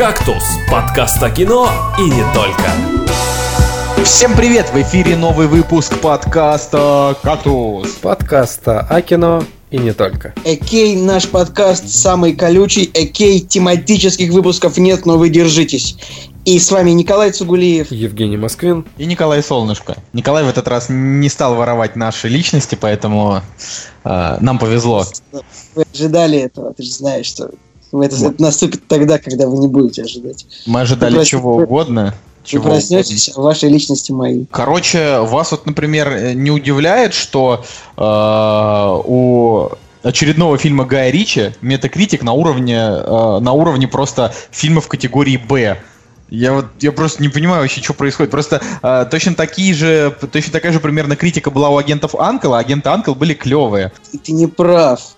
«Кактус»– 0.00 0.42
подкаст 0.70 1.22
о 1.22 1.28
кино 1.28 1.68
и 1.98 2.04
не 2.04 2.24
только. 2.32 4.02
Всем 4.02 4.34
привет! 4.34 4.70
В 4.72 4.76
эфире 4.80 5.14
новый 5.14 5.46
выпуск 5.46 5.92
подкаста 6.00 7.14
«Кактус». 7.22 7.96
Подкаста 8.00 8.80
о 8.80 9.02
кино 9.02 9.44
и 9.70 9.76
не 9.76 9.92
только. 9.92 10.32
Экей 10.46 10.96
наш 10.96 11.28
подкаст 11.28 11.90
самый 11.90 12.34
колючий, 12.34 12.90
Экей 12.94 13.40
тематических 13.40 14.32
выпусков 14.32 14.78
нет, 14.78 15.04
но 15.04 15.18
вы 15.18 15.28
держитесь. 15.28 15.98
И 16.46 16.58
с 16.58 16.70
вами 16.70 16.92
Николай 16.92 17.30
Цугулиев. 17.30 17.92
Евгений 17.92 18.38
Москвин. 18.38 18.86
И 18.96 19.04
Николай 19.04 19.42
Солнышко. 19.42 19.98
Николай 20.14 20.44
в 20.44 20.48
этот 20.48 20.66
раз 20.66 20.86
не 20.88 21.28
стал 21.28 21.56
воровать 21.56 21.94
наши 21.94 22.28
личности, 22.28 22.78
поэтому 22.80 23.42
э, 24.04 24.36
нам 24.40 24.58
повезло. 24.58 25.04
Вы 25.74 25.84
ожидали 25.92 26.38
этого, 26.38 26.72
ты 26.72 26.84
же 26.84 26.90
знаешь, 26.90 27.26
что 27.26 27.50
это, 27.92 28.16
это 28.16 28.42
наступит 28.42 28.86
тогда, 28.86 29.18
когда 29.18 29.46
вы 29.46 29.58
не 29.58 29.68
будете 29.68 30.02
ожидать. 30.02 30.46
Мы 30.66 30.80
ожидали 30.80 31.18
вы 31.18 31.24
чего 31.24 31.54
вы, 31.54 31.64
угодно. 31.64 32.14
Чего 32.44 32.64
вы 32.64 32.70
проснетесь, 32.70 33.28
угодно. 33.28 33.42
а 33.42 33.46
ваши 33.46 33.68
личности 33.68 34.12
мои. 34.12 34.44
Короче, 34.50 35.20
вас 35.20 35.50
вот, 35.50 35.66
например, 35.66 36.34
не 36.34 36.50
удивляет, 36.50 37.14
что 37.14 37.64
э, 37.96 39.02
у 39.04 39.70
очередного 40.02 40.56
фильма 40.56 40.84
Гая 40.84 41.10
Ричи 41.10 41.52
Метакритик 41.60 42.22
на 42.22 42.32
уровне, 42.32 42.76
э, 42.76 43.38
на 43.40 43.52
уровне 43.52 43.88
просто 43.88 44.32
фильмов 44.50 44.88
категории 44.88 45.36
«Б». 45.36 45.78
Я 46.30 46.52
вот 46.52 46.66
я 46.78 46.92
просто 46.92 47.22
не 47.22 47.28
понимаю 47.28 47.62
вообще, 47.62 47.82
что 47.82 47.92
происходит. 47.92 48.30
Просто 48.30 48.62
э, 48.82 49.06
точно 49.10 49.34
такие 49.34 49.74
же, 49.74 50.16
точно 50.32 50.52
такая 50.52 50.72
же 50.72 50.78
примерно 50.78 51.16
критика 51.16 51.50
была 51.50 51.70
у 51.70 51.76
агентов 51.76 52.14
Анкл, 52.14 52.54
а 52.54 52.60
агенты 52.60 52.88
Анкл 52.88 53.14
были 53.14 53.34
клевые. 53.34 53.90
И 54.12 54.18
ты 54.18 54.32
не 54.32 54.46
прав. 54.46 55.16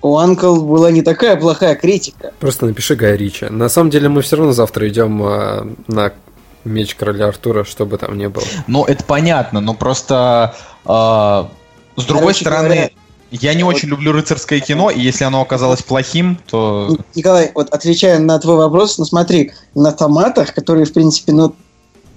У 0.00 0.16
Анкл 0.16 0.62
была 0.62 0.90
не 0.90 1.02
такая 1.02 1.36
плохая 1.36 1.74
критика. 1.74 2.32
Просто 2.38 2.66
напиши 2.66 2.94
Гай 2.94 3.16
Ричи. 3.16 3.46
На 3.46 3.68
самом 3.68 3.90
деле 3.90 4.08
мы 4.08 4.22
все 4.22 4.36
равно 4.36 4.52
завтра 4.52 4.88
идем 4.88 5.22
э, 5.22 5.66
на 5.88 6.12
меч 6.64 6.94
короля 6.94 7.28
Артура, 7.28 7.64
чтобы 7.64 7.98
там 7.98 8.16
не 8.16 8.28
было. 8.28 8.44
Ну, 8.66 8.84
это 8.84 9.02
понятно, 9.04 9.60
но 9.60 9.74
просто 9.74 10.54
э, 10.84 10.88
с 10.88 12.04
другой 12.04 12.22
Короче 12.22 12.40
стороны. 12.40 12.68
Говоря, 12.68 12.90
я 13.30 13.54
не 13.54 13.62
вот. 13.62 13.74
очень 13.74 13.88
люблю 13.88 14.12
рыцарское 14.12 14.60
кино, 14.60 14.90
и 14.90 15.00
если 15.00 15.24
оно 15.24 15.42
оказалось 15.42 15.82
плохим, 15.82 16.38
то... 16.48 16.96
Николай, 17.14 17.50
вот 17.54 17.68
отвечая 17.70 18.18
на 18.18 18.38
твой 18.38 18.56
вопрос, 18.56 18.96
ну 18.98 19.04
смотри, 19.04 19.52
на 19.74 19.92
томатах, 19.92 20.54
которые, 20.54 20.86
в 20.86 20.92
принципе, 20.92 21.32
ну, 21.32 21.54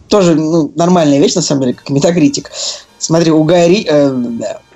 тоже 0.08 0.36
ну, 0.36 0.72
нормальная 0.76 1.20
вещь, 1.20 1.36
на 1.36 1.42
самом 1.42 1.64
деле, 1.64 1.74
как 1.74 1.90
метакритик. 1.90 2.52
Смотри, 2.98 3.32
у 3.32 3.44
Гарри, 3.44 3.86
э, 3.90 4.16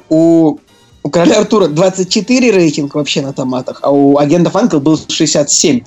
у, 0.09 0.57
у 1.05 1.09
Короля 1.11 1.37
Артура 1.37 1.67
24 1.67 2.51
рейтинг 2.51 2.95
вообще 2.95 3.21
на 3.21 3.31
томатах, 3.31 3.79
а 3.83 3.91
у 3.91 4.17
агентов 4.17 4.55
Анкл 4.55 4.79
был 4.79 4.99
67. 5.07 5.81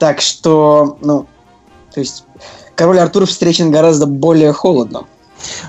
Так 0.00 0.20
что, 0.20 0.98
ну, 1.02 1.26
то 1.94 2.00
есть, 2.00 2.24
Король 2.74 2.98
Артур 2.98 3.26
встречен 3.26 3.70
гораздо 3.70 4.06
более 4.06 4.52
холодно. 4.52 5.04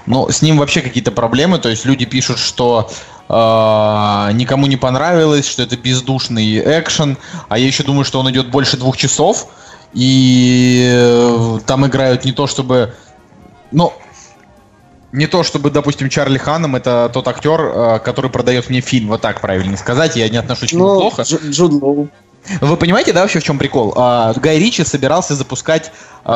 Ну, 0.07 0.27
с 0.29 0.41
ним 0.41 0.57
вообще 0.57 0.81
какие-то 0.81 1.11
проблемы, 1.11 1.59
то 1.59 1.69
есть 1.69 1.85
люди 1.85 2.05
пишут, 2.05 2.39
что 2.39 2.89
э, 3.29 3.33
никому 4.33 4.65
не 4.65 4.77
понравилось, 4.77 5.47
что 5.47 5.61
это 5.61 5.77
бездушный 5.77 6.57
экшен, 6.59 7.19
а 7.49 7.59
я 7.59 7.67
еще 7.67 7.83
думаю, 7.83 8.03
что 8.03 8.19
он 8.19 8.31
идет 8.31 8.49
больше 8.49 8.77
двух 8.77 8.97
часов, 8.97 9.47
и 9.93 10.89
э, 10.91 11.59
там 11.67 11.85
играют 11.85 12.25
не 12.25 12.31
то 12.31 12.47
чтобы... 12.47 12.95
Ну, 13.71 13.93
не 15.17 15.27
то 15.27 15.43
чтобы, 15.43 15.71
допустим, 15.71 16.09
Чарли 16.09 16.37
Ханом 16.37 16.75
это 16.75 17.09
тот 17.11 17.27
актер, 17.27 17.59
э, 17.59 17.99
который 17.99 18.29
продает 18.29 18.69
мне 18.69 18.81
фильм, 18.81 19.07
вот 19.07 19.21
так 19.21 19.41
правильно 19.41 19.75
сказать, 19.75 20.15
я 20.15 20.29
не 20.29 20.37
отношусь 20.37 20.69
к 20.69 20.73
нему 20.73 20.85
ну, 20.85 20.99
плохо. 20.99 21.23
Джуд 21.23 21.71
Лоу. 21.81 22.09
Вы 22.61 22.77
понимаете, 22.77 23.13
да, 23.13 23.21
вообще 23.21 23.39
в 23.39 23.43
чем 23.43 23.57
прикол? 23.57 23.93
А, 23.97 24.33
Гай 24.35 24.57
Ричи 24.57 24.83
собирался 24.85 25.35
запускать 25.35 25.91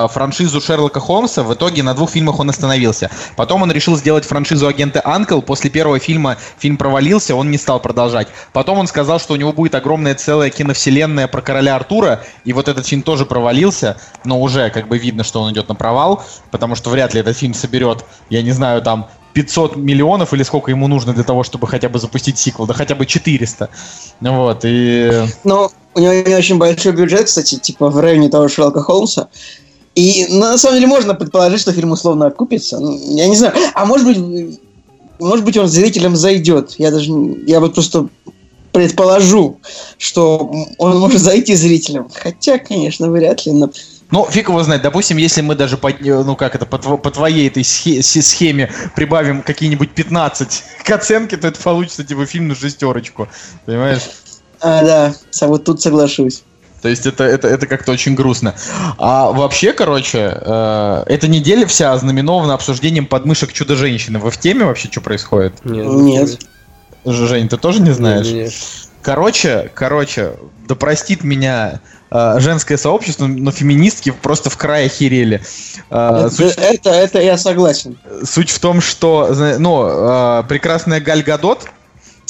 франшизу 0.10 0.62
Шерлока 0.62 1.00
Холмса, 1.00 1.44
в 1.44 1.54
итоге 1.54 1.84
на 1.84 1.94
двух 1.94 2.12
фильмах 2.12 2.40
он 2.40 2.50
остановился. 2.50 3.10
Потом 3.36 3.62
он 3.62 3.72
решил 3.72 3.98
сделать 3.98 4.26
франшизу 4.26 4.68
агента 4.68 5.02
Анкл, 5.04 5.42
после 5.42 5.70
первого 5.70 6.00
фильма 6.00 6.38
фильм 6.58 6.78
провалился, 6.78 7.36
он 7.36 7.52
не 7.52 7.58
стал 7.58 7.80
продолжать. 7.80 8.28
Потом 8.54 8.80
он 8.80 8.88
сказал, 8.88 9.20
что 9.20 9.34
у 9.34 9.36
него 9.36 9.54
будет 9.54 9.76
огромная 9.76 10.16
целая 10.16 10.50
киновселенная 10.50 11.28
про 11.28 11.42
короля 11.42 11.76
Артура, 11.76 12.24
и 12.46 12.54
вот 12.54 12.68
этот 12.68 12.88
фильм 12.88 13.02
тоже 13.02 13.26
провалился, 13.26 13.98
но 14.24 14.40
уже 14.40 14.70
как 14.70 14.88
бы 14.88 14.98
видно, 14.98 15.24
что 15.24 15.42
он 15.42 15.52
идет 15.54 15.68
на 15.70 15.76
провал, 15.76 16.24
потому 16.52 16.76
что 16.76 16.90
вряд 16.90 17.14
ли 17.14 17.20
этот 17.20 17.38
фильм 17.38 17.54
соберет, 17.54 18.06
я 18.30 18.42
не 18.42 18.52
знаю, 18.52 18.82
там 18.82 19.10
500 19.34 19.76
миллионов 19.78 20.34
или 20.34 20.44
сколько 20.44 20.72
ему 20.72 20.88
нужно 20.88 21.14
для 21.14 21.24
того, 21.24 21.44
чтобы 21.44 21.68
хотя 21.68 21.90
бы 21.90 22.00
запустить 22.00 22.38
сиквел, 22.38 22.66
да 22.66 22.74
хотя 22.74 22.96
бы 22.96 23.06
400. 23.06 23.70
Вот, 24.22 24.60
и... 24.64 25.26
Ну, 25.44 25.70
у 25.94 26.00
него 26.00 26.14
не 26.14 26.36
очень 26.36 26.58
большой 26.58 26.94
бюджет, 26.94 27.26
кстати, 27.26 27.56
типа 27.56 27.90
в 27.90 28.00
районе 28.00 28.30
того 28.30 28.48
Шерлока 28.48 28.82
Холмса. 28.82 29.30
И 29.96 30.28
ну, 30.30 30.40
на 30.40 30.58
самом 30.58 30.76
деле 30.76 30.88
можно 30.88 31.14
предположить, 31.14 31.62
что 31.62 31.74
фильм 31.74 31.92
условно 31.92 32.28
окупится. 32.28 32.80
Ну, 32.80 32.98
я 33.16 33.28
не 33.28 33.36
знаю. 33.36 33.54
А 33.74 33.86
может 33.86 34.08
быть, 34.08 34.60
может 35.20 35.46
быть, 35.46 35.58
он 35.58 35.68
зрителям 35.68 36.16
зайдет. 36.16 36.76
Я 36.78 36.92
даже 36.92 37.12
я 37.46 37.60
вот 37.60 37.74
просто 37.74 38.08
предположу, 38.72 39.60
что 39.98 40.52
он 40.78 41.00
может 41.00 41.22
зайти 41.22 41.56
зрителям. 41.56 42.10
Хотя, 42.14 42.58
конечно, 42.58 43.10
вряд 43.10 43.46
ли. 43.46 43.52
Но... 43.52 43.70
Ну, 44.12 44.28
фиг 44.30 44.50
его 44.50 44.64
знает. 44.64 44.82
Допустим, 44.82 45.18
если 45.18 45.42
мы 45.42 45.56
даже 45.56 45.78
по, 45.78 45.90
ну 46.00 46.36
как 46.36 46.56
это, 46.56 46.66
по, 46.66 46.78
по 46.78 47.12
твоей 47.12 47.48
этой 47.48 47.64
схеме 47.64 48.70
прибавим 48.96 49.42
какие-нибудь 49.42 49.92
15 49.92 50.64
к 50.84 50.90
оценке, 50.90 51.38
то 51.38 51.48
это 51.48 51.62
получится 51.62 52.04
типа 52.04 52.26
фильм 52.26 52.48
на 52.48 52.56
шестерочку. 52.56 53.30
Понимаешь? 53.66 54.02
А, 54.60 54.84
да, 54.84 55.48
вот 55.48 55.64
тут 55.64 55.82
соглашусь. 55.82 56.44
То 56.82 56.90
есть 56.90 57.06
это, 57.06 57.24
это, 57.24 57.48
это 57.48 57.68
как-то 57.68 57.92
очень 57.92 58.16
грустно. 58.16 58.56
А 58.98 59.32
вообще, 59.32 59.72
короче, 59.74 60.36
э, 60.36 61.04
эта 61.08 61.28
неделя 61.28 61.66
вся 61.68 61.94
ознаменована 61.94 62.54
обсуждением 62.54 63.06
подмышек 63.06 63.54
Чудо-женщины. 63.54 64.20
Вы 64.20 64.32
в 64.32 64.38
теме 64.38 64.66
вообще, 64.66 64.90
что 64.92 65.02
происходит? 65.02 65.64
Нет. 65.64 65.88
Нет. 65.88 66.40
Жень, 67.06 67.50
ты 67.50 67.58
тоже 67.58 67.82
не 67.82 67.92
знаешь? 67.92 68.28
Нет, 68.28 68.36
нет. 68.36 68.54
Короче, 69.02 69.72
короче, 69.74 70.34
да 70.68 70.76
простит 70.76 71.24
меня 71.24 71.82
э, 72.12 72.40
женское 72.40 72.78
сообщество, 72.78 73.26
но 73.26 73.52
феминистки 73.52 74.12
просто 74.12 74.50
в 74.50 74.58
край 74.58 74.86
охерели. 74.86 75.42
Э, 75.90 76.26
это, 76.26 76.30
суть, 76.30 76.56
это, 76.58 76.90
это 76.92 77.22
я 77.22 77.38
согласен. 77.38 77.98
Суть 78.24 78.50
в 78.52 78.60
том, 78.60 78.82
что 78.82 79.34
ну, 79.58 79.88
э, 79.88 80.44
прекрасная 80.48 81.00
Галь 81.00 81.24
Гадот, 81.24 81.68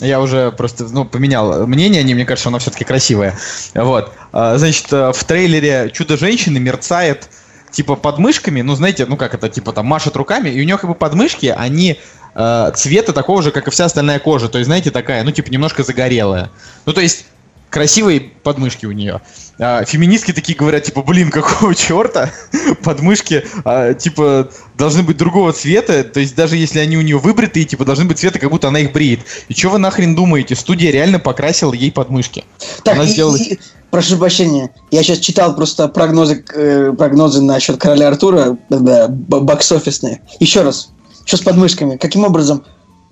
я 0.01 0.19
уже 0.19 0.51
просто 0.51 0.85
ну, 0.85 1.05
поменял 1.05 1.65
мнение, 1.67 2.03
не, 2.03 2.13
мне 2.13 2.25
кажется, 2.25 2.49
она 2.49 2.59
все-таки 2.59 2.83
красивая. 2.83 3.37
Вот. 3.73 4.11
А, 4.33 4.57
значит, 4.57 4.91
э, 4.91 5.11
в 5.13 5.23
трейлере 5.23 5.91
Чудо-женщины 5.93 6.59
мерцает 6.59 7.29
типа 7.71 7.95
подмышками, 7.95 8.61
ну, 8.61 8.75
знаете, 8.75 9.05
ну 9.05 9.15
как 9.15 9.33
это, 9.33 9.47
типа 9.47 9.71
там 9.71 9.85
машет 9.85 10.15
руками, 10.15 10.49
и 10.49 10.59
у 10.59 10.65
нее 10.65 10.77
как 10.77 10.89
бы 10.89 10.95
подмышки, 10.95 11.53
они 11.55 11.99
э, 12.35 12.71
цвета 12.75 13.13
такого 13.13 13.41
же, 13.41 13.51
как 13.51 13.67
и 13.67 13.71
вся 13.71 13.85
остальная 13.85 14.19
кожа. 14.19 14.49
То 14.49 14.57
есть, 14.57 14.67
знаете, 14.67 14.91
такая, 14.91 15.23
ну, 15.23 15.31
типа, 15.31 15.49
немножко 15.49 15.83
загорелая. 15.83 16.49
Ну, 16.85 16.93
то 16.93 17.01
есть, 17.01 17.25
красивые 17.71 18.19
подмышки 18.19 18.85
у 18.85 18.91
нее. 18.91 19.21
А, 19.57 19.83
феминистки 19.85 20.33
такие 20.33 20.55
говорят, 20.57 20.83
типа, 20.83 21.01
блин, 21.01 21.31
какого 21.31 21.73
черта? 21.73 22.29
Подмышки, 22.83 23.43
а, 23.63 23.93
типа, 23.93 24.49
должны 24.77 25.01
быть 25.01 25.17
другого 25.17 25.53
цвета, 25.53 26.03
то 26.03 26.19
есть 26.19 26.35
даже 26.35 26.57
если 26.57 26.79
они 26.79 26.97
у 26.97 27.01
нее 27.01 27.17
выбритые, 27.17 27.65
типа, 27.65 27.85
должны 27.85 28.05
быть 28.05 28.19
цвета, 28.19 28.39
как 28.39 28.51
будто 28.51 28.67
она 28.67 28.79
их 28.79 28.91
бреет. 28.91 29.21
И 29.47 29.53
что 29.53 29.69
вы 29.69 29.79
нахрен 29.79 30.13
думаете? 30.13 30.55
Студия 30.55 30.91
реально 30.91 31.17
покрасила 31.17 31.73
ей 31.73 31.91
подмышки. 31.91 32.43
Так, 32.83 32.95
она 32.95 33.05
и, 33.05 33.07
сделала... 33.07 33.37
и, 33.37 33.57
прошу 33.89 34.17
прощения, 34.17 34.71
я 34.91 35.01
сейчас 35.01 35.19
читал 35.19 35.55
просто 35.55 35.87
прогнозы, 35.87 36.43
э, 36.53 36.93
прогнозы 36.97 37.41
насчет 37.41 37.77
Короля 37.77 38.09
Артура, 38.09 38.57
да, 38.69 39.07
бокс-офисные. 39.07 40.21
Еще 40.39 40.61
раз, 40.61 40.89
что 41.25 41.37
с 41.37 41.41
подмышками? 41.41 41.95
Каким 41.95 42.25
образом? 42.25 42.63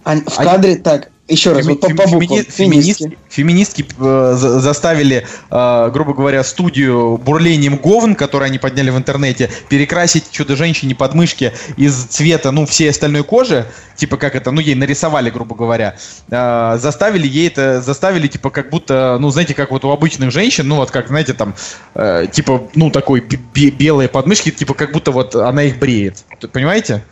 В 0.03 0.35
кадре, 0.35 0.75
так, 0.75 1.11
еще 1.29 1.53
раз, 1.53 1.65
Феми- 1.65 1.69
вот 1.69 1.81
по, 1.81 1.89
по 1.89 2.07
буквам. 2.07 2.43
Феминистки, 2.43 3.17
феминистки 3.29 3.85
э, 3.97 4.33
заставили, 4.35 5.27
э, 5.49 5.89
грубо 5.93 6.13
говоря, 6.13 6.43
студию 6.43 7.17
бурлением 7.17 7.77
говн, 7.77 8.15
который 8.15 8.47
они 8.47 8.59
подняли 8.59 8.89
в 8.89 8.97
интернете, 8.97 9.49
перекрасить 9.69 10.31
чудо-женщине 10.31 10.95
подмышки 10.95 11.53
из 11.77 11.95
цвета, 12.05 12.51
ну, 12.51 12.65
всей 12.65 12.89
остальной 12.89 13.23
кожи, 13.23 13.65
типа 13.95 14.17
как 14.17 14.35
это, 14.35 14.51
ну, 14.51 14.61
ей 14.61 14.75
нарисовали, 14.75 15.29
грубо 15.29 15.55
говоря, 15.55 15.95
э, 16.29 16.77
заставили 16.79 17.27
ей 17.27 17.47
это, 17.47 17.81
заставили, 17.81 18.27
типа, 18.27 18.49
как 18.49 18.69
будто, 18.69 19.17
ну, 19.19 19.29
знаете, 19.29 19.53
как 19.53 19.71
вот 19.71 19.85
у 19.85 19.91
обычных 19.91 20.31
женщин, 20.31 20.67
ну, 20.67 20.77
вот 20.77 20.91
как, 20.91 21.07
знаете, 21.07 21.33
там, 21.33 21.53
э, 21.95 22.27
типа, 22.31 22.69
ну, 22.75 22.89
такой 22.89 23.21
белые 23.21 24.09
подмышки, 24.09 24.51
типа, 24.51 24.73
как 24.73 24.91
будто 24.91 25.11
вот 25.11 25.35
она 25.35 25.63
их 25.63 25.77
бреет. 25.77 26.23
Понимаете? 26.51 27.03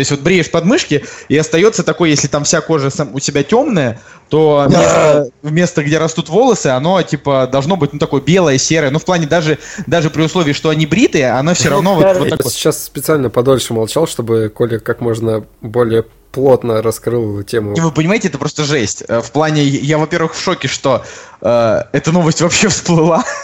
То 0.00 0.02
есть 0.02 0.12
вот 0.12 0.20
бреешь 0.20 0.50
подмышки, 0.50 1.04
и 1.28 1.36
остается 1.36 1.82
такой, 1.82 2.08
если 2.08 2.26
там 2.26 2.44
вся 2.44 2.62
кожа 2.62 2.88
у 3.12 3.20
себя 3.20 3.42
темная, 3.42 4.00
то 4.30 4.64
вместо, 4.66 5.28
вместо 5.42 5.84
где 5.84 5.98
растут 5.98 6.30
волосы, 6.30 6.68
оно 6.68 7.02
типа 7.02 7.46
должно 7.52 7.76
быть 7.76 7.92
ну 7.92 7.98
такое 7.98 8.22
белое, 8.22 8.56
серое. 8.56 8.90
Ну 8.90 8.98
в 8.98 9.04
плане 9.04 9.26
даже 9.26 9.58
даже 9.86 10.08
при 10.08 10.22
условии, 10.22 10.54
что 10.54 10.70
они 10.70 10.86
бритые, 10.86 11.32
оно 11.32 11.52
все 11.52 11.68
равно 11.68 11.96
вот, 11.96 12.16
вот 12.16 12.30
такое. 12.30 12.50
Сейчас 12.50 12.82
специально 12.82 13.28
подольше 13.28 13.74
молчал, 13.74 14.06
чтобы 14.06 14.48
Коля 14.48 14.78
как 14.78 15.02
можно 15.02 15.44
более 15.60 16.06
плотно 16.32 16.80
раскрыл 16.80 17.42
тему. 17.42 17.74
И 17.74 17.80
вы 17.80 17.92
понимаете, 17.92 18.28
это 18.28 18.38
просто 18.38 18.64
жесть. 18.64 19.04
Э, 19.06 19.20
в 19.20 19.30
плане, 19.32 19.64
я, 19.64 19.98
во-первых, 19.98 20.32
в 20.32 20.42
шоке, 20.42 20.66
что 20.66 21.04
э, 21.42 21.82
эта 21.92 22.10
новость 22.10 22.40
вообще 22.40 22.68
всплыла. 22.68 23.22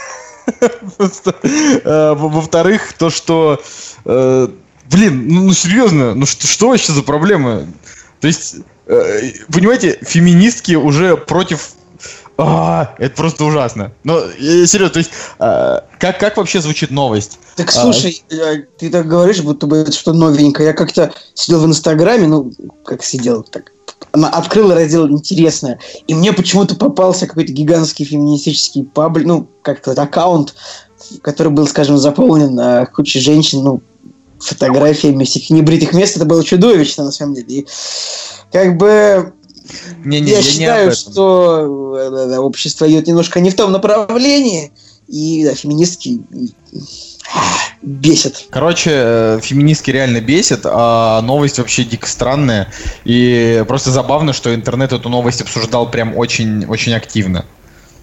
Э, 1.84 2.14
во-вторых, 2.16 2.92
то, 2.92 3.10
что... 3.10 3.60
Блин, 4.90 5.28
ну 5.28 5.42
ну, 5.42 5.52
серьезно, 5.52 6.14
ну 6.14 6.26
что 6.26 6.46
что 6.46 6.68
вообще 6.68 6.92
за 6.92 7.02
проблема? 7.02 7.66
То 8.20 8.28
есть, 8.28 8.56
э, 8.86 9.32
понимаете, 9.52 9.98
феминистки 10.02 10.74
уже 10.74 11.16
против... 11.16 11.72
А, 12.38 12.94
это 12.98 13.16
просто 13.16 13.44
ужасно. 13.44 13.92
Но, 14.04 14.18
э, 14.18 14.66
серьезно, 14.66 14.90
то 14.90 14.98
есть, 14.98 15.10
э, 15.38 15.80
как, 15.98 16.20
как 16.20 16.36
вообще 16.36 16.60
звучит 16.60 16.90
новость? 16.90 17.38
Так 17.56 17.68
А, 17.68 17.72
слушай, 17.72 18.22
э, 18.30 18.62
ты 18.78 18.90
так 18.90 19.06
говоришь, 19.06 19.40
будто 19.40 19.66
бы 19.66 19.78
это 19.78 19.92
что 19.92 20.12
новенькое. 20.12 20.68
Я 20.68 20.74
как-то 20.74 21.12
сидел 21.34 21.60
в 21.60 21.66
Инстаграме, 21.66 22.26
ну, 22.26 22.52
как 22.84 23.02
сидел, 23.02 23.42
так, 23.42 23.72
она 24.12 24.28
открыла 24.28 24.74
раздел 24.74 25.08
«Интересное», 25.08 25.78
и 26.06 26.14
мне 26.14 26.32
почему-то 26.32 26.74
попался 26.74 27.26
какой-то 27.26 27.52
гигантский 27.52 28.04
феминистический 28.04 28.84
паблик, 28.84 29.26
ну, 29.26 29.48
как-то 29.62 29.90
вот 29.90 29.98
аккаунт, 29.98 30.54
который 31.22 31.52
был, 31.52 31.66
скажем, 31.66 31.96
заполнен 31.98 32.58
э, 32.58 32.86
кучей 32.86 33.20
женщин, 33.20 33.62
ну, 33.62 33.82
фотографиями 34.46 35.24
всех 35.24 35.50
небритых 35.50 35.92
мест. 35.92 36.16
Это 36.16 36.24
было 36.24 36.44
чудовищно, 36.44 37.04
на 37.04 37.12
самом 37.12 37.34
деле. 37.34 37.46
И, 37.48 37.66
как 38.52 38.76
бы, 38.76 39.32
Не-не, 40.04 40.30
я 40.30 40.38
я 40.38 40.42
не 40.42 40.46
об 40.46 40.52
считаю, 40.52 40.90
этом. 40.90 40.96
что 40.96 41.96
э, 41.98 42.28
да, 42.28 42.40
общество 42.40 42.88
идет 42.88 43.06
немножко 43.06 43.40
не 43.40 43.50
в 43.50 43.56
том 43.56 43.72
направлении, 43.72 44.72
и 45.08 45.44
да, 45.44 45.54
феминистки 45.54 46.20
бесят. 47.82 48.44
Короче, 48.50 48.90
э, 48.92 49.40
феминистки 49.42 49.90
реально 49.90 50.20
бесит, 50.20 50.60
а 50.64 51.20
новость 51.22 51.58
вообще 51.58 51.84
дико 51.84 52.08
странная. 52.08 52.72
И 53.04 53.64
просто 53.68 53.90
забавно, 53.90 54.32
что 54.32 54.54
интернет 54.54 54.92
эту 54.92 55.08
новость 55.08 55.40
обсуждал 55.40 55.90
прям 55.90 56.16
очень, 56.16 56.64
очень 56.66 56.94
активно. 56.94 57.44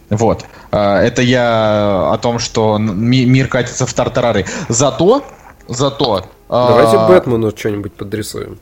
Вот. 0.09 0.45
Это 0.69 1.21
я 1.21 2.11
о 2.11 2.17
том, 2.21 2.37
что 2.37 2.77
мир 2.77 3.47
катится 3.47 3.85
в 3.85 3.93
тартарары. 3.93 4.45
Зато, 4.69 5.23
зато... 5.75 6.25
а, 6.49 6.67
Давайте 6.69 6.97
Бэтмену 7.07 7.51
что-нибудь 7.55 7.93
подрисуем. 7.93 8.57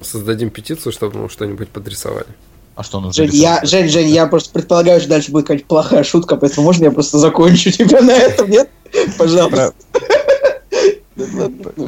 Создадим 0.00 0.50
петицию, 0.50 0.92
чтобы 0.92 1.18
ему 1.18 1.28
что-нибудь 1.28 1.68
подрисовали. 1.68 2.26
А 2.74 2.82
что 2.82 3.00
нужно 3.00 3.24
Жень, 3.24 3.34
я? 3.34 3.60
Жень, 3.64 3.88
Жень, 3.88 4.08
я 4.10 4.26
просто 4.26 4.50
предполагаю, 4.52 5.00
что 5.00 5.08
дальше 5.08 5.32
будет 5.32 5.46
какая-то 5.46 5.64
плохая 5.66 6.04
шутка, 6.04 6.36
поэтому 6.36 6.66
можно 6.66 6.84
я 6.84 6.90
просто 6.90 7.18
закончу 7.18 7.70
тебя 7.70 8.02
на 8.02 8.12
этом, 8.12 8.50
нет? 8.50 8.68
Пожалуйста. 9.16 9.72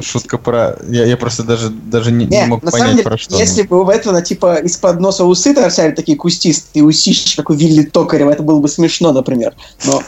Шутка 0.01 0.39
про... 0.39 0.79
Я, 0.89 1.05
я 1.05 1.15
просто 1.15 1.43
даже, 1.43 1.69
даже 1.69 2.11
не, 2.11 2.25
не 2.25 2.37
Не, 2.37 2.45
мог 2.47 2.63
на 2.63 2.71
самом 2.71 2.81
понять, 2.81 2.95
деле, 2.97 3.03
про 3.09 3.17
что. 3.19 3.37
если 3.37 3.61
бы 3.61 3.83
у 3.83 3.87
этого, 3.87 4.23
типа, 4.23 4.55
из-под 4.55 4.99
носа 4.99 5.23
усы 5.25 5.53
торчали 5.53 5.91
такие 5.91 6.17
кустистые 6.17 6.83
усищи, 6.83 7.35
как 7.35 7.51
у 7.51 7.53
Вилли 7.53 7.83
Токарева, 7.83 8.31
это 8.31 8.41
было 8.41 8.59
бы 8.59 8.67
смешно, 8.67 9.11
например. 9.11 9.53
Но... 9.85 10.01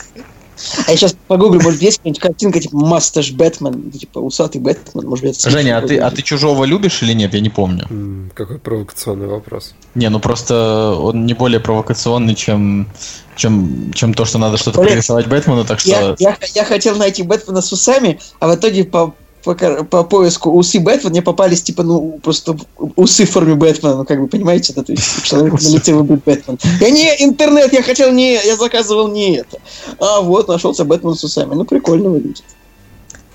А 0.88 0.92
я 0.92 0.98
сейчас 0.98 1.16
погуглю, 1.28 1.62
может, 1.62 1.82
есть 1.82 1.98
какая-нибудь 1.98 2.22
картинка, 2.22 2.60
типа, 2.60 2.78
Масташ 2.78 3.32
Бэтмен, 3.32 3.92
типа, 3.92 4.20
усатый 4.20 4.62
Бэтмен, 4.62 5.08
может 5.08 5.26
быть, 5.26 5.40
это 5.40 5.50
Женя, 5.50 5.78
а 5.78 5.82
ты, 5.82 5.98
а 5.98 6.10
ты 6.12 6.22
чужого 6.22 6.66
любишь 6.66 7.02
или 7.04 7.14
нет? 7.14 7.34
Я 7.34 7.40
не 7.40 7.50
помню. 7.50 7.86
М, 7.90 8.32
Какой 8.34 8.60
провокационный 8.60 9.28
вопрос. 9.28 9.74
Не, 9.96 10.10
ну 10.10 10.20
просто 10.20 10.96
он 11.00 11.26
не 11.26 11.34
более 11.34 11.60
провокационный, 11.60 12.36
чем, 12.36 12.88
чем, 13.36 13.92
чем 13.94 14.14
то, 14.14 14.26
что 14.26 14.38
надо 14.38 14.58
что-то 14.58 14.80
Блин, 14.80 14.94
пририсовать 14.94 15.28
Бэтмену, 15.28 15.66
так 15.66 15.80
что... 15.80 15.90
Я, 15.90 16.16
я, 16.20 16.38
я 16.56 16.66
хотел 16.66 16.96
найти 16.96 17.24
Бэтмена 17.24 17.62
с 17.62 17.72
усами, 17.72 18.20
а 18.40 18.48
в 18.48 18.56
итоге 18.56 18.84
по, 18.84 19.14
по, 19.44 19.54
по 19.56 20.04
поиску 20.04 20.52
усы 20.52 20.80
Бэтмена 20.80 21.10
мне 21.10 21.22
попались, 21.22 21.62
типа, 21.62 21.84
ну, 21.84 22.20
просто 22.24 22.58
усы 22.96 23.26
в 23.26 23.32
форме 23.32 23.56
Бэтмена, 23.56 23.96
ну, 23.98 24.06
как 24.06 24.22
бы, 24.22 24.28
понимаете, 24.28 24.74
да, 24.74 24.84
то 24.84 24.92
есть 24.92 25.20
у 25.20 25.22
человека 25.22 25.58
на 25.62 25.68
лице 25.76 25.94
выбит 25.94 26.24
Бэтмен. 26.24 26.58
Я 26.80 26.90
не 26.90 27.08
интернет, 27.24 27.74
я 27.74 27.82
хотел 27.84 28.12
не, 28.12 28.34
я 28.34 28.56
заказывал 28.56 29.08
не 29.08 29.38
это. 29.38 29.58
А 30.00 30.22
вот, 30.22 30.48
нашелся 30.48 30.86
Бэтмен 30.86 31.16
с 31.16 31.24
усами. 31.24 31.54
Ну, 31.56 31.66
прикольно 31.66 32.10
выглядит. 32.10 32.44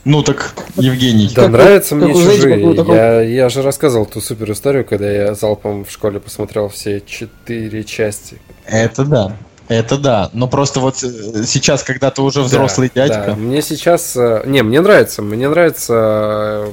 Ну 0.04 0.22
так, 0.22 0.54
Евгений. 0.76 1.28
Да, 1.34 1.42
Как 1.42 1.50
вы- 1.50 1.58
нравятся 1.58 1.96
как 1.96 2.04
мне 2.04 2.14
знаете, 2.14 2.36
чужие. 2.36 2.54
какую 2.56 2.74
такую- 2.76 2.96
Я, 2.96 3.20
я 3.22 3.48
же 3.48 3.62
рассказывал 3.62 4.06
ту 4.06 4.20
супер 4.20 4.52
историю, 4.52 4.84
когда 4.84 5.10
я 5.10 5.34
залпом 5.34 5.84
в 5.84 5.90
школе 5.90 6.20
посмотрел 6.20 6.68
все 6.68 7.02
четыре 7.04 7.82
части. 7.82 8.40
Это 8.66 9.04
да. 9.04 9.36
Это 9.68 9.98
да. 9.98 10.30
Но 10.32 10.48
просто 10.48 10.80
вот 10.80 11.02
э, 11.02 11.44
сейчас, 11.44 11.82
когда 11.82 12.10
ты 12.10 12.22
уже 12.22 12.42
взрослый 12.42 12.90
Да, 12.94 13.08
дядька. 13.08 13.26
да. 13.28 13.34
Мне 13.36 13.62
сейчас... 13.62 14.16
э, 14.16 14.42
Не, 14.46 14.62
мне 14.62 14.80
нравится. 14.80 15.22
Мне 15.22 15.48
нравится 15.48 15.94
э, 15.94 16.72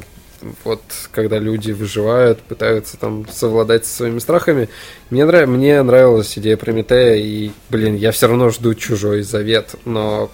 вот 0.63 0.81
когда 1.11 1.39
люди 1.39 1.71
выживают, 1.71 2.39
пытаются 2.41 2.97
там 2.97 3.25
совладать 3.31 3.85
со 3.85 3.95
своими 3.95 4.19
страхами. 4.19 4.69
Мне, 5.09 5.25
нрав... 5.25 5.47
мне 5.47 5.81
нравилась 5.81 6.37
идея 6.37 6.57
Прометея, 6.57 7.15
и, 7.15 7.51
блин, 7.69 7.95
я 7.95 8.11
все 8.11 8.27
равно 8.27 8.49
жду 8.49 8.73
чужой 8.73 9.23
завет, 9.23 9.75
но 9.85 10.29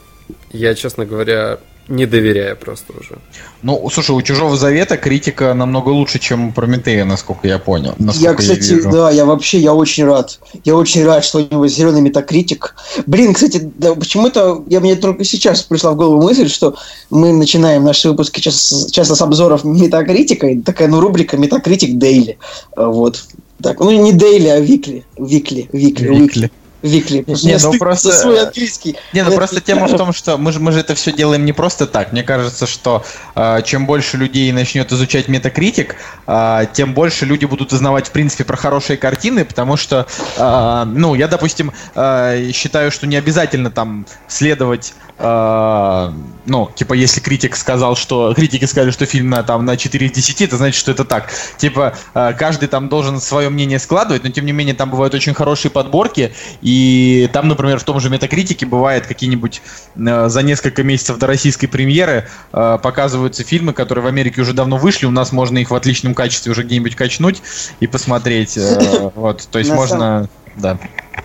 я, 0.52 0.76
честно 0.76 1.06
говоря, 1.06 1.60
не 1.90 2.06
доверяю 2.06 2.56
просто 2.56 2.94
уже. 3.00 3.18
Ну, 3.62 3.90
слушай, 3.92 4.12
у 4.12 4.22
Чужого 4.22 4.56
Завета 4.56 4.96
критика 4.96 5.54
намного 5.54 5.90
лучше, 5.90 6.20
чем 6.20 6.50
у 6.50 6.52
Прометея, 6.52 7.04
насколько 7.04 7.48
я 7.48 7.60
понял. 7.60 7.96
Я, 7.98 8.06
насколько 8.06 8.36
кстати, 8.36 8.74
вижу. 8.74 8.92
да, 8.92 9.12
я 9.12 9.26
вообще, 9.26 9.60
я 9.60 9.74
очень 9.74 10.06
рад. 10.06 10.40
Я 10.64 10.76
очень 10.76 11.04
рад, 11.04 11.26
что 11.26 11.40
у 11.40 11.42
него 11.42 11.68
зеленый 11.68 12.02
метакритик. 12.02 12.76
Блин, 13.06 13.34
кстати, 13.34 13.72
да, 13.78 13.96
почему-то 13.96 14.64
я 14.68 14.80
мне 14.80 14.96
только 14.96 15.24
сейчас 15.24 15.64
пришла 15.64 15.92
в 15.92 15.96
голову 15.96 16.22
мысль, 16.22 16.48
что 16.48 16.76
мы 17.10 17.34
начинаем 17.34 17.84
наши 17.84 18.10
выпуски 18.10 18.40
часто, 18.40 18.92
часто 18.92 19.16
с 19.16 19.22
обзоров 19.22 19.64
метакритика, 19.64 20.48
и 20.48 20.62
такая, 20.62 20.88
ну, 20.88 21.00
рубрика 21.00 21.38
Метакритик 21.38 21.98
Дейли. 21.98 22.38
Вот. 22.76 23.26
Так, 23.62 23.80
ну, 23.80 23.92
не 23.92 24.14
Дейли, 24.14 24.48
а 24.48 24.60
Викли. 24.60 25.06
Викли, 25.18 25.70
Викли, 25.74 26.08
Викли. 26.08 26.22
Викли. 26.22 26.52
Не, 26.82 27.04
Мне 27.28 27.58
ну 27.62 27.78
просто- 27.78 28.12
свой 28.12 28.42
английский. 28.42 28.96
Не, 29.12 29.24
ну 29.24 29.30
Это 29.30 29.38
просто 29.38 29.60
тема 29.60 29.88
в 29.88 29.98
том, 29.98 30.14
что 30.14 30.38
мы 30.38 30.52
же, 30.52 30.60
мы 30.60 30.72
же 30.72 30.80
это 30.80 30.96
все 30.96 31.12
делаем 31.12 31.44
не 31.44 31.52
просто 31.52 31.86
так. 31.88 32.14
Мне 32.14 32.24
кажется, 32.24 32.68
что 32.68 33.04
э, 33.36 33.62
чем 33.66 33.86
больше 33.86 34.16
людей 34.18 34.52
начнет 34.54 34.92
изучать 34.92 35.28
метакритик, 35.28 35.96
э, 36.26 36.66
тем 36.74 36.94
больше 36.94 37.26
люди 37.26 37.46
будут 37.46 37.74
узнавать, 37.74 38.08
в 38.08 38.12
принципе, 38.12 38.46
про 38.46 38.56
хорошие 38.56 38.96
картины, 38.98 39.44
потому 39.44 39.76
что, 39.76 40.08
э, 40.38 40.84
ну, 40.86 41.16
я, 41.16 41.28
допустим, 41.28 41.74
э, 41.96 42.52
считаю, 42.54 42.92
что 42.92 43.08
не 43.08 43.18
обязательно 43.18 43.72
там 43.72 44.06
следовать, 44.30 44.94
э, 45.18 46.12
ну, 46.46 46.72
типа, 46.74 46.94
если 46.94 47.20
критик 47.20 47.58
сказал, 47.58 47.98
что, 47.98 48.34
критики 48.34 48.64
сказали, 48.66 48.92
что 48.92 49.06
фильм 49.06 49.30
на, 49.30 49.44
там, 49.44 49.66
на 49.66 49.76
4 49.76 50.08
из 50.08 50.12
10, 50.14 50.42
это 50.42 50.56
значит, 50.58 50.80
что 50.80 50.92
это 50.92 51.04
так. 51.04 51.30
Типа, 51.58 51.94
э, 52.14 52.34
каждый 52.38 52.70
там 52.70 52.88
должен 52.88 53.20
свое 53.20 53.50
мнение 53.50 53.80
складывать, 53.80 54.24
но, 54.24 54.30
тем 54.30 54.46
не 54.46 54.54
менее, 54.54 54.76
там 54.76 54.90
бывают 54.90 55.14
очень 55.14 55.34
хорошие 55.34 55.72
подборки, 55.72 56.34
и 56.70 57.28
там, 57.34 57.48
например, 57.48 57.80
в 57.80 57.84
том 57.84 58.00
же 58.00 58.12
Метакритике 58.12 58.68
бывает 58.68 59.08
какие-нибудь 59.08 59.60
э, 59.96 60.30
за 60.30 60.44
несколько 60.44 60.84
месяцев 60.84 61.18
до 61.18 61.26
российской 61.26 61.66
премьеры 61.66 62.28
э, 62.54 62.78
показываются 62.84 63.44
фильмы, 63.44 63.74
которые 63.74 64.06
в 64.06 64.08
Америке 64.08 64.42
уже 64.42 64.54
давно 64.54 64.78
вышли, 64.78 65.08
у 65.08 65.12
нас 65.12 65.32
можно 65.32 65.58
их 65.58 65.72
в 65.72 65.76
отличном 65.76 66.14
качестве 66.14 66.52
уже 66.52 66.62
где-нибудь 66.62 66.96
качнуть 66.96 67.42
и 67.80 67.88
посмотреть. 67.88 68.56
э, 68.56 69.10
Вот, 69.16 69.48
то 69.50 69.58
есть 69.58 69.72
На 69.72 69.76
можно... 69.76 70.30
Да. 70.58 70.78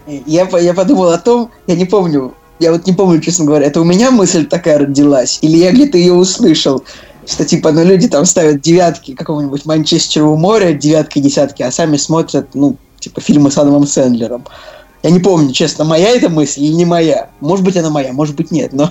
Я, 0.06 0.48
я 0.58 0.72
подумал 0.72 1.10
о 1.10 1.18
том, 1.18 1.50
я 1.66 1.76
не 1.76 1.84
помню, 1.84 2.34
я 2.58 2.72
вот 2.72 2.86
не 2.86 2.94
помню, 2.94 3.20
честно 3.20 3.44
говоря, 3.44 3.66
это 3.66 3.82
у 3.82 3.84
меня 3.84 4.10
мысль 4.10 4.46
такая 4.46 4.78
родилась, 4.78 5.40
или 5.42 5.58
я 5.58 5.72
где-то 5.72 5.98
ее 5.98 6.14
услышал, 6.14 6.84
что 7.26 7.44
типа, 7.44 7.70
ну 7.70 7.84
люди 7.84 8.08
там 8.08 8.24
ставят 8.24 8.62
девятки 8.62 9.14
какого-нибудь 9.14 9.66
Манчестеру 9.66 10.36
моря, 10.36 10.72
девятки, 10.72 11.18
десятки, 11.18 11.62
а 11.62 11.70
сами 11.70 11.98
смотрят, 11.98 12.54
ну, 12.54 12.76
типа, 12.98 13.20
фильмы 13.20 13.50
с 13.50 13.58
Адамом 13.58 13.86
Сэндлером. 13.86 14.46
Я 15.04 15.10
не 15.10 15.20
помню, 15.20 15.52
честно, 15.52 15.84
моя 15.84 16.16
эта 16.16 16.30
мысль 16.30 16.62
или 16.62 16.72
не 16.72 16.86
моя. 16.86 17.28
Может 17.40 17.62
быть, 17.62 17.76
она 17.76 17.90
моя, 17.90 18.14
может 18.14 18.34
быть, 18.36 18.50
нет, 18.50 18.72
но... 18.72 18.90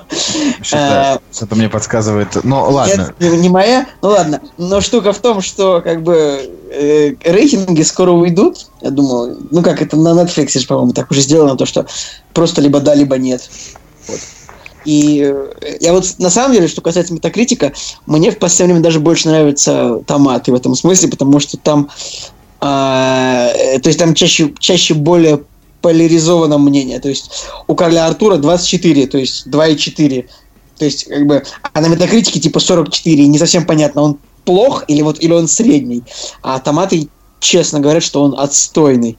Что-то, 0.62 1.20
что-то 1.34 1.56
мне 1.56 1.70
подсказывает. 1.70 2.38
Ну, 2.44 2.70
ладно. 2.70 3.16
Нет, 3.20 3.34
не, 3.42 3.50
моя, 3.50 3.88
ну 4.04 4.10
ладно. 4.10 4.40
Но 4.60 4.80
штука 4.80 5.12
в 5.12 5.18
том, 5.18 5.42
что 5.42 5.82
как 5.82 6.04
бы 6.04 6.52
э, 6.70 7.16
рейтинги 7.24 7.82
скоро 7.82 8.12
уйдут. 8.12 8.68
Я 8.82 8.92
думаю, 8.92 9.40
ну 9.50 9.64
как 9.64 9.82
это 9.82 9.98
на 9.98 10.10
Netflix, 10.10 10.60
же, 10.60 10.68
по-моему, 10.68 10.94
так 10.94 11.10
уже 11.10 11.22
сделано, 11.22 11.58
то 11.58 11.66
что 11.66 11.88
просто 12.32 12.62
либо 12.62 12.80
да, 12.80 12.94
либо 12.94 13.18
нет. 13.18 13.50
Вот. 14.08 14.20
И 14.86 15.20
э, 15.26 15.78
я 15.82 15.94
вот 15.94 16.06
на 16.20 16.30
самом 16.30 16.54
деле, 16.54 16.68
что 16.68 16.82
касается 16.82 17.16
метакритика, 17.16 17.74
мне 18.06 18.30
в 18.30 18.38
последнее 18.38 18.76
время 18.76 18.84
даже 18.84 19.00
больше 19.00 19.30
нравятся 19.30 20.04
томаты 20.06 20.52
в 20.52 20.56
этом 20.56 20.76
смысле, 20.76 21.10
потому 21.10 21.40
что 21.40 21.58
там, 21.58 21.90
а, 22.62 23.48
э, 23.56 23.80
то 23.80 23.88
есть 23.88 23.98
там 23.98 24.14
чаще, 24.14 24.54
чаще 24.60 24.94
более 24.94 25.42
поляризованное 25.84 26.58
мнение. 26.58 27.00
То 27.00 27.10
есть 27.10 27.30
у 27.68 27.76
Карля 27.76 28.08
Артура 28.08 28.38
24, 28.38 29.06
то 29.08 29.18
есть 29.18 29.46
2,4. 29.48 30.26
То 30.80 30.86
есть, 30.86 31.04
как 31.04 31.28
бы, 31.28 31.44
а 31.74 31.82
на 31.82 31.88
метакритике 31.88 32.40
типа 32.40 32.60
44, 32.60 33.24
и 33.24 33.28
не 33.28 33.38
совсем 33.38 33.66
понятно, 33.66 34.02
он 34.02 34.18
плох 34.46 34.86
или 34.88 35.02
вот 35.02 35.22
или 35.22 35.34
он 35.34 35.48
средний. 35.48 36.04
А 36.42 36.60
томаты, 36.60 37.10
честно 37.40 37.82
говорят, 37.82 38.02
что 38.02 38.24
он 38.24 38.34
отстойный. 38.40 39.18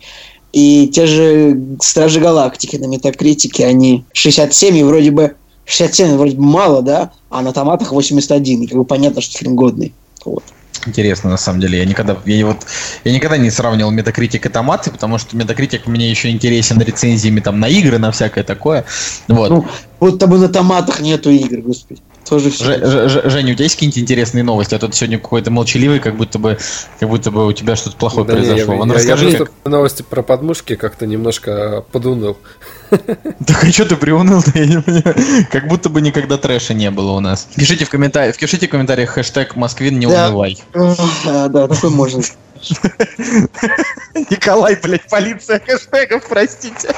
И 0.53 0.89
те 0.89 1.07
же 1.07 1.61
Стражи 1.81 2.19
Галактики 2.19 2.77
на 2.77 2.87
метакритике, 2.87 3.67
они 3.67 4.05
67, 4.15 4.77
и 4.77 4.83
вроде 4.85 5.11
бы 5.11 5.37
67 5.67 6.17
вроде 6.17 6.37
бы 6.37 6.43
мало, 6.43 6.81
да, 6.81 7.13
а 7.29 7.43
на 7.43 7.53
томатах 7.53 7.93
81, 7.93 8.63
и 8.63 8.67
как 8.67 8.79
бы 8.79 8.85
понятно, 8.85 9.21
что 9.21 9.37
фильм 9.37 9.55
годный. 9.55 9.93
Вот. 10.25 10.45
Интересно, 10.87 11.31
на 11.31 11.37
самом 11.37 11.61
деле. 11.61 11.79
Я 11.79 11.85
никогда, 11.85 12.17
я 12.25 12.47
вот, 12.47 12.67
я 13.05 13.13
никогда 13.13 13.37
не 13.37 13.51
сравнивал 13.51 13.93
Metacritic 13.93 14.47
и 14.47 14.49
томаты, 14.49 14.91
потому 14.91 15.19
что 15.19 15.37
Metacritic 15.37 15.83
мне 15.87 16.11
еще 16.11 16.31
интересен 16.31 16.81
рецензиями 16.81 17.41
там 17.41 17.61
на 17.61 17.69
игры, 17.69 17.99
на 17.99 18.11
всякое 18.11 18.45
такое. 18.45 18.85
Вот. 19.29 19.51
Ну, 19.51 19.67
вот 20.01 20.19
тобой 20.19 20.39
на 20.39 20.49
томатах 20.49 21.01
нету 21.01 21.31
игр, 21.31 21.59
господи. 21.59 22.03
Тоже 22.29 22.51
все. 22.51 22.65
Ж- 22.65 23.09
Ж- 23.09 23.31
Женя, 23.31 23.53
у 23.53 23.55
тебя 23.55 23.65
есть 23.65 23.75
какие-нибудь 23.77 23.99
интересные 24.03 24.43
новости? 24.45 24.75
А 24.75 24.79
тут 24.79 24.95
сегодня 24.95 25.19
какой-то 25.19 25.51
молчаливый, 25.51 26.01
как 26.01 26.17
будто 26.17 26.39
бы, 26.39 26.59
как 26.99 27.09
будто 27.09 27.31
бы 27.31 27.47
у 27.47 27.53
тебя 27.53 27.77
что-то 27.77 27.97
плохое 27.97 28.27
Да 28.27 28.33
не, 28.35 28.39
произошло. 28.47 28.73
я, 28.73 28.79
Вон 28.79 28.89
я- 28.89 28.95
я 28.95 28.99
расскажи, 29.01 29.37
просто 29.37 29.45
как- 29.63 29.71
новости 29.73 30.03
про 30.03 30.23
подмышки 30.23 30.75
как-то 30.77 31.07
немножко 31.07 31.85
подуныл. 31.93 32.39
Так 32.91 33.65
а 33.65 33.73
что 33.73 33.85
ты 33.87 33.97
приуныл? 33.97 34.43
Я 34.55 34.67
не 34.67 34.81
понимаю. 34.81 35.17
Как 35.51 35.69
будто 35.69 35.89
бы 35.89 36.01
никогда 36.01 36.37
трэша 36.39 36.75
не 36.75 36.91
было 36.91 37.13
у 37.13 37.21
нас. 37.21 37.49
Пишите 37.57 37.85
в 37.85 37.91
комментариях, 37.91 38.37
пишите 38.39 38.69
в 38.69 38.71
комментариях 38.71 39.11
хэштег 39.11 39.57
Москвин 39.57 39.99
не 39.99 40.07
унывай. 40.07 40.63
Да, 40.73 41.49
такой 41.69 41.91
можно. 41.91 42.23
Николай, 44.31 44.79
блядь, 44.83 45.09
полиция 45.09 45.61
хэштегов, 45.61 46.27
простите. 46.29 46.95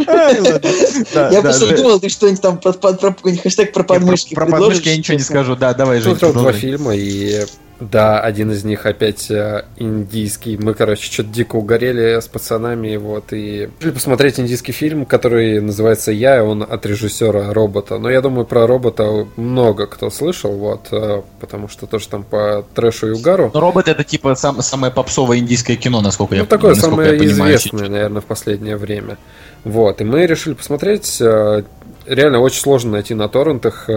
Я 0.00 1.42
просто 1.42 1.76
думал, 1.76 2.00
ты 2.00 2.08
что-нибудь 2.08 2.40
там 2.40 2.58
про, 2.58 2.72
какой-нибудь 2.72 3.42
хэштег 3.42 3.72
про 3.72 3.82
подмышки 3.82 4.34
Про 4.34 4.46
подмышки 4.46 4.88
я 4.88 4.96
ничего 4.96 5.16
не 5.16 5.22
скажу. 5.22 5.56
Да, 5.56 5.74
давай, 5.74 6.00
Жень, 6.00 6.16
Смотрел 6.16 6.32
два 6.32 6.52
фильма, 6.52 6.94
и 6.94 7.44
да, 7.78 8.20
один 8.20 8.50
из 8.52 8.64
них 8.64 8.86
опять 8.86 9.30
э, 9.30 9.64
индийский. 9.76 10.56
Мы, 10.56 10.72
короче, 10.74 11.12
что-то 11.12 11.28
дико 11.28 11.56
угорели 11.56 12.18
с 12.20 12.26
пацанами, 12.26 12.96
вот, 12.96 13.32
и 13.32 13.68
решили 13.78 13.92
посмотреть 13.92 14.40
индийский 14.40 14.72
фильм, 14.72 15.04
который 15.04 15.60
называется 15.60 16.10
«Я», 16.10 16.38
и 16.38 16.40
он 16.40 16.62
от 16.62 16.86
режиссера 16.86 17.52
«Робота». 17.52 17.98
Но 17.98 18.08
я 18.10 18.22
думаю, 18.22 18.46
про 18.46 18.66
«Робота» 18.66 19.26
много 19.36 19.86
кто 19.86 20.08
слышал, 20.10 20.52
вот, 20.52 20.88
э, 20.90 21.22
потому 21.40 21.68
что 21.68 21.86
тоже 21.86 22.08
там 22.08 22.22
по 22.22 22.64
трэшу 22.74 23.08
и 23.08 23.10
угару. 23.10 23.50
Ну, 23.52 23.60
робот 23.60 23.88
это 23.88 24.04
типа 24.04 24.34
сам, 24.36 24.62
самое 24.62 24.92
попсовое 24.92 25.38
индийское 25.38 25.76
кино, 25.76 26.00
насколько 26.00 26.34
я 26.34 26.42
Ну, 26.42 26.46
такое 26.46 26.70
насколько 26.70 26.90
самое 26.96 27.12
я 27.12 27.18
понимаю. 27.18 27.56
известное, 27.56 27.88
наверное, 27.90 28.22
в 28.22 28.26
последнее 28.26 28.76
время. 28.76 29.18
Вот, 29.64 30.00
и 30.00 30.04
мы 30.04 30.24
решили 30.26 30.54
посмотреть. 30.54 31.18
э, 31.20 31.62
Реально 32.06 32.38
очень 32.38 32.60
сложно 32.60 32.92
найти 32.92 33.14
на 33.14 33.28
торрентах. 33.28 33.88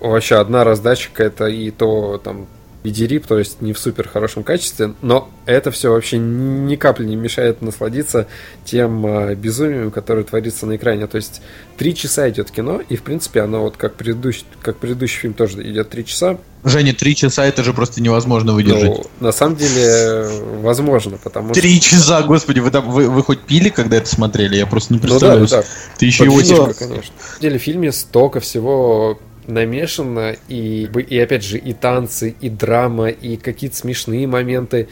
Вообще 0.00 0.36
одна 0.36 0.64
раздача 0.64 1.10
какая-то, 1.12 1.46
и 1.46 1.70
то 1.70 2.18
там 2.24 2.46
видерип, 2.84 3.26
то 3.26 3.38
есть 3.38 3.62
не 3.62 3.72
в 3.72 3.78
супер 3.78 4.06
хорошем 4.08 4.44
качестве, 4.44 4.92
но 5.00 5.30
это 5.46 5.70
все 5.70 5.90
вообще 5.90 6.18
ни 6.18 6.76
капли 6.76 7.06
не 7.06 7.16
мешает 7.16 7.62
насладиться 7.62 8.28
тем 8.66 9.06
э, 9.06 9.34
безумием, 9.34 9.90
которое 9.90 10.22
творится 10.22 10.66
на 10.66 10.76
экране. 10.76 11.06
То 11.06 11.16
есть 11.16 11.40
три 11.78 11.94
часа 11.94 12.28
идет 12.28 12.50
кино, 12.50 12.82
и 12.86 12.96
в 12.96 13.02
принципе 13.02 13.40
оно 13.40 13.62
вот 13.62 13.78
как 13.78 13.94
предыдущий, 13.94 14.44
как 14.60 14.76
предыдущий 14.76 15.18
фильм 15.18 15.32
тоже 15.32 15.62
идет 15.68 15.88
три 15.88 16.04
часа. 16.04 16.36
Женя, 16.62 16.94
три 16.94 17.16
часа 17.16 17.46
это 17.46 17.62
же 17.64 17.72
просто 17.72 18.02
невозможно 18.02 18.52
выдержать. 18.52 18.90
Ну, 18.90 19.04
на 19.20 19.32
самом 19.32 19.56
деле, 19.56 20.28
возможно, 20.60 21.18
потому 21.22 21.52
что... 21.52 21.60
Три 21.60 21.80
часа, 21.80 22.22
господи, 22.22 22.60
вы 22.60 22.70
там 22.70 22.90
вы, 22.90 23.08
вы 23.08 23.22
хоть 23.22 23.40
пили, 23.40 23.70
когда 23.70 23.96
это 23.96 24.08
смотрели? 24.08 24.56
Я 24.56 24.66
просто 24.66 24.92
не 24.94 25.00
Ну 25.00 25.18
да, 25.18 25.36
представляю. 25.36 25.48
да, 25.48 25.64
Ты 25.98 26.06
еще 26.06 26.24
и 26.24 26.28
Подвижка, 26.28 26.52
очень. 26.62 26.74
конечно. 26.74 27.14
На 27.14 27.26
самом 27.26 27.40
деле 27.40 27.58
в 27.58 27.62
фильме 27.62 27.92
столько 27.92 28.40
всего 28.40 29.18
намешано, 29.46 30.34
и, 30.48 30.88
и 31.08 31.18
опять 31.18 31.44
же, 31.44 31.58
и 31.58 31.72
танцы, 31.72 32.34
и 32.40 32.48
драма, 32.48 33.08
и 33.08 33.36
какие-то 33.36 33.76
смешные 33.76 34.26
моменты, 34.26 34.88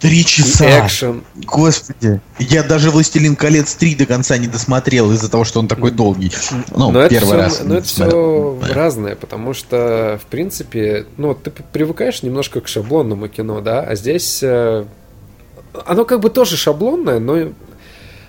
Три 0.00 0.24
часа. 0.24 0.84
экшен. 0.84 1.22
Господи. 1.44 2.20
Я 2.40 2.64
даже 2.64 2.90
«Властелин 2.90 3.36
колец 3.36 3.76
3» 3.80 3.96
до 3.98 4.06
конца 4.06 4.36
не 4.36 4.48
досмотрел 4.48 5.12
из-за 5.12 5.30
того, 5.30 5.44
что 5.44 5.60
он 5.60 5.68
такой 5.68 5.92
долгий. 5.92 6.32
Ну, 6.74 6.90
но 6.90 7.02
это 7.02 7.10
первый 7.14 7.26
всё- 7.28 7.36
раз. 7.36 7.60
Но 7.64 7.76
это 7.76 7.86
все 7.86 8.58
разное, 8.72 9.14
потому 9.14 9.54
что, 9.54 10.18
в 10.20 10.26
принципе, 10.26 11.06
ну, 11.18 11.34
ты 11.34 11.52
привыкаешь 11.72 12.24
немножко 12.24 12.60
к 12.60 12.66
шаблонному 12.66 13.28
кино, 13.28 13.60
да, 13.60 13.80
а 13.82 13.94
здесь 13.94 14.40
э, 14.42 14.84
оно 15.86 16.04
как 16.04 16.18
бы 16.18 16.30
тоже 16.30 16.56
шаблонное, 16.56 17.20
но 17.20 17.52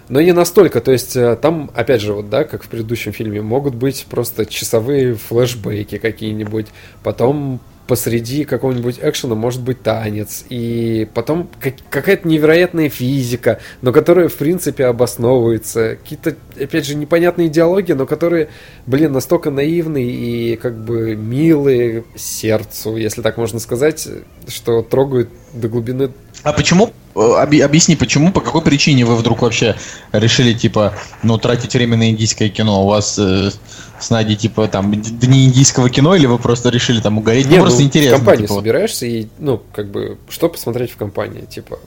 но 0.09 0.21
не 0.21 0.31
настолько, 0.31 0.81
то 0.81 0.91
есть 0.91 1.15
э, 1.15 1.35
там, 1.35 1.71
опять 1.73 2.01
же, 2.01 2.13
вот, 2.13 2.29
да, 2.29 2.43
как 2.43 2.63
в 2.63 2.67
предыдущем 2.67 3.13
фильме, 3.13 3.41
могут 3.41 3.75
быть 3.75 4.05
просто 4.09 4.45
часовые 4.45 5.15
флешбеки 5.15 5.97
какие-нибудь, 5.97 6.67
потом 7.03 7.59
посреди 7.87 8.45
какого-нибудь 8.45 8.99
экшена 9.01 9.35
может 9.35 9.61
быть 9.61 9.83
танец, 9.83 10.45
и 10.49 11.07
потом 11.13 11.49
как- 11.59 11.75
какая-то 11.89 12.27
невероятная 12.27 12.89
физика, 12.89 13.59
но 13.81 13.91
которая, 13.91 14.29
в 14.29 14.35
принципе, 14.35 14.85
обосновывается, 14.85 15.97
какие-то, 16.01 16.35
опять 16.59 16.85
же, 16.85 16.95
непонятные 16.95 17.47
идеологии, 17.47 17.93
но 17.93 18.05
которые, 18.05 18.49
блин, 18.85 19.11
настолько 19.11 19.51
наивные 19.51 20.09
и 20.09 20.55
как 20.55 20.77
бы 20.77 21.15
милые 21.15 22.05
сердцу, 22.15 22.95
если 22.95 23.21
так 23.21 23.37
можно 23.37 23.59
сказать, 23.59 24.07
что 24.47 24.81
трогают 24.81 25.29
до 25.53 25.67
глубины. 25.67 26.11
А 26.43 26.53
почему, 26.53 26.91
объясни, 27.15 27.95
почему, 27.95 28.31
по 28.31 28.41
какой 28.41 28.61
причине 28.61 29.05
вы 29.05 29.15
вдруг 29.15 29.41
вообще 29.41 29.75
решили, 30.11 30.53
типа, 30.53 30.93
ну, 31.21 31.37
тратить 31.37 31.73
время 31.73 31.97
на 31.97 32.09
индийское 32.09 32.49
кино? 32.49 32.83
У 32.83 32.87
вас 32.87 33.17
э, 33.19 33.51
с 33.99 34.09
Надей, 34.09 34.35
типа, 34.35 34.67
там, 34.67 34.93
дни 34.93 35.45
индийского 35.45 35.89
кино, 35.89 36.15
или 36.15 36.25
вы 36.25 36.37
просто 36.37 36.69
решили 36.69 36.99
там 36.99 37.17
угореть? 37.17 37.47
Не, 37.47 37.57
ну, 37.57 37.61
просто 37.63 37.81
ну, 37.81 37.87
интересно. 37.87 38.15
В 38.15 38.19
компании 38.19 38.41
типа, 38.43 38.53
собираешься 38.53 39.05
и, 39.05 39.27
ну, 39.39 39.61
как 39.73 39.89
бы, 39.89 40.17
что 40.29 40.49
посмотреть 40.49 40.91
в 40.91 40.97
компании? 40.97 41.41
Типа, 41.41 41.79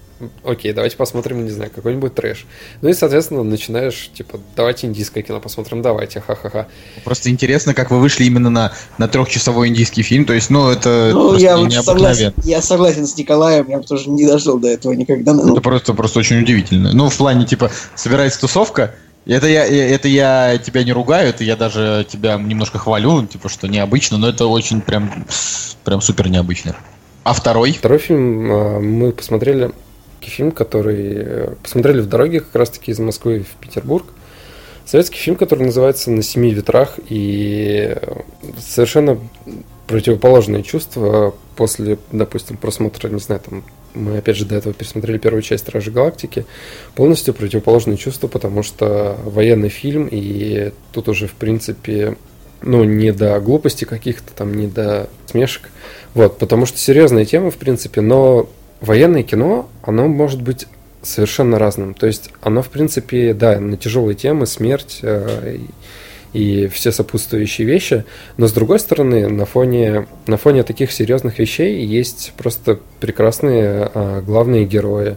окей, 0.45 0.73
давайте 0.73 0.97
посмотрим, 0.97 1.45
не 1.45 1.51
знаю, 1.51 1.71
какой-нибудь 1.75 2.15
трэш. 2.15 2.47
Ну 2.81 2.89
и, 2.89 2.95
соответственно, 2.95 3.43
начинаешь, 3.43 4.11
типа, 4.15 4.41
давайте 4.55 4.87
индийское 4.87 5.23
кино 5.23 5.41
посмотрим, 5.41 5.83
давайте, 5.83 6.21
ха-ха-ха. 6.21 6.67
Просто 7.05 7.31
интересно, 7.31 7.75
как 7.75 7.91
вы 7.91 8.01
вышли 8.01 8.25
именно 8.25 8.51
на, 8.51 8.73
на 8.99 9.09
трехчасовой 9.09 9.69
индийский 9.69 10.03
фильм. 10.03 10.25
То 10.25 10.33
есть, 10.33 10.51
ну, 10.51 10.71
это 10.71 11.11
Ну, 11.13 11.37
я 11.37 11.57
вот 11.57 11.73
согласен, 11.73 12.33
я 12.45 12.63
согласен 12.63 13.07
с 13.07 13.17
Николаем, 13.17 13.69
я 13.69 13.79
бы 13.79 13.85
тоже 13.85 14.09
не 14.11 14.27
дошел 14.27 14.59
до 14.59 14.69
этого 14.69 14.93
никогда. 15.17 15.35
Ну, 15.35 15.53
Это 15.53 15.61
просто, 15.61 15.95
просто 15.95 16.19
очень 16.19 16.41
удивительно. 16.41 16.93
Ну, 16.93 17.09
в 17.09 17.17
плане, 17.17 17.45
типа, 17.47 17.71
собирается 17.95 18.41
тусовка, 18.41 18.95
это 19.27 19.49
я, 19.49 19.67
это 19.67 20.09
я 20.09 20.59
тебя 20.59 20.85
не 20.85 20.93
ругаю, 20.93 21.29
это 21.29 21.43
я 21.43 21.57
даже 21.57 22.07
тебя 22.09 22.37
немножко 22.37 22.79
хвалю, 22.79 23.27
типа, 23.27 23.49
что 23.49 23.67
необычно, 23.67 24.19
но 24.19 24.29
это 24.29 24.47
очень 24.47 24.81
прям, 24.81 25.27
прям 25.85 26.01
супер 26.01 26.29
необычно. 26.29 26.77
А 27.25 27.33
второй? 27.33 27.73
Второй 27.73 27.99
фильм 27.99 28.53
а, 28.53 28.81
мы 28.81 29.11
посмотрели, 29.11 29.73
фильм, 30.21 30.53
который 30.53 31.13
э, 31.17 31.55
посмотрели 31.63 32.01
в 32.01 32.09
дороге 32.09 32.41
как 32.41 32.55
раз-таки 32.55 32.91
из 32.91 32.99
Москвы 32.99 33.45
в 33.45 33.61
Петербург. 33.61 34.07
Советский 34.85 35.19
фильм, 35.19 35.37
который 35.37 35.65
называется 35.65 36.11
«На 36.11 36.23
семи 36.23 36.53
ветрах», 36.53 36.99
и 37.09 37.95
э, 37.95 38.15
совершенно 38.59 39.19
противоположные 39.87 40.63
чувства 40.63 41.35
после, 41.57 41.99
допустим, 42.13 42.57
просмотра, 42.57 43.09
не 43.09 43.21
знаю, 43.21 43.41
там, 43.49 43.65
мы 43.95 44.19
опять 44.19 44.37
же 44.37 44.45
до 44.45 44.55
этого 44.55 44.75
пересмотрели 44.75 45.19
первую 45.19 45.43
часть 45.43 45.65
«Стражи 45.65 45.91
Галактики», 45.91 46.47
полностью 46.95 47.35
противоположные 47.35 47.97
чувства, 47.97 48.29
потому 48.29 48.63
что 48.63 49.17
военный 49.25 49.71
фильм, 49.71 50.09
и 50.11 50.73
тут 50.93 51.09
уже, 51.09 51.27
в 51.27 51.35
принципе, 51.35 52.17
ну, 52.63 52.85
не 52.85 53.13
до 53.13 53.39
глупости 53.41 53.85
каких-то 53.85 54.33
там, 54.35 54.55
не 54.55 54.67
до 54.67 55.09
смешек, 55.27 55.71
вот, 56.15 56.39
потому 56.39 56.67
что 56.67 56.79
серьезная 56.79 57.25
тема, 57.25 57.51
в 57.51 57.57
принципе, 57.57 58.01
но 58.01 58.49
военное 58.81 59.23
кино, 59.23 59.69
оно 59.83 60.09
может 60.09 60.43
быть 60.43 60.67
совершенно 61.03 61.59
разным. 61.59 61.95
То 61.95 62.07
есть 62.07 62.31
оно, 62.41 62.63
в 62.63 62.69
принципе, 62.69 63.33
да, 63.33 63.59
на 63.61 63.77
тяжелые 63.77 64.17
темы, 64.17 64.47
смерть 64.47 65.01
э, 65.03 65.59
и, 66.33 66.67
все 66.69 66.93
сопутствующие 66.93 67.67
вещи, 67.67 68.05
но 68.37 68.47
с 68.47 68.53
другой 68.53 68.79
стороны, 68.79 69.29
на 69.29 69.47
фоне, 69.47 70.07
на 70.27 70.37
фоне 70.37 70.63
таких 70.63 70.93
серьезных 70.93 71.39
вещей 71.39 71.85
есть 71.85 72.33
просто 72.37 72.79
прекрасные 73.01 73.91
э, 73.93 74.23
главные 74.23 74.65
герои, 74.65 75.17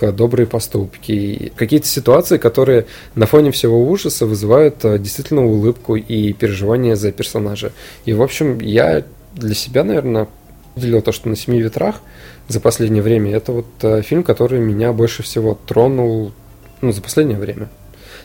добрые 0.00 0.46
поступки, 0.46 1.52
какие-то 1.56 1.86
ситуации, 1.86 2.38
которые 2.38 2.86
на 3.14 3.26
фоне 3.26 3.50
всего 3.50 3.88
ужаса 3.88 4.26
вызывают 4.26 4.84
э, 4.84 4.98
действительно 4.98 5.46
улыбку 5.46 5.96
и 5.96 6.32
переживание 6.32 6.96
за 6.96 7.12
персонажа. 7.12 7.72
И, 8.04 8.12
в 8.12 8.22
общем, 8.22 8.60
я 8.60 9.04
для 9.34 9.54
себя, 9.54 9.84
наверное, 9.84 10.28
выделил 10.74 11.02
то, 11.02 11.12
что 11.12 11.28
на 11.28 11.36
семи 11.36 11.60
ветрах 11.60 12.00
за 12.48 12.60
последнее 12.60 13.02
время. 13.02 13.34
Это 13.34 13.52
вот 13.52 13.66
э, 13.82 14.02
фильм, 14.02 14.22
который 14.22 14.60
меня 14.60 14.92
больше 14.92 15.22
всего 15.22 15.58
тронул 15.66 16.32
ну, 16.80 16.92
за 16.92 17.02
последнее 17.02 17.38
время. 17.38 17.68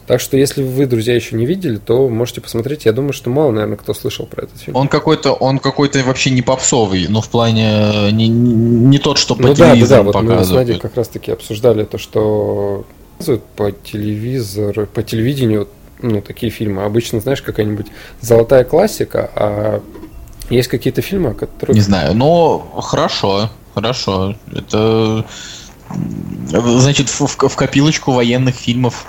Так 0.08 0.20
что, 0.20 0.36
если 0.36 0.62
вы, 0.64 0.86
друзья, 0.86 1.16
еще 1.16 1.36
не 1.36 1.46
видели, 1.46 1.78
то 1.78 2.10
можете 2.10 2.42
посмотреть. 2.42 2.86
Я 2.86 2.92
думаю, 2.92 3.14
что 3.14 3.30
мало, 3.30 3.52
наверное, 3.52 3.78
кто 3.78 3.94
слышал 3.94 4.26
про 4.26 4.44
этот 4.44 4.60
фильм. 4.60 4.76
Он 4.76 4.88
какой-то, 4.88 5.32
он 5.34 5.60
какой-то 5.60 6.04
вообще 6.04 6.30
не 6.30 6.42
попсовый, 6.42 7.08
но 7.08 7.22
в 7.22 7.30
плане 7.30 7.70
э, 7.70 8.12
не, 8.12 8.28
не, 8.28 9.00
тот, 9.00 9.18
что 9.18 9.36
по 9.36 9.44
ну 9.44 9.48
да, 9.50 9.54
да, 9.54 9.66
да, 9.66 9.72
телевизору 9.72 10.04
вот 10.04 10.16
мы 10.16 10.22
с 10.22 10.32
показывают. 10.32 10.68
Надей 10.68 10.82
как 10.82 10.96
раз-таки 10.98 11.32
обсуждали 11.32 11.84
то, 11.86 11.98
что 11.98 12.86
показывают 13.18 13.46
по 13.56 13.72
телевизору, 13.72 14.88
по 14.88 15.04
телевидению, 15.04 15.70
ну, 16.02 16.22
такие 16.22 16.52
фильмы. 16.52 16.84
Обычно, 16.84 17.22
знаешь, 17.22 17.42
какая-нибудь 17.42 17.88
золотая 18.20 18.66
классика, 18.66 19.32
а 19.36 19.82
есть 20.50 20.68
какие-то 20.68 21.02
фильмы, 21.02 21.30
о 21.30 21.34
которых... 21.34 21.76
Не 21.76 21.82
знаю, 21.82 22.14
но 22.16 22.60
хорошо, 22.82 23.50
хорошо. 23.74 24.36
Это 24.52 25.26
значит 26.50 27.08
в- 27.08 27.48
в 27.48 27.56
копилочку 27.56 28.12
военных 28.12 28.56
фильмов 28.56 29.06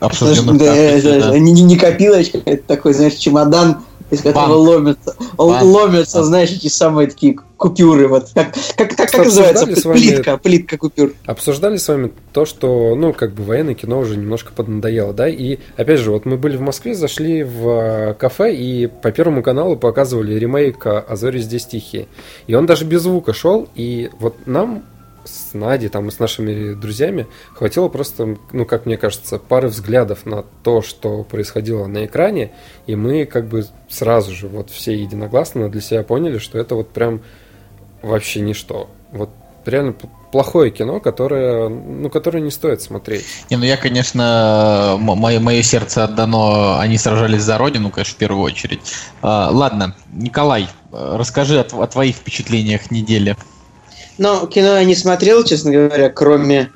обсужденных. 0.00 0.58
да, 0.58 0.66
так, 0.66 0.76
это- 0.76 1.20
да. 1.30 1.38
не, 1.38 1.52
не- 1.52 1.62
не 1.62 1.76
копилочка, 1.76 2.38
это 2.44 2.62
такой, 2.66 2.94
знаешь, 2.94 3.14
чемодан 3.14 3.78
из 4.10 4.22
которого 4.22 4.46
Банк. 4.64 4.68
ломятся, 4.68 5.14
Банк. 5.36 5.62
ломятся, 5.62 6.24
знаешь, 6.24 6.50
эти 6.50 6.68
самые 6.68 7.08
такие 7.08 7.36
купюры, 7.58 8.08
вот 8.08 8.30
как, 8.32 8.54
как, 8.74 8.96
как, 8.96 9.10
как 9.10 9.24
называется, 9.26 9.66
вами- 9.86 9.98
плитка, 9.98 10.38
плитка 10.38 10.78
купюр. 10.78 11.12
Обсуждали 11.26 11.76
с 11.76 11.86
вами 11.88 12.12
то, 12.32 12.46
что, 12.46 12.94
ну, 12.94 13.12
как 13.12 13.34
бы 13.34 13.42
военное 13.42 13.74
кино 13.74 13.98
уже 13.98 14.16
немножко 14.16 14.52
поднадоело, 14.54 15.12
да, 15.12 15.28
и, 15.28 15.58
опять 15.76 16.00
же, 16.00 16.10
вот 16.10 16.24
мы 16.24 16.38
были 16.38 16.56
в 16.56 16.62
Москве, 16.62 16.94
зашли 16.94 17.42
в 17.42 17.68
э, 17.68 18.14
кафе, 18.14 18.54
и 18.54 18.86
по 18.86 19.10
Первому 19.12 19.42
каналу 19.42 19.76
показывали 19.76 20.32
ремейк 20.38 20.86
э, 20.86 21.04
«А 21.06 21.14
зори 21.16 21.40
здесь 21.40 21.66
тихие», 21.66 22.06
и 22.46 22.54
он 22.54 22.64
даже 22.64 22.86
без 22.86 23.02
звука 23.02 23.34
шел, 23.34 23.68
и 23.74 24.08
вот 24.20 24.36
нам 24.46 24.84
с 25.28 25.54
Надей, 25.54 25.88
там, 25.88 26.08
и 26.08 26.10
с 26.10 26.18
нашими 26.18 26.74
друзьями 26.74 27.26
хватило 27.54 27.88
просто, 27.88 28.36
ну, 28.52 28.64
как 28.64 28.86
мне 28.86 28.96
кажется, 28.96 29.38
пары 29.38 29.68
взглядов 29.68 30.26
на 30.26 30.44
то, 30.62 30.82
что 30.82 31.22
происходило 31.24 31.86
на 31.86 32.06
экране, 32.06 32.52
и 32.86 32.96
мы 32.96 33.24
как 33.24 33.46
бы 33.46 33.66
сразу 33.88 34.32
же 34.32 34.48
вот 34.48 34.70
все 34.70 34.94
единогласно 34.94 35.68
для 35.68 35.80
себя 35.80 36.02
поняли, 36.02 36.38
что 36.38 36.58
это 36.58 36.74
вот 36.74 36.90
прям 36.90 37.20
вообще 38.02 38.40
ничто. 38.40 38.88
Вот 39.12 39.30
реально 39.64 39.94
плохое 40.32 40.70
кино, 40.70 41.00
которое, 41.00 41.68
ну, 41.68 42.10
которое 42.10 42.40
не 42.40 42.50
стоит 42.50 42.82
смотреть. 42.82 43.24
Не, 43.50 43.56
ну 43.56 43.64
я, 43.64 43.76
конечно, 43.76 44.96
мое, 44.98 45.40
мое 45.40 45.62
сердце 45.62 46.04
отдано, 46.04 46.80
они 46.80 46.98
сражались 46.98 47.42
за 47.42 47.58
родину, 47.58 47.90
конечно, 47.90 48.14
в 48.14 48.18
первую 48.18 48.42
очередь. 48.42 48.80
А, 49.22 49.50
ладно, 49.50 49.94
Николай, 50.12 50.68
э, 50.92 51.16
расскажи 51.18 51.58
о, 51.58 51.82
о 51.82 51.86
твоих 51.86 52.16
впечатлениях 52.16 52.90
недели. 52.90 53.36
Но 54.18 54.46
кино 54.46 54.76
я 54.78 54.84
не 54.84 54.94
смотрел, 54.94 55.44
честно 55.44 55.70
говоря, 55.70 56.10
кроме, 56.10 56.70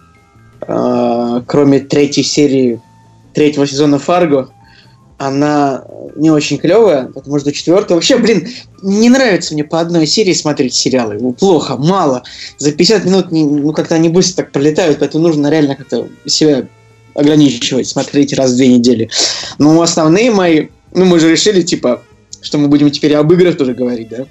э, 0.66 1.42
кроме 1.46 1.80
третьей 1.80 2.22
серии 2.24 2.80
третьего 3.34 3.66
сезона 3.66 3.98
Фарго. 3.98 4.50
Она 5.18 5.84
не 6.16 6.30
очень 6.30 6.58
клевая, 6.58 7.06
потому 7.06 7.38
что 7.38 7.52
четвертая. 7.52 7.94
Вообще, 7.96 8.18
блин, 8.18 8.48
не 8.82 9.08
нравится 9.08 9.54
мне 9.54 9.64
по 9.64 9.80
одной 9.80 10.06
серии 10.06 10.32
смотреть 10.32 10.74
сериалы. 10.74 11.16
Ну, 11.20 11.32
плохо, 11.32 11.76
мало. 11.76 12.22
За 12.58 12.72
50 12.72 13.04
минут 13.04 13.30
не- 13.30 13.44
ну, 13.44 13.72
как-то 13.72 13.94
они 13.94 14.08
быстро 14.08 14.42
так 14.42 14.52
пролетают, 14.52 14.98
поэтому 14.98 15.26
нужно 15.26 15.48
реально 15.48 15.76
как-то 15.76 16.08
себя 16.26 16.66
ограничивать, 17.14 17.86
смотреть 17.86 18.32
раз 18.32 18.52
в 18.52 18.56
две 18.56 18.68
недели. 18.68 19.10
Но 19.58 19.80
основные 19.80 20.30
мои, 20.30 20.68
ну, 20.92 21.04
мы 21.04 21.20
же 21.20 21.30
решили, 21.30 21.62
типа, 21.62 22.02
что 22.40 22.58
мы 22.58 22.68
будем 22.68 22.90
теперь 22.90 23.14
об 23.14 23.32
играх 23.32 23.56
тоже 23.56 23.74
говорить, 23.74 24.08
да? 24.08 24.24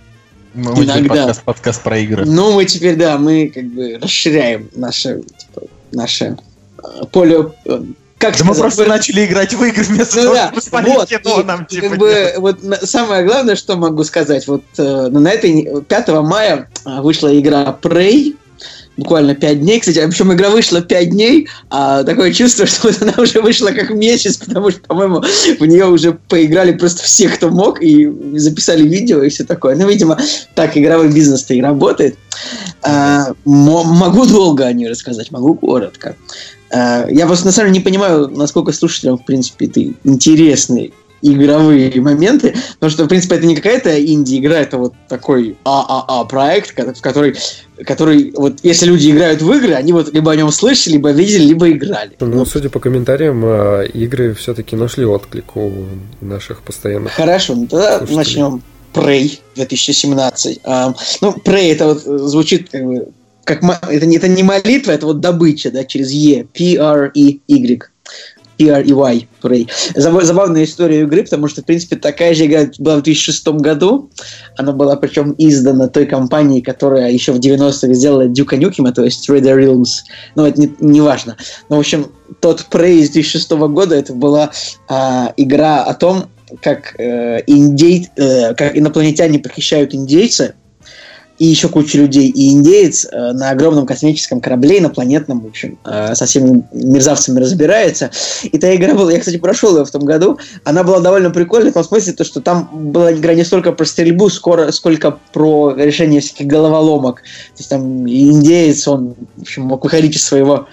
Мы 0.53 0.83
Иногда. 0.83 1.15
подкаст, 1.15 1.43
подкаст 1.43 1.81
про 1.81 1.97
игры. 1.99 2.25
Ну, 2.25 2.51
мы 2.53 2.65
теперь, 2.65 2.95
да, 2.95 3.17
мы 3.17 3.51
как 3.53 3.65
бы 3.67 3.97
расширяем 4.01 4.69
наше, 4.75 5.21
типа, 5.21 5.67
наше 5.93 6.37
э, 6.83 7.05
поле... 7.11 7.51
э, 7.65 7.81
Как 8.17 8.37
Да 8.37 8.43
мы 8.43 8.53
просто 8.55 8.85
начали 8.85 9.25
играть 9.25 9.53
в 9.53 9.63
игры 9.63 9.83
вместо 9.83 10.17
Ну 10.17 10.23
того, 10.23 10.35
да, 10.35 10.47
чтобы 10.47 10.61
смотреть 10.61 10.95
вот, 10.97 11.09
кино 11.09 11.39
и 11.39 11.43
нам, 11.45 11.65
типа, 11.65 11.89
как 11.89 11.97
бы, 11.97 12.33
вот 12.37 12.63
на- 12.63 12.85
самое 12.85 13.23
главное, 13.23 13.55
что 13.55 13.77
могу 13.77 14.03
сказать, 14.03 14.45
вот 14.47 14.63
э, 14.77 15.07
на 15.07 15.29
этой 15.29 15.53
не- 15.53 15.81
5 15.83 16.07
мая 16.21 16.69
а, 16.83 17.01
вышла 17.01 17.37
игра 17.39 17.77
Prey, 17.81 18.35
буквально 19.01 19.33
5 19.33 19.61
дней, 19.61 19.79
кстати, 19.79 20.05
причем 20.07 20.31
игра 20.31 20.49
вышла 20.49 20.81
5 20.81 21.09
дней, 21.09 21.47
а 21.69 22.03
такое 22.03 22.31
чувство, 22.31 22.65
что 22.67 22.87
вот 22.87 23.01
она 23.01 23.13
уже 23.17 23.41
вышла 23.41 23.69
как 23.69 23.89
месяц, 23.89 24.37
потому 24.37 24.69
что, 24.69 24.79
по-моему, 24.81 25.23
в 25.59 25.65
нее 25.65 25.87
уже 25.87 26.13
поиграли 26.29 26.71
просто 26.73 27.03
все, 27.03 27.29
кто 27.29 27.49
мог, 27.49 27.81
и 27.81 28.11
записали 28.35 28.87
видео 28.87 29.23
и 29.23 29.29
все 29.29 29.43
такое. 29.43 29.75
Ну, 29.75 29.87
видимо, 29.87 30.17
так 30.55 30.77
игровой 30.77 31.11
бизнес-то 31.11 31.53
и 31.53 31.61
работает. 31.61 32.15
А, 32.83 33.33
мо- 33.45 33.83
могу 33.83 34.25
долго 34.25 34.65
о 34.65 34.73
ней 34.73 34.87
рассказать, 34.87 35.31
могу 35.31 35.55
коротко. 35.55 36.15
А, 36.69 37.07
я 37.09 37.25
просто 37.25 37.47
на 37.47 37.51
самом 37.51 37.69
деле 37.69 37.79
не 37.79 37.83
понимаю, 37.83 38.27
насколько 38.29 38.71
слушателям, 38.71 39.17
в 39.17 39.25
принципе, 39.25 39.65
это 39.65 39.81
интересны 40.03 40.91
игровые 41.21 41.99
моменты, 42.01 42.53
потому 42.75 42.89
что, 42.91 43.05
в 43.05 43.07
принципе, 43.07 43.35
это 43.35 43.45
не 43.45 43.55
какая-то 43.55 44.03
инди-игра, 44.03 44.57
это 44.59 44.77
вот 44.77 44.93
такой 45.07 45.55
ААА 45.63 46.23
проект, 46.25 46.71
ко- 46.73 46.93
в 46.93 47.01
который, 47.01 47.35
который, 47.85 48.31
вот, 48.35 48.59
если 48.63 48.85
люди 48.87 49.11
играют 49.11 49.41
в 49.41 49.51
игры, 49.53 49.73
они 49.73 49.93
вот 49.93 50.13
либо 50.13 50.31
о 50.31 50.35
нем 50.35 50.51
слышали, 50.51 50.93
либо 50.93 51.11
видели, 51.11 51.43
либо 51.43 51.69
играли. 51.71 52.11
Ну, 52.19 52.45
судя 52.45 52.69
по 52.69 52.79
комментариям, 52.79 53.41
э, 53.45 53.87
игры 53.93 54.33
все-таки 54.33 54.75
нашли 54.75 55.05
отклик 55.05 55.55
у 55.55 55.71
наших 56.21 56.61
постоянных. 56.63 57.11
Хорошо, 57.13 57.55
ну 57.55 57.67
тогда 57.67 57.97
Слушатели. 57.99 58.15
начнем. 58.17 58.61
Prey 58.93 59.39
2017. 59.55 60.59
А, 60.65 60.93
ну, 61.21 61.31
Prey 61.45 61.71
это 61.71 61.85
вот 61.93 62.01
звучит 62.03 62.69
как 62.69 62.83
бы 62.83 63.07
как 63.43 63.63
это, 63.89 64.05
не- 64.05 64.17
это 64.17 64.27
не 64.27 64.43
молитва, 64.43 64.91
это 64.91 65.05
вот 65.07 65.19
добыча, 65.19 65.71
да, 65.71 65.83
через 65.83 66.11
Е, 66.11 66.45
P-R-E-Y. 66.53 67.79
P-R-E-Y, 68.61 69.27
Prey. 69.41 69.67
Забав- 69.95 70.23
Забавная 70.23 70.63
история 70.63 71.01
игры, 71.01 71.23
потому 71.23 71.47
что, 71.47 71.61
в 71.61 71.65
принципе, 71.65 71.95
такая 71.95 72.35
же 72.35 72.45
игра 72.45 72.69
была 72.77 72.97
в 72.97 73.03
2006 73.03 73.47
году. 73.59 74.11
Она 74.57 74.71
была, 74.71 74.95
причем, 74.95 75.33
издана 75.37 75.87
той 75.87 76.05
компанией, 76.05 76.61
которая 76.61 77.11
еще 77.11 77.31
в 77.31 77.39
90-х 77.39 77.93
сделала 77.93 78.27
Duke 78.27 78.59
Nukem, 78.59 78.91
то 78.91 79.03
есть 79.03 79.27
Trader 79.27 79.57
Realms. 79.57 80.03
Ну, 80.35 80.45
это 80.45 80.61
не, 80.61 80.73
не 80.79 81.01
важно. 81.01 81.37
Но, 81.69 81.77
в 81.77 81.79
общем, 81.79 82.11
тот 82.39 82.67
Prey 82.69 82.99
из 82.99 83.09
2006 83.09 83.51
года, 83.51 83.95
это 83.95 84.13
была 84.13 84.51
а, 84.87 85.33
игра 85.37 85.83
о 85.83 85.93
том, 85.95 86.25
как, 86.61 86.99
э, 86.99 87.41
индей, 87.47 88.09
э, 88.17 88.53
как 88.55 88.77
инопланетяне 88.77 89.39
похищают 89.39 89.95
индейца 89.95 90.53
и 91.41 91.45
еще 91.45 91.69
кучу 91.69 91.97
людей. 91.97 92.27
И 92.27 92.51
индеец 92.51 93.07
э, 93.11 93.31
на 93.31 93.49
огромном 93.49 93.87
космическом 93.87 94.41
корабле 94.41 94.77
инопланетном, 94.77 95.39
в 95.39 95.47
общем, 95.47 95.79
э, 95.85 96.13
со 96.13 96.27
всеми 96.27 96.63
мерзавцами 96.71 97.39
разбирается. 97.39 98.11
И 98.43 98.55
та 98.59 98.75
игра 98.75 98.93
была, 98.93 99.11
я, 99.11 99.19
кстати, 99.19 99.37
прошел 99.37 99.75
ее 99.75 99.83
в 99.83 99.89
том 99.89 100.05
году, 100.05 100.37
она 100.65 100.83
была 100.83 100.99
довольно 100.99 101.31
прикольная 101.31 101.71
в 101.71 101.73
том 101.73 101.83
смысле, 101.83 102.13
то, 102.13 102.23
что 102.23 102.41
там 102.41 102.69
была 102.91 103.11
игра 103.11 103.33
не 103.33 103.43
столько 103.43 103.71
про 103.71 103.85
стрельбу, 103.85 104.29
скоро, 104.29 104.71
сколько 104.71 105.17
про 105.33 105.73
решение 105.75 106.21
всяких 106.21 106.45
головоломок. 106.45 107.21
То 107.21 107.57
есть 107.57 107.71
там 107.71 108.07
индеец, 108.07 108.87
он, 108.87 109.15
в 109.37 109.41
общем, 109.41 109.63
мог 109.63 109.83
выходить 109.83 110.15
из 110.15 110.23
своего 110.23 110.67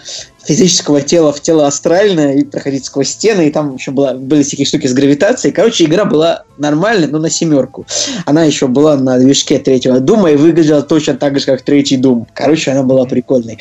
физического 0.45 1.01
тела 1.03 1.33
в 1.33 1.41
тело 1.41 1.67
астральное 1.67 2.35
и 2.35 2.45
проходить 2.45 2.85
сквозь 2.85 3.11
стены, 3.11 3.49
и 3.49 3.51
там 3.51 3.75
еще 3.75 3.91
была, 3.91 4.15
были 4.15 4.43
всякие 4.43 4.67
штуки 4.67 4.87
с 4.87 4.95
гравитацией. 4.95 5.53
Короче, 5.53 5.85
игра 5.85 6.05
была 6.05 6.45
нормальная, 6.57 7.09
но 7.09 7.19
на 7.19 7.29
семерку. 7.31 7.87
Она 8.25 8.45
еще 8.45 8.67
была 8.67 8.97
на 8.97 9.19
движке 9.19 9.59
третьего 9.59 10.01
Дума 10.01 10.31
и 10.31 10.37
выглядела 10.37 10.83
точно 10.83 11.15
так 11.15 11.39
же, 11.39 11.47
как 11.47 11.63
третий 11.63 11.97
Дум. 11.97 12.27
Короче, 12.35 12.71
она 12.71 12.83
была 12.83 13.05
прикольной. 13.05 13.59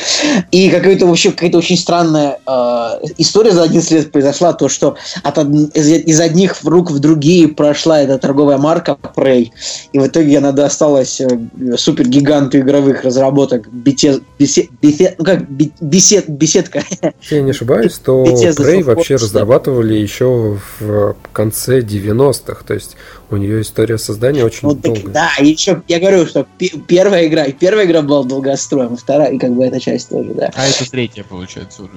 И 0.52 0.70
какая-то 0.70 1.06
вообще 1.06 1.32
какая-то 1.32 1.58
очень 1.58 1.78
странная 1.78 2.40
э, 2.48 2.90
история 3.18 3.52
за 3.52 3.64
11 3.64 3.92
лет 3.92 4.12
произошла, 4.12 4.54
то, 4.54 4.70
что 4.70 4.96
от 5.24 5.38
од- 5.38 5.76
из, 5.76 5.88
из 5.92 6.20
одних 6.20 6.64
рук 6.64 6.92
в 6.92 7.00
другие 7.00 7.48
прошла 7.50 8.02
эта 8.02 8.18
торговая 8.18 8.58
марка 8.58 8.98
Prey, 9.16 9.50
и 9.94 10.00
в 10.00 10.08
итоге 10.08 10.38
она 10.38 10.52
досталась 10.52 11.20
э, 11.22 11.28
супергиганту 11.76 12.60
игровых 12.60 13.04
разработок 13.04 13.68
Bethesda, 13.68 14.22
Bethesda, 14.40 14.70
Bethesda- 14.82 15.16
ну 15.18 15.26
как, 15.26 15.42
Be- 15.50 15.72
Бесед, 15.82 16.30
беседка. 16.72 17.12
Если 17.22 17.36
я 17.36 17.42
не 17.42 17.52
ошибаюсь, 17.52 17.98
то 17.98 18.24
Prey 18.24 18.84
вообще 18.84 19.16
разрабатывали 19.16 19.94
еще 19.96 20.60
в 20.80 21.16
конце 21.34 21.80
90-х. 21.82 22.64
То 22.66 22.74
есть 22.74 22.96
у 23.30 23.38
нее 23.38 23.62
история 23.62 23.98
создания 23.98 24.44
очень 24.44 24.68
Вот 24.68 24.82
так- 24.82 24.94
долгая. 24.94 25.14
да, 25.14 25.30
еще 25.40 25.82
я 25.88 26.00
говорю, 26.00 26.26
что 26.26 26.46
пе- 26.58 26.72
первая 26.88 27.28
игра, 27.28 27.46
первая 27.50 27.86
игра 27.86 28.02
была 28.02 28.24
долгостроем, 28.24 28.98
вторая, 28.98 29.32
и 29.32 29.38
как 29.40 29.52
бы 29.52 29.66
эта 29.66 29.80
часть 29.80 30.10
тоже, 30.10 30.32
да. 30.34 30.52
А 30.56 30.66
это 30.68 30.90
третья, 30.90 31.24
получается, 31.24 31.84
уже. 31.84 31.92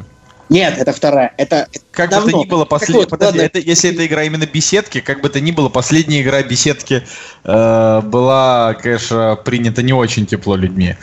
Нет, 0.48 0.74
это 0.78 0.92
вторая. 0.92 1.32
Это 1.36 1.68
Как 1.92 2.10
бы 2.10 2.16
то 2.16 2.20
Давно. 2.22 2.42
ни 2.42 2.46
было, 2.48 2.64
последняя... 2.64 3.06
вот, 3.08 3.20
ладно. 3.22 3.40
это, 3.40 3.60
если 3.60 3.92
это 3.92 4.04
игра 4.04 4.24
именно 4.24 4.46
беседки, 4.46 5.00
как 5.00 5.20
бы 5.20 5.28
то 5.28 5.40
ни 5.40 5.52
было, 5.52 5.68
последняя 5.68 6.22
игра 6.22 6.42
беседки 6.42 7.04
э, 7.44 8.00
была, 8.02 8.74
конечно, 8.74 9.38
принята 9.44 9.82
не 9.84 9.92
очень 9.92 10.26
тепло 10.26 10.56
людьми. 10.56 10.96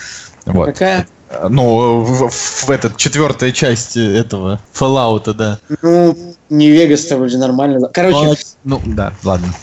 Вот. 0.45 0.65
какая? 0.65 1.07
Ну, 1.49 2.01
в, 2.01 2.29
в 2.29 2.69
этот 2.69 2.97
четвертая 2.97 3.51
часть 3.51 3.97
этого 3.97 4.61
Fallout, 4.73 5.33
да. 5.33 5.59
Ну, 5.81 6.15
не 6.49 6.69
Вегас-то 6.69 7.17
вроде 7.17 7.37
нормально. 7.37 7.89
Короче, 7.93 8.41
Ну, 8.63 8.81
да, 8.85 9.13
ладно. 9.23 9.53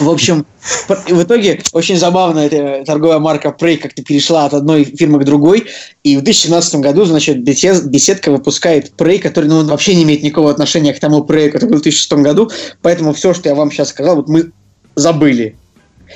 В 0.00 0.08
общем, 0.08 0.46
в 0.88 1.22
итоге 1.22 1.62
очень 1.72 1.96
забавно 1.96 2.40
эта 2.40 2.84
торговая 2.84 3.18
марка 3.18 3.54
Prey 3.58 3.78
как-то 3.78 4.02
перешла 4.02 4.44
от 4.44 4.54
одной 4.54 4.84
фирмы 4.84 5.20
к 5.20 5.24
другой. 5.24 5.66
И 6.02 6.16
в 6.16 6.22
2017 6.22 6.76
году, 6.76 7.04
значит, 7.04 7.42
беседка 7.42 8.30
выпускает 8.30 8.92
Prey, 8.96 9.18
который 9.18 9.48
ну, 9.48 9.64
вообще 9.64 9.94
не 9.94 10.02
имеет 10.02 10.22
никакого 10.22 10.50
отношения 10.50 10.92
к 10.92 11.00
тому 11.00 11.24
Prey, 11.24 11.50
который 11.50 11.70
был 11.70 11.78
в 11.78 11.82
2006 11.82 12.12
году. 12.14 12.50
Поэтому 12.82 13.14
все, 13.14 13.32
что 13.32 13.48
я 13.48 13.54
вам 13.54 13.70
сейчас 13.70 13.88
сказал, 13.88 14.16
вот 14.16 14.28
мы 14.28 14.52
забыли. 14.94 15.56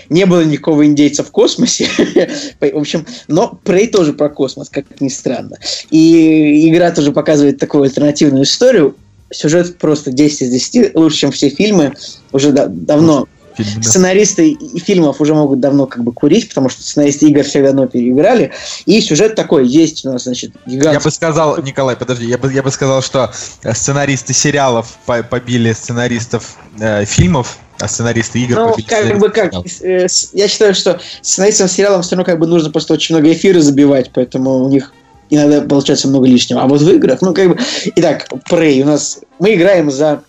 Не 0.09 0.27
было 0.27 0.45
никакого 0.45 0.87
индейца 0.87 1.23
в 1.23 1.31
космосе. 1.31 1.89
В 2.61 2.77
общем, 2.79 3.07
но 3.29 3.59
Prey 3.65 3.89
тоже 3.89 4.13
про 4.13 4.29
космос, 4.29 4.69
как 4.69 4.85
ни 5.01 5.09
странно. 5.09 5.57
И 5.91 6.69
игра 6.69 6.91
тоже 6.91 7.13
показывает 7.13 7.59
такую 7.59 7.85
альтернативную 7.85 8.45
историю. 8.45 8.97
Сюжет 9.31 9.79
просто 9.79 10.11
10 10.11 10.43
из 10.43 10.51
10, 10.51 10.95
лучше, 10.95 11.19
чем 11.19 11.33
все 11.33 11.49
фильмы. 11.51 11.95
Уже 12.33 12.53
да- 12.53 12.67
давно 12.67 13.27
Фильм, 13.57 13.69
да. 13.77 13.83
сценаристы 13.83 14.51
и 14.51 14.79
фильмов 14.79 15.21
уже 15.21 15.35
могут 15.35 15.59
давно 15.59 15.87
как 15.87 16.05
бы 16.05 16.13
курить, 16.13 16.49
потому 16.49 16.69
что 16.69 16.81
сценаристы 16.83 17.27
игр 17.27 17.43
все 17.43 17.61
давно 17.63 17.89
переиграли. 17.89 18.53
И 18.87 19.01
сюжет 19.01 19.35
такой, 19.35 19.67
есть 19.67 20.07
у 20.07 20.13
нас, 20.13 20.23
значит, 20.25 20.53
Я 20.65 20.73
гигантский... 20.79 21.05
бы 21.05 21.11
сказал, 21.11 21.61
Николай, 21.63 21.97
подожди, 21.97 22.27
я 22.27 22.39
бы, 22.39 22.53
я 22.53 22.63
бы 22.63 22.71
сказал, 22.71 23.03
что 23.03 23.33
сценаристы 23.75 24.33
сериалов 24.33 24.97
по- 25.07 25.25
побили 25.25 25.73
сценаристов 25.73 26.57
э, 26.79 27.05
фильмов, 27.05 27.59
А 27.81 27.89
сценаристы 27.89 28.41
игр 28.41 28.57
Ну, 28.57 28.77
как 28.87 29.19
бы 29.19 29.29
как, 29.31 29.53
э, 29.83 30.07
я 30.33 30.49
считаю, 30.49 30.75
что 30.75 31.01
сценаристам 31.23 31.69
сериалам 31.69 32.03
все 32.03 32.17
равно 32.17 32.25
как 32.25 32.39
бы 32.39 32.47
нужно 32.47 32.71
просто 32.71 32.95
очень 32.95 33.15
много 33.15 33.33
эфира 33.33 33.61
забивать, 33.61 34.11
поэтому 34.13 34.65
у 34.65 34.69
них 34.69 34.93
иногда 35.31 35.61
получается 35.61 36.09
много 36.09 36.27
лишнего. 36.27 36.63
А 36.63 36.67
вот 36.67 36.81
в 36.81 36.91
играх, 36.91 37.21
ну 37.23 37.35
как 37.35 37.49
бы... 37.49 37.59
Итак, 37.97 38.29
Prey 38.51 38.83
у 38.83 38.87
нас... 38.87 39.21
Мы 39.39 39.55
играем 39.55 39.91
за 39.91 40.23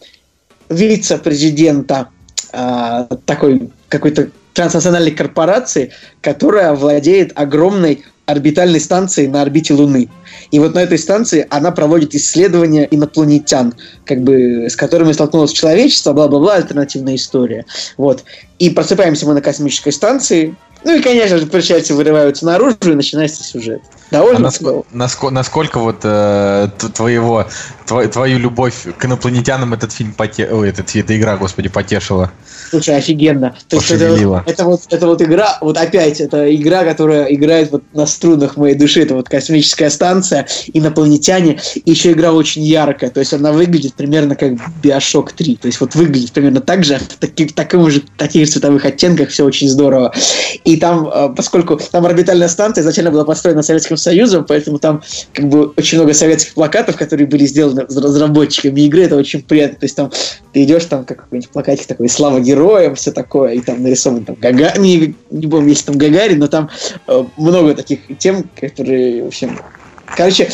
вице-президента 0.69 2.09
а, 2.51 3.05
такой 3.25 3.69
какой-то 3.87 4.29
транснациональной 4.53 5.11
корпорации, 5.11 5.91
которая 6.21 6.73
владеет 6.73 7.31
огромной 7.35 8.03
орбитальной 8.29 8.79
станцией 8.79 9.27
на 9.27 9.41
орбите 9.41 9.73
Луны. 9.73 10.09
И 10.51 10.59
вот 10.59 10.75
на 10.75 10.79
этой 10.79 10.99
станции 10.99 11.47
она 11.49 11.71
проводит 11.71 12.13
исследования 12.15 12.87
инопланетян, 12.89 13.73
как 14.05 14.21
бы 14.21 14.67
с 14.69 14.75
которыми 14.75 15.11
столкнулось 15.11 15.51
человечество, 15.51 16.13
бла-бла-бла, 16.13 16.55
альтернативная 16.55 17.15
история. 17.15 17.65
Вот. 17.97 18.23
И 18.59 18.69
просыпаемся 18.69 19.25
мы 19.25 19.33
на 19.33 19.41
космической 19.41 19.91
станции. 19.91 20.55
Ну 20.83 20.97
и, 20.97 21.01
конечно 21.01 21.37
же, 21.37 21.47
пришельцы 21.47 21.93
вырываются 21.93 22.45
наружу, 22.45 22.77
и 22.85 22.93
начинается 22.93 23.43
сюжет. 23.43 23.81
А 24.11 24.15
Довольно 24.15 24.47
наско- 24.47 24.85
наско- 24.91 25.29
насколько 25.29 25.79
вот 25.79 25.99
э, 26.03 26.69
твоего, 26.95 27.45
тво- 27.87 28.07
твою 28.07 28.39
любовь 28.39 28.87
к 28.97 29.05
инопланетянам 29.05 29.73
этот 29.73 29.91
фильм 29.91 30.13
поте... 30.13 30.49
Ой, 30.51 30.69
этот, 30.69 30.95
эта 30.95 31.17
игра, 31.17 31.37
господи, 31.37 31.69
потешила? 31.69 32.31
Слушай, 32.69 32.97
офигенно. 32.97 33.55
То 33.67 33.77
есть 33.77 33.91
это, 33.91 34.05
Пошевелила. 34.05 34.43
это 34.47 34.65
вот, 34.65 34.81
это 34.89 35.07
вот 35.07 35.21
игра, 35.21 35.57
вот 35.61 35.77
опять, 35.77 36.21
это 36.21 36.55
игра, 36.55 36.83
которая 36.83 37.25
играет 37.25 37.71
вот 37.71 37.83
на 37.93 38.05
струнах 38.07 38.57
моей 38.57 38.75
души. 38.75 39.01
Это 39.03 39.13
вот 39.13 39.29
космическая 39.29 39.89
станция, 39.91 40.47
инопланетяне. 40.73 41.59
И 41.75 41.91
еще 41.91 42.11
игра 42.11 42.31
очень 42.31 42.63
яркая. 42.63 43.11
То 43.11 43.19
есть 43.19 43.33
она 43.33 43.51
выглядит 43.51 43.93
примерно 43.93 44.35
как 44.35 44.53
Bioshock 44.81 45.33
3. 45.35 45.57
То 45.57 45.67
есть 45.67 45.79
вот 45.81 45.93
выглядит 45.93 46.31
примерно 46.31 46.61
так 46.61 46.83
же, 46.83 46.97
в 46.97 47.17
таких, 47.17 47.53
таком 47.53 47.89
же, 47.91 48.01
таких 48.17 48.45
же 48.45 48.53
цветовых 48.53 48.85
оттенках, 48.85 49.29
все 49.29 49.45
очень 49.45 49.69
здорово. 49.69 50.13
И 50.63 50.77
там, 50.77 51.07
э, 51.07 51.29
поскольку 51.35 51.79
там 51.91 52.05
орбитальная 52.05 52.47
станция 52.47 52.81
изначально 52.81 53.11
была 53.11 53.23
построена 53.23 53.61
Советским 53.61 53.97
Союзом, 53.99 54.45
поэтому 54.47 54.79
там 54.79 55.01
как 55.33 55.47
бы 55.47 55.73
очень 55.77 55.97
много 55.97 56.13
советских 56.13 56.53
плакатов, 56.53 56.97
которые 56.97 57.27
были 57.27 57.45
сделаны 57.45 57.83
разработчиками 57.83 58.81
игры, 58.81 59.03
это 59.03 59.15
очень 59.15 59.41
приятно. 59.41 59.79
То 59.79 59.85
есть 59.85 59.95
там 59.95 60.11
ты 60.53 60.63
идешь, 60.63 60.85
там 60.85 61.05
как 61.05 61.17
какой-нибудь 61.19 61.49
плакатик 61.49 61.87
такой 61.87 62.09
«Слава 62.09 62.39
героям», 62.39 62.95
все 62.95 63.11
такое, 63.11 63.53
и 63.53 63.61
там 63.61 63.83
нарисован 63.83 64.25
там 64.25 64.35
Гагарин, 64.39 64.81
не, 64.81 65.15
не 65.29 65.47
помню, 65.47 65.69
есть 65.69 65.85
там 65.85 65.97
Гагарин, 65.97 66.39
но 66.39 66.47
там 66.47 66.69
э, 67.07 67.23
много 67.37 67.73
таких 67.73 67.99
тем, 68.17 68.49
которые, 68.59 69.23
в 69.23 69.27
общем... 69.27 69.59
Короче, 70.17 70.49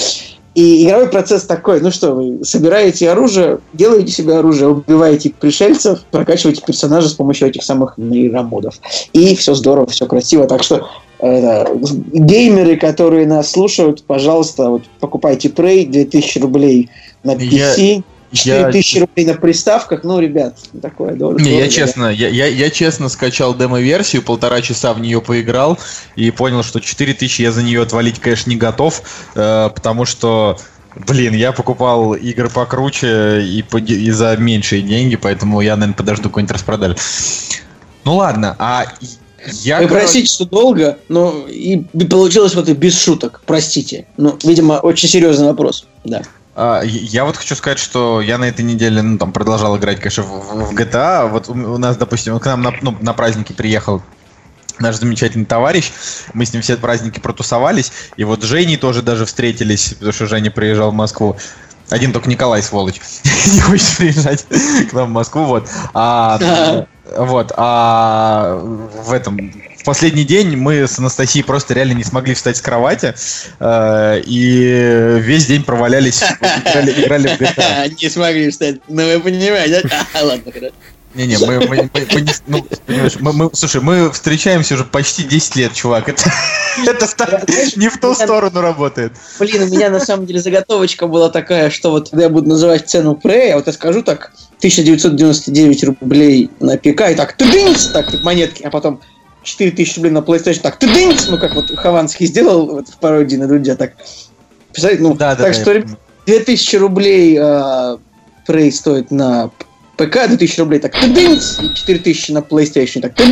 и 0.55 0.85
игровой 0.85 1.09
процесс 1.09 1.43
такой, 1.43 1.81
ну 1.81 1.91
что, 1.91 2.13
вы 2.13 2.45
собираете 2.45 3.09
оружие, 3.09 3.59
делаете 3.73 4.13
себе 4.13 4.35
оружие, 4.35 4.69
убиваете 4.69 5.33
пришельцев, 5.37 6.03
прокачиваете 6.11 6.61
персонажа 6.65 7.09
с 7.09 7.13
помощью 7.13 7.49
этих 7.49 7.61
самых 7.61 7.97
нейромодов. 7.97 8.75
И 9.11 9.35
все 9.35 9.53
здорово, 9.53 9.87
все 9.87 10.05
красиво. 10.05 10.47
Так 10.47 10.63
что 10.63 10.89
э, 11.25 11.65
геймеры, 12.13 12.77
которые 12.77 13.25
нас 13.27 13.51
слушают, 13.51 14.03
пожалуйста, 14.03 14.69
вот, 14.69 14.83
покупайте 14.99 15.49
Prey, 15.49 15.85
2000 15.89 16.39
рублей 16.39 16.89
на 17.23 17.31
Я- 17.33 17.73
PC, 17.75 18.03
Я, 18.31 18.63
4000 18.71 18.99
рублей 18.99 19.25
на 19.25 19.33
приставках. 19.35 20.03
Ну, 20.03 20.19
ребят, 20.19 20.57
такое 20.81 21.13
дорого. 21.15 21.41
не, 21.41 21.57
я 21.57 21.67
честно, 21.69 22.07
я, 22.09 22.27
я, 22.27 22.47
я 22.47 22.69
честно 22.69 23.07
скачал 23.09 23.55
демо-версию, 23.55 24.23
полтора 24.23 24.61
часа 24.61 24.93
в 24.93 24.99
нее 24.99 25.21
поиграл 25.21 25.77
и 26.15 26.31
понял, 26.31 26.61
что 26.63 26.79
4000 26.81 27.41
я 27.41 27.51
за 27.51 27.63
нее 27.63 27.81
отвалить, 27.81 28.19
конечно, 28.19 28.49
не 28.49 28.57
готов, 28.57 29.01
э, 29.35 29.69
потому 29.73 30.03
что, 30.05 30.57
блин, 31.07 31.33
я 31.33 31.53
покупал 31.53 32.13
игры 32.13 32.49
покруче 32.49 33.41
и, 33.41 33.61
по- 33.63 33.77
и 33.77 34.11
за 34.11 34.35
меньшие 34.37 34.81
деньги, 34.81 35.15
поэтому 35.15 35.61
я, 35.61 35.75
наверное, 35.77 35.95
подожду 35.95 36.23
какой-нибудь 36.29 36.55
распродажи. 36.55 36.97
Ну 38.03 38.17
ладно, 38.17 38.55
а 38.59 38.85
я... 39.47 39.81
Вы 39.81 39.87
короче, 39.87 40.03
простите, 40.03 40.33
что 40.33 40.45
долго, 40.45 40.97
но 41.09 41.45
и 41.47 41.77
получилось 42.09 42.55
вот 42.55 42.69
и 42.69 42.73
без 42.73 42.99
шуток. 42.99 43.41
Простите. 43.45 44.05
Ну, 44.17 44.37
видимо, 44.43 44.73
очень 44.73 45.09
серьезный 45.09 45.47
вопрос. 45.47 45.85
Да. 46.03 46.21
А, 46.55 46.81
Я 46.83 47.25
вот 47.25 47.37
хочу 47.37 47.55
сказать, 47.55 47.79
что 47.79 48.21
я 48.21 48.37
на 48.37 48.45
этой 48.45 48.63
неделе, 48.63 49.01
ну, 49.01 49.17
там, 49.17 49.33
продолжал 49.33 49.77
играть, 49.77 49.99
конечно, 49.99 50.23
в, 50.23 50.71
в 50.71 50.75
GTA. 50.75 51.29
Вот 51.29 51.49
у 51.49 51.53
у 51.53 51.77
нас, 51.77 51.97
допустим, 51.97 52.39
к 52.39 52.45
нам 52.45 52.61
на, 52.61 52.73
ну, 52.81 52.95
на 53.01 53.13
праздники 53.13 53.51
приехал 53.51 54.01
наш 54.79 54.95
замечательный 54.95 55.45
товарищ. 55.45 55.91
Мы 56.33 56.45
с 56.45 56.53
ним 56.53 56.61
все 56.61 56.77
праздники 56.77 57.19
протусовались. 57.19 57.91
И 58.17 58.23
вот 58.23 58.43
с 58.43 58.45
Женей 58.45 58.77
тоже 58.77 59.01
даже 59.01 59.25
встретились, 59.25 59.93
потому 59.93 60.13
что 60.13 60.27
Женя 60.27 60.51
приезжал 60.51 60.91
в 60.91 60.93
Москву. 60.93 61.37
Один 61.89 62.13
только 62.13 62.29
Николай, 62.29 62.63
сволочь, 62.63 62.99
не 63.53 63.59
хочет 63.59 63.97
приезжать 63.97 64.45
к 64.89 64.93
нам 64.93 65.07
в 65.07 65.11
Москву, 65.11 65.45
вот. 65.45 65.69
А, 65.93 66.85
вот, 67.15 67.51
а 67.55 68.55
в 68.55 69.11
этом 69.11 69.53
в 69.77 69.83
последний 69.85 70.23
день 70.23 70.57
мы 70.57 70.87
с 70.87 70.97
Анастасией 70.97 71.45
просто 71.45 71.75
реально 71.75 71.93
не 71.93 72.03
смогли 72.03 72.33
встать 72.33 72.57
с 72.57 72.61
кровати 72.61 73.13
э, 73.59 74.21
и 74.25 75.19
весь 75.19 75.45
день 75.45 75.63
провалялись, 75.63 76.23
играли, 76.23 77.03
играли 77.03 77.27
в 77.27 77.31
GTA. 77.39 77.95
Не 78.01 78.09
смогли 78.09 78.49
встать. 78.49 78.77
Ну, 78.87 79.05
вы 79.05 79.19
понимаете. 79.19 79.87
Ладно, 80.19 80.51
хорошо. 80.51 80.73
Не-не, 81.15 81.37
мы, 81.37 81.59
мы- 81.61 81.67
мы- 81.67 81.89
мы 81.93 82.21
не- 82.21 82.31
ну, 82.47 82.65
понимаешь, 82.85 83.15
мы- 83.19 83.31
мы- 83.33 83.49
слушай, 83.53 83.81
мы 83.81 84.11
встречаемся 84.11 84.73
уже 84.75 84.83
почти 84.83 85.23
10 85.23 85.55
лет, 85.55 85.73
чувак. 85.73 86.09
Это, 86.09 86.23
это 86.85 87.07
ста- 87.07 87.41
не 87.77 87.87
в 87.87 87.97
ту 87.99 88.13
сторону 88.13 88.59
работает. 88.59 89.13
Блин, 89.39 89.63
у 89.63 89.67
меня 89.67 89.89
на 89.89 90.01
самом 90.01 90.25
деле 90.25 90.41
заготовочка 90.41 91.07
была 91.07 91.29
такая, 91.29 91.69
что 91.69 91.91
вот 91.91 92.09
когда 92.09 92.25
я 92.25 92.29
буду 92.29 92.49
называть 92.49 92.89
цену 92.89 93.19
Prey, 93.21 93.51
а 93.51 93.55
вот 93.55 93.67
я 93.67 93.73
скажу 93.73 94.03
так, 94.03 94.33
1999 94.57 95.83
рублей 95.85 96.49
на 96.59 96.77
ПК, 96.77 97.11
и 97.11 97.15
так, 97.15 97.33
ты 97.37 97.45
так, 97.93 98.21
монетки, 98.23 98.63
а 98.63 98.69
потом 98.69 98.99
4000 99.43 99.95
рублей 99.97 100.11
на 100.11 100.17
PlayStation, 100.19 100.59
так, 100.59 100.77
ты 100.77 100.87
ну 101.29 101.37
как 101.37 101.55
вот 101.55 101.71
Хованский 101.77 102.25
сделал 102.25 102.65
вот 102.67 102.89
в 102.89 102.97
пародии 102.97 103.37
на 103.37 103.47
Дудя, 103.47 103.75
так. 103.75 103.93
Представляете, 104.71 105.03
ну, 105.03 105.13
Да, 105.15 105.35
да, 105.35 105.43
так 105.45 105.53
да, 105.55 105.61
что, 105.61 105.71
ребят, 105.71 105.97
2000 106.25 106.75
рублей 106.75 107.37
э, 107.39 107.97
Prey 108.47 108.71
стоит 108.71 109.11
на 109.11 109.51
ПК, 109.97 110.27
2000 110.27 110.59
рублей, 110.59 110.79
так, 110.79 110.93
ты 110.93 111.07
и 111.07 111.73
4000 111.73 112.29
на 112.31 112.39
PlayStation, 112.39 113.01
так, 113.01 113.15
ты 113.15 113.23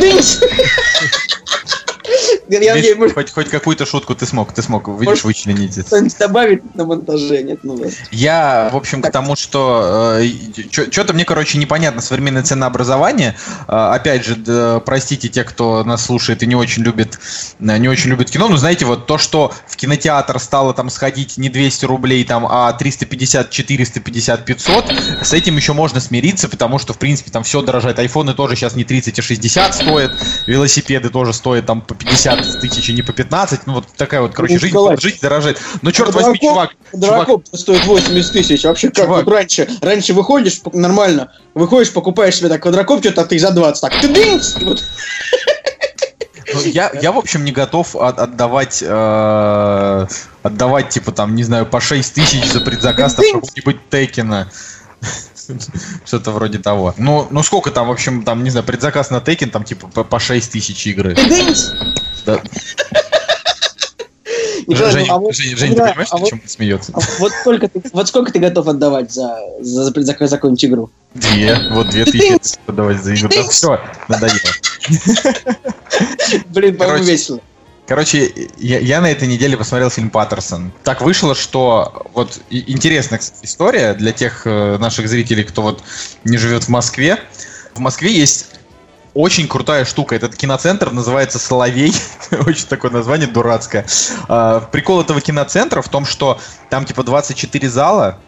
Я, 2.48 2.74
Видишь, 2.74 2.90
я, 2.90 2.96
может, 2.96 3.14
хоть, 3.14 3.32
хоть 3.32 3.48
какую-то 3.48 3.86
шутку 3.86 4.14
ты 4.14 4.26
смог, 4.26 4.52
ты 4.52 4.60
смог, 4.62 4.86
видишь, 4.88 5.06
Может, 5.06 5.24
вычленить. 5.24 5.78
это. 5.78 6.06
добавить 6.18 6.74
на 6.74 6.84
монтаже, 6.84 7.42
нет, 7.42 7.60
ну. 7.62 7.82
Я, 8.10 8.68
в 8.70 8.76
общем, 8.76 9.00
к 9.00 9.10
тому, 9.10 9.34
что 9.34 10.20
что-то 10.70 11.14
мне, 11.14 11.24
короче, 11.24 11.56
непонятно 11.58 12.02
современное 12.02 12.42
ценообразование. 12.42 13.36
Э, 13.66 13.92
опять 13.94 14.24
же, 14.26 14.36
да, 14.36 14.80
простите 14.80 15.28
те, 15.28 15.44
кто 15.44 15.84
нас 15.84 16.04
слушает 16.04 16.42
и 16.42 16.46
не 16.46 16.54
очень 16.54 16.82
любит, 16.82 17.18
э, 17.60 17.78
не 17.78 17.88
очень 17.88 18.10
любит 18.10 18.30
кино. 18.30 18.48
Ну, 18.48 18.56
знаете, 18.56 18.84
вот 18.84 19.06
то, 19.06 19.16
что 19.16 19.52
в 19.66 19.76
кинотеатр 19.76 20.38
стало 20.38 20.74
там 20.74 20.90
сходить 20.90 21.38
не 21.38 21.48
200 21.48 21.86
рублей, 21.86 22.24
там, 22.24 22.46
а 22.46 22.72
350, 22.72 23.50
450, 23.50 24.44
500, 24.44 24.92
с 25.22 25.32
этим 25.32 25.56
еще 25.56 25.72
можно 25.72 26.00
смириться, 26.00 26.48
потому 26.48 26.78
что, 26.78 26.92
в 26.92 26.98
принципе, 26.98 27.30
там 27.30 27.42
все 27.42 27.62
дорожает. 27.62 27.98
Айфоны 27.98 28.34
тоже 28.34 28.54
сейчас 28.56 28.74
не 28.76 28.84
30, 28.84 29.18
а 29.18 29.22
60 29.22 29.74
стоят, 29.74 30.12
велосипеды 30.46 31.08
тоже 31.08 31.32
стоят 31.32 31.66
там 31.66 31.80
по 31.80 31.94
50 31.94 32.33
тысяч, 32.60 32.88
и 32.88 32.92
не 32.92 33.02
по 33.02 33.12
15. 33.12 33.66
Ну, 33.66 33.74
вот 33.74 33.86
такая 33.96 34.20
вот, 34.20 34.34
короче, 34.34 34.54
Ну, 34.54 34.60
жизнь, 34.60 34.72
Николай, 34.74 34.96
жизнь 34.98 35.18
дорожает. 35.20 35.58
Ну, 35.82 35.92
черт 35.92 36.14
возьми, 36.14 36.38
Квадрокоп- 36.38 36.40
чувак, 36.40 36.70
чувак, 36.92 37.00
Квадрокоп 37.26 37.46
стоит 37.52 37.84
80 37.86 38.32
тысяч. 38.32 38.64
Вообще 38.64 38.88
как 38.88 39.04
Чувак. 39.06 39.24
вот 39.24 39.32
раньше? 39.34 39.68
Раньше 39.80 40.12
выходишь 40.14 40.60
нормально, 40.72 41.32
выходишь, 41.54 41.92
покупаешь 41.92 42.36
себе 42.36 42.48
так 42.48 42.62
квадрокоп, 42.62 43.00
что-то 43.00 43.22
а 43.22 43.24
ты 43.24 43.38
за 43.38 43.50
20. 43.50 43.80
Так, 43.80 44.00
ты 44.00 44.08
дынц! 44.08 44.56
И 44.60 44.64
вот 44.64 44.82
Ну, 46.52 46.60
я, 46.62 46.90
я, 47.02 47.10
в 47.10 47.18
общем, 47.18 47.44
не 47.44 47.50
готов 47.52 47.96
от- 47.96 48.18
отдавать, 48.20 48.80
э, 48.86 50.06
отдавать, 50.42 50.88
типа, 50.90 51.10
там, 51.10 51.34
не 51.34 51.42
знаю, 51.42 51.66
по 51.66 51.80
6 51.80 52.14
тысяч 52.14 52.44
за 52.52 52.60
предзаказ 52.60 53.14
какого-нибудь 53.14 53.76
Текена. 53.90 54.48
Что-то 56.04 56.30
вроде 56.30 56.58
того. 56.58 56.94
Ну, 56.98 57.26
ну, 57.30 57.42
сколько 57.42 57.70
там, 57.70 57.88
в 57.88 57.90
общем, 57.90 58.22
там, 58.24 58.44
не 58.44 58.50
знаю, 58.50 58.66
предзаказ 58.66 59.10
на 59.10 59.20
Текен, 59.20 59.50
там, 59.50 59.64
типа, 59.64 59.88
по, 59.88 60.04
по 60.04 60.18
6 60.18 60.52
тысяч 60.52 60.86
игры. 60.86 61.16
Да. 62.26 62.40
Николай, 64.66 64.92
ну, 64.92 64.98
Жень, 64.98 65.08
а 65.10 65.18
вот- 65.18 65.34
Жень, 65.34 65.56
Жень, 65.56 65.74
ты 65.74 65.82
понимаешь, 65.82 66.08
а 66.10 66.16
о 66.16 66.18
вот- 66.20 66.30
смеется? 66.46 66.92
а 66.94 67.00
вот 67.18 67.32
сколько 67.32 67.68
ты, 67.68 67.82
вот 67.92 68.08
сколько 68.08 68.32
ты 68.32 68.38
готов 68.38 68.66
отдавать 68.66 69.12
за, 69.12 69.38
за, 69.60 69.84
за, 69.84 69.92
за 69.92 70.14
какую-нибудь 70.14 70.64
игру? 70.64 70.90
Две, 71.14 71.58
вот 71.70 71.90
две 71.90 72.04
тысячи 72.04 72.58
отдавать 72.66 73.02
за 73.02 73.14
игру. 73.14 73.28
Да 73.28 73.48
все, 73.48 73.80
надоело. 74.08 74.38
Блин, 76.46 76.76
по-моему, 76.76 77.04
весело. 77.04 77.40
Короче, 77.86 78.32
я, 78.56 78.78
я 78.78 79.00
на 79.00 79.10
этой 79.10 79.28
неделе 79.28 79.56
посмотрел 79.56 79.90
фильм 79.90 80.08
Паттерсон. 80.08 80.72
Так 80.84 81.02
вышло, 81.02 81.34
что 81.34 82.06
вот 82.14 82.40
интересная 82.48 83.18
кстати, 83.18 83.44
история 83.44 83.92
для 83.94 84.12
тех 84.12 84.46
э, 84.46 84.78
наших 84.78 85.08
зрителей, 85.08 85.44
кто 85.44 85.60
вот 85.60 85.82
не 86.24 86.38
живет 86.38 86.64
в 86.64 86.68
Москве. 86.68 87.18
В 87.74 87.80
Москве 87.80 88.10
есть 88.12 88.46
очень 89.14 89.48
крутая 89.48 89.84
штука. 89.84 90.16
Этот 90.16 90.34
киноцентр 90.34 90.90
называется 90.90 91.38
Соловей. 91.38 91.94
очень 92.46 92.66
такое 92.66 92.90
название 92.90 93.28
дурацкое. 93.28 93.86
А, 94.28 94.60
прикол 94.60 95.00
этого 95.00 95.20
киноцентра 95.20 95.82
в 95.82 95.88
том, 95.88 96.04
что 96.04 96.40
там 96.68 96.84
типа 96.84 97.04
24 97.04 97.68
зала, 97.68 98.18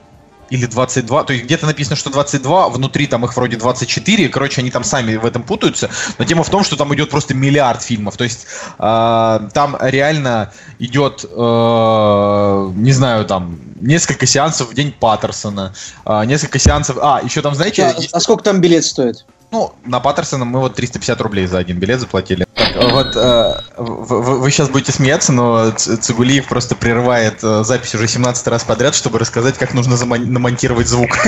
или 0.51 0.67
22, 0.67 1.25
то 1.25 1.33
есть 1.33 1.45
где-то 1.45 1.67
написано, 1.67 1.97
что 1.97 2.11
22, 2.11 2.69
внутри 2.71 3.07
там 3.07 3.25
их 3.25 3.37
вроде 3.37 3.57
24, 3.57 4.29
короче, 4.29 4.61
они 4.61 4.71
там 4.71 4.85
сами 4.85 5.17
в 5.17 5.25
этом 5.25 5.43
путаются, 5.43 5.91
но 6.19 6.25
тема 6.25 6.45
в 6.45 6.51
том, 6.51 6.65
что 6.65 6.77
там 6.77 6.95
идет 6.95 7.11
просто 7.11 7.35
миллиард 7.35 7.83
фильмов, 7.83 8.17
то 8.17 8.25
есть 8.25 8.47
э, 8.79 9.49
там 9.53 9.77
реально 9.81 10.53
идет, 10.79 11.25
э, 11.25 12.73
не 12.75 12.93
знаю, 12.93 13.25
там 13.25 13.59
несколько 13.81 14.27
сеансов 14.27 14.71
в 14.71 14.75
день 14.75 14.93
Паттерсона, 14.93 15.75
э, 16.05 16.25
несколько 16.25 16.59
сеансов, 16.59 16.99
а, 17.01 17.21
еще 17.23 17.43
там, 17.43 17.55
знаете... 17.55 17.85
А, 17.85 17.95
а 18.13 18.21
сколько 18.21 18.43
там 18.43 18.61
билет 18.61 18.85
стоит? 18.85 19.25
Ну, 19.51 19.73
на 19.85 20.01
Паттерсона 20.01 20.45
мы 20.45 20.61
вот 20.61 20.75
350 20.75 21.21
рублей 21.21 21.47
за 21.47 21.59
один 21.59 21.79
билет 21.79 22.01
заплатили. 22.01 22.47
Так, 22.55 22.91
вот 22.91 23.17
э, 23.17 23.55
вы, 23.77 24.41
вы 24.41 24.51
сейчас 24.51 24.69
будете 24.69 24.93
смеяться, 24.93 25.33
но 25.33 25.71
Цигулиев 25.71 26.47
просто 26.49 26.75
прерывает 26.75 27.39
э, 27.43 27.63
запись 27.65 27.95
уже 27.95 28.09
17 28.09 28.47
раз 28.49 28.65
подряд, 28.65 28.95
чтобы 28.95 29.19
рассказать, 29.19 29.57
как 29.57 29.73
нужно 29.73 29.97
намонтировать 29.97 30.89
звук. 30.89 31.11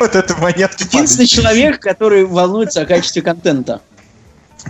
Вот 0.00 0.16
это 0.16 0.36
монетки. 0.38 0.82
Единственный 0.82 1.26
человек, 1.26 1.78
который 1.78 2.24
волнуется 2.24 2.82
о 2.82 2.86
качестве 2.86 3.22
контента. 3.22 3.80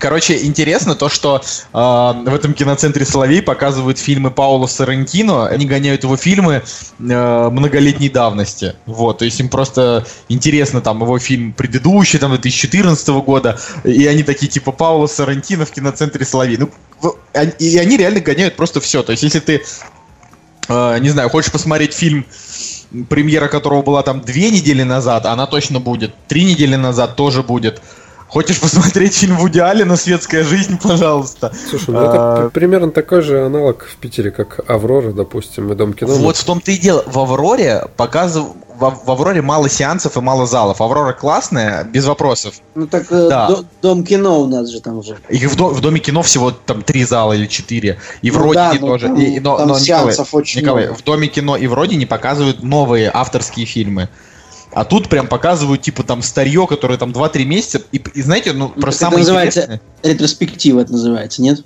Короче, 0.02 0.44
интересно 0.44 0.96
то, 0.96 1.08
что 1.08 1.36
э, 1.36 1.76
в 1.78 2.34
этом 2.34 2.54
киноцентре 2.54 3.04
Соловей 3.04 3.40
показывают 3.40 4.00
фильмы 4.00 4.32
Паула 4.32 4.66
Соррентино. 4.66 5.46
Они 5.46 5.64
гоняют 5.64 6.02
его 6.02 6.16
фильмы 6.16 6.64
э, 6.98 7.48
многолетней 7.48 8.08
давности. 8.08 8.74
Вот, 8.84 9.18
то 9.18 9.24
есть 9.24 9.38
им 9.38 9.48
просто 9.48 10.04
интересно 10.28 10.80
там 10.80 11.00
его 11.02 11.20
фильм 11.20 11.52
предыдущий, 11.52 12.18
там 12.18 12.30
2014 12.30 13.08
года. 13.24 13.60
И 13.84 14.04
они 14.08 14.24
такие 14.24 14.48
типа 14.48 14.72
Паула 14.72 15.06
Соррентино 15.06 15.66
в 15.66 15.70
киноцентре 15.70 16.24
Соловей. 16.24 16.56
Ну, 16.58 17.16
и 17.60 17.78
они 17.78 17.96
реально 17.96 18.18
гоняют 18.18 18.56
просто 18.56 18.80
все. 18.80 19.04
То 19.04 19.12
есть 19.12 19.22
если 19.22 19.38
ты, 19.38 19.62
э, 20.68 20.98
не 20.98 21.10
знаю, 21.10 21.30
хочешь 21.30 21.52
посмотреть 21.52 21.94
фильм 21.94 22.26
премьера 23.08 23.46
которого 23.46 23.82
была 23.82 24.02
там 24.02 24.20
две 24.20 24.50
недели 24.50 24.82
назад, 24.82 25.26
она 25.26 25.46
точно 25.46 25.78
будет. 25.78 26.12
Три 26.26 26.42
недели 26.42 26.74
назад 26.74 27.14
тоже 27.14 27.44
будет. 27.44 27.80
Хочешь 28.32 28.58
посмотреть 28.62 29.14
фильм 29.14 29.36
Вуди 29.36 29.58
Аллена 29.58 29.94
«Светская 29.94 30.42
жизнь», 30.42 30.78
пожалуйста. 30.82 31.52
Слушай, 31.68 31.90
ну 31.90 32.00
это 32.00 32.46
а, 32.46 32.50
примерно 32.50 32.90
такой 32.90 33.20
же 33.20 33.44
аналог 33.44 33.84
в 33.84 33.96
Питере, 33.96 34.30
как 34.30 34.58
«Аврора», 34.70 35.12
допустим, 35.12 35.70
и 35.70 35.74
«Дом 35.74 35.92
кино». 35.92 36.14
Вот 36.14 36.38
в 36.38 36.44
том-то 36.44 36.70
и 36.70 36.78
дело. 36.78 37.04
В 37.06 37.18
«Авроре» 37.18 37.88
показывают 37.94 38.56
в, 38.78 39.10
Авроре 39.10 39.42
мало 39.42 39.68
сеансов 39.68 40.16
и 40.16 40.20
мало 40.22 40.46
залов. 40.46 40.80
Аврора 40.80 41.12
классная, 41.12 41.84
без 41.84 42.06
вопросов. 42.06 42.54
Ну 42.74 42.86
так 42.86 43.02
э, 43.10 43.28
да. 43.28 43.48
до, 43.48 43.64
дом 43.82 44.02
кино 44.02 44.40
у 44.40 44.46
нас 44.46 44.70
же 44.70 44.80
там 44.80 45.00
уже. 45.00 45.18
И 45.28 45.46
в, 45.46 45.54
в 45.54 45.80
доме 45.82 46.00
кино 46.00 46.22
всего 46.22 46.52
там 46.52 46.80
три 46.80 47.04
зала 47.04 47.34
или 47.34 47.46
четыре. 47.46 47.98
И 48.22 48.30
ну, 48.30 48.38
в 48.38 48.42
Родине 48.42 48.78
да, 48.80 48.86
тоже. 48.86 49.06
Там, 49.08 49.20
и, 49.20 49.40
но, 49.40 49.58
там 49.58 49.68
но 49.68 49.78
Николай, 49.78 50.16
очень 50.32 50.62
Николай, 50.62 50.84
много. 50.86 50.98
в 50.98 51.04
доме 51.04 51.28
кино 51.28 51.56
и 51.56 51.66
в 51.66 51.74
Родине 51.74 52.06
показывают 52.06 52.62
новые 52.62 53.10
авторские 53.12 53.66
фильмы. 53.66 54.08
А 54.72 54.84
тут 54.84 55.08
прям 55.08 55.26
показывают, 55.26 55.82
типа, 55.82 56.02
там, 56.02 56.22
старье, 56.22 56.66
которое 56.66 56.98
там 56.98 57.10
2-3 57.10 57.44
месяца. 57.44 57.82
И, 57.92 58.02
и 58.14 58.22
знаете, 58.22 58.52
ну, 58.52 58.70
про 58.70 58.90
самое 58.90 59.18
называется 59.18 59.60
интересное... 59.60 59.80
ретроспектива, 60.02 60.80
это 60.80 60.92
называется, 60.92 61.42
нет? 61.42 61.64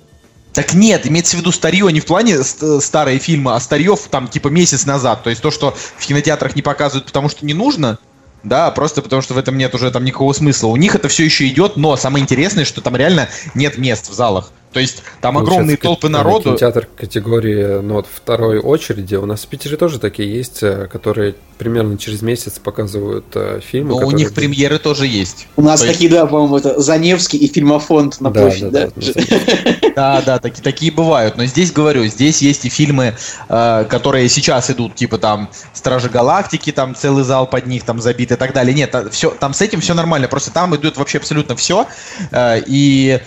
Так 0.53 0.73
нет, 0.73 1.05
имеется 1.05 1.37
в 1.37 1.39
виду 1.39 1.51
старье 1.51 1.87
не 1.93 1.99
в 1.99 2.05
плане 2.05 2.43
старые 2.43 3.19
фильмы, 3.19 3.53
а 3.53 3.59
старье 3.59 3.95
там 4.09 4.27
типа 4.27 4.47
месяц 4.47 4.87
назад. 4.87 5.21
То 5.21 5.29
есть 5.29 5.39
то, 5.41 5.51
что 5.51 5.75
в 5.97 6.05
кинотеатрах 6.05 6.55
не 6.55 6.63
показывают, 6.63 7.05
потому 7.05 7.29
что 7.29 7.45
не 7.45 7.53
нужно, 7.53 7.99
да, 8.43 8.71
просто 8.71 9.03
потому 9.03 9.21
что 9.21 9.35
в 9.35 9.37
этом 9.37 9.55
нет 9.55 9.75
уже 9.75 9.91
там 9.91 10.03
никакого 10.03 10.33
смысла. 10.33 10.67
У 10.67 10.75
них 10.75 10.95
это 10.95 11.09
все 11.09 11.25
еще 11.25 11.47
идет, 11.47 11.77
но 11.77 11.95
самое 11.95 12.23
интересное, 12.23 12.65
что 12.65 12.81
там 12.81 12.95
реально 12.95 13.29
нет 13.53 13.77
мест 13.77 14.09
в 14.09 14.13
залах. 14.13 14.51
То 14.73 14.79
есть 14.79 15.03
там 15.21 15.37
огромные 15.37 15.77
толпы 15.77 16.09
народу. 16.09 16.43
Кинотеатр 16.43 16.87
категории 16.95 17.81
ну, 17.81 17.95
вот, 17.95 18.07
второй 18.11 18.59
очереди. 18.59 19.15
У 19.15 19.25
нас 19.25 19.43
в 19.43 19.47
Питере 19.47 19.77
тоже 19.77 19.99
такие 19.99 20.31
есть, 20.31 20.61
э, 20.61 20.87
которые 20.91 21.35
примерно 21.57 21.97
через 21.97 22.21
месяц 22.21 22.59
показывают 22.59 23.25
э, 23.33 23.59
фильмы. 23.65 23.99
Но 23.99 24.07
у 24.07 24.11
них 24.11 24.33
премьеры 24.33 24.77
тоже 24.77 25.07
есть. 25.07 25.47
У 25.55 25.61
нас 25.61 25.81
То 25.81 25.87
такие, 25.87 26.09
есть... 26.09 26.21
да, 26.21 26.27
по-моему, 26.27 26.57
это 26.57 26.79
Заневский 26.79 27.39
и 27.39 27.47
фильмофонд 27.47 28.21
на 28.21 28.29
да, 28.29 28.41
площади, 28.41 28.69
да? 28.69 28.89
Да, 28.89 29.87
да, 29.95 30.21
да, 30.21 30.39
такие, 30.39 30.61
такие 30.61 30.91
бывают. 30.91 31.37
Но 31.37 31.45
здесь, 31.45 31.71
говорю, 31.71 32.05
здесь 32.05 32.41
есть 32.41 32.65
и 32.65 32.69
фильмы, 32.69 33.15
э, 33.49 33.85
которые 33.89 34.29
сейчас 34.29 34.69
идут, 34.69 34.95
типа 34.95 35.17
там 35.17 35.49
Стражи 35.73 36.09
Галактики, 36.09 36.71
там 36.71 36.93
целый 36.93 37.23
зал 37.23 37.47
под 37.47 37.65
них 37.65 37.83
там 37.83 37.99
забит 37.99 38.31
и 38.31 38.35
так 38.35 38.53
далее. 38.53 38.75
Нет, 38.75 38.95
все, 39.11 39.31
там 39.31 39.53
с 39.53 39.61
этим 39.61 39.81
все 39.81 39.93
нормально. 39.93 40.27
Просто 40.27 40.51
там 40.51 40.75
идет 40.75 40.97
вообще 40.97 41.17
абсолютно 41.17 41.55
все. 41.55 41.87
Э, 42.31 42.61
и 42.65 43.19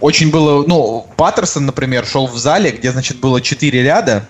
очень 0.00 0.29
было, 0.30 0.64
ну, 0.66 1.06
Паттерсон, 1.16 1.66
например, 1.66 2.06
шел 2.06 2.26
в 2.26 2.36
зале, 2.38 2.70
где, 2.70 2.92
значит, 2.92 3.18
было 3.18 3.40
4 3.40 3.82
ряда 3.82 4.26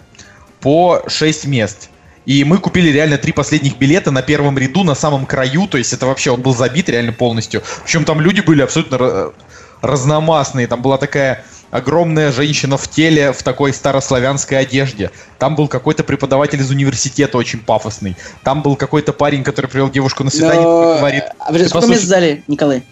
по 0.61 1.03
6 1.07 1.47
мест. 1.47 1.91
И 2.27 2.45
мы 2.45 2.59
купили 2.59 2.91
реально 2.91 3.19
три 3.19 3.33
последних 3.33 3.79
билета 3.79 4.11
на 4.11 4.23
первом 4.23 4.59
ряду, 4.59 4.85
на 4.85 4.95
самом 4.95 5.27
краю, 5.27 5.67
то 5.67 5.79
есть 5.79 5.93
это 5.93 6.07
вообще, 6.07 6.31
он 6.31 6.43
был 6.43 6.55
забит 6.55 6.89
реально 6.89 7.13
полностью. 7.13 7.63
Причем 7.85 8.05
там 8.05 8.21
люди 8.21 8.41
были 8.41 8.63
абсолютно 8.63 9.33
разномастные, 9.81 10.67
там 10.67 10.83
была 10.83 10.99
такая 10.99 11.45
огромная 11.71 12.33
женщина 12.33 12.77
в 12.77 12.89
теле 12.89 13.33
в 13.33 13.43
такой 13.43 13.73
старославянской 13.73 14.59
одежде. 14.59 15.11
Там 15.39 15.55
был 15.55 15.69
какой-то 15.69 16.05
преподаватель 16.05 16.61
из 16.61 16.71
университета 16.71 17.39
очень 17.39 17.61
пафосный. 17.61 18.17
Там 18.43 18.63
был 18.63 18.77
какой-то 18.77 19.13
парень, 19.13 19.43
который 19.43 19.67
привел 19.67 19.89
девушку 19.89 20.25
на 20.25 20.31
свидание, 20.31 20.63
Но... 20.63 20.99
говорит... 20.99 21.25
А 21.39 21.53
вы 21.53 21.67
сколько 21.67 21.87
мест 21.87 22.03
в 22.03 22.07
зале, 22.07 22.43
Николай? 22.49 22.83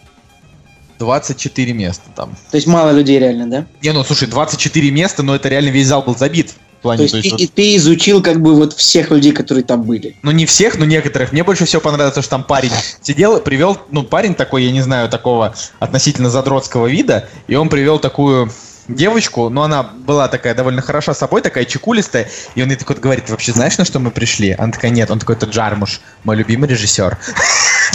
24 0.98 1.72
места 1.72 2.04
там. 2.14 2.36
То 2.50 2.56
есть 2.56 2.66
мало 2.66 2.90
людей 2.90 3.18
реально, 3.18 3.48
да? 3.48 3.66
Не, 3.82 3.92
ну 3.92 4.04
слушай, 4.04 4.28
24 4.28 4.90
места, 4.90 5.22
но 5.22 5.34
это 5.34 5.48
реально 5.48 5.70
весь 5.70 5.86
зал 5.86 6.02
был 6.02 6.16
забит. 6.16 6.54
В 6.78 6.82
плане, 6.82 6.98
то 6.98 7.02
есть, 7.02 7.12
то 7.12 7.16
есть 7.18 7.36
ты, 7.36 7.44
вот... 7.44 7.54
ты 7.54 7.76
изучил 7.76 8.22
как 8.22 8.40
бы 8.40 8.54
вот 8.54 8.72
всех 8.72 9.10
людей, 9.10 9.32
которые 9.32 9.64
там 9.64 9.82
были? 9.82 10.16
Ну 10.22 10.30
не 10.30 10.46
всех, 10.46 10.78
но 10.78 10.84
некоторых. 10.84 11.32
Мне 11.32 11.42
больше 11.42 11.64
всего 11.64 11.82
понравилось, 11.82 12.12
что 12.12 12.30
там 12.30 12.44
парень 12.44 12.70
сидел, 13.02 13.40
привел, 13.40 13.78
ну 13.90 14.04
парень 14.04 14.36
такой, 14.36 14.62
я 14.64 14.70
не 14.70 14.80
знаю, 14.80 15.08
такого 15.08 15.56
относительно 15.80 16.30
задротского 16.30 16.86
вида, 16.86 17.28
и 17.48 17.56
он 17.56 17.68
привел 17.68 17.98
такую 17.98 18.52
девочку, 18.86 19.48
но 19.48 19.64
она 19.64 19.82
была 19.82 20.28
такая 20.28 20.54
довольно 20.54 20.80
хороша 20.80 21.14
собой, 21.14 21.42
такая 21.42 21.64
чекулистая, 21.64 22.28
и 22.54 22.62
он 22.62 22.68
ей 22.68 22.76
такой 22.76 22.96
говорит, 22.96 23.28
вообще 23.28 23.52
знаешь, 23.52 23.76
на 23.76 23.84
что 23.84 23.98
мы 23.98 24.10
пришли? 24.10 24.54
Она 24.56 24.72
такая, 24.72 24.90
нет, 24.90 25.10
он 25.10 25.18
такой, 25.18 25.34
это 25.34 25.46
Джармуш, 25.46 26.00
мой 26.24 26.36
любимый 26.36 26.68
режиссер. 26.68 27.18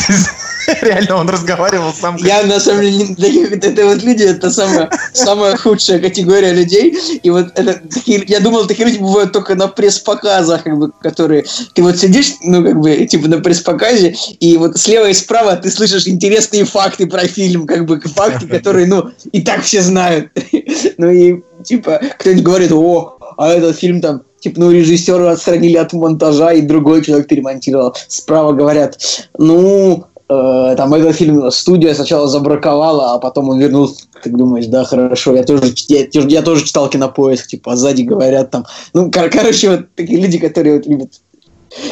Реально, 0.82 1.18
он 1.18 1.30
разговаривал 1.30 1.94
сам. 1.94 2.16
Я, 2.18 2.44
на 2.44 2.60
самом 2.60 2.82
деле, 2.82 3.16
такие, 3.16 3.48
это 3.48 3.86
вот 3.86 4.04
люди, 4.04 4.24
это 4.24 4.50
самая, 4.50 4.90
самая 5.14 5.58
худшая 5.58 6.00
категория 6.00 6.54
людей. 6.54 6.96
И 7.22 7.30
вот 7.30 7.48
это, 7.56 7.82
такие, 7.90 8.24
я 8.28 8.40
думал, 8.40 8.68
такие 8.68 8.88
люди 8.88 9.00
бывают 9.00 9.32
только 9.32 9.56
на 9.56 9.68
пресс-показах, 9.68 10.64
как 10.64 10.78
бы, 10.78 10.92
которые... 11.02 11.46
Ты 11.74 11.84
вот 11.84 11.98
сидишь, 11.98 12.34
ну, 12.42 12.64
как 12.64 12.80
бы, 12.80 13.06
типа, 13.06 13.28
на 13.28 13.40
пресс-показе, 13.40 14.16
и 14.40 14.58
вот 14.58 14.78
слева 14.78 15.10
и 15.10 15.14
справа 15.14 15.56
ты 15.56 15.70
слышишь 15.70 16.08
интересные 16.08 16.66
факты 16.66 17.08
про 17.08 17.28
фильм, 17.28 17.66
как 17.66 17.86
бы, 17.86 18.00
факты, 18.00 18.48
которые, 18.48 18.88
ну, 18.88 19.12
и 19.32 19.42
так 19.42 19.64
все 19.64 19.82
знают. 19.82 20.32
Ну, 20.98 21.10
и, 21.10 21.42
типа, 21.64 22.00
кто-нибудь 22.20 22.44
говорит, 22.44 22.72
о, 22.72 23.18
а 23.38 23.50
этот 23.50 23.78
фильм 23.78 24.00
там 24.00 24.22
типа, 24.44 24.60
ну, 24.60 24.72
режиссера 24.72 25.32
отстранили 25.32 25.78
от 25.78 25.94
монтажа, 25.94 26.52
и 26.52 26.62
другой 26.62 27.04
человек 27.04 27.28
перемонтировал. 27.28 27.96
Справа 28.08 28.52
говорят, 28.52 28.98
ну, 29.38 30.06
э, 30.34 30.76
там 30.76 30.94
этот 30.94 31.16
фильм 31.16 31.52
студия 31.52 31.94
сначала 31.94 32.28
забраковала, 32.28 33.14
а 33.14 33.20
потом 33.20 33.50
он 33.50 33.60
вернулся. 33.60 34.06
Ты 34.24 34.30
думаешь, 34.30 34.68
да, 34.68 34.84
хорошо, 34.84 35.36
я 35.36 35.44
тоже, 35.44 35.74
я, 35.88 36.08
я 36.12 36.42
тоже 36.42 36.66
читал 36.66 36.90
кинопоиск, 36.90 37.48
типа, 37.48 37.74
а 37.74 37.76
сзади 37.76 38.04
говорят 38.04 38.52
там. 38.52 38.66
Ну, 38.94 39.12
кор- 39.12 39.30
короче, 39.30 39.70
вот 39.70 39.96
такие 39.96 40.20
люди, 40.20 40.38
которые 40.38 40.78
вот 40.78 40.86
любят 40.86 41.12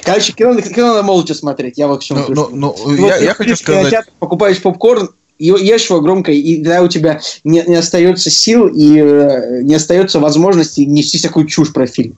Короче, 0.03 0.33
кино, 0.33 0.59
кино 0.61 0.87
надо 0.89 1.03
молча 1.03 1.33
смотреть, 1.33 1.77
я 1.77 1.87
вот 1.87 2.01
к 2.01 2.03
чему 2.03 2.25
ну, 2.27 2.49
ну, 2.51 2.75
ну, 2.85 3.07
я, 3.07 3.17
я 3.17 3.33
хочу 3.33 3.55
сказать... 3.55 4.05
Покупаешь 4.19 4.61
попкорн, 4.61 5.09
ешь 5.39 5.89
его 5.89 6.01
громко, 6.01 6.31
и 6.31 6.57
тогда 6.57 6.83
у 6.83 6.87
тебя 6.87 7.19
не, 7.43 7.63
не 7.65 7.75
остается 7.75 8.29
сил 8.29 8.67
и 8.67 8.97
э, 8.97 9.61
не 9.63 9.75
остается 9.75 10.19
возможности 10.19 10.81
нести 10.81 11.17
всякую 11.17 11.47
чушь 11.47 11.73
про 11.73 11.87
фильм. 11.87 12.15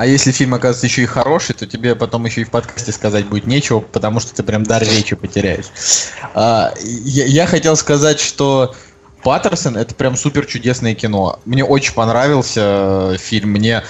А 0.00 0.06
если 0.06 0.32
фильм 0.32 0.54
оказывается 0.54 0.86
еще 0.86 1.02
и 1.02 1.04
хороший, 1.04 1.54
то 1.54 1.66
тебе 1.66 1.94
потом 1.94 2.24
еще 2.24 2.40
и 2.40 2.44
в 2.44 2.50
подкасте 2.50 2.90
сказать 2.90 3.26
будет 3.26 3.46
нечего, 3.46 3.80
потому 3.80 4.18
что 4.18 4.34
ты 4.34 4.42
прям 4.42 4.62
дар 4.64 4.82
речи 4.82 5.14
потеряешь. 5.14 5.66
А, 6.32 6.72
я, 6.82 7.26
я 7.26 7.46
хотел 7.46 7.76
сказать, 7.76 8.18
что 8.18 8.74
Паттерсон 9.22 9.76
это 9.76 9.94
прям 9.94 10.16
супер 10.16 10.46
чудесное 10.46 10.94
кино. 10.94 11.38
Мне 11.44 11.66
очень 11.66 11.92
понравился 11.92 12.60
э, 13.12 13.16
фильм. 13.18 13.50
Мне 13.50 13.82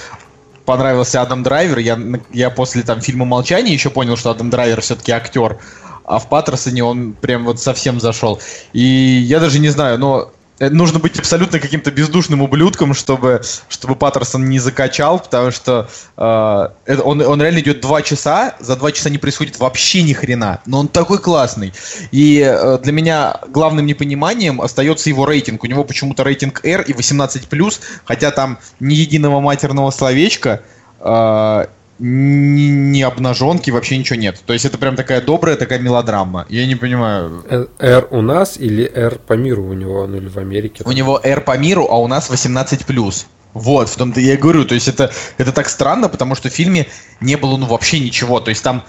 понравился 0.65 1.23
Адам 1.23 1.45
Драйвер. 1.45 1.79
Я, 1.79 1.97
я 2.33 2.51
после 2.51 2.83
там 2.83 3.01
фильма 3.01 3.25
Молчание 3.25 3.73
еще 3.73 3.91
понял, 3.91 4.17
что 4.17 4.33
Адам 4.33 4.51
Драйвер 4.51 4.81
все-таки 4.81 5.13
актер. 5.13 5.59
А 6.05 6.19
в 6.19 6.29
Паттерсоне 6.29 6.83
он 6.83 7.13
прям 7.13 7.45
вот 7.45 7.61
совсем 7.61 8.01
зашел. 8.01 8.41
И 8.73 8.83
я 8.83 9.39
даже 9.39 9.61
не 9.61 9.69
знаю, 9.69 9.97
но 9.97 10.33
нужно 10.69 10.99
быть 10.99 11.19
абсолютно 11.19 11.59
каким-то 11.59 11.91
бездушным 11.91 12.43
ублюдком, 12.43 12.93
чтобы, 12.93 13.41
чтобы 13.69 13.97
Паттерсон 13.97 14.49
не 14.49 14.59
закачал, 14.59 15.19
потому 15.19 15.51
что 15.51 15.89
э, 16.17 17.01
он, 17.03 17.23
он 17.23 17.41
реально 17.41 17.61
идет 17.61 17.81
два 17.81 18.03
часа, 18.03 18.57
за 18.61 18.77
два 18.77 18.93
часа 18.93 19.09
не 19.09 19.19
происходит 19.19 19.59
вообще 19.59 20.03
ни 20.03 20.13
хрена, 20.13 20.61
но 20.67 20.81
он 20.81 20.89
такой 20.89 21.19
классный. 21.19 21.73
И 22.11 22.41
э, 22.47 22.79
для 22.83 22.93
меня 22.93 23.41
главным 23.49 23.87
непониманием 23.87 24.61
остается 24.61 25.09
его 25.09 25.25
рейтинг. 25.25 25.65
У 25.65 25.67
него 25.67 25.85
почему-то 25.85 26.25
рейтинг 26.25 26.65
R 26.65 26.83
и 26.83 26.93
18+, 26.93 27.81
хотя 28.05 28.31
там 28.31 28.59
ни 28.81 28.95
единого 28.95 29.41
матерного 29.41 29.91
словечка, 29.91 30.63
э, 31.01 31.67
ни, 32.01 32.69
ни 32.69 33.03
обнаженки, 33.03 33.71
вообще 33.71 33.99
ничего 33.99 34.19
нет. 34.19 34.43
То 34.47 34.55
есть 34.55 34.65
это 34.65 34.79
прям 34.79 34.97
такая 34.97 35.21
добрая 35.21 35.57
такая 35.57 35.79
мелодрама. 35.79 36.47
Я 36.49 36.67
не 36.67 36.75
понимаю. 36.75 37.45
Э, 37.49 37.67
R 37.79 38.09
у 38.11 38.23
нас 38.23 38.57
или 38.57 38.91
R 38.93 39.19
по 39.19 39.35
миру 39.35 39.65
у 39.65 39.75
него, 39.75 40.07
ну 40.07 40.17
или 40.17 40.29
в 40.29 40.39
Америке? 40.39 40.83
У 40.87 40.93
него 40.93 41.21
R 41.23 41.41
по 41.43 41.57
миру, 41.59 41.87
а 41.91 41.99
у 41.99 42.07
нас 42.07 42.31
18+. 42.31 43.27
Вот, 43.53 43.89
в 43.89 43.97
том-то 43.97 44.21
я 44.21 44.35
и 44.35 44.37
говорю. 44.37 44.65
То 44.65 44.75
есть 44.75 44.89
это, 44.89 45.13
это 45.37 45.53
так 45.53 45.69
странно, 45.69 46.09
потому 46.09 46.35
что 46.35 46.49
в 46.49 46.53
фильме 46.53 46.87
не 47.21 47.37
было 47.37 47.57
ну 47.57 47.67
вообще 47.67 48.01
ничего. 48.01 48.41
То 48.41 48.49
есть 48.51 48.65
там... 48.65 48.85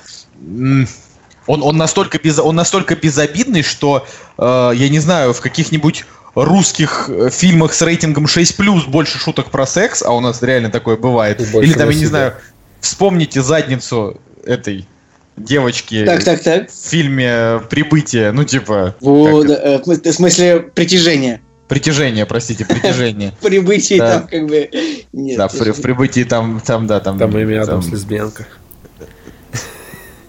Он, 1.48 1.64
он, 1.64 1.76
настолько 1.76 2.20
без, 2.20 2.38
он 2.38 2.56
настолько 2.56 2.96
безобидный, 2.96 3.64
что, 3.64 4.06
э, 4.38 4.72
я 4.76 4.90
не 4.90 5.00
знаю, 5.00 5.34
в 5.34 5.42
каких-нибудь 5.42 6.06
русских 6.36 7.10
э, 7.10 7.30
фильмах 7.30 7.74
с 7.74 7.82
рейтингом 7.82 8.28
6 8.28 8.58
больше 8.88 9.18
шуток 9.18 9.50
про 9.50 9.66
секс, 9.66 10.02
а 10.02 10.12
у 10.12 10.20
нас 10.20 10.42
реально 10.42 10.70
такое 10.70 10.98
бывает. 10.98 11.42
Или 11.42 11.74
там, 11.74 11.90
я 11.90 11.98
не 11.98 12.06
знаю, 12.06 12.36
вспомните 12.82 13.42
задницу 13.42 14.20
этой 14.44 14.86
девочки 15.38 16.04
так, 16.06 16.24
так, 16.24 16.42
так. 16.42 16.70
в 16.70 16.90
фильме 16.90 17.62
«Прибытие», 17.70 18.32
ну 18.32 18.44
типа... 18.44 18.96
О, 19.02 19.44
да, 19.44 19.54
э, 19.54 19.82
в 19.82 20.12
смысле 20.14 20.60
«Притяжение». 20.60 21.42
Притяжение, 21.68 22.26
простите, 22.26 22.66
притяжение. 22.66 23.34
Прибытие 23.42 24.00
там 24.00 24.28
как 24.28 24.46
бы... 24.46 24.70
Да, 25.14 25.48
в 25.48 25.82
прибытии 25.82 26.26
там, 26.26 26.60
там, 26.60 26.86
да, 26.86 27.00
там... 27.00 27.18
Там 27.18 27.32
Эми 27.32 27.56
Адамс 27.56 27.88
лесбиянка. 27.88 28.46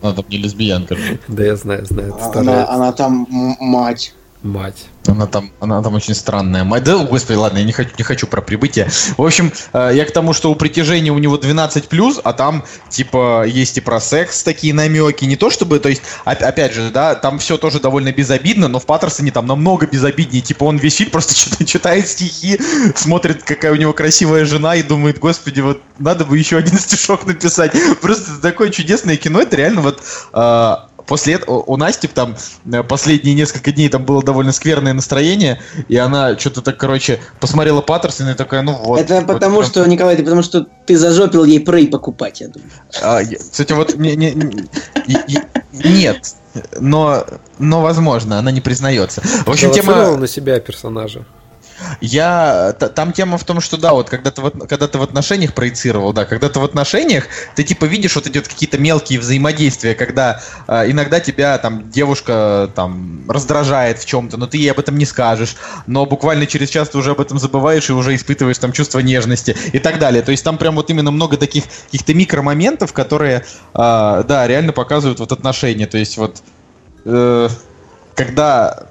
Она 0.02 0.14
там 0.14 0.24
не 0.28 0.38
лесбиянка. 0.38 0.96
Да, 1.28 1.44
я 1.44 1.56
знаю, 1.56 1.84
знаю. 1.86 2.16
Она 2.34 2.92
там 2.92 3.26
мать. 3.58 4.14
Мать. 4.42 4.86
Она 5.06 5.26
там, 5.26 5.50
она 5.60 5.82
там 5.82 5.94
очень 5.94 6.14
странная. 6.14 6.64
Да, 6.80 6.98
господи, 6.98 7.36
ладно, 7.36 7.58
я 7.58 7.64
не 7.64 7.72
хочу, 7.72 7.90
не 7.98 8.04
хочу 8.04 8.26
про 8.26 8.40
прибытие. 8.40 8.88
В 9.16 9.22
общем, 9.22 9.52
э, 9.72 9.92
я 9.94 10.04
к 10.04 10.12
тому, 10.12 10.32
что 10.32 10.50
у 10.50 10.54
притяжения 10.54 11.10
у 11.10 11.18
него 11.18 11.36
12 11.36 11.88
плюс, 11.88 12.20
а 12.22 12.32
там, 12.32 12.64
типа, 12.88 13.44
есть 13.46 13.78
и 13.78 13.80
про 13.80 14.00
секс 14.00 14.42
такие 14.42 14.72
намеки. 14.72 15.24
Не 15.24 15.36
то 15.36 15.50
чтобы, 15.50 15.80
то 15.80 15.88
есть, 15.88 16.02
опять 16.24 16.72
же, 16.72 16.90
да, 16.90 17.14
там 17.14 17.38
все 17.38 17.58
тоже 17.58 17.80
довольно 17.80 18.12
безобидно, 18.12 18.68
но 18.68 18.78
в 18.78 18.86
Паттерсоне 18.86 19.32
там 19.32 19.46
намного 19.46 19.86
безобиднее. 19.86 20.40
Типа, 20.42 20.64
он 20.64 20.78
фильм 20.78 21.10
просто 21.12 21.64
читает 21.64 22.08
стихи, 22.08 22.60
смотрит, 22.94 23.42
какая 23.42 23.72
у 23.72 23.76
него 23.76 23.92
красивая 23.92 24.44
жена 24.44 24.76
и 24.76 24.82
думает, 24.82 25.18
господи, 25.18 25.60
вот 25.60 25.82
надо 25.98 26.24
бы 26.24 26.38
еще 26.38 26.58
один 26.58 26.78
стишок 26.78 27.26
написать. 27.26 27.72
Просто 28.00 28.40
такое 28.40 28.70
чудесное 28.70 29.16
кино, 29.16 29.40
это 29.40 29.56
реально 29.56 29.80
вот 29.80 30.00
э, 30.32 30.76
после 31.06 31.34
этого 31.34 31.62
у 31.62 31.76
Насти 31.76 32.08
там 32.08 32.36
э, 32.70 32.82
последние 32.82 33.34
несколько 33.34 33.72
дней 33.72 33.88
там 33.88 34.04
было 34.04 34.22
довольно 34.22 34.52
скверное 34.52 34.92
настроение, 34.92 35.60
и 35.88 35.96
она 35.96 36.38
что-то 36.38 36.62
так, 36.62 36.76
короче, 36.76 37.20
посмотрела 37.40 37.80
Паттерсон 37.80 38.30
и 38.30 38.34
такая, 38.34 38.62
ну 38.62 38.72
вот. 38.72 39.00
Это 39.00 39.22
потому 39.22 39.56
вот, 39.56 39.66
что, 39.66 39.84
Николай, 39.86 40.14
это 40.14 40.24
потому 40.24 40.42
что 40.42 40.66
ты 40.86 40.96
зажопил 40.96 41.44
ей 41.44 41.60
прей 41.60 41.88
покупать, 41.88 42.40
я 42.40 42.48
думаю. 42.48 42.70
А, 43.02 43.22
кстати, 43.24 43.72
вот 43.72 43.96
не, 43.96 44.16
не, 44.16 44.32
не, 44.32 45.42
нет, 45.72 46.34
но, 46.78 47.26
но 47.58 47.80
возможно, 47.80 48.38
она 48.38 48.50
не 48.50 48.60
признается. 48.60 49.22
В 49.22 49.48
общем, 49.48 49.72
тема... 49.72 50.16
на 50.16 50.26
себя 50.26 50.60
персонажа. 50.60 51.24
Я 52.00 52.72
там 52.72 53.12
тема 53.12 53.38
в 53.38 53.44
том, 53.44 53.60
что 53.60 53.76
да, 53.76 53.92
вот 53.92 54.10
когда 54.10 54.30
ты 54.30 54.40
в, 54.40 54.50
когда 54.66 54.88
ты 54.88 54.98
в 54.98 55.02
отношениях 55.02 55.54
проецировал, 55.54 56.12
да, 56.12 56.24
когда 56.24 56.48
ты 56.48 56.58
в 56.58 56.64
отношениях, 56.64 57.26
ты 57.54 57.64
типа 57.64 57.84
видишь 57.84 58.14
вот 58.14 58.26
идет 58.26 58.48
какие-то 58.48 58.78
мелкие 58.78 59.18
взаимодействия, 59.18 59.94
когда 59.94 60.40
э, 60.66 60.90
иногда 60.90 61.20
тебя 61.20 61.58
там 61.58 61.90
девушка 61.90 62.70
там 62.74 63.30
раздражает 63.30 63.98
в 63.98 64.06
чем-то, 64.06 64.36
но 64.36 64.46
ты 64.46 64.58
ей 64.58 64.70
об 64.70 64.78
этом 64.78 64.98
не 64.98 65.04
скажешь, 65.04 65.56
но 65.86 66.06
буквально 66.06 66.46
через 66.46 66.70
час 66.70 66.90
ты 66.90 66.98
уже 66.98 67.12
об 67.12 67.20
этом 67.20 67.38
забываешь 67.38 67.88
и 67.90 67.92
уже 67.92 68.14
испытываешь 68.14 68.58
там 68.58 68.72
чувство 68.72 69.00
нежности 69.00 69.56
и 69.72 69.78
так 69.78 69.98
далее. 69.98 70.22
То 70.22 70.30
есть 70.30 70.44
там 70.44 70.58
прям 70.58 70.76
вот 70.76 70.90
именно 70.90 71.10
много 71.10 71.36
таких 71.36 71.64
каких-то 71.86 72.14
микромоментов, 72.14 72.92
которые, 72.92 73.44
э, 73.74 74.24
да, 74.26 74.46
реально 74.46 74.72
показывают 74.72 75.20
вот 75.20 75.32
отношения. 75.32 75.86
То 75.86 75.98
есть 75.98 76.16
вот 76.16 76.42
э, 77.04 77.48
когда 78.14 78.86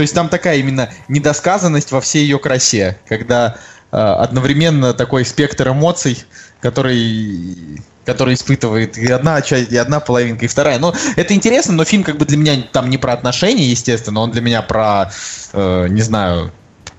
то 0.00 0.02
есть 0.02 0.14
там 0.14 0.30
такая 0.30 0.56
именно 0.56 0.88
недосказанность 1.08 1.92
во 1.92 2.00
всей 2.00 2.22
ее 2.22 2.38
красе, 2.38 2.98
когда 3.06 3.58
э, 3.92 3.98
одновременно 3.98 4.94
такой 4.94 5.26
спектр 5.26 5.68
эмоций, 5.68 6.24
который 6.62 7.82
который 8.06 8.32
испытывает 8.32 8.96
и 8.96 9.12
одна 9.12 9.42
часть, 9.42 9.70
и 9.72 9.76
одна 9.76 10.00
половинка, 10.00 10.46
и 10.46 10.48
вторая. 10.48 10.78
Но 10.78 10.94
это 11.16 11.34
интересно, 11.34 11.74
но 11.74 11.84
фильм 11.84 12.02
как 12.02 12.16
бы 12.16 12.24
для 12.24 12.38
меня 12.38 12.62
там 12.72 12.88
не 12.88 12.96
про 12.96 13.12
отношения, 13.12 13.66
естественно, 13.66 14.20
он 14.20 14.30
для 14.30 14.40
меня 14.40 14.62
про, 14.62 15.10
э, 15.52 15.88
не 15.90 16.00
знаю, 16.00 16.50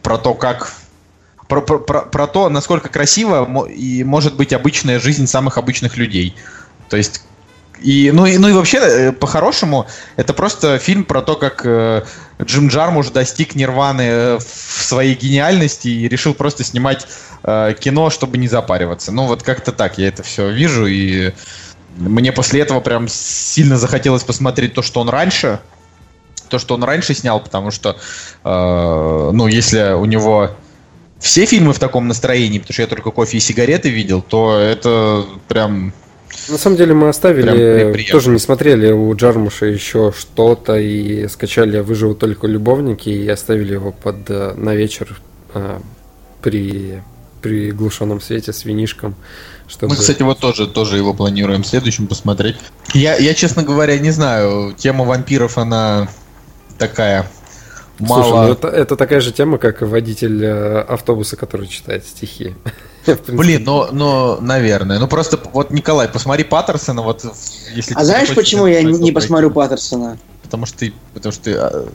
про 0.03 0.19
то, 0.19 0.35
как 0.35 0.71
про, 1.47 1.61
про, 1.61 1.79
про, 1.79 2.01
про 2.01 2.27
то, 2.27 2.49
насколько 2.49 2.87
красиво 2.87 3.67
и 3.67 4.03
может 4.03 4.35
быть 4.35 4.53
обычная 4.53 4.99
жизнь 4.99 5.25
самых 5.25 5.57
обычных 5.57 5.97
людей. 5.97 6.35
То 6.87 6.97
есть 6.97 7.23
и, 7.81 8.11
ну, 8.11 8.25
и, 8.25 8.37
ну 8.37 8.47
и 8.47 8.53
вообще, 8.53 8.77
э, 8.77 9.11
по-хорошему, 9.11 9.87
это 10.15 10.33
просто 10.33 10.77
фильм 10.77 11.03
про 11.03 11.21
то, 11.21 11.35
как 11.35 11.61
э, 11.65 12.03
Джим 12.43 12.67
Джармуш 12.67 13.09
достиг 13.09 13.55
нирваны 13.55 14.01
э, 14.01 14.37
в 14.37 14.83
своей 14.83 15.15
гениальности 15.15 15.87
и 15.87 16.07
решил 16.07 16.33
просто 16.33 16.63
снимать 16.63 17.07
э, 17.43 17.73
кино, 17.79 18.09
чтобы 18.09 18.37
не 18.37 18.47
запариваться. 18.47 19.11
Ну, 19.11 19.25
вот 19.25 19.43
как-то 19.43 19.71
так 19.71 19.97
я 19.97 20.09
это 20.09 20.21
все 20.21 20.49
вижу, 20.51 20.85
и 20.85 21.33
мне 21.97 22.31
после 22.31 22.61
этого 22.61 22.79
прям 22.81 23.07
сильно 23.07 23.77
захотелось 23.77 24.23
посмотреть 24.23 24.73
то, 24.73 24.81
что 24.81 25.01
он 25.01 25.09
раньше, 25.09 25.59
то, 26.49 26.59
что 26.59 26.75
он 26.75 26.83
раньше 26.83 27.13
снял, 27.13 27.39
потому 27.39 27.71
что, 27.71 27.97
э, 28.43 29.29
ну, 29.33 29.47
если 29.47 29.93
у 29.93 30.05
него 30.05 30.51
все 31.19 31.45
фильмы 31.45 31.73
в 31.73 31.79
таком 31.79 32.07
настроении, 32.07 32.59
потому 32.59 32.73
что 32.73 32.81
я 32.81 32.87
только 32.87 33.11
кофе 33.11 33.37
и 33.37 33.39
сигареты 33.39 33.89
видел, 33.89 34.21
то 34.21 34.57
это 34.57 35.25
прям 35.47 35.93
на 36.49 36.57
самом 36.57 36.77
деле 36.77 36.93
мы 36.93 37.09
оставили, 37.09 38.05
тоже 38.11 38.29
не 38.29 38.39
смотрели 38.39 38.91
у 38.91 39.13
Джармуша 39.15 39.65
еще 39.65 40.13
что-то 40.17 40.77
и 40.77 41.27
скачали 41.27 41.79
«Выживут 41.79 42.19
только 42.19 42.47
любовники» 42.47 43.09
и 43.09 43.27
оставили 43.27 43.73
его 43.73 43.91
под 43.91 44.29
э, 44.29 44.53
на 44.55 44.75
вечер 44.75 45.19
а, 45.53 45.81
при 46.41 47.01
при 47.41 47.71
глушенном 47.71 48.21
свете 48.21 48.53
с 48.53 48.65
винишком. 48.65 49.15
Чтобы... 49.67 49.93
Мы, 49.93 49.99
кстати, 49.99 50.21
вот 50.21 50.39
тоже, 50.39 50.67
тоже 50.67 50.97
его 50.97 51.13
планируем 51.13 51.63
следующим 51.63 52.07
посмотреть. 52.07 52.55
Я, 52.93 53.15
я, 53.17 53.33
честно 53.33 53.63
говоря, 53.63 53.97
не 53.97 54.11
знаю, 54.11 54.75
тема 54.77 55.05
вампиров, 55.05 55.57
она 55.57 56.07
такая 56.77 57.29
мало... 58.01 58.23
Слушай, 58.23 58.47
ну 58.47 58.51
это, 58.53 58.67
это 58.67 58.95
такая 58.95 59.19
же 59.21 59.31
тема, 59.31 59.57
как 59.57 59.81
водитель 59.81 60.43
э, 60.43 60.81
автобуса, 60.81 61.35
который 61.37 61.67
читает 61.67 62.05
стихи. 62.05 62.55
Блин, 63.27 63.63
ну, 63.65 63.87
ну, 63.91 64.41
наверное. 64.41 64.99
Ну, 64.99 65.07
просто, 65.07 65.39
вот, 65.53 65.71
Николай, 65.71 66.07
посмотри 66.07 66.43
Паттерсона, 66.43 67.01
вот, 67.01 67.25
если... 67.73 67.93
А 67.95 68.03
знаешь, 68.03 68.33
почему 68.35 68.67
я 68.67 68.83
не 68.83 69.11
посмотрю 69.11 69.51
Паттерсона? 69.51 70.17
Потому 70.51 70.65
что 70.65 70.79
ты, 70.79 70.93
потому 71.13 71.31
что 71.31 71.43
ты 71.43 71.53
а, 71.53 71.87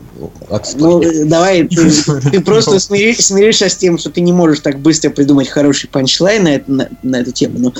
Ну, 0.77 1.03
давай, 1.27 1.64
ты, 1.69 1.90
ты 2.31 2.40
просто 2.40 2.81
смиришь, 2.81 3.19
смиришься 3.19 3.69
с 3.69 3.77
тем, 3.77 3.99
что 3.99 4.09
ты 4.09 4.23
не 4.23 4.33
можешь 4.33 4.61
так 4.61 4.79
быстро 4.79 5.11
придумать 5.11 5.51
хороший 5.51 5.90
панчлайн 5.90 6.42
на, 6.42 6.62
на, 6.66 6.88
на 7.03 7.16
эту 7.16 7.33
тему. 7.33 7.59
Но, 7.59 7.75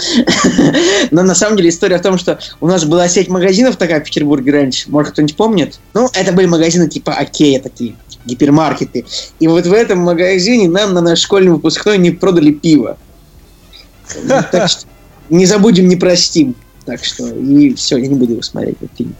но 1.11 1.23
на 1.23 1.35
самом 1.35 1.57
деле 1.57 1.71
история 1.71 1.97
в 1.97 2.03
том, 2.03 2.19
что 2.19 2.39
у 2.61 2.67
нас 2.67 2.85
была 2.85 3.09
сеть 3.09 3.29
магазинов 3.29 3.77
такая 3.77 4.03
в 4.03 4.05
Петербурге 4.05 4.53
раньше. 4.53 4.91
Может, 4.91 5.13
кто-нибудь 5.13 5.35
помнит? 5.35 5.81
Ну, 5.95 6.11
это 6.13 6.33
были 6.33 6.45
магазины 6.45 6.91
типа 6.91 7.15
Окея 7.15 7.59
такие 7.59 7.97
гипермаркеты. 8.27 9.07
И 9.41 9.49
вот 9.49 9.65
в 9.65 9.73
этом 9.73 10.01
магазине 10.01 10.69
нам 10.69 10.93
на 10.93 11.01
наш 11.01 11.21
школьный 11.21 11.53
выпускной 11.53 11.97
не 11.97 12.11
продали 12.11 12.53
пиво. 12.53 12.99
Так 14.53 14.69
что 14.69 14.87
не 15.31 15.47
забудем, 15.47 15.89
не 15.89 15.97
простим. 15.97 16.55
Так 16.85 17.03
что 17.03 17.27
и 17.27 17.73
все, 17.75 17.97
я 17.97 18.09
не 18.09 18.15
буду 18.15 18.33
его 18.33 18.43
смотреть, 18.43 18.77
этот 18.83 18.95
фильм. 18.97 19.17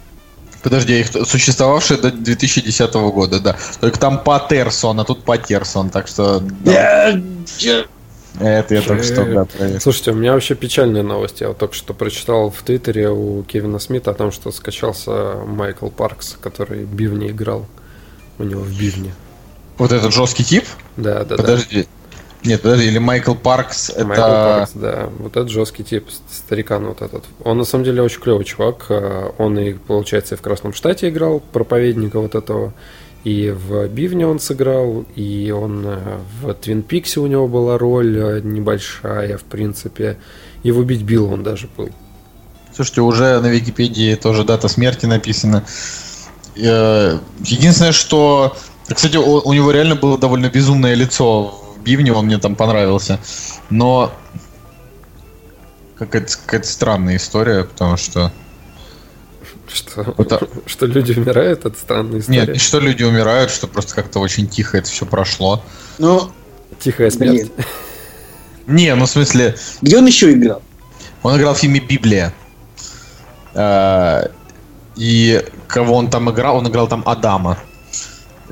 Подожди, 0.67 0.99
их 0.99 1.07
существовавшие 1.29 2.01
до 2.01 2.11
2010 2.11 2.93
года, 2.95 3.39
да. 3.39 3.57
Только 3.81 4.01
там 4.01 4.19
Патерсон, 4.25 4.99
а 4.99 5.05
тут 5.05 5.23
Патерсон, 5.23 5.91
так 5.91 6.09
что... 6.09 6.41
Да. 6.41 7.17
Это 8.41 8.75
я 8.75 8.83
только 8.83 9.05
что, 9.05 9.25
да, 9.25 9.45
проверил. 9.45 9.81
Слушайте, 9.81 10.11
у 10.11 10.15
меня 10.15 10.33
вообще 10.33 10.57
печальная 10.57 11.05
новость. 11.05 11.41
Я 11.41 11.49
вот 11.49 11.59
только 11.59 11.77
что 11.77 11.95
прочитал 11.95 12.51
в 12.51 12.61
Твиттере 12.63 13.11
у 13.11 13.45
Кевина 13.45 13.79
Смита 13.79 14.11
о 14.11 14.15
том, 14.15 14.33
что 14.33 14.51
скачался 14.51 15.37
Майкл 15.47 15.87
Паркс, 15.87 16.37
который 16.41 16.83
Бивни 16.83 17.29
играл 17.29 17.69
у 18.41 18.43
него 18.43 18.63
в 18.63 18.77
Бивне. 18.77 19.15
Вот 19.79 19.93
этот 19.93 20.13
жесткий 20.13 20.43
тип? 20.43 20.65
Да, 20.97 21.25
да, 21.25 21.37
Подожди. 21.37 21.83
Да. 21.83 21.89
Нет, 22.45 22.63
подожди, 22.63 22.87
или 22.87 22.99
Майкл 22.99 23.35
Паркс, 23.35 23.93
Майкл 23.97 24.13
это... 24.13 24.23
Паркс, 24.23 24.73
да. 24.75 25.11
Вот 25.19 25.37
этот 25.37 25.51
жесткий 25.51 25.85
тип, 25.85 26.09
старикан 26.31 26.87
вот 26.87 27.03
этот. 27.03 27.25
Он 27.43 27.59
на 27.59 27.65
самом 27.65 27.85
деле 27.85 28.03
очень 28.03 28.21
клевый 28.21 28.45
чувак. 28.45 28.87
А, 28.89 29.35
он 29.39 29.59
и, 29.59 29.73
получается, 29.73 30.35
и 30.35 30.39
в 30.39 30.43
Красном 30.43 30.73
Штате 30.73 31.09
играл 31.09 31.41
проповедника 31.41 32.21
вот 32.21 32.35
этого. 32.35 32.73
И 33.25 33.51
в 33.51 33.89
Бивне 33.89 34.25
он 34.25 34.39
сыграл, 34.39 35.05
и 35.17 35.51
он 35.51 35.85
э, 35.85 36.19
в 36.43 36.55
Твин 36.55 36.83
Пиксе 36.83 37.19
у 37.19 37.27
него 37.27 37.49
была 37.49 37.77
роль 37.77 38.17
э, 38.17 38.41
небольшая, 38.45 39.37
в 39.37 39.43
принципе. 39.43 40.17
И 40.63 40.71
в 40.71 40.79
Убить 40.79 41.03
Билла 41.03 41.33
он 41.33 41.43
даже 41.43 41.69
был. 41.77 41.89
Слушайте, 42.73 43.01
уже 43.01 43.41
на 43.41 43.49
Википедии 43.49 44.15
тоже 44.15 44.45
дата 44.45 44.69
смерти 44.69 45.07
написана. 45.07 45.65
Э, 46.57 47.19
единственное, 47.41 47.91
что... 47.91 48.57
Кстати, 48.89 49.17
у 49.17 49.53
него 49.53 49.73
реально 49.73 49.97
было 49.97 50.17
довольно 50.17 50.49
безумное 50.49 50.95
лицо 50.95 51.66
бивне, 51.87 52.13
он 52.13 52.27
мне 52.27 52.39
там 52.39 52.55
понравился. 52.57 53.19
Но 53.71 54.13
Какая-то 55.99 56.37
какая 56.45 56.63
странная 56.65 57.17
история, 57.17 57.65
потому 57.65 57.97
что... 57.97 58.31
Что, 59.73 60.15
Это- 60.19 60.47
что 60.67 60.87
люди 60.87 61.19
умирают, 61.19 61.65
это 61.65 61.77
странная 61.79 62.21
история. 62.21 62.41
Нет, 62.41 62.49
не 62.51 62.59
что 62.59 62.81
люди 62.81 63.03
умирают, 63.03 63.51
что 63.51 63.67
просто 63.67 63.95
как-то 63.95 64.19
очень 64.21 64.47
тихо 64.47 64.77
это 64.79 64.89
все 64.91 65.07
прошло. 65.07 65.63
Ну, 65.99 66.31
Тихая 66.81 67.11
смерть. 67.11 67.51
Не, 68.67 68.95
ну 68.95 69.07
в 69.07 69.09
смысле, 69.09 69.55
Где 69.81 69.97
он 69.99 70.07
еще 70.07 70.33
играл? 70.33 70.61
он 71.23 71.37
играл 71.39 71.55
в 71.55 71.59
фильме 71.59 71.81
«Библия». 71.81 72.33
Э, 73.55 74.25
И 74.97 75.43
кого 75.69 75.95
он 75.97 76.11
там 76.11 76.31
играл? 76.31 76.57
Он 76.59 76.69
играл 76.69 76.89
там 76.89 77.03
Адама. 77.07 77.59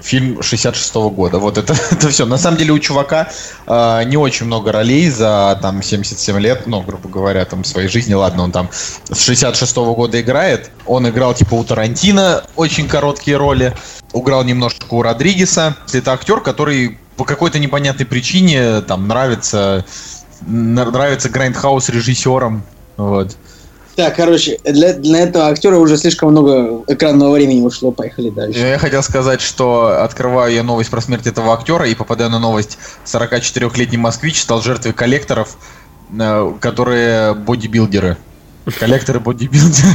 Фильм 0.02 0.42
66 0.42 0.94
года. 0.94 1.38
Вот 1.38 1.58
это, 1.58 1.74
это 1.90 2.08
все. 2.08 2.26
На 2.26 2.38
самом 2.38 2.58
деле 2.58 2.72
у 2.72 2.78
чувака 2.78 3.28
э, 3.66 4.04
не 4.04 4.16
очень 4.16 4.46
много 4.46 4.72
ролей 4.72 5.08
за 5.10 5.58
там 5.62 5.82
77 5.82 6.38
лет, 6.38 6.66
ну, 6.66 6.82
грубо 6.82 7.08
говоря, 7.08 7.44
там 7.44 7.64
своей 7.64 7.88
жизни. 7.88 8.14
Ладно, 8.14 8.44
он 8.44 8.52
там 8.52 8.70
с 8.72 9.20
66 9.20 9.76
года 9.76 10.20
играет. 10.20 10.70
Он 10.86 11.08
играл 11.08 11.34
типа 11.34 11.54
у 11.54 11.64
Тарантино 11.64 12.44
очень 12.56 12.88
короткие 12.88 13.36
роли. 13.36 13.74
Играл 14.12 14.44
немножко 14.44 14.94
у 14.94 15.02
Родригеса. 15.02 15.76
Это 15.92 16.12
актер, 16.12 16.40
который 16.40 16.98
по 17.16 17.24
какой-то 17.24 17.58
непонятной 17.58 18.06
причине 18.06 18.80
там 18.80 19.06
нравится 19.08 19.84
нравится 20.46 21.28
Грайндхаус 21.28 21.88
режиссером. 21.88 22.62
Вот. 22.96 23.36
Так, 23.96 24.16
короче, 24.16 24.58
для, 24.64 24.92
для 24.94 25.20
этого 25.20 25.48
актера 25.48 25.76
уже 25.76 25.96
слишком 25.96 26.30
много 26.30 26.82
экранного 26.88 27.32
времени 27.32 27.62
ушло. 27.62 27.92
Поехали 27.92 28.30
дальше. 28.30 28.58
Я 28.58 28.78
хотел 28.78 29.02
сказать, 29.02 29.40
что 29.40 30.02
открываю 30.02 30.52
я 30.52 30.62
новость 30.62 30.90
про 30.90 31.00
смерть 31.00 31.26
этого 31.26 31.54
актера 31.54 31.86
и 31.86 31.94
попадаю 31.94 32.30
на 32.30 32.38
новость. 32.38 32.78
44-летний 33.04 33.98
москвич 33.98 34.40
стал 34.40 34.62
жертвой 34.62 34.92
коллекторов, 34.92 35.56
э, 36.18 36.52
которые 36.60 37.34
бодибилдеры. 37.34 38.16
Коллекторы 38.80 39.20
бодибилдеры 39.20 39.88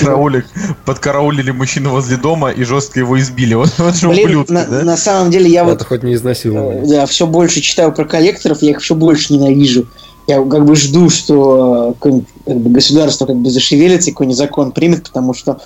караулик, 0.00 0.46
подкараулили 0.84 1.50
мужчину 1.50 1.90
возле 1.90 2.16
дома 2.16 2.50
и 2.50 2.64
жестко 2.64 2.98
его 2.98 3.18
избили. 3.20 3.54
Вот, 3.54 3.72
вот 3.78 3.96
же 3.96 4.08
Блин, 4.08 4.26
ублюдки, 4.26 4.52
на, 4.52 4.66
да? 4.66 4.82
на 4.82 4.96
самом 4.96 5.30
деле 5.30 5.48
я 5.50 5.64
вот 5.64 5.74
Это 5.74 5.84
хоть 5.84 6.02
не 6.02 6.14
изнасилование. 6.14 6.86
Да, 6.86 7.06
все 7.06 7.26
больше 7.26 7.60
читаю 7.60 7.92
про 7.92 8.04
коллекторов, 8.04 8.62
я 8.62 8.72
их 8.72 8.80
все 8.80 8.94
больше 8.94 9.32
ненавижу. 9.32 9.86
Я 10.28 10.44
как 10.44 10.66
бы 10.66 10.76
жду, 10.76 11.08
что 11.08 11.96
э, 11.98 12.24
как 12.46 12.56
бы, 12.58 12.70
государство 12.70 13.24
как 13.24 13.36
бы 13.36 13.48
зашевелится 13.48 14.10
и 14.10 14.12
какой-нибудь 14.12 14.36
закон 14.36 14.72
примет, 14.72 15.04
потому 15.04 15.32
что 15.32 15.58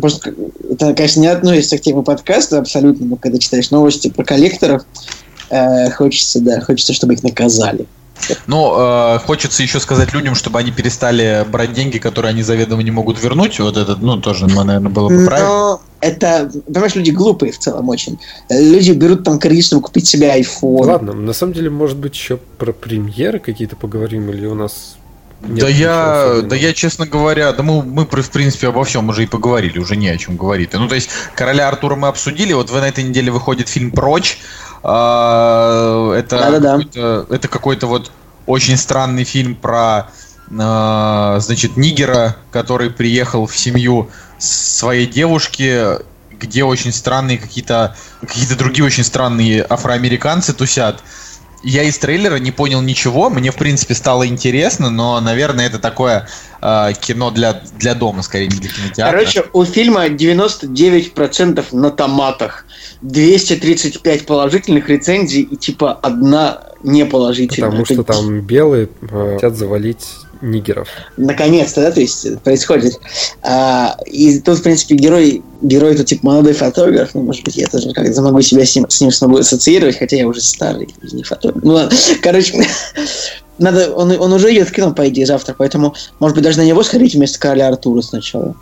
просто 0.00 0.32
это, 0.70 0.94
конечно, 0.94 1.20
не 1.20 1.26
относится 1.26 1.76
к 1.76 1.82
теме 1.82 2.02
подкаста 2.02 2.58
абсолютно, 2.58 3.04
но 3.04 3.16
когда 3.16 3.38
читаешь 3.38 3.70
новости 3.70 4.08
про 4.08 4.24
коллекторов, 4.24 4.84
э, 5.50 5.90
хочется, 5.90 6.40
да, 6.40 6.62
хочется, 6.62 6.94
чтобы 6.94 7.14
их 7.14 7.22
наказали. 7.22 7.86
Ну, 8.46 8.74
э, 8.78 9.18
хочется 9.26 9.62
еще 9.62 9.78
сказать 9.78 10.14
людям, 10.14 10.34
чтобы 10.34 10.58
они 10.58 10.72
перестали 10.72 11.46
брать 11.46 11.74
деньги, 11.74 11.98
которые 11.98 12.30
они 12.30 12.42
заведомо 12.42 12.82
не 12.82 12.90
могут 12.90 13.22
вернуть. 13.22 13.60
Вот 13.60 13.76
это, 13.76 13.94
ну, 13.96 14.16
тоже, 14.16 14.46
наверное, 14.46 14.90
было 14.90 15.10
бы 15.10 15.26
правильно. 15.26 15.48
Но 15.48 15.80
это, 16.00 16.50
понимаешь, 16.66 16.94
люди 16.94 17.10
глупые 17.10 17.52
в 17.52 17.58
целом 17.58 17.88
очень. 17.88 18.18
Люди 18.48 18.92
берут 18.92 19.24
там 19.24 19.38
кредит, 19.38 19.64
чтобы 19.66 19.82
купить 19.82 20.06
себе 20.06 20.28
iPhone. 20.40 20.84
Ладно, 20.86 21.12
на 21.12 21.32
самом 21.32 21.52
деле, 21.54 21.70
может 21.70 21.96
быть, 21.98 22.14
еще 22.14 22.36
про 22.36 22.72
премьеры 22.72 23.38
какие-то 23.40 23.76
поговорим, 23.76 24.30
или 24.30 24.46
у 24.46 24.54
нас 24.54 24.96
нет 25.42 25.60
да 25.60 25.68
я, 25.68 26.22
особенного? 26.22 26.48
да 26.50 26.56
я, 26.56 26.72
честно 26.72 27.06
говоря, 27.06 27.52
да 27.52 27.62
мы, 27.62 27.82
мы 27.82 28.04
в 28.06 28.30
принципе 28.30 28.68
обо 28.68 28.84
всем 28.84 29.08
уже 29.08 29.22
и 29.24 29.26
поговорили, 29.26 29.78
уже 29.78 29.96
не 29.96 30.08
о 30.08 30.16
чем 30.16 30.36
говорить. 30.36 30.72
Ну, 30.72 30.88
то 30.88 30.94
есть, 30.94 31.10
короля 31.34 31.68
Артура 31.68 31.94
мы 31.96 32.08
обсудили, 32.08 32.52
вот 32.52 32.70
в- 32.70 32.74
на 32.74 32.88
этой 32.88 33.04
неделе 33.04 33.30
выходит 33.30 33.68
фильм 33.68 33.90
Прочь. 33.90 34.38
А, 34.82 36.12
Это 36.14 36.38
Да-да-да. 36.38 36.70
какой-то, 36.78 37.26
это 37.30 37.48
какой-то 37.48 37.86
вот 37.86 38.10
очень 38.46 38.76
странный 38.76 39.24
фильм 39.24 39.54
про, 39.54 40.10
а, 40.58 41.38
значит, 41.40 41.76
нигера, 41.76 42.36
который 42.50 42.90
приехал 42.90 43.46
в 43.46 43.56
семью 43.56 44.08
своей 44.38 45.06
девушки, 45.06 45.98
где 46.38 46.64
очень 46.64 46.92
странные 46.92 47.38
какие-то 47.38 47.96
какие-то 48.20 48.56
другие 48.56 48.84
очень 48.84 49.04
странные 49.04 49.64
афроамериканцы 49.68 50.52
тусят. 50.52 51.02
Я 51.64 51.82
из 51.82 51.98
трейлера 51.98 52.36
не 52.36 52.52
понял 52.52 52.80
ничего, 52.80 53.30
мне 53.30 53.50
в 53.50 53.56
принципе 53.56 53.94
стало 53.94 54.28
интересно, 54.28 54.90
но, 54.90 55.20
наверное, 55.20 55.66
это 55.66 55.80
такое 55.80 56.28
э, 56.62 56.92
кино 57.00 57.32
для, 57.32 57.62
для 57.76 57.96
дома, 57.96 58.22
скорее, 58.22 58.46
не 58.46 58.58
для 58.58 58.70
кинотеатра. 58.70 59.18
Короче, 59.18 59.44
у 59.52 59.64
фильма 59.64 60.06
99% 60.06 61.64
на 61.72 61.90
томатах, 61.90 62.64
235 63.02 64.26
положительных 64.26 64.88
рецензий 64.88 65.42
и 65.42 65.56
типа 65.56 65.94
одна 65.94 66.62
неположительная. 66.84 67.70
Потому 67.70 67.82
Это 67.82 67.94
что 67.94 68.02
там 68.04 68.40
белые 68.40 68.88
э, 69.10 69.34
хотят 69.34 69.56
завалить 69.56 70.06
нигеров. 70.40 70.88
Наконец-то, 71.16 71.82
да, 71.82 71.90
то 71.90 72.00
есть 72.00 72.38
происходит. 72.40 72.98
А, 73.42 73.96
и 74.06 74.38
тут, 74.40 74.58
в 74.58 74.62
принципе, 74.62 74.94
герой, 74.94 75.42
герой 75.62 75.96
тут 75.96 76.06
типа 76.06 76.26
молодой 76.26 76.52
фотограф, 76.52 77.10
ну, 77.14 77.22
может 77.22 77.44
быть, 77.44 77.56
я 77.56 77.66
тоже 77.66 77.92
как-то 77.92 78.22
могу 78.22 78.40
себя 78.42 78.64
с 78.64 78.74
ним, 78.74 78.88
с 78.88 79.00
ним 79.00 79.10
смогу 79.10 79.38
ассоциировать, 79.38 79.98
хотя 79.98 80.16
я 80.16 80.26
уже 80.26 80.40
старый, 80.40 80.88
не 81.12 81.22
фотограф. 81.22 81.62
Ну 81.62 81.72
ладно, 81.72 81.96
короче, 82.22 82.64
надо, 83.58 83.92
он, 83.92 84.10
он 84.12 84.32
уже 84.32 84.52
идет 84.52 84.68
в 84.68 84.72
кино, 84.72 84.92
по 84.92 85.08
идее, 85.08 85.26
завтра, 85.26 85.54
поэтому, 85.56 85.94
может 86.20 86.34
быть, 86.34 86.44
даже 86.44 86.58
на 86.58 86.64
него 86.64 86.82
сходить 86.82 87.14
вместо 87.14 87.38
короля 87.38 87.68
Артура 87.68 88.00
сначала. 88.02 88.54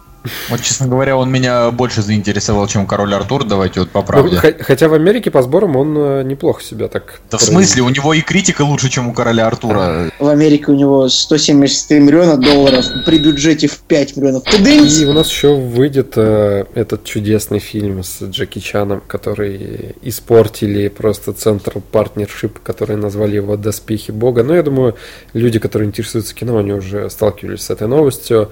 Вот, 0.49 0.61
честно 0.63 0.87
говоря, 0.89 1.17
он 1.17 1.31
меня 1.31 1.71
больше 1.71 2.03
заинтересовал, 2.03 2.67
чем 2.67 2.87
король 2.87 3.15
Артур, 3.15 3.45
давайте 3.45 3.81
вот 3.81 3.91
по 3.91 4.01
Ну, 4.01 4.07
правде. 4.07 4.37
хотя 4.61 4.89
в 4.89 4.95
Америке 4.95 5.31
по 5.31 5.43
сборам 5.43 5.77
он 5.77 5.97
э, 5.97 6.23
неплохо 6.25 6.63
себя 6.63 6.89
так... 6.89 7.21
Да 7.31 7.39
в 7.39 7.43
смысле, 7.43 7.83
у 7.83 7.89
него 7.89 8.15
и 8.15 8.21
критика 8.21 8.63
лучше, 8.63 8.89
чем 8.89 9.09
у 9.09 9.13
короля 9.13 9.47
Артура. 9.47 10.11
В 10.19 10.29
Америке 10.29 10.65
у 10.69 10.75
него 10.75 11.09
173 11.09 12.01
миллиона 12.01 12.37
долларов 12.37 12.85
при 13.05 13.19
бюджете 13.19 13.67
в 13.69 13.79
5 13.79 14.17
миллионов. 14.17 14.43
И 14.59 15.05
у 15.05 15.13
нас 15.13 15.31
еще 15.31 15.55
выйдет 15.55 16.13
э, 16.17 16.65
этот 16.75 17.05
чудесный 17.05 17.59
фильм 17.59 18.03
с 18.03 18.23
Джеки 18.23 18.59
Чаном, 18.59 19.03
который 19.07 19.95
испортили 20.03 20.89
просто 20.89 21.33
Central 21.33 21.83
Partnership, 21.93 22.53
который 22.63 22.97
назвали 22.97 23.37
его 23.37 23.57
«Доспехи 23.57 24.11
Бога». 24.11 24.43
Но 24.43 24.55
я 24.55 24.63
думаю, 24.63 24.97
люди, 25.33 25.59
которые 25.59 25.89
интересуются 25.89 26.35
кино, 26.35 26.59
они 26.59 26.73
уже 26.73 27.09
сталкивались 27.11 27.63
с 27.63 27.71
этой 27.71 27.89
новостью. 27.89 28.51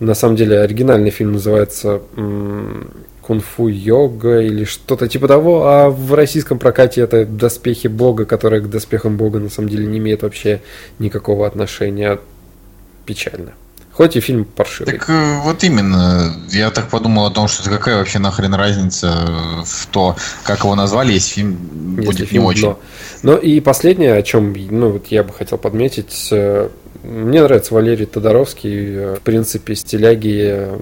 На 0.00 0.14
самом 0.14 0.36
деле, 0.36 0.60
оригинальный 0.60 1.10
фильм 1.10 1.32
называется 1.32 2.02
«Кунг-фу 3.22 3.68
йога» 3.68 4.40
или 4.40 4.64
что-то 4.64 5.08
типа 5.08 5.28
того, 5.28 5.66
а 5.66 5.88
в 5.90 6.14
российском 6.14 6.58
прокате 6.58 7.00
это 7.00 7.24
«Доспехи 7.24 7.86
Бога», 7.86 8.24
которые 8.24 8.62
к 8.62 8.68
доспехам 8.68 9.16
Бога 9.16 9.38
на 9.38 9.48
самом 9.48 9.68
деле 9.68 9.86
не 9.86 9.98
имеют 9.98 10.22
вообще 10.22 10.60
никакого 10.98 11.46
отношения. 11.46 12.18
Печально. 13.06 13.52
Хоть 13.92 14.16
и 14.16 14.20
фильм 14.20 14.44
паршивый. 14.44 14.92
Так 14.92 15.08
э, 15.08 15.40
вот 15.44 15.62
именно, 15.62 16.34
я 16.50 16.70
так 16.72 16.88
подумал 16.88 17.26
о 17.26 17.30
том, 17.30 17.46
что 17.46 17.70
какая 17.70 17.96
вообще 17.98 18.18
нахрен 18.18 18.52
разница 18.52 19.28
в 19.64 19.86
то, 19.86 20.16
как 20.42 20.64
его 20.64 20.74
назвали, 20.74 21.12
если 21.12 21.34
фильм 21.34 21.94
Если 21.98 22.06
будет 22.06 22.20
не 22.20 22.26
фильм 22.26 22.44
очень. 22.44 22.62
дно. 22.62 22.78
Ну 23.22 23.36
и 23.36 23.60
последнее, 23.60 24.14
о 24.14 24.22
чем 24.22 24.52
ну, 24.70 24.90
вот 24.90 25.06
я 25.08 25.22
бы 25.22 25.32
хотел 25.32 25.58
подметить, 25.58 26.28
э, 26.32 26.70
мне 27.04 27.42
нравится 27.42 27.74
Валерий 27.74 28.06
Тодоровский, 28.06 28.96
э, 28.96 29.14
в 29.16 29.20
принципе, 29.20 29.74
стиляги 29.74 30.42
э, 30.46 30.78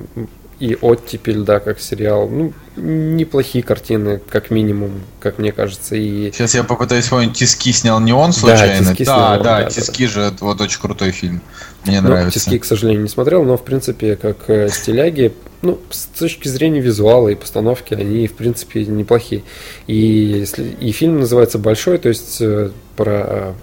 и 0.61 0.79
оттепель, 0.81 1.43
да, 1.43 1.59
как 1.59 1.81
сериал. 1.81 2.29
Ну, 2.29 2.53
неплохие 2.77 3.65
картины, 3.65 4.21
как 4.29 4.51
минимум, 4.51 4.93
как 5.19 5.39
мне 5.39 5.51
кажется. 5.51 5.97
И 5.97 6.31
Сейчас 6.31 6.55
я 6.55 6.63
попытаюсь 6.63 7.05
вспомнить, 7.05 7.33
Тиски 7.37 7.73
снял 7.73 7.99
не 7.99 8.13
он 8.13 8.33
случайно? 8.33 8.87
«Тиски» 8.87 9.05
да, 9.05 9.17
снял 9.17 9.33
он, 9.33 9.39
да, 9.39 9.59
да, 9.59 9.65
да, 9.65 9.71
Тиски 9.71 10.07
же 10.07 10.21
это 10.21 10.45
вот 10.45 10.61
очень 10.61 10.81
крутой 10.81 11.11
фильм. 11.11 11.41
Мне 11.85 12.01
ну, 12.01 12.11
нравится. 12.11 12.39
«Тиски», 12.39 12.59
к 12.61 12.65
сожалению, 12.65 13.03
не 13.03 13.09
смотрел, 13.09 13.43
но, 13.43 13.57
в 13.57 13.65
принципе, 13.65 14.15
как 14.15 14.49
э, 14.49 14.69
стиляги, 14.69 15.33
ну, 15.63 15.81
с 15.91 16.07
точки 16.07 16.47
зрения 16.47 16.81
визуала 16.81 17.29
и 17.29 17.35
постановки, 17.35 17.95
они, 17.95 18.29
в 18.29 18.35
принципе, 18.35 18.85
неплохие. 18.85 19.43
И, 19.89 20.47
и 20.81 20.93
фильм 20.93 21.19
называется 21.19 21.59
«Большой», 21.59 21.99
то 21.99 22.09
есть 22.09 22.41
про 22.95 23.55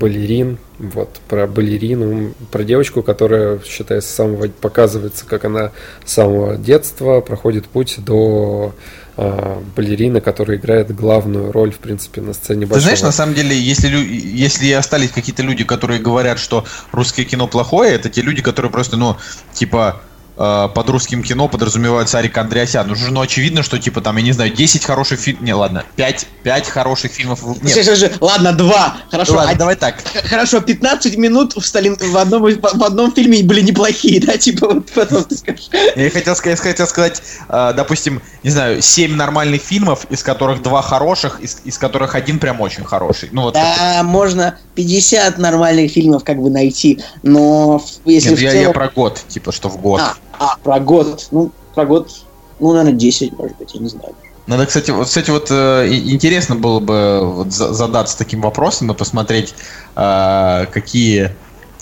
балерин, 0.00 0.58
вот, 0.78 1.20
про 1.28 1.46
балерину, 1.46 2.32
про 2.50 2.64
девочку, 2.64 3.02
которая, 3.02 3.60
считается, 3.64 4.10
с 4.10 4.14
самого, 4.14 4.48
показывается, 4.48 5.26
как 5.26 5.44
она 5.44 5.72
с 6.04 6.14
самого 6.14 6.56
детства 6.56 7.20
проходит 7.20 7.66
путь 7.68 7.96
до 7.98 8.74
э, 9.16 9.60
балерины, 9.76 10.20
которая 10.20 10.56
играет 10.56 10.94
главную 10.94 11.52
роль, 11.52 11.70
в 11.70 11.78
принципе, 11.78 12.22
на 12.22 12.32
сцене 12.32 12.62
Ты 12.62 12.72
большого. 12.72 12.80
знаешь, 12.80 13.02
на 13.02 13.12
самом 13.12 13.34
деле, 13.34 13.56
если, 13.58 13.88
если 13.88 14.72
остались 14.72 15.10
какие-то 15.10 15.42
люди, 15.42 15.64
которые 15.64 16.00
говорят, 16.00 16.38
что 16.38 16.64
русское 16.92 17.24
кино 17.24 17.46
плохое, 17.46 17.94
это 17.94 18.08
те 18.08 18.22
люди, 18.22 18.40
которые 18.40 18.72
просто, 18.72 18.96
ну, 18.96 19.16
типа, 19.52 20.00
э, 20.40 20.68
под 20.74 20.88
русским 20.88 21.22
кино 21.22 21.48
подразумевают 21.48 22.08
Сарика 22.08 22.40
Андреасян. 22.40 22.90
Уже 22.90 23.12
ну, 23.12 23.20
очевидно, 23.20 23.62
что 23.62 23.78
типа 23.78 24.00
там, 24.00 24.16
я 24.16 24.22
не 24.22 24.32
знаю, 24.32 24.50
10 24.52 24.84
хороших 24.84 25.20
фильмов. 25.20 25.42
Не, 25.42 25.54
ладно, 25.54 25.84
5, 25.96 26.26
5 26.42 26.68
хороших 26.68 27.12
фильмов. 27.12 27.42
Нет. 27.62 27.72
Слушай, 27.72 27.84
слушай, 27.84 28.12
ладно, 28.20 28.52
два. 28.52 28.96
Хорошо, 29.10 29.34
Ладно, 29.34 29.50
один- 29.50 29.58
давай 29.58 29.76
так. 29.76 29.96
Хорошо, 30.24 30.60
15 30.60 31.16
минут 31.16 31.54
в, 31.54 31.64
Сталин, 31.64 31.96
в, 32.00 32.16
одном, 32.16 32.42
в 32.42 32.84
одном 32.84 33.12
фильме 33.12 33.42
были 33.42 33.60
неплохие, 33.60 34.20
да? 34.20 34.36
Типа 34.36 34.74
вот 34.74 34.90
потом 34.92 35.24
ты 35.24 35.36
скажешь. 35.36 35.68
Я 35.94 36.10
хотел 36.10 36.34
сказать, 36.34 36.58
я 36.58 36.64
хотел 36.64 36.86
сказать 36.86 37.22
э, 37.48 37.72
допустим, 37.76 38.22
не 38.42 38.50
знаю, 38.50 38.80
7 38.80 39.14
нормальных 39.14 39.62
фильмов, 39.62 40.06
из 40.10 40.22
которых 40.22 40.62
два 40.62 40.82
хороших, 40.82 41.40
из, 41.40 41.60
из 41.64 41.78
которых 41.78 42.14
один 42.14 42.38
прям 42.38 42.60
очень 42.60 42.84
хороший. 42.84 43.28
Ну 43.32 43.42
вот. 43.42 43.54
Да, 43.54 44.02
можно 44.02 44.58
50 44.74 45.38
нормальных 45.38 45.92
фильмов 45.92 46.24
как 46.24 46.40
бы 46.40 46.50
найти, 46.50 47.00
но 47.22 47.82
если 48.04 48.30
Нет, 48.30 48.40
я, 48.40 48.50
целом- 48.52 48.66
я 48.66 48.72
про 48.72 48.88
год, 48.88 49.20
типа, 49.28 49.52
что 49.52 49.68
в 49.68 49.78
год. 49.78 50.00
А, 50.00 50.14
а, 50.40 50.56
про 50.62 50.80
год. 50.80 51.28
Ну, 51.30 51.52
про 51.74 51.84
год, 51.86 52.10
ну, 52.58 52.72
наверное, 52.72 52.98
10, 52.98 53.38
может 53.38 53.56
быть, 53.58 53.74
я 53.74 53.80
не 53.80 53.88
знаю. 53.88 54.14
Надо, 54.46 54.66
кстати, 54.66 54.90
вот, 54.90 55.06
кстати, 55.06 55.30
вот 55.30 55.48
э, 55.50 55.86
интересно 55.92 56.56
было 56.56 56.80
бы 56.80 57.20
вот 57.22 57.52
за- 57.52 57.72
задаться 57.72 58.18
таким 58.18 58.40
вопросом 58.40 58.90
и 58.90 58.94
посмотреть, 58.94 59.54
э, 59.94 60.66
какие, 60.72 61.36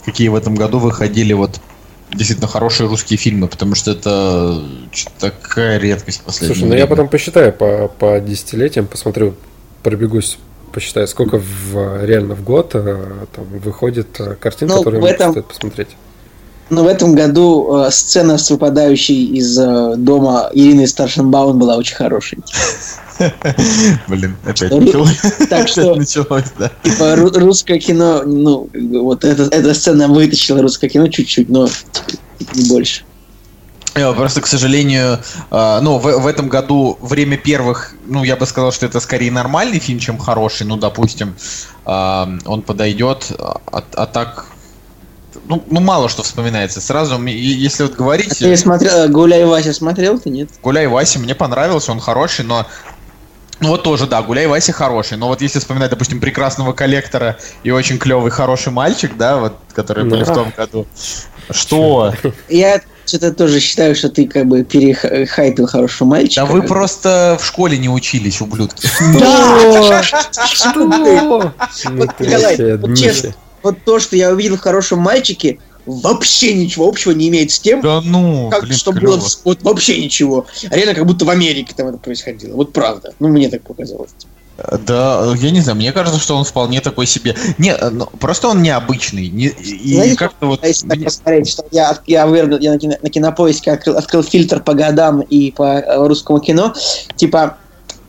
какие 0.05 0.29
в 0.29 0.35
этом 0.35 0.55
году 0.55 0.79
выходили 0.79 1.33
вот 1.33 1.61
действительно 2.13 2.49
хорошие 2.49 2.89
русские 2.89 3.17
фильмы, 3.17 3.47
потому 3.49 3.75
что 3.75 3.93
это 3.93 4.63
такая 5.19 5.79
редкость 5.79 6.21
в 6.21 6.25
последнее 6.25 6.57
Слушай, 6.59 6.69
ну 6.69 6.75
я 6.77 6.87
потом 6.87 7.09
посчитаю 7.09 7.53
по, 7.53 7.89
по 7.89 8.19
десятилетиям, 8.21 8.87
посмотрю, 8.87 9.35
пробегусь, 9.83 10.37
посчитаю, 10.73 11.07
сколько 11.07 11.39
в, 11.39 12.05
реально 12.05 12.35
в 12.35 12.43
год 12.43 12.73
э, 12.75 13.27
там 13.35 13.45
выходит 13.61 14.19
э, 14.21 14.35
картин, 14.35 14.69
Ну, 14.69 14.79
которые 14.79 15.07
этом- 15.07 15.31
стоит 15.31 15.47
посмотреть. 15.47 15.89
Но 16.71 16.85
в 16.85 16.87
этом 16.87 17.15
году 17.15 17.85
э, 17.87 17.91
сцена 17.91 18.37
с 18.37 18.51
выпадающей 18.51 19.25
из 19.25 19.59
э, 19.59 19.95
дома 19.97 20.51
Ирины 20.53 20.87
Старшенбаун 20.87 21.59
была 21.59 21.77
очень 21.77 21.97
хорошей. 21.97 22.39
Блин, 24.09 24.37
опять 24.45 24.71
Ну, 24.71 24.81
началось. 24.81 25.19
Так 25.49 25.69
что, 25.69 25.95
началось, 25.95 26.45
да. 26.59 26.71
типа, 26.83 27.15
ру- 27.15 27.39
русское 27.39 27.79
кино, 27.79 28.23
ну, 28.25 28.69
вот 29.03 29.25
эта, 29.25 29.45
эта 29.45 29.73
сцена 29.75 30.09
вытащила 30.09 30.61
русское 30.61 30.89
кино 30.89 31.09
чуть-чуть, 31.09 31.49
но 31.49 31.69
не 32.55 32.69
больше. 32.69 33.03
Э, 33.95 34.13
Просто, 34.13 34.41
к 34.41 34.47
сожалению, 34.47 35.19
э, 35.51 35.79
ну, 35.81 35.99
в, 35.99 36.03
в 36.03 36.27
этом 36.27 36.49
году 36.49 36.99
время 37.01 37.37
первых, 37.37 37.95
ну, 38.07 38.25
я 38.25 38.37
бы 38.37 38.47
сказал, 38.47 38.73
что 38.73 38.87
это 38.87 39.01
скорее 39.01 39.31
нормальный 39.33 39.79
фильм, 39.79 39.99
чем 39.99 40.19
хороший, 40.19 40.67
ну, 40.67 40.77
допустим, 40.77 41.35
э, 41.87 42.39
он 42.45 42.63
подойдет, 42.63 43.33
а, 43.39 43.83
а 43.95 44.07
так, 44.07 44.47
ну, 45.47 45.63
ну, 45.71 45.81
мало 45.81 46.09
что 46.09 46.23
вспоминается. 46.23 46.81
Сразу, 46.81 47.23
если 47.25 47.83
вот 47.85 47.93
А 47.95 47.97
говорить, 47.97 48.39
ты 48.39 48.57
смотрел, 48.57 48.93
э, 48.93 49.09
Гуляй 49.09 49.45
Вася 49.45 49.73
смотрел 49.73 50.19
ты, 50.19 50.31
нет? 50.31 50.49
Гуляй 50.63 50.87
Вася 50.87 51.19
мне 51.19 51.35
понравился, 51.35 51.93
он 51.93 52.01
хороший, 52.01 52.45
но 52.45 52.67
ну 53.61 53.71
вот 53.71 53.83
тоже, 53.83 54.07
да, 54.07 54.23
Гуляй 54.23 54.47
Вася 54.47 54.73
хороший, 54.73 55.19
но 55.19 55.29
вот 55.29 55.43
если 55.43 55.59
вспоминать, 55.59 55.91
допустим, 55.91 56.21
прекрасного 56.21 56.73
коллектора 56.73 57.39
и 57.65 57.71
очень 57.71 57.99
клевый 57.99 58.31
хороший 58.31 58.73
мальчик, 58.73 59.17
да, 59.17 59.37
вот, 59.39 59.55
которые 59.73 60.07
были 60.07 60.23
в 60.23 60.29
Да. 60.29 60.35
том 60.35 60.53
году. 60.57 60.87
Что? 61.51 62.15
Я 62.49 62.81
что-то 63.07 63.33
тоже 63.33 63.59
считаю, 63.59 63.95
что 63.97 64.11
ты 64.11 64.27
как 64.27 64.47
бы 64.47 64.63
перехайпил 64.65 65.67
хорошего 65.67 66.09
мальчика. 66.09 66.43
Да 66.43 66.53
вы 66.53 66.63
просто 66.63 67.39
в 67.41 67.45
школе 67.45 67.79
не 67.79 67.89
учились, 67.89 68.41
ублюдки. 68.41 68.87
Да! 69.19 70.03
Что? 70.03 70.73
Ну 70.75 71.53
Николай, 71.99 72.97
честно, 72.97 73.35
вот 73.63 73.77
то, 73.85 73.99
что 73.99 74.17
я 74.17 74.31
увидел 74.31 74.57
в 74.57 74.61
хорошем 74.61 74.99
мальчике, 75.01 75.59
вообще 75.87 76.55
ничего 76.55 76.87
общего 76.87 77.13
не 77.13 77.29
имеет 77.29 77.51
с 77.51 77.59
тем, 77.61 77.81
Да 77.81 78.01
ну, 78.03 78.51
как, 78.51 78.63
блин, 78.65 78.77
что 78.77 78.93
клёво. 78.93 79.17
было 79.17 79.29
вот 79.45 79.63
вообще 79.63 80.03
ничего. 80.03 80.47
А 80.71 80.77
реально 80.77 80.95
как 80.95 81.07
будто 81.07 81.25
в 81.25 81.31
Америке 81.31 81.73
там 81.77 81.89
это 81.89 81.99
происходило. 81.99 82.55
Вот 82.55 82.73
правда. 82.73 83.15
Ну, 83.19 83.29
мне 83.29 83.49
так 83.49 83.63
показалось. 83.63 84.11
Да, 84.87 85.35
я 85.39 85.51
не 85.53 85.61
знаю, 85.61 85.77
мне 85.77 85.93
кажется, 85.93 86.19
что 86.19 86.37
он 86.37 86.43
вполне 86.45 86.81
такой 86.81 87.07
себе. 87.07 87.37
Не, 87.59 87.77
ну, 87.77 88.07
просто 88.19 88.49
он 88.49 88.61
необычный. 88.61 89.29
Не, 89.29 89.47
и 89.47 89.95
Знаете, 89.95 90.17
как-то 90.17 90.47
вот. 90.47 90.67
Если 90.67 90.89
так 90.89 91.05
посмотреть, 91.05 91.49
что 91.49 91.65
я, 91.71 91.97
я, 92.07 92.27
вывернул- 92.27 92.59
я 92.59 92.73
на, 92.73 92.79
кино- 92.79 92.97
на 93.01 93.09
кинопоиске 93.09 93.71
открыл, 93.71 93.97
открыл 93.97 94.25
фильтр 94.25 94.61
по 94.61 94.75
годам 94.75 95.21
и 95.21 95.53
по 95.53 95.79
э, 95.79 96.07
русскому 96.09 96.41
кино, 96.41 96.75
типа 97.15 97.57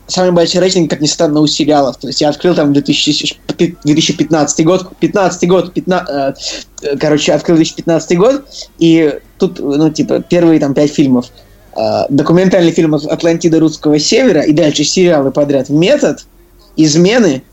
самый 0.09 0.31
большой 0.31 0.61
рейтинг, 0.61 0.89
как 0.89 1.01
ни 1.01 1.05
странно, 1.05 1.39
у 1.39 1.47
сериалов. 1.47 1.97
То 1.97 2.07
есть 2.07 2.21
я 2.21 2.29
открыл 2.29 2.55
там 2.55 2.73
2000 2.73 3.39
2015 3.83 4.65
год, 4.65 4.89
15 4.99 5.49
год, 5.49 5.73
15, 5.73 6.09
э, 6.09 6.33
э, 6.81 6.97
короче, 6.97 7.33
открыл 7.33 7.57
2015 7.57 8.17
год, 8.17 8.45
и 8.77 9.19
тут, 9.37 9.59
ну, 9.59 9.89
типа, 9.89 10.21
первые 10.21 10.59
там 10.59 10.73
пять 10.73 10.93
фильмов. 10.93 11.27
Э, 11.75 12.03
документальный 12.09 12.71
фильм 12.71 12.95
«Атлантида 12.95 13.59
русского 13.59 13.99
севера» 13.99 14.41
и 14.41 14.53
дальше 14.53 14.83
сериалы 14.83 15.31
подряд 15.31 15.69
«Метод», 15.69 16.25
«Измены», 16.77 17.43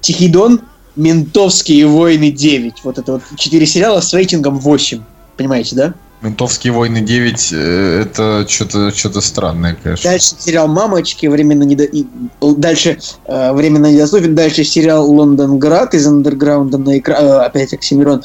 «Тихий 0.00 0.28
дон», 0.28 0.62
«Ментовские 0.96 1.86
войны 1.86 2.30
9». 2.30 2.72
Вот 2.84 2.98
это 2.98 3.12
вот 3.12 3.22
четыре 3.36 3.66
сериала 3.66 4.00
с 4.00 4.12
рейтингом 4.14 4.58
8. 4.58 5.00
Понимаете, 5.36 5.76
да? 5.76 5.94
Ментовские 6.22 6.72
войны 6.72 7.02
9 7.02 7.52
э, 7.52 8.02
это 8.02 8.46
что-то 8.48 8.90
что-то 8.90 9.20
странное, 9.20 9.76
конечно. 9.80 10.10
Дальше 10.10 10.34
сериал 10.38 10.66
«Мамочки», 10.66 11.26
временно 11.26 11.62
недо... 11.62 11.84
и 11.84 12.06
дальше 12.40 12.98
э, 13.26 13.52
временно 13.52 13.92
недоступен, 13.92 14.34
дальше 14.34 14.64
сериал 14.64 15.10
«Лондонград» 15.10 15.92
из 15.94 16.06
андерграунда 16.06 16.78
на 16.78 16.98
экран, 16.98 17.42
опять 17.42 17.74
Оксимирон. 17.74 18.22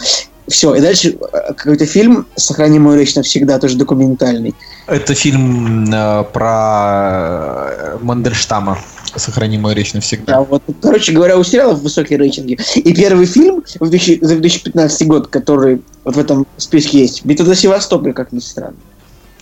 Все, 0.47 0.75
и 0.75 0.81
дальше 0.81 1.17
э, 1.33 1.53
какой-то 1.53 1.85
фильм 1.85 2.25
«Сохрани 2.35 2.79
мою 2.79 2.99
речь 2.99 3.15
навсегда», 3.15 3.59
тоже 3.59 3.77
документальный. 3.77 4.53
Это 4.87 5.13
фильм 5.13 5.85
э, 5.93 6.23
про 6.33 7.69
э, 7.71 7.97
Мандельштама. 8.01 8.77
Сохрани 9.15 9.57
мою 9.57 9.75
речь 9.75 9.93
навсегда. 9.93 10.33
Да, 10.33 10.41
вот, 10.41 10.63
короче 10.81 11.11
говоря, 11.11 11.37
у 11.37 11.43
сериалов 11.43 11.81
высокие 11.81 12.17
рейтинги. 12.17 12.57
И 12.75 12.93
первый 12.93 13.25
фильм 13.25 13.63
в 13.79 13.89
2000 13.89 14.19
за 14.21 14.35
2015 14.35 15.07
год, 15.07 15.27
который 15.27 15.81
вот 16.03 16.15
в 16.15 16.19
этом 16.19 16.47
списке 16.57 17.01
есть, 17.01 17.25
«Битва 17.25 17.45
за 17.45 17.55
Севастополь», 17.55 18.13
как 18.13 18.31
ни 18.31 18.39
странно. 18.39 18.75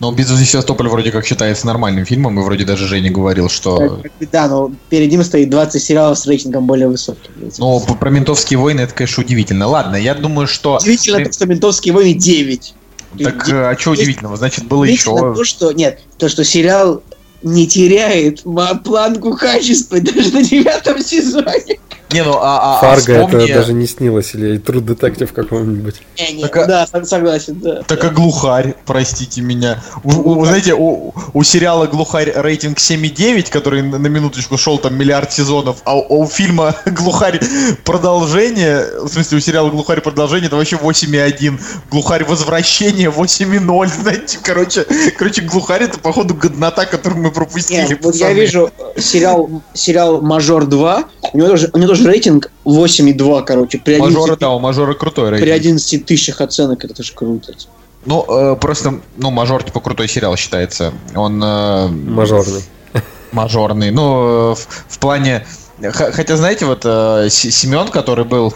Но 0.00 0.10
«Битва 0.12 0.34
за 0.34 0.46
Севастополь» 0.46 0.88
вроде 0.88 1.12
как 1.12 1.26
считается 1.26 1.66
нормальным 1.66 2.06
фильмом, 2.06 2.40
и 2.40 2.42
вроде 2.42 2.64
даже 2.64 2.88
Женя 2.88 3.10
говорил, 3.10 3.50
что... 3.50 4.02
Да, 4.32 4.48
но 4.48 4.72
перед 4.88 5.10
ним 5.10 5.22
стоит 5.22 5.50
20 5.50 5.82
сериалов 5.82 6.18
с 6.18 6.26
рейтингом 6.26 6.66
более 6.66 6.88
высоким. 6.88 7.30
Ну, 7.58 7.80
про 7.80 8.10
ментовские 8.10 8.58
войны 8.58 8.80
это, 8.80 8.94
конечно, 8.94 9.22
удивительно. 9.22 9.68
Ладно, 9.68 9.96
я 9.96 10.14
думаю, 10.14 10.46
что... 10.46 10.78
Удивительно, 10.78 11.22
то, 11.24 11.32
что 11.32 11.46
«Ментовские 11.46 11.92
войны» 11.92 12.14
9. 12.14 12.74
Так, 13.22 13.48
э, 13.48 13.70
а 13.70 13.78
что 13.78 13.90
удивительного? 13.90 14.36
Значит, 14.36 14.66
было 14.66 14.84
еще... 14.84 15.16
то, 15.16 15.44
что, 15.44 15.72
нет, 15.72 16.00
то, 16.16 16.28
что 16.28 16.44
сериал 16.44 17.02
не 17.42 17.66
теряет 17.66 18.42
планку 18.84 19.36
качества 19.36 20.00
даже 20.00 20.32
на 20.32 20.42
девятом 20.42 21.02
сезоне. 21.02 21.78
Не, 22.12 22.22
ну, 22.24 22.34
а, 22.34 22.58
а- 22.58 22.78
а 22.78 22.80
Фарго 22.80 23.24
вспомни- 23.24 23.44
это 23.44 23.54
даже 23.60 23.72
не 23.72 23.86
снилось, 23.86 24.34
или 24.34 24.58
True 24.60 24.82
Detective 24.84 25.32
какого-нибудь. 25.32 26.00
Не, 26.18 26.32
не, 26.34 26.42
Так, 26.42 26.56
а- 26.56 26.66
да, 26.66 26.86
сог- 26.92 27.04
согласен, 27.06 27.58
да. 27.60 27.82
Так 27.82 28.04
а 28.04 28.08
глухарь, 28.10 28.74
простите 28.86 29.40
меня. 29.40 29.82
У, 30.02 30.10
у- 30.40 30.44
знаете, 30.44 30.74
у, 30.74 31.14
у 31.32 31.42
сериала 31.44 31.86
Глухарь 31.86 32.32
рейтинг 32.34 32.78
7,9, 32.78 33.50
который 33.50 33.82
на, 33.82 33.98
на 33.98 34.06
минуточку 34.08 34.56
шел 34.58 34.78
там 34.78 34.96
миллиард 34.96 35.32
сезонов, 35.32 35.78
а 35.84 35.96
у, 35.96 36.22
у 36.22 36.26
фильма 36.26 36.74
Глухарь 36.86 37.38
продолжение, 37.84 38.84
в 39.02 39.08
смысле, 39.08 39.38
у 39.38 39.40
сериала 39.40 39.70
Глухарь 39.70 40.00
продолжение, 40.00 40.46
это 40.46 40.56
вообще 40.56 40.76
8,1. 40.76 41.60
Глухарь 41.90 42.24
возвращение 42.24 43.10
8,0. 43.10 43.88
Знаете, 44.02 44.38
короче, 44.42 44.86
короче, 45.18 45.42
Глухарь 45.42 45.82
это, 45.82 45.98
походу, 45.98 46.34
годнота, 46.34 46.86
которую 46.86 47.22
мы 47.22 47.30
пропустили. 47.30 47.86
Не, 47.88 47.94
вот 47.96 48.14
я 48.14 48.32
вижу 48.32 48.70
э, 48.96 49.00
сериал, 49.00 49.48
сериал 49.74 50.20
«Мажор 50.22 50.64
2», 50.64 51.04
у 51.32 51.36
него 51.38 51.48
тоже, 51.48 51.70
у 51.72 51.78
него 51.78 51.88
тоже 51.88 51.99
рейтинг 52.06 52.50
8,2, 52.64 53.44
короче, 53.44 53.78
при 53.78 53.94
11, 53.94 54.16
Мажора, 54.16 54.36
да, 54.36 54.50
у 54.50 54.58
Мажора 54.58 54.94
крутой 54.94 55.30
при 55.30 55.50
рейтинг. 55.50 55.60
11 55.60 56.06
тысячах 56.06 56.40
оценок, 56.40 56.84
это 56.84 56.94
тоже 56.94 57.12
круто. 57.14 57.54
Ну, 58.06 58.24
э, 58.28 58.56
просто, 58.56 59.00
ну, 59.16 59.30
Мажор, 59.30 59.62
типа, 59.62 59.80
крутой 59.80 60.08
сериал 60.08 60.36
считается. 60.36 60.92
Он... 61.14 61.42
э, 61.42 61.88
Мажорный. 61.88 62.62
мажорный. 63.32 63.90
Ну, 63.90 64.52
э, 64.52 64.54
в, 64.54 64.68
в 64.88 64.98
плане... 64.98 65.46
Хотя, 65.92 66.36
знаете, 66.36 66.66
вот 66.66 66.82
э, 66.84 67.28
Семен, 67.30 67.88
который 67.88 68.24
был 68.24 68.54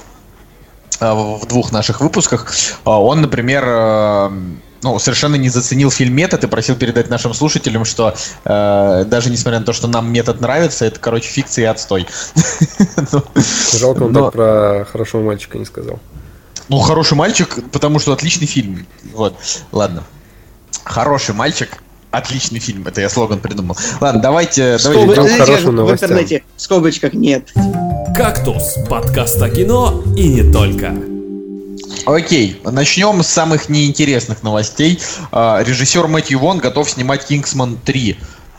э, 1.01 1.13
в 1.13 1.41
в 1.41 1.47
двух 1.47 1.73
наших 1.73 2.01
выпусках, 2.01 2.53
э, 2.53 2.91
он, 2.91 3.21
например, 3.21 3.65
э, 3.67 4.31
ну, 4.85 4.99
совершенно 4.99 5.37
не 5.37 5.49
заценил 5.49 5.91
фильм 5.91 6.15
«Метод» 6.15 6.45
и 6.45 6.47
просил 6.47 6.77
передать 6.77 7.09
нашим 7.09 7.33
слушателям, 7.33 7.87
что 7.87 8.15
э, 8.45 9.05
даже 9.07 9.31
несмотря 9.31 9.59
на 9.61 9.65
то, 9.65 9.73
что 9.73 9.89
нам 9.89 10.13
«Метод» 10.13 10.43
нравится, 10.43 10.85
это, 10.85 11.01
короче, 11.01 11.29
фикция 11.29 11.65
и 11.65 11.67
отстой. 11.67 12.07
Ну, 13.13 13.23
Жалко, 13.79 14.03
он 14.05 14.15
так 14.15 14.33
про 14.33 14.87
хорошего 14.91 15.23
мальчика 15.23 15.59
не 15.59 15.65
сказал. 15.65 15.99
Ну, 16.69 16.79
хороший 16.79 17.15
мальчик, 17.15 17.59
потому 17.71 17.99
что 17.99 18.13
отличный 18.13 18.47
фильм. 18.47 18.87
Вот, 19.13 19.37
ладно. 19.73 20.05
Хороший 20.85 21.35
мальчик, 21.35 21.83
отличный 22.11 22.61
фильм. 22.61 22.87
Это 22.87 23.01
я 23.01 23.09
слоган 23.09 23.41
придумал. 23.41 23.77
Ладно, 24.01 24.21
давайте... 24.21 24.79
Скобы- 24.79 25.15
хорошим 25.15 25.77
в 25.77 25.91
интернете 25.91 26.45
в 26.57 26.61
скобочках 26.61 27.15
нет. 27.15 27.53
«Кактус»– 28.17 28.77
подкаст 28.89 29.41
о 29.41 29.51
кино 29.51 30.03
и 30.17 30.29
не 30.29 30.53
только. 30.53 31.14
Окей, 32.07 32.61
начнем 32.65 33.23
с 33.23 33.29
самых 33.29 33.69
неинтересных 33.69 34.43
новостей. 34.43 35.01
А, 35.33 35.63
Режиссер 35.63 36.07
Мэтью 36.07 36.39
Вон 36.39 36.59
готов 36.59 36.91
снимать 36.91 37.27
«Кингсман 37.27 37.79
3». 37.85 38.17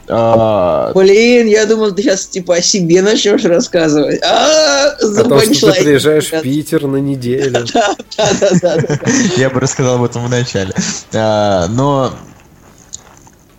А, 0.08 0.92
Блин, 0.94 1.48
я 1.48 1.66
думал, 1.66 1.92
ты 1.92 2.04
сейчас 2.04 2.28
типа 2.28 2.56
о 2.56 2.62
себе 2.62 3.02
начнешь 3.02 3.44
рассказывать. 3.44 4.22
А, 4.24 4.90
О 4.90 5.24
том, 5.24 5.54
что 5.54 5.72
ты 5.72 5.84
приезжаешь 5.84 6.32
в 6.32 6.42
Питер 6.42 6.86
на 6.88 6.98
неделю. 6.98 7.66
Да, 7.74 7.96
да, 8.18 8.50
да, 8.62 8.78
да, 8.78 8.78
да. 8.78 9.12
Я 9.36 9.50
бы 9.50 9.60
рассказал 9.60 9.96
об 9.96 10.04
этом 10.04 10.26
в 10.26 10.30
начале. 10.30 10.74
А, 11.14 11.68
Но 11.70 12.14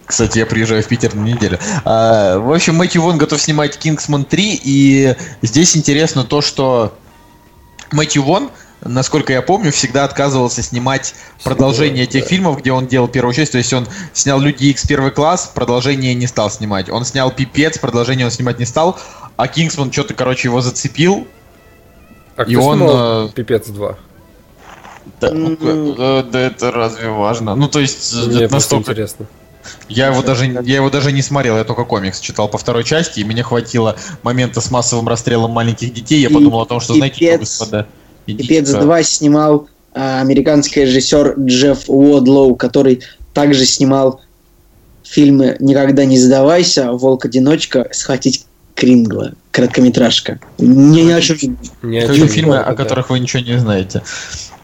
кстати, 0.07 0.39
я 0.39 0.47
приезжаю 0.47 0.85
в 0.85 0.87
Питер 0.87 1.15
на 1.15 1.23
неделю. 1.25 1.59
А, 1.85 2.39
В 2.39 2.53
общем, 2.53 2.77
Мэтью 2.77 3.03
Вон 3.03 3.19
готов 3.19 3.41
снимать 3.41 3.77
«Кингсман 3.77 4.23
3», 4.23 4.61
и 4.63 5.17
здесь 5.43 5.77
интересно 5.77 6.23
то, 6.23 6.41
что 6.41 6.97
Мэтью 7.91 8.23
Вон, 8.23 8.51
насколько 8.89 9.33
я 9.33 9.43
помню, 9.43 9.73
всегда 9.73 10.05
отказывался 10.05 10.63
снимать 10.63 11.15
продолжение 11.45 12.07
тех 12.07 12.25
фильмов, 12.25 12.59
где 12.59 12.73
он 12.73 12.87
делал 12.87 13.09
первую 13.09 13.35
часть. 13.35 13.53
То 13.53 13.59
есть 13.59 13.73
он 13.73 13.87
снял 14.13 14.41
«Люди 14.41 14.65
Икс 14.67 14.87
первый 14.87 15.11
класс», 15.11 15.51
продолжение 15.55 16.15
не 16.15 16.27
стал 16.27 16.51
снимать. 16.51 16.89
Он 16.89 17.05
снял 17.05 17.31
«Пипец», 17.31 17.79
продолжение 17.79 18.27
он 18.27 18.33
снимать 18.33 18.59
не 18.59 18.65
стал. 18.65 18.99
А 19.37 19.49
Кингсман 19.49 19.93
что-то, 19.93 20.15
короче, 20.15 20.49
его 20.49 20.61
зацепил. 20.61 21.27
А 22.37 22.43
И 22.43 22.55
кто 22.55 22.65
он, 22.65 22.79
снимал 22.79 23.27
э, 23.27 23.33
Пипец 23.33 23.67
2? 23.69 23.99
Да, 25.21 25.31
ну, 25.31 25.57
э, 25.61 26.25
да 26.31 26.41
это 26.41 26.71
разве 26.71 27.09
важно? 27.11 27.55
Ну, 27.55 27.69
то 27.69 27.81
есть, 27.81 28.15
Мне 28.15 28.45
это 28.45 28.55
настолько 28.55 28.93
интересно. 28.93 29.27
Я 29.89 30.09
его 30.09 30.23
даже 30.23 30.47
я 30.47 30.77
его 30.77 30.91
даже 30.91 31.13
не 31.13 31.23
смотрел, 31.23 31.57
я 31.57 31.65
только 31.65 31.85
комикс 31.85 32.21
читал 32.21 32.49
по 32.49 32.59
второй 32.59 32.85
части, 32.85 33.21
и 33.21 33.25
мне 33.25 33.43
хватило 33.43 33.97
момента 34.23 34.61
с 34.61 34.71
массовым 34.71 35.09
расстрелом 35.09 35.51
маленьких 35.51 35.93
детей. 35.93 36.21
Я 36.21 36.29
И- 36.29 36.33
подумал 36.33 36.61
о 36.61 36.67
том, 36.67 36.81
что, 36.81 36.95
знаете, 36.95 37.17
что, 37.17 37.39
господа, 37.39 37.87
Пипец 38.27 38.71
ка- 38.73 38.81
2 38.81 39.03
снимал 39.03 39.69
а, 39.95 40.21
американский 40.21 40.81
режиссер 40.83 41.35
Джефф 41.39 41.85
Уодлоу, 41.89 42.55
который 42.57 43.01
также 43.33 43.65
снимал 43.65 44.21
фильмы 45.05 45.57
«Никогда 45.61 46.05
не 46.05 46.19
сдавайся», 46.19 46.93
«Волк-одиночка», 46.93 47.89
«Схватить 47.93 48.45
Крингла», 48.75 49.33
короткометражка. 49.53 50.39
Не, 50.59 51.05
не 51.05 51.13
о 51.13 51.21
чем. 51.21 51.37
Ни 51.83 51.97
о 51.99 52.15
чем 52.15 52.29
фильмы, 52.29 52.55
не 52.57 52.61
о 52.61 52.65
да. 52.65 52.75
которых 52.75 53.11
вы 53.11 53.21
ничего 53.21 53.43
не 53.43 53.59
знаете. 53.59 54.03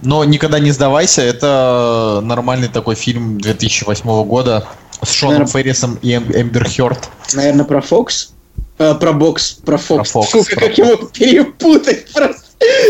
Но 0.02 0.24
никогда 0.24 0.58
не 0.58 0.72
сдавайся. 0.72 1.22
Это 1.22 2.20
нормальный 2.24 2.68
такой 2.68 2.94
фильм 2.96 3.40
2008 3.40 4.24
года 4.24 4.66
с 5.02 5.10
Шоном 5.12 5.34
Наверно- 5.42 5.52
Феррисом 5.52 5.98
и 6.02 6.12
Эм- 6.12 6.32
Эмбер 6.34 6.68
Хёрд. 6.68 6.98
Наверное, 7.34 7.64
про 7.64 7.80
Фокс? 7.80 8.32
Э, 8.78 8.94
про 8.94 9.12
бокс, 9.12 9.52
про 9.52 9.78
Фокс. 9.78 10.10
Фокс, 10.10 10.30
Фу, 10.30 10.44
про 10.44 10.60
как 10.66 10.76
его 10.78 10.96
перепутать 10.96 12.12
просто. 12.12 12.42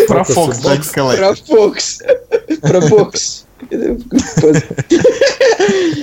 Про 0.09 0.25
Фокс, 0.25 0.59
бокс. 0.61 0.89
Николай. 0.89 1.16
Про 1.16 1.35
Фокс. 1.35 1.99
Про 2.61 2.81
бокс. 2.81 3.45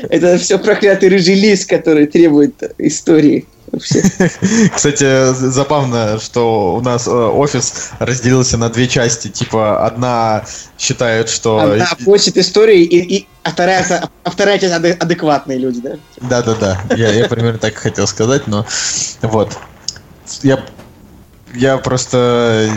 Это 0.09 0.37
все 0.37 0.57
проклятый 0.57 1.09
рыжий 1.09 1.35
лис, 1.35 1.65
который 1.65 2.07
требует 2.07 2.73
истории. 2.77 3.45
Вообще. 3.71 4.01
Кстати, 4.73 5.33
забавно, 5.33 6.19
что 6.19 6.73
у 6.73 6.81
нас 6.81 7.05
э, 7.07 7.11
офис 7.11 7.91
разделился 7.99 8.57
на 8.57 8.69
две 8.69 8.87
части. 8.87 9.27
Типа, 9.27 9.85
одна 9.85 10.43
считает, 10.79 11.29
что... 11.29 11.59
Одна 11.59 11.87
просит 12.03 12.37
истории, 12.37 12.83
и, 12.83 13.17
и- 13.17 13.27
а, 13.43 13.51
вторая, 13.51 14.09
а 14.23 14.31
вторая 14.31 14.57
часть 14.57 14.73
адекватные 14.73 15.59
люди, 15.59 15.81
да? 15.81 15.91
Да-да-да, 16.21 16.81
я, 16.95 17.11
я 17.11 17.27
примерно 17.27 17.59
так 17.59 17.75
хотел 17.75 18.07
сказать, 18.07 18.47
но 18.47 18.65
вот. 19.21 19.55
Я, 20.41 20.63
я 21.53 21.77
просто 21.77 22.71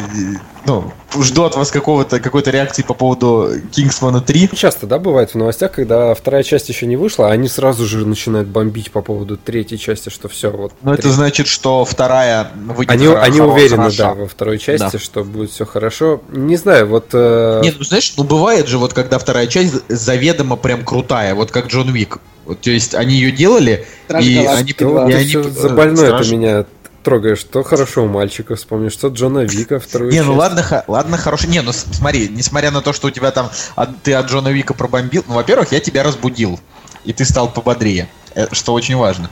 ну, 0.67 0.93
жду 1.21 1.45
от 1.45 1.57
вас 1.57 1.71
какого-то, 1.71 2.21
какой-то 2.21 2.51
реакции 2.51 2.83
по 2.83 2.95
поводу 2.95 3.51
Кингсмана 3.73 4.21
3. 4.21 4.51
Часто, 4.55 4.87
да, 4.87 4.99
бывает 4.99 5.31
в 5.31 5.35
новостях, 5.35 5.73
когда 5.73 6.15
вторая 6.15 6.43
часть 6.43 6.69
еще 6.69 6.87
не 6.87 6.97
вышла, 6.97 7.29
а 7.29 7.33
они 7.33 7.49
сразу 7.49 7.85
же 7.87 8.07
начинают 8.07 8.49
бомбить 8.49 8.91
по 8.91 9.03
поводу 9.03 9.37
третьей 9.37 9.79
части, 9.79 10.09
что 10.09 10.29
все, 10.29 10.51
вот. 10.51 10.73
Но 10.83 10.95
это 10.95 11.11
значит, 11.11 11.47
что 11.47 11.85
вторая 11.85 12.51
выйдет 12.55 12.91
Они, 12.93 13.07
они 13.07 13.41
уверены, 13.41 13.77
хороша. 13.85 14.09
да, 14.09 14.15
во 14.15 14.29
второй 14.29 14.59
части, 14.59 14.93
Да. 14.93 14.99
что 14.99 15.25
будет 15.25 15.51
все 15.51 15.65
хорошо. 15.65 16.23
Не 16.31 16.57
знаю, 16.57 16.87
вот... 16.87 17.07
э, 17.13 17.61
Нет, 17.63 17.77
ну 17.79 17.85
знаешь, 17.85 18.15
ну 18.17 18.25
бывает 18.25 18.69
же, 18.69 18.79
вот 18.79 18.93
когда 18.93 19.19
вторая 19.19 19.47
часть 19.47 19.75
заведомо 19.89 20.57
прям 20.57 20.85
крутая, 20.85 21.35
вот 21.35 21.51
как 21.51 21.69
Джон 21.69 21.91
Уик. 21.91 22.19
Вот, 22.45 22.61
то 22.61 22.71
есть 22.71 22.95
они 22.95 23.15
ее 23.15 23.31
делали, 23.31 23.87
Стражи 24.07 24.31
и 24.31 24.37
они, 24.39 24.73
и 24.73 25.13
они 25.15 25.51
за 25.51 25.69
больное 25.71 26.19
ты 26.19 26.37
меня 26.37 26.65
трогаешь. 27.03 27.39
Что 27.39 27.63
хорошо 27.63 28.05
у 28.05 28.09
мальчика 28.09 28.57
вспомнишь, 28.57 28.93
что 28.93 29.09
Джона 29.09 29.41
Вика 29.41 29.79
вторую 29.81 30.13
Не, 30.13 30.21
ну 30.23 30.29
часть. 30.29 30.39
ладно, 30.39 30.63
ха- 30.63 30.85
ладно, 30.89 31.17
хороший. 31.19 31.49
Не, 31.51 31.63
ну 31.63 31.73
смотри, 31.73 32.29
несмотря 32.29 32.71
на 32.71 32.81
то, 32.81 32.93
что 32.93 33.09
у 33.09 33.11
тебя 33.11 33.31
там 33.31 33.51
от- 33.77 34.03
ты 34.03 34.15
от 34.15 34.31
Джона 34.31 34.49
Вика 34.49 34.75
пробомбил, 34.75 35.25
ну, 35.29 35.35
во-первых, 35.35 35.73
я 35.73 35.81
тебя 35.81 36.03
разбудил, 36.03 36.59
и 37.05 37.13
ты 37.13 37.25
стал 37.25 37.53
пободрее, 37.53 38.09
э, 38.35 38.47
что 38.53 38.73
очень 38.75 38.97
важно. 38.97 39.29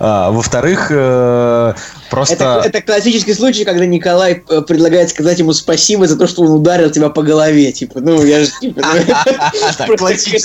А, 0.00 0.30
во-вторых, 0.30 0.88
э, 0.90 1.74
просто... 2.10 2.34
Это, 2.34 2.62
это 2.64 2.82
классический 2.82 3.34
случай, 3.34 3.64
когда 3.64 3.86
Николай 3.86 4.42
э, 4.48 4.60
предлагает 4.62 5.10
сказать 5.10 5.38
ему 5.38 5.52
спасибо 5.52 6.06
за 6.06 6.16
то, 6.18 6.26
что 6.26 6.42
он 6.42 6.50
ударил 6.50 6.90
тебя 6.90 7.08
по 7.10 7.22
голове. 7.22 7.72
Типа, 7.72 8.00
ну, 8.00 8.22
я 8.24 8.44
же 8.44 8.50
типа, 8.60 8.80
ну, 8.82 8.94
это 8.98 9.86
вот 9.88 9.98
классический 9.98 10.40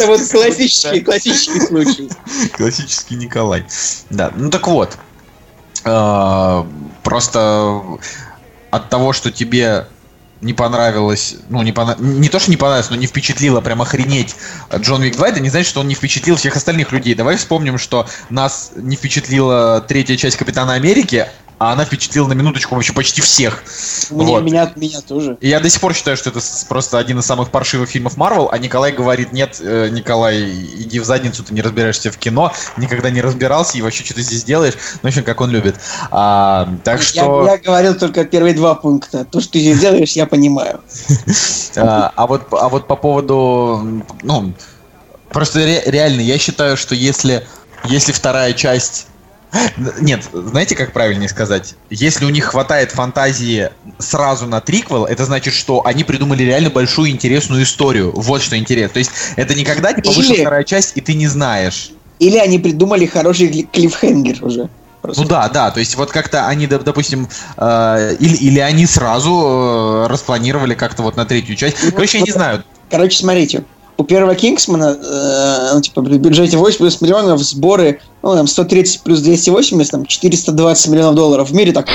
случай. 1.62 2.10
Классический 2.58 3.16
Николай. 3.16 3.66
Да, 4.10 4.32
ну 4.36 4.50
так 4.50 4.68
вот. 4.68 4.98
Э, 5.88 6.64
Просто 7.04 7.82
от 8.70 8.90
того, 8.90 9.14
что 9.14 9.32
тебе 9.32 9.86
не 10.42 10.54
понравилось, 10.54 11.38
ну, 11.50 11.62
не, 11.64 11.72
пона- 11.72 11.96
не 12.00 12.28
то, 12.28 12.38
что 12.38 12.52
не 12.52 12.58
понравилось, 12.58 12.90
но 12.90 12.98
не 12.98 13.08
впечатлило, 13.08 13.62
прям 13.62 13.82
охренеть 13.82 14.36
Джон 14.76 15.02
Уик 15.02 15.16
2, 15.16 15.30
это 15.30 15.40
не 15.40 15.50
значит, 15.50 15.70
что 15.70 15.80
он 15.80 15.88
не 15.88 15.96
впечатлил 15.96 16.36
всех 16.36 16.58
остальных 16.58 16.92
людей. 16.92 17.16
Давай 17.16 17.38
вспомним, 17.38 17.78
что 17.78 18.08
нас 18.30 18.72
не 18.76 18.98
впечатлила 18.98 19.82
третья 19.88 20.18
часть 20.18 20.36
Капитана 20.36 20.74
Америки, 20.74 21.28
а 21.60 21.74
она 21.74 21.86
впечатлила 21.86 22.28
на 22.28 22.34
минуточку 22.34 22.76
вообще 22.76 22.94
почти 22.94 23.22
всех. 23.22 23.64
Мне- 24.12 24.26
Вот. 24.34 24.44
Меня, 24.44 24.72
меня 24.76 25.02
тоже. 25.02 25.38
И 25.42 25.50
я 25.50 25.60
до 25.60 25.70
сих 25.70 25.82
пор 25.82 25.94
считаю, 25.96 26.16
что 26.16 26.30
это 26.30 26.40
просто 26.70 27.00
один 27.00 27.18
из 27.20 27.26
самых 27.26 27.50
паршивых 27.50 27.90
фильмов 27.90 28.16
Марвел, 28.16 28.50
а 28.52 28.58
Николай 28.60 28.92
говорит, 28.92 29.34
нет, 29.34 29.58
э, 29.60 29.90
Николай, 29.90 30.52
иди 30.52 31.00
в 31.00 31.06
задницу, 31.06 31.44
ты 31.44 31.54
не 31.54 31.62
разбираешься 31.62 32.12
в 32.12 32.18
кино, 32.18 32.52
никогда 32.78 33.10
не 33.10 33.22
разбирался 33.22 33.78
и 33.78 33.82
вообще 33.82 34.04
что 34.06 34.14
ты 34.14 34.22
здесь 34.22 34.44
делаешь, 34.44 34.76
ну, 34.96 35.00
в 35.02 35.06
общем, 35.08 35.24
как 35.24 35.42
он 35.42 35.50
любит. 35.50 35.76
А, 36.12 36.70
так 36.84 37.00
Я, 37.00 37.06
что... 37.06 37.46
я 37.46 37.58
говорил 37.58 37.96
только 37.96 38.24
первые 38.26 38.54
два 38.54 38.76
пункта. 38.76 39.26
То, 39.26 39.42
что 39.42 39.54
ты 39.54 39.60
здесь 39.62 39.80
делаешь, 39.80 40.12
я 40.14 40.26
понимаю. 40.28 40.82
А, 41.76 42.12
а 42.16 42.26
вот, 42.28 42.48
а 42.52 42.70
вот 42.70 42.88
по 42.88 42.96
поводу, 42.96 44.04
ну, 44.24 44.54
просто 45.30 45.60
ре- 45.60 45.84
реально, 45.86 46.22
я 46.22 46.38
считаю, 46.40 46.76
что 46.76 46.96
если, 46.96 47.46
если 47.84 48.12
вторая 48.12 48.54
часть 48.54 49.08
нет, 50.00 50.24
знаете, 50.34 50.76
как 50.76 50.92
правильнее 50.92 51.30
сказать? 51.30 51.76
Если 51.90 52.26
у 52.26 52.30
них 52.30 52.46
хватает 52.46 52.92
фантазии 52.92 53.70
сразу 53.98 54.46
на 54.46 54.60
триквел, 54.62 55.06
это 55.06 55.26
значит, 55.26 55.54
что 55.54 55.86
они 55.86 56.04
придумали 56.04 56.44
реально 56.44 56.70
большую 56.70 57.10
интересную 57.10 57.64
историю. 57.64 58.12
Вот 58.14 58.42
что 58.42 58.58
интересно. 58.58 58.94
То 58.94 59.00
есть 59.00 59.12
это 59.36 59.56
никогда 59.56 59.94
типа 59.94 60.12
вышла 60.12 60.34
Или- 60.34 60.42
вторая 60.42 60.64
часть, 60.64 60.94
и 60.98 61.02
ты 61.02 61.14
не 61.14 61.28
знаешь. 61.28 61.92
Или 62.20 62.38
они 62.38 62.60
придумали 62.60 63.06
хороший 63.06 63.48
кли- 63.48 63.68
клиффхенгер 63.72 64.44
уже. 64.44 64.70
Просто. 65.02 65.22
Ну 65.22 65.28
да, 65.28 65.48
да, 65.48 65.70
то 65.72 65.80
есть 65.80 65.96
вот 65.96 66.12
как-то 66.12 66.48
они, 66.48 66.66
доп- 66.66 66.84
допустим, 66.84 67.30
э, 67.58 68.16
или, 68.20 68.36
или 68.36 68.60
они 68.60 68.86
сразу 68.88 69.32
э, 69.32 70.08
распланировали 70.08 70.74
как-то 70.74 71.04
вот 71.04 71.16
на 71.16 71.26
третью 71.26 71.56
часть. 71.56 71.78
Ну, 71.84 71.92
Короче, 71.92 72.18
я 72.18 72.24
не 72.24 72.32
вот- 72.32 72.38
знаю. 72.38 72.64
Короче, 72.90 73.18
смотрите. 73.20 73.64
У 73.98 74.04
первого 74.04 74.36
Кингсмана, 74.36 74.96
э, 75.02 75.72
ну, 75.74 75.82
типа, 75.82 76.04
при 76.04 76.18
бюджете 76.18 76.56
80 76.58 77.02
миллионов 77.02 77.42
сборы, 77.42 78.00
ну, 78.22 78.36
там, 78.36 78.46
130 78.48 79.02
плюс 79.02 79.22
280, 79.22 79.92
там, 79.92 80.06
420 80.06 80.88
миллионов 80.92 81.16
долларов. 81.16 81.50
В 81.50 81.54
мире 81.56 81.72
так 81.74 81.88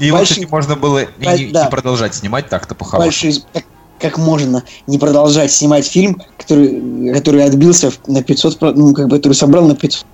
И 0.00 0.06
его, 0.06 0.18
Большие- 0.18 0.34
кстати, 0.46 0.50
можно 0.50 0.76
было 0.76 1.02
и 1.02 1.08
Да, 1.24 1.36
не, 1.38 1.46
да. 1.46 1.64
не 1.64 1.70
продолжать 1.70 2.14
снимать 2.14 2.48
так-то 2.48 2.74
по-хорошему. 2.74 3.04
большие... 3.06 3.34
Как, 3.52 3.64
как 4.00 4.18
можно 4.18 4.64
не 4.86 4.98
продолжать 4.98 5.52
снимать 5.52 5.86
фильм, 5.86 6.20
который, 6.38 7.12
который 7.12 7.44
отбился 7.44 7.92
на 8.06 8.22
500, 8.22 8.58
про- 8.58 8.72
ну, 8.72 8.92
как 8.94 9.08
бы, 9.08 9.18
который 9.18 9.34
собрал 9.34 9.66
на 9.68 9.76
500 9.76 10.04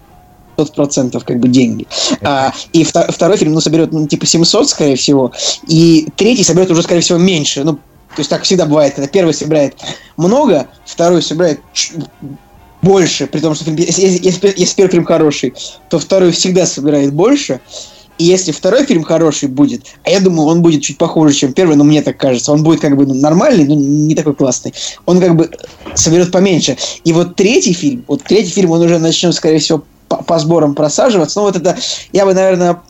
процентов 0.75 1.25
как 1.25 1.39
бы 1.39 1.49
деньги. 1.49 1.87
А, 2.23 2.53
и 2.73 2.83
вто- 2.83 3.11
второй 3.13 3.37
фильм, 3.39 3.53
ну, 3.55 3.61
соберет, 3.61 3.93
ну, 3.93 4.07
типа 4.09 4.27
700, 4.27 4.69
скорее 4.69 4.97
всего, 4.97 5.33
и 5.69 6.09
третий 6.17 6.43
соберет 6.45 6.71
уже, 6.71 6.83
скорее 6.83 7.01
всего, 7.01 7.19
меньше. 7.19 7.63
Ну, 7.65 7.79
то 8.17 8.21
есть 8.21 8.31
так 8.31 8.45
всегда 8.45 8.65
бывает, 8.65 8.95
когда 8.95 9.09
первый 9.09 9.35
собирает 9.35 9.77
много, 10.17 10.69
второй 10.87 11.21
собирает 11.21 11.61
больше, 12.81 13.27
при 13.27 13.41
том, 13.41 13.55
что 13.55 13.65
фильм, 13.65 13.77
если, 13.77 14.07
если- 14.07 14.55
если- 14.57 14.75
первый 14.75 14.91
фильм 14.91 15.05
хороший, 15.05 15.53
то 15.91 15.99
второй 15.99 16.31
всегда 16.31 16.65
собирает 16.65 17.13
больше. 17.13 17.61
И 18.17 18.25
если 18.25 18.53
второй 18.53 18.87
фильм 18.87 19.03
хороший 19.03 19.51
будет, 19.51 19.83
а 20.03 20.09
я 20.09 20.21
думаю, 20.21 20.49
он 20.49 20.63
будет 20.63 20.83
чуть 20.83 20.97
похуже, 20.97 21.35
чем 21.35 21.53
первый, 21.53 21.77
но 21.77 21.85
мне 21.85 22.01
так 22.01 22.17
кажется, 22.17 22.53
он 22.53 22.63
будет 22.63 22.81
как 22.81 22.97
бы 22.97 23.05
ну, 23.05 23.13
нормальный, 23.13 23.67
но 23.67 23.75
не 23.75 24.15
такой 24.15 24.35
классный. 24.35 24.73
Он 25.05 25.21
как 25.21 25.37
бы 25.37 25.51
соберет 25.95 26.33
поменьше. 26.33 26.79
И 27.05 27.13
вот 27.13 27.37
третий 27.37 27.75
фильм, 27.75 28.03
вот 28.09 28.23
третий 28.25 28.53
фильм, 28.53 28.71
он 28.71 28.81
уже 28.81 28.99
начнет, 28.99 29.35
скорее 29.35 29.59
всего, 29.59 29.83
по, 30.09 30.23
по 30.23 30.39
сборам 30.39 30.75
просаживаться. 30.75 31.41
Ну 31.41 31.47
вот 31.47 31.57
это, 31.57 31.77
я 32.13 32.25
бы, 32.25 32.33
наверное, 32.33 32.81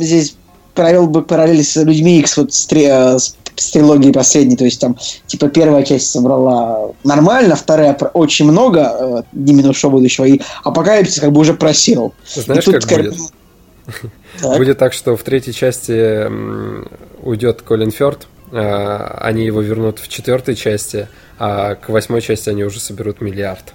здесь 0.00 0.34
провел 0.74 1.06
бы 1.08 1.22
параллель 1.22 1.62
с 1.62 1.76
людьми 1.76 2.20
X, 2.20 2.38
вот 2.38 2.54
с, 2.54 2.66
э, 2.72 3.18
с 3.18 3.36
с 3.60 3.70
трилогии 3.70 4.10
последней, 4.10 4.56
то 4.56 4.64
есть 4.64 4.80
там, 4.80 4.96
типа, 5.26 5.48
первая 5.48 5.82
часть 5.84 6.10
собрала 6.10 6.92
нормально, 7.04 7.56
вторая 7.56 7.96
очень 8.14 8.50
много, 8.50 8.96
э, 8.98 9.22
не 9.32 9.54
минус 9.54 9.82
будущего, 9.82 10.24
и 10.24 10.40
апокалипсис 10.64 11.20
как 11.20 11.32
бы 11.32 11.40
уже 11.40 11.54
просел. 11.54 12.14
Знаешь, 12.34 12.64
тут, 12.64 12.84
как 12.84 13.02
будет? 13.02 13.14
Так. 14.40 14.56
Будет 14.56 14.78
так, 14.78 14.92
что 14.92 15.16
в 15.16 15.22
третьей 15.22 15.52
части 15.52 16.30
уйдет 17.22 17.62
Колин 17.62 17.90
Фёрд, 17.90 18.26
а, 18.52 19.18
они 19.22 19.44
его 19.44 19.60
вернут 19.60 19.98
в 19.98 20.08
четвертой 20.08 20.54
части, 20.54 21.08
а 21.38 21.74
к 21.74 21.88
восьмой 21.88 22.20
части 22.22 22.48
они 22.48 22.64
уже 22.64 22.80
соберут 22.80 23.20
миллиард. 23.20 23.74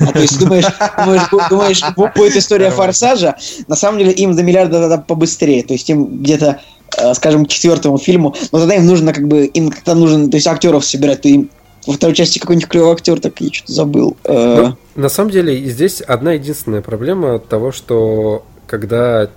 А 0.00 0.06
то 0.06 0.20
есть 0.20 0.38
думаешь, 0.38 0.66
думаешь, 0.96 1.48
думаешь, 1.50 1.82
будет 2.14 2.36
история 2.36 2.70
форсажа, 2.70 3.36
на 3.66 3.76
самом 3.76 3.98
деле 3.98 4.12
им 4.12 4.36
до 4.36 4.42
миллиарда 4.42 4.80
надо 4.80 4.98
побыстрее, 4.98 5.62
то 5.64 5.72
есть 5.72 5.88
им 5.90 6.22
где-то 6.22 6.46
э, 6.46 6.75
скажем, 7.14 7.46
к 7.46 7.48
четвертому 7.48 7.98
фильму, 7.98 8.34
но 8.52 8.60
тогда 8.60 8.76
им 8.76 8.86
нужно 8.86 9.12
как 9.12 9.26
бы, 9.28 9.46
им 9.46 9.70
как-то 9.70 9.94
нужно, 9.94 10.30
то 10.30 10.36
есть 10.36 10.46
актеров 10.46 10.84
собирать, 10.84 11.22
то 11.22 11.28
им 11.28 11.50
во 11.86 11.92
второй 11.92 12.14
части 12.14 12.38
какой-нибудь 12.38 12.68
клевый 12.68 12.92
актер, 12.92 13.20
так 13.20 13.40
я 13.40 13.52
что-то 13.52 13.72
забыл. 13.72 14.16
Э. 14.24 14.72
Ну, 14.96 15.02
на 15.02 15.08
самом 15.08 15.30
деле 15.30 15.56
здесь 15.64 16.00
одна 16.00 16.32
единственная 16.32 16.82
проблема 16.82 17.38
того, 17.38 17.72
что 17.72 18.44
когда 18.66 19.28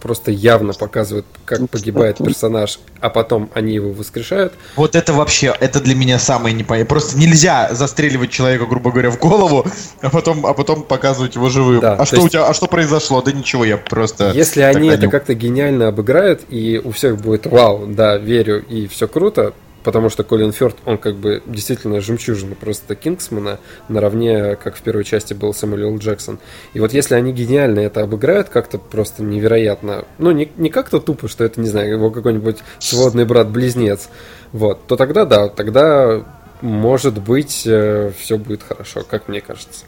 просто 0.00 0.30
явно 0.30 0.72
показывают, 0.72 1.26
как 1.44 1.68
погибает 1.68 2.18
персонаж, 2.18 2.78
а 3.00 3.10
потом 3.10 3.50
они 3.54 3.74
его 3.74 3.90
воскрешают. 3.90 4.52
Вот 4.76 4.94
это 4.94 5.12
вообще, 5.12 5.54
это 5.60 5.80
для 5.80 5.94
меня 5.94 6.18
самое 6.18 6.54
непонятное. 6.54 6.88
Просто 6.88 7.18
нельзя 7.18 7.68
застреливать 7.72 8.30
человека, 8.30 8.66
грубо 8.66 8.90
говоря, 8.90 9.10
в 9.10 9.18
голову, 9.18 9.66
а 10.00 10.10
потом, 10.10 10.46
а 10.46 10.54
потом 10.54 10.82
показывать 10.82 11.34
его 11.34 11.48
живым. 11.48 11.80
Да, 11.80 11.94
а 11.94 12.06
что 12.06 12.16
есть... 12.16 12.26
у 12.26 12.28
тебя, 12.30 12.46
а 12.46 12.54
что 12.54 12.66
произошло? 12.66 13.22
Да 13.22 13.32
ничего, 13.32 13.64
я 13.64 13.76
просто. 13.76 14.32
Если 14.34 14.60
они 14.62 14.88
это 14.88 15.08
как-то 15.08 15.34
гениально 15.34 15.88
обыграют 15.88 16.42
и 16.48 16.80
у 16.82 16.92
всех 16.92 17.18
будет 17.20 17.46
вау, 17.46 17.86
да, 17.86 18.16
верю 18.16 18.64
и 18.64 18.86
все 18.86 19.08
круто, 19.08 19.54
потому 19.88 20.10
что 20.10 20.22
Колин 20.22 20.52
Фёрд, 20.52 20.76
он 20.84 20.98
как 20.98 21.14
бы 21.16 21.42
действительно 21.46 22.02
жемчужина 22.02 22.54
просто 22.54 22.94
Кингсмана, 22.94 23.58
наравне, 23.88 24.54
как 24.56 24.76
в 24.76 24.82
первой 24.82 25.02
части 25.02 25.32
был 25.32 25.54
Сэмюэл 25.54 25.96
Джексон. 25.96 26.40
И 26.74 26.80
вот 26.80 26.92
если 26.92 27.14
они 27.14 27.32
гениально 27.32 27.80
это 27.80 28.02
обыграют 28.02 28.50
как-то 28.50 28.76
просто 28.76 29.22
невероятно, 29.22 30.04
ну, 30.18 30.30
не, 30.32 30.52
не 30.58 30.68
как-то 30.68 31.00
тупо, 31.00 31.26
что 31.26 31.42
это, 31.42 31.58
не 31.62 31.68
знаю, 31.68 31.90
его 31.90 32.10
какой-нибудь 32.10 32.58
сводный 32.78 33.24
брат-близнец, 33.24 34.10
вот, 34.52 34.86
то 34.86 34.96
тогда 34.96 35.24
да, 35.24 35.48
тогда 35.48 36.22
может 36.60 37.18
быть 37.18 37.62
э, 37.64 38.12
все 38.18 38.36
будет 38.36 38.62
хорошо, 38.62 39.04
как 39.08 39.26
мне 39.26 39.40
кажется. 39.40 39.86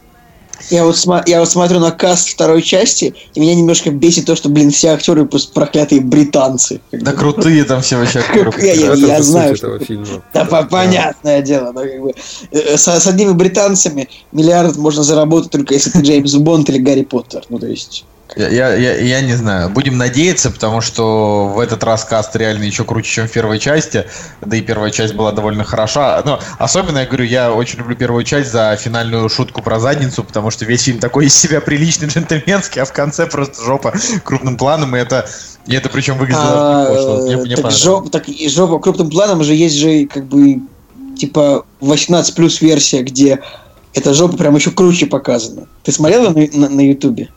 Я 0.68 0.84
вот, 0.84 0.96
я 1.26 1.40
вот 1.40 1.50
смотрю 1.50 1.80
на 1.80 1.90
каст 1.90 2.28
второй 2.28 2.62
части, 2.62 3.14
и 3.34 3.40
меня 3.40 3.54
немножко 3.54 3.90
бесит 3.90 4.26
то, 4.26 4.36
что, 4.36 4.48
блин, 4.48 4.70
все 4.70 4.88
актеры 4.90 5.24
просто 5.24 5.52
проклятые 5.52 6.00
британцы. 6.00 6.80
Да 6.92 7.12
крутые 7.12 7.64
там 7.64 7.82
все 7.82 7.96
вообще 7.96 8.18
актеры. 8.28 8.52
Я, 8.58 8.74
я, 8.74 8.92
я 8.94 9.22
знаю, 9.22 9.56
что... 9.56 9.78
Да, 10.34 10.44
понятное 10.44 11.42
дело. 11.42 11.72
Но 11.72 11.80
как 11.80 12.00
бы, 12.02 12.14
э, 12.50 12.76
с, 12.76 12.86
с 12.86 13.06
одними 13.06 13.32
британцами 13.32 14.08
миллиард 14.32 14.76
можно 14.76 15.02
заработать 15.02 15.50
только 15.50 15.74
если 15.74 15.90
ты 15.90 16.00
Джеймс 16.00 16.34
Бонд 16.34 16.68
или 16.68 16.78
Гарри 16.78 17.02
Поттер. 17.02 17.44
Ну, 17.48 17.58
то 17.58 17.66
есть... 17.66 18.04
Я, 18.36 18.74
я, 18.74 18.96
я 18.96 19.20
не 19.20 19.34
знаю. 19.34 19.70
Будем 19.70 19.98
надеяться, 19.98 20.50
потому 20.50 20.80
что 20.80 21.46
в 21.48 21.58
этот 21.58 21.82
раз 21.84 22.04
каст 22.04 22.34
реально 22.36 22.64
еще 22.64 22.84
круче, 22.84 23.10
чем 23.10 23.28
в 23.28 23.32
первой 23.32 23.58
части. 23.58 24.06
Да 24.40 24.56
и 24.56 24.60
первая 24.60 24.90
часть 24.90 25.14
была 25.14 25.32
довольно 25.32 25.64
хороша. 25.64 26.22
Но 26.24 26.40
особенно, 26.58 26.98
я 26.98 27.06
говорю, 27.06 27.24
я 27.24 27.52
очень 27.52 27.78
люблю 27.78 27.96
первую 27.96 28.24
часть 28.24 28.52
за 28.52 28.76
финальную 28.76 29.28
шутку 29.28 29.62
про 29.62 29.80
задницу, 29.80 30.22
потому 30.22 30.50
что 30.50 30.64
весь 30.64 30.82
фильм 30.82 31.00
такой 31.00 31.26
из 31.26 31.36
себя 31.36 31.60
приличный, 31.60 32.08
джентльменский, 32.08 32.82
а 32.82 32.84
в 32.84 32.92
конце 32.92 33.26
просто 33.26 33.62
жопа 33.64 33.94
крупным 34.24 34.56
планом, 34.56 34.94
и 34.94 34.98
это 34.98 35.28
и 35.66 35.74
это 35.74 35.88
причем 35.88 36.16
выглядело 36.16 36.42
а, 36.44 36.86
пошло. 36.86 37.22
Мне, 37.22 37.36
мне 37.36 37.56
так, 37.56 37.70
жоп, 37.70 38.10
так 38.10 38.28
и 38.28 38.48
жопа 38.48 38.78
крупным 38.78 39.10
планом 39.10 39.44
же 39.44 39.54
есть 39.54 39.76
же 39.76 40.06
как 40.06 40.26
бы 40.26 40.60
типа 41.16 41.64
18 41.80 42.34
плюс 42.34 42.60
версия, 42.60 43.02
где 43.02 43.40
эта 43.92 44.14
жопа 44.14 44.36
прям 44.36 44.56
еще 44.56 44.70
круче 44.70 45.06
показана. 45.06 45.66
Ты 45.82 45.92
смотрел 45.92 46.30
на, 46.32 46.68
на 46.68 46.80
Ютубе? 46.80 47.28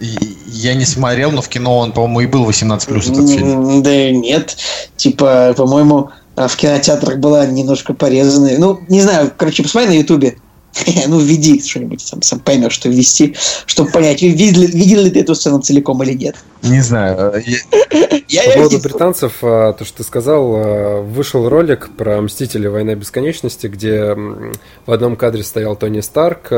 Я 0.00 0.74
не 0.74 0.86
смотрел, 0.86 1.30
но 1.30 1.42
в 1.42 1.48
кино 1.48 1.78
он, 1.78 1.92
по-моему, 1.92 2.20
и 2.20 2.26
был 2.26 2.44
18 2.44 2.88
плюс 2.88 3.08
этот 3.08 3.28
фильм. 3.28 3.82
Да 3.82 4.10
нет. 4.10 4.56
Типа, 4.96 5.54
по-моему, 5.56 6.10
а 6.36 6.48
в 6.48 6.56
кинотеатрах 6.56 7.18
была 7.18 7.44
немножко 7.46 7.92
порезанная. 7.92 8.58
Ну, 8.58 8.80
не 8.88 9.02
знаю, 9.02 9.30
короче, 9.36 9.62
посмотри 9.62 9.90
на 9.90 9.94
Ютубе. 9.94 10.36
ну, 11.08 11.18
введи 11.18 11.60
что-нибудь, 11.60 12.00
сам, 12.00 12.22
сам 12.22 12.40
поймешь, 12.40 12.72
что 12.72 12.88
ввести, 12.88 13.36
чтобы 13.66 13.90
понять, 13.90 14.22
видел, 14.22 14.62
видел 14.62 15.02
ли 15.02 15.10
ты 15.10 15.20
эту 15.20 15.34
сцену 15.34 15.60
целиком 15.60 16.02
или 16.02 16.12
нет. 16.12 16.36
Не 16.62 16.80
знаю. 16.80 17.34
Я, 18.28 18.44
По 18.44 18.52
поводу 18.52 18.78
британцев, 18.78 19.32
а, 19.42 19.72
то, 19.72 19.84
что 19.84 19.98
ты 19.98 20.04
сказал, 20.04 20.52
а, 20.54 21.02
вышел 21.02 21.48
ролик 21.48 21.90
про 21.96 22.20
Мстители 22.20 22.68
Война 22.68 22.94
Бесконечности, 22.94 23.66
где 23.66 24.14
в 24.14 24.92
одном 24.92 25.16
кадре 25.16 25.42
стоял 25.42 25.76
Тони 25.76 26.00
Старк 26.00 26.52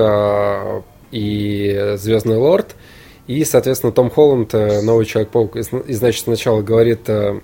и 1.11 1.95
Звездный 1.97 2.37
Лорд, 2.37 2.75
и, 3.27 3.45
соответственно, 3.45 3.93
Том 3.93 4.11
Холланд, 4.11 4.55
э, 4.55 4.83
новый 4.83 5.07
Человек-паук, 5.07 5.57
и, 5.57 5.93
значит, 5.93 6.25
сначала 6.25 6.63
говорит 6.63 7.09
э, 7.09 7.41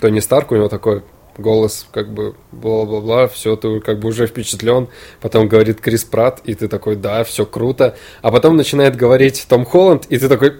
Тони 0.00 0.20
Старк, 0.20 0.52
у 0.52 0.56
него 0.56 0.68
такой 0.68 1.02
голос, 1.38 1.86
как 1.92 2.12
бы, 2.12 2.34
бла-бла-бла, 2.52 3.28
все, 3.28 3.56
ты 3.56 3.80
как 3.80 3.98
бы 4.00 4.08
уже 4.08 4.26
впечатлен. 4.26 4.88
Потом 5.20 5.48
говорит 5.48 5.80
Крис 5.80 6.04
Пратт, 6.04 6.40
и 6.44 6.54
ты 6.54 6.68
такой, 6.68 6.96
да, 6.96 7.24
все 7.24 7.46
круто. 7.46 7.96
А 8.22 8.30
потом 8.30 8.56
начинает 8.56 8.96
говорить 8.96 9.46
Том 9.48 9.64
Холланд, 9.64 10.06
и 10.06 10.18
ты 10.18 10.28
такой, 10.28 10.54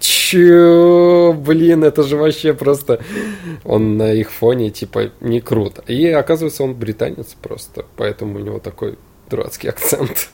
чё, 0.00 1.32
блин, 1.32 1.84
это 1.84 2.02
же 2.02 2.16
вообще 2.16 2.54
просто... 2.54 3.00
Он 3.64 3.96
на 3.96 4.12
их 4.12 4.30
фоне, 4.30 4.70
типа, 4.70 5.10
не 5.20 5.40
круто. 5.40 5.82
И 5.86 6.06
оказывается, 6.06 6.64
он 6.64 6.74
британец 6.74 7.34
просто, 7.40 7.86
поэтому 7.96 8.38
у 8.38 8.42
него 8.42 8.58
такой 8.58 8.98
дурацкий 9.29 9.69
акцент. 9.69 10.29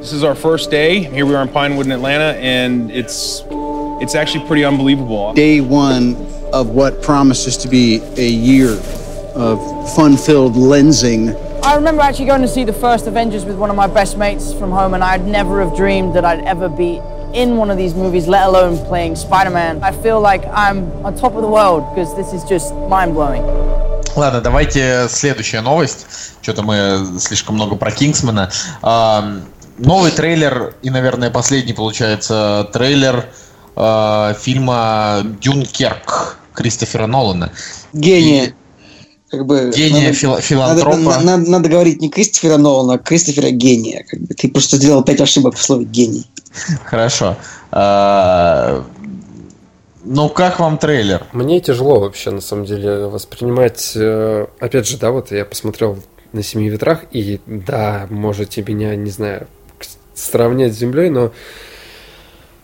This 0.00 0.12
is 0.12 0.24
our 0.24 0.34
first 0.34 0.70
day. 0.70 1.04
Here 1.16 1.24
we 1.24 1.34
are 1.36 1.42
in 1.42 1.48
Pinewood 1.48 1.86
in 1.86 1.92
Atlanta, 1.92 2.30
and 2.40 2.90
it's 2.90 3.44
it's 4.02 4.16
actually 4.16 4.44
pretty 4.48 4.64
unbelievable. 4.64 5.32
Day 5.32 5.60
one 5.60 6.16
of 6.52 6.70
what 6.70 7.02
promises 7.02 7.56
to 7.58 7.68
be 7.68 8.02
a 8.16 8.28
year 8.50 8.72
of 9.34 9.56
fun-filled 9.94 10.54
lensing. 10.72 11.22
I 11.64 11.76
remember 11.76 12.02
actually 12.02 12.26
going 12.26 12.42
to 12.42 12.48
see 12.48 12.64
the 12.64 12.72
first 12.72 13.06
Avengers 13.06 13.44
with 13.44 13.56
one 13.56 13.70
of 13.70 13.76
my 13.76 13.86
best 13.86 14.18
mates 14.18 14.52
from 14.52 14.72
home, 14.72 14.94
and 14.94 15.04
I'd 15.04 15.24
never 15.24 15.62
have 15.62 15.76
dreamed 15.76 16.14
that 16.16 16.24
I'd 16.24 16.44
ever 16.44 16.68
be 16.68 17.00
in 17.32 17.56
one 17.56 17.70
of 17.70 17.78
these 17.78 17.94
movies, 17.94 18.26
let 18.26 18.44
alone 18.48 18.76
playing 18.86 19.14
Spider-Man. 19.14 19.82
I 19.82 19.92
feel 19.92 20.20
like 20.20 20.44
I'm 20.52 20.90
on 21.06 21.14
top 21.14 21.34
of 21.34 21.42
the 21.42 21.48
world 21.48 21.80
because 21.94 22.14
this 22.16 22.32
is 22.32 22.42
just 22.44 22.74
mind-blowing. 22.74 23.44
Ладно, 24.17 24.41
давайте 24.41 25.05
следующая 25.09 25.61
новость. 25.61 26.07
Что-то 26.41 26.63
мы 26.63 27.19
слишком 27.19 27.53
много 27.53 27.75
про 27.75 27.91
Кингсмана. 27.91 28.49
А, 28.81 29.41
новый 29.77 30.09
трейлер 30.09 30.73
и, 30.81 30.89
наверное, 30.89 31.29
последний, 31.29 31.73
получается, 31.73 32.67
трейлер 32.73 33.29
а, 33.75 34.33
фильма 34.33 35.19
«Дюнкерк» 35.39 36.39
Кристофера 36.53 37.05
Нолана. 37.05 37.51
Гения. 37.93 38.45
И... 38.45 38.53
Как 39.29 39.45
бы, 39.45 39.71
гения 39.75 40.05
надо, 40.05 40.13
фил, 40.13 40.37
филантропа. 40.37 40.97
Надо, 40.97 41.23
надо, 41.23 41.51
надо 41.51 41.69
говорить 41.69 42.01
не 42.01 42.09
Кристофера 42.09 42.57
Нолана, 42.57 42.93
а 42.93 42.97
Кристофера 42.97 43.51
Гения. 43.51 44.03
Как 44.09 44.19
бы. 44.21 44.33
Ты 44.33 44.49
просто 44.49 44.77
сделал 44.77 45.03
пять 45.03 45.21
ошибок 45.21 45.55
в 45.55 45.61
слове 45.61 45.85
«гений». 45.85 46.25
Хорошо. 46.85 47.37
А, 47.71 48.83
ну, 50.07 50.29
как 50.29 50.59
вам 50.59 50.77
трейлер? 50.77 51.25
Мне 51.33 51.59
тяжело 51.59 51.99
вообще, 51.99 52.31
на 52.31 52.41
самом 52.41 52.65
деле, 52.65 53.07
воспринимать... 53.07 53.91
Э, 53.95 54.47
опять 54.59 54.87
же, 54.87 54.97
да, 54.97 55.11
вот 55.11 55.31
я 55.31 55.43
посмотрел 55.43 55.97
на 56.31 56.43
семи 56.43 56.69
ветрах, 56.69 57.03
и 57.11 57.39
да, 57.45 58.07
можете 58.09 58.63
меня, 58.63 58.95
не 58.95 59.11
знаю, 59.11 59.47
сравнять 60.13 60.73
с 60.73 60.77
землей, 60.77 61.09
но 61.09 61.31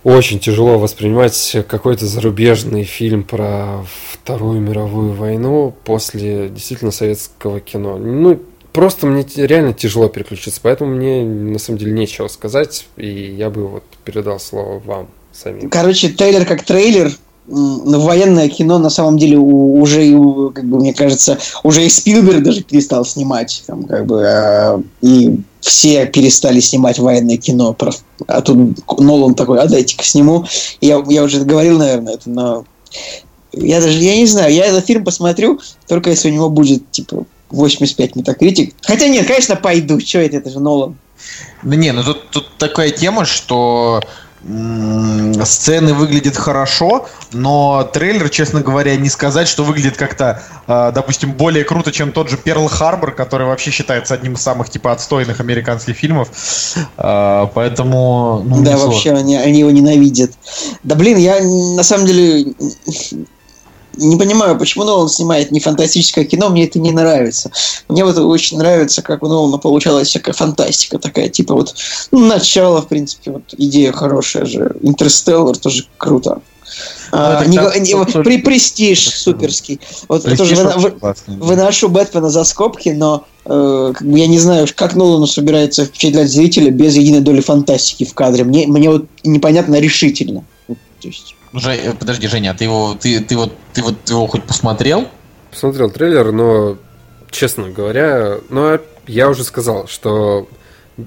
очень 0.04 0.40
тяжело 0.40 0.80
воспринимать 0.80 1.58
какой-то 1.68 2.06
зарубежный 2.06 2.84
фильм 2.84 3.24
про 3.24 3.86
Вторую 4.12 4.62
мировую 4.62 5.14
войну 5.14 5.76
после 5.84 6.50
действительно 6.50 6.92
советского 6.92 7.60
кино. 7.60 7.98
Ну, 7.98 8.42
просто 8.72 9.08
мне 9.08 9.26
реально 9.36 9.74
тяжело 9.74 10.08
переключиться, 10.10 10.60
поэтому 10.64 10.96
мне 10.96 11.24
на 11.24 11.60
самом 11.60 11.80
деле 11.80 11.92
нечего 11.92 12.28
сказать, 12.28 12.88
и 12.96 13.08
я 13.08 13.50
бы 13.50 13.68
вот 13.68 13.84
передал 14.04 14.40
слово 14.40 14.80
вам 14.80 15.10
самим. 15.32 15.70
Короче, 15.70 16.10
трейлер 16.10 16.46
как 16.46 16.64
трейлер, 16.64 17.12
военное 17.48 18.48
кино 18.48 18.80
на 18.80 18.90
самом 18.90 19.18
деле 19.18 19.38
уже, 19.38 20.02
как 20.52 20.66
бы, 20.66 20.80
мне 20.80 20.94
кажется, 20.94 21.38
уже 21.64 21.86
и 21.86 21.90
Спилберг 21.90 22.44
даже 22.44 22.64
перестал 22.64 23.06
снимать, 23.06 23.64
там, 23.68 23.84
как 23.84 24.06
бы, 24.06 24.24
а, 24.26 24.82
и 25.02 25.40
все 25.60 26.06
перестали 26.06 26.60
снимать 26.60 27.00
военное 27.00 27.38
кино, 27.38 27.76
а 28.28 28.42
тут 28.42 28.78
Нолан 29.00 29.36
такой, 29.36 29.60
а 29.60 29.68
дайте-ка 29.68 30.04
сниму. 30.04 30.46
Я, 30.82 31.04
я 31.08 31.24
уже 31.24 31.42
говорил, 31.42 31.78
наверное, 31.78 32.14
это, 32.16 32.30
но 32.30 32.66
я 33.52 33.82
даже, 33.82 33.98
я 34.00 34.16
не 34.16 34.26
знаю, 34.26 34.54
я 34.54 34.66
этот 34.66 34.86
фильм 34.86 35.04
посмотрю, 35.04 35.60
только 35.88 36.10
если 36.10 36.30
у 36.30 36.34
него 36.34 36.50
будет, 36.50 36.90
типа, 36.92 37.26
85 37.50 38.16
метакритик. 38.16 38.74
Хотя 38.82 39.08
нет, 39.08 39.28
конечно, 39.28 39.56
пойду, 39.56 40.00
что 40.00 40.20
это, 40.20 40.38
это 40.38 40.50
же 40.50 40.60
Нолан. 40.60 40.98
Да 41.62 41.76
не, 41.76 41.92
ну 41.92 42.04
тут, 42.04 42.30
тут 42.32 42.58
такая 42.58 42.90
тема, 42.90 43.26
что 43.26 44.02
сцены 44.44 45.94
выглядят 45.94 46.36
хорошо, 46.36 47.08
но 47.32 47.90
трейлер, 47.94 48.30
честно 48.30 48.60
говоря, 48.60 48.96
не 48.98 49.10
сказать, 49.10 49.48
что 49.48 49.64
выглядит 49.64 49.96
как-то, 49.96 50.44
э, 50.68 50.92
допустим, 50.94 51.32
более 51.32 51.64
круто, 51.64 51.92
чем 51.94 52.12
тот 52.12 52.30
же 52.30 52.36
Перл 52.36 52.68
Харбор, 52.68 53.12
который 53.14 53.48
вообще 53.48 53.72
считается 53.72 54.14
одним 54.14 54.34
из 54.34 54.42
самых 54.42 54.70
типа 54.70 54.92
отстойных 54.92 55.40
американских 55.40 55.96
фильмов. 55.96 56.30
Э, 56.98 57.48
поэтому, 57.54 58.44
ну, 58.46 58.64
да, 58.64 58.78
вообще 58.78 59.12
они, 59.14 59.38
они 59.38 59.60
его 59.60 59.72
ненавидят. 59.72 60.32
Да 60.84 60.96
блин, 60.96 61.18
я 61.18 61.42
на 61.42 61.84
самом 61.84 62.06
деле 62.06 62.54
не 63.98 64.18
понимаю, 64.18 64.58
почему 64.58 64.84
Нолан 64.84 65.10
снимает 65.10 65.52
не 65.52 65.60
фантастическое 65.60 66.24
кино, 66.26 66.50
мне 66.50 66.66
это 66.66 66.80
не 66.80 66.92
нравится. 66.92 67.52
Мне 67.88 68.04
вот 68.06 68.18
очень 68.18 68.58
нравится, 68.58 69.02
как 69.02 69.24
у 69.24 69.28
Нолана 69.28 69.58
получалась 69.58 70.08
всякая 70.10 70.34
фантастика 70.34 71.00
такая, 71.00 71.30
типа 71.30 71.54
вот 71.54 71.76
ну, 72.12 72.26
начало, 72.26 72.82
в 72.82 72.88
принципе, 72.88 73.32
вот 73.32 73.44
идея 73.58 73.92
хорошая 73.92 74.46
же. 74.46 74.76
Интерстеллар 74.82 75.58
тоже 75.58 75.86
круто. 75.98 76.42
А, 77.12 77.46
не 77.46 77.58
не- 77.82 78.06
тоже- 78.06 78.24
при 78.24 78.38
престиж 78.38 79.08
это- 79.08 79.18
суперский. 79.18 79.80
Вот 80.08 80.24
Престиж 80.24 80.58
тоже 80.58 80.74
вы- 80.78 80.96
выношу 81.28 81.88
Бэтмена 81.90 82.30
за 82.32 82.44
скобки, 82.44 82.90
но 82.90 83.26
э, 83.46 83.94
как 83.96 84.08
бы 84.08 84.18
я 84.18 84.26
не 84.26 84.40
знаю, 84.40 84.68
как 84.74 84.96
Нолану 84.96 85.28
собирается 85.28 85.86
впечатлять 85.86 86.32
зрителя 86.32 86.72
без 86.72 86.96
единой 86.96 87.20
доли 87.20 87.42
фантастики 87.42 88.06
в 88.06 88.14
кадре. 88.16 88.44
Мне, 88.44 88.66
мне 88.66 88.90
вот 88.90 89.06
непонятно 89.24 89.80
решительно. 89.80 90.44
То 90.68 91.08
есть, 91.08 91.36
Ну, 91.54 91.60
Жень, 91.60 91.82
э, 91.84 91.94
подожди, 91.94 92.28
Женя, 92.28 92.52
а 92.52 92.54
ты 92.56 92.64
его, 92.64 92.98
ты, 93.00 93.20
ты 93.24 93.38
вот, 93.38 93.54
ты 93.74 93.84
вот 93.84 94.10
его 94.10 94.26
хоть 94.26 94.44
посмотрел? 94.44 95.08
Посмотрел 95.52 95.92
трейлер, 95.92 96.32
но, 96.32 96.78
честно 97.30 97.70
говоря, 97.70 98.40
ну, 98.50 98.80
я 99.06 99.30
уже 99.30 99.44
сказал, 99.44 99.88
что 99.88 100.50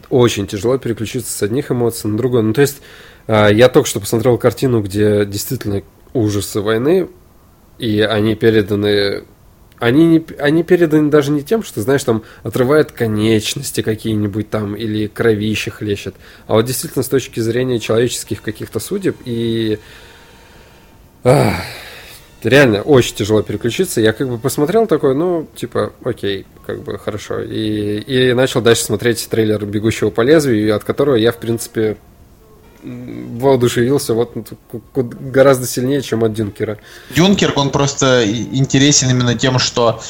очень 0.08 0.46
тяжело 0.46 0.78
переключиться 0.78 1.32
с 1.32 1.42
одних 1.42 1.72
эмоций 1.72 2.08
на 2.08 2.16
другое. 2.16 2.42
Ну, 2.42 2.52
то 2.52 2.60
есть, 2.60 2.80
а, 3.26 3.48
я 3.48 3.68
только 3.68 3.88
что 3.88 3.98
посмотрел 3.98 4.38
картину, 4.38 4.82
где 4.82 5.24
действительно 5.24 5.82
ужасы 6.14 6.60
войны, 6.60 7.08
и 7.78 8.00
они 8.00 8.36
переданы... 8.36 9.24
Они, 9.78 10.06
не, 10.06 10.24
они 10.38 10.62
переданы 10.62 11.10
даже 11.10 11.32
не 11.32 11.42
тем, 11.42 11.64
что, 11.64 11.82
знаешь, 11.82 12.04
там 12.04 12.22
отрывают 12.44 12.92
конечности 12.92 13.82
какие-нибудь 13.82 14.48
там 14.48 14.74
или 14.74 15.08
кровище 15.08 15.70
хлещет, 15.72 16.14
а 16.46 16.54
вот 16.54 16.64
действительно 16.66 17.02
с 17.02 17.08
точки 17.08 17.40
зрения 17.40 17.80
человеческих 17.80 18.42
каких-то 18.42 18.78
судеб 18.78 19.16
и... 19.24 19.80
Реально 22.42 22.82
очень 22.82 23.16
тяжело 23.16 23.42
переключиться. 23.42 24.00
Я 24.00 24.12
как 24.12 24.28
бы 24.28 24.38
посмотрел 24.38 24.86
такой, 24.86 25.14
ну, 25.14 25.48
типа, 25.56 25.92
окей, 26.04 26.46
как 26.64 26.82
бы 26.82 26.98
хорошо. 26.98 27.40
И, 27.40 27.98
и 27.98 28.32
начал 28.34 28.60
дальше 28.60 28.84
смотреть 28.84 29.26
трейлер 29.28 29.64
«Бегущего 29.64 30.10
по 30.10 30.20
лезвию», 30.20 30.76
от 30.76 30.84
которого 30.84 31.16
я, 31.16 31.32
в 31.32 31.38
принципе, 31.38 31.96
воодушевился 32.84 34.14
вот 34.14 34.36
гораздо 34.94 35.66
сильнее, 35.66 36.02
чем 36.02 36.22
от 36.22 36.34
Дюнкера. 36.34 36.78
Дюнкерк, 37.10 37.56
он 37.56 37.70
просто 37.70 38.24
интересен 38.24 39.10
именно 39.10 39.34
тем, 39.34 39.58
что 39.58 40.00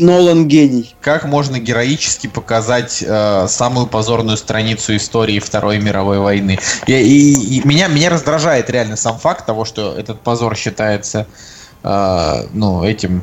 Нолан 0.00 0.48
гений. 0.48 0.94
как 1.00 1.24
можно 1.24 1.58
героически 1.58 2.26
показать 2.26 3.02
э, 3.06 3.46
самую 3.48 3.86
позорную 3.86 4.36
страницу 4.36 4.96
истории 4.96 5.38
Второй 5.38 5.78
мировой 5.78 6.18
войны. 6.18 6.58
И, 6.86 6.92
и- 6.92 7.58
и 7.58 7.66
меня, 7.66 7.88
меня 7.88 8.10
раздражает 8.10 8.70
реально 8.70 8.96
сам 8.96 9.18
факт 9.18 9.46
того, 9.46 9.64
что 9.64 9.94
этот 9.96 10.20
позор 10.20 10.56
считается 10.56 11.26
э, 11.82 12.46
ну, 12.52 12.82
этим... 12.84 13.22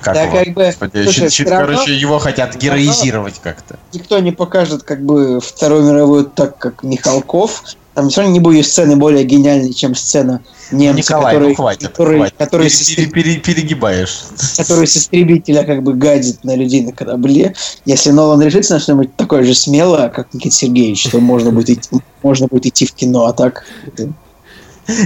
Как 0.00 0.14
Да, 0.14 0.22
его? 0.22 0.36
как 0.38 0.48
бы, 0.54 0.64
Господи, 0.66 1.02
слушай, 1.02 1.28
щит- 1.28 1.48
равно- 1.48 1.66
короче, 1.76 1.94
его 1.94 2.18
хотят 2.20 2.56
героизировать 2.56 3.40
как-то. 3.42 3.78
Никто 3.92 4.18
не 4.20 4.30
покажет 4.30 4.84
как 4.84 5.04
бы 5.04 5.40
Вторую 5.40 5.82
мировую 5.82 6.24
так, 6.26 6.56
как 6.56 6.82
Михалков. 6.84 7.62
Там 7.98 8.10
все 8.10 8.20
равно 8.20 8.32
не 8.34 8.38
будет 8.38 8.64
сцены 8.64 8.94
более 8.94 9.24
гениальной, 9.24 9.72
чем 9.74 9.96
сцена 9.96 10.40
немца, 10.70 10.98
Николай, 10.98 11.34
который, 11.34 11.48
ну 11.48 11.54
хватит, 11.56 11.88
который, 11.88 12.16
хватит. 12.18 12.34
который, 12.38 12.68
Пере- 12.70 12.94
пере- 12.94 13.10
пере- 13.10 13.36
перегибаешь. 13.40 14.20
который 14.56 14.86
с 14.86 14.96
истребителя 14.96 15.64
как 15.64 15.82
бы 15.82 15.94
гадит 15.94 16.44
на 16.44 16.54
людей 16.54 16.82
на 16.82 16.92
корабле. 16.92 17.56
Если 17.86 18.12
Нолан 18.12 18.40
решится 18.40 18.74
на 18.74 18.78
что-нибудь 18.80 19.16
такое 19.16 19.42
же 19.42 19.52
смелое, 19.52 20.10
как 20.10 20.32
Никита 20.32 20.54
Сергеевич, 20.54 21.08
то 21.08 21.18
можно 21.18 21.50
будет 21.50 21.70
идти, 21.70 21.88
можно 22.22 22.46
будет 22.46 22.66
идти 22.66 22.86
в 22.86 22.92
кино, 22.92 23.26
а 23.26 23.32
так... 23.32 23.64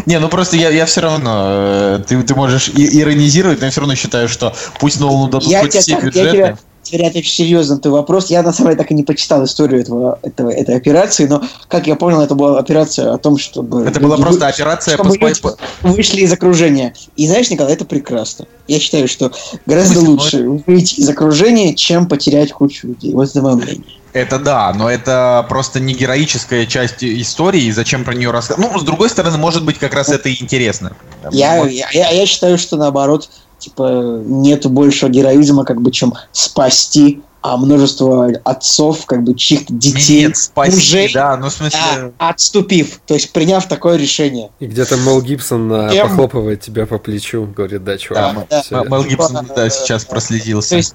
Не, 0.04 0.18
ну 0.20 0.28
просто 0.28 0.58
я, 0.58 0.68
я 0.68 0.84
все 0.84 1.00
равно, 1.00 1.44
э, 1.46 2.00
ты, 2.06 2.22
ты 2.22 2.34
можешь 2.34 2.68
и- 2.68 3.00
иронизировать, 3.00 3.60
но 3.60 3.64
я 3.64 3.70
все 3.70 3.80
равно 3.80 3.94
считаю, 3.94 4.28
что 4.28 4.54
пусть 4.78 5.00
Нолану 5.00 5.28
дадут 5.28 5.48
Я 5.48 5.60
хоть 5.62 5.74
все 5.74 5.94
так- 5.94 6.02
я 6.02 6.06
бюджеты. 6.10 6.30
тебя- 6.36 6.58
Теперь 6.82 7.02
это 7.02 7.18
очень 7.18 7.32
серьезный 7.32 7.78
твой 7.78 7.94
вопрос. 7.94 8.28
Я 8.28 8.42
на 8.42 8.52
самом 8.52 8.70
деле 8.70 8.82
так 8.82 8.90
и 8.90 8.94
не 8.94 9.04
почитал 9.04 9.44
историю 9.44 9.80
этого, 9.80 10.18
этого, 10.22 10.50
этой 10.50 10.76
операции, 10.76 11.26
но, 11.26 11.42
как 11.68 11.86
я 11.86 11.94
понял, 11.94 12.20
это 12.20 12.34
была 12.34 12.58
операция 12.58 13.12
о 13.14 13.18
том, 13.18 13.38
чтобы... 13.38 13.84
Это 13.84 14.00
была 14.00 14.16
просто 14.16 14.48
операция 14.48 14.94
чтобы 14.94 15.16
по 15.16 15.28
люди 15.28 15.40
вышли 15.82 16.22
из 16.22 16.32
окружения. 16.32 16.92
И 17.16 17.26
знаешь, 17.28 17.50
Николай, 17.50 17.72
это 17.74 17.84
прекрасно. 17.84 18.46
Я 18.66 18.80
считаю, 18.80 19.06
что 19.06 19.32
гораздо 19.64 19.94
Пусть, 19.94 20.08
лучше 20.08 20.48
выйти 20.66 20.94
из 20.96 21.08
окружения, 21.08 21.74
чем 21.74 22.08
потерять 22.08 22.52
кучу 22.52 22.88
людей. 22.88 23.12
Вот 23.12 23.28
это 23.28 23.42
мое 23.42 23.54
мнение. 23.54 23.84
Это 24.12 24.38
да, 24.38 24.72
но 24.74 24.90
это 24.90 25.46
просто 25.48 25.80
не 25.80 25.94
героическая 25.94 26.66
часть 26.66 27.02
истории, 27.02 27.62
и 27.62 27.72
зачем 27.72 28.04
про 28.04 28.14
нее 28.14 28.30
рассказывать. 28.30 28.72
Ну, 28.72 28.78
с 28.78 28.82
другой 28.82 29.08
стороны, 29.08 29.38
может 29.38 29.64
быть, 29.64 29.78
как 29.78 29.94
раз 29.94 30.10
это 30.10 30.28
и 30.28 30.42
интересно. 30.42 30.96
Я, 31.30 31.58
Вот. 31.58 31.70
я, 31.70 31.88
я- 31.92 32.10
я 32.10 32.26
считаю, 32.26 32.58
что 32.58 32.76
наоборот, 32.76 33.30
типа, 33.62 34.20
нету 34.24 34.68
большего 34.68 35.08
героизма, 35.08 35.64
как 35.64 35.80
бы, 35.80 35.90
чем 35.90 36.14
спасти 36.32 37.22
а 37.44 37.56
множество 37.56 38.30
отцов, 38.44 39.04
как 39.04 39.24
бы, 39.24 39.34
чьих-то 39.34 39.72
детей, 39.72 40.26
Нет, 40.26 40.36
спасти, 40.36 40.76
мужей, 40.76 41.12
да, 41.12 41.36
ну 41.36 41.48
в 41.48 41.52
смысле... 41.52 42.12
а, 42.18 42.28
отступив, 42.30 43.00
то 43.04 43.14
есть 43.14 43.32
приняв 43.32 43.66
такое 43.66 43.96
решение. 43.96 44.50
И 44.60 44.66
где-то 44.66 44.96
Мел 44.96 45.20
Гибсон 45.20 45.90
Кем? 45.90 46.08
похлопывает 46.08 46.60
тебя 46.60 46.86
по 46.86 46.98
плечу, 46.98 47.48
говорит, 47.56 47.82
да, 47.82 47.94
Да, 47.94 47.98
чувак. 47.98 48.46
Да. 48.48 48.62
верно». 48.70 48.88
Мел 48.88 49.04
Гибсон, 49.04 49.40
Типа, 49.40 49.54
да, 49.56 49.66
э, 49.66 49.70
сейчас 49.70 50.04
проследился. 50.04 50.70
То 50.70 50.76
есть, 50.76 50.94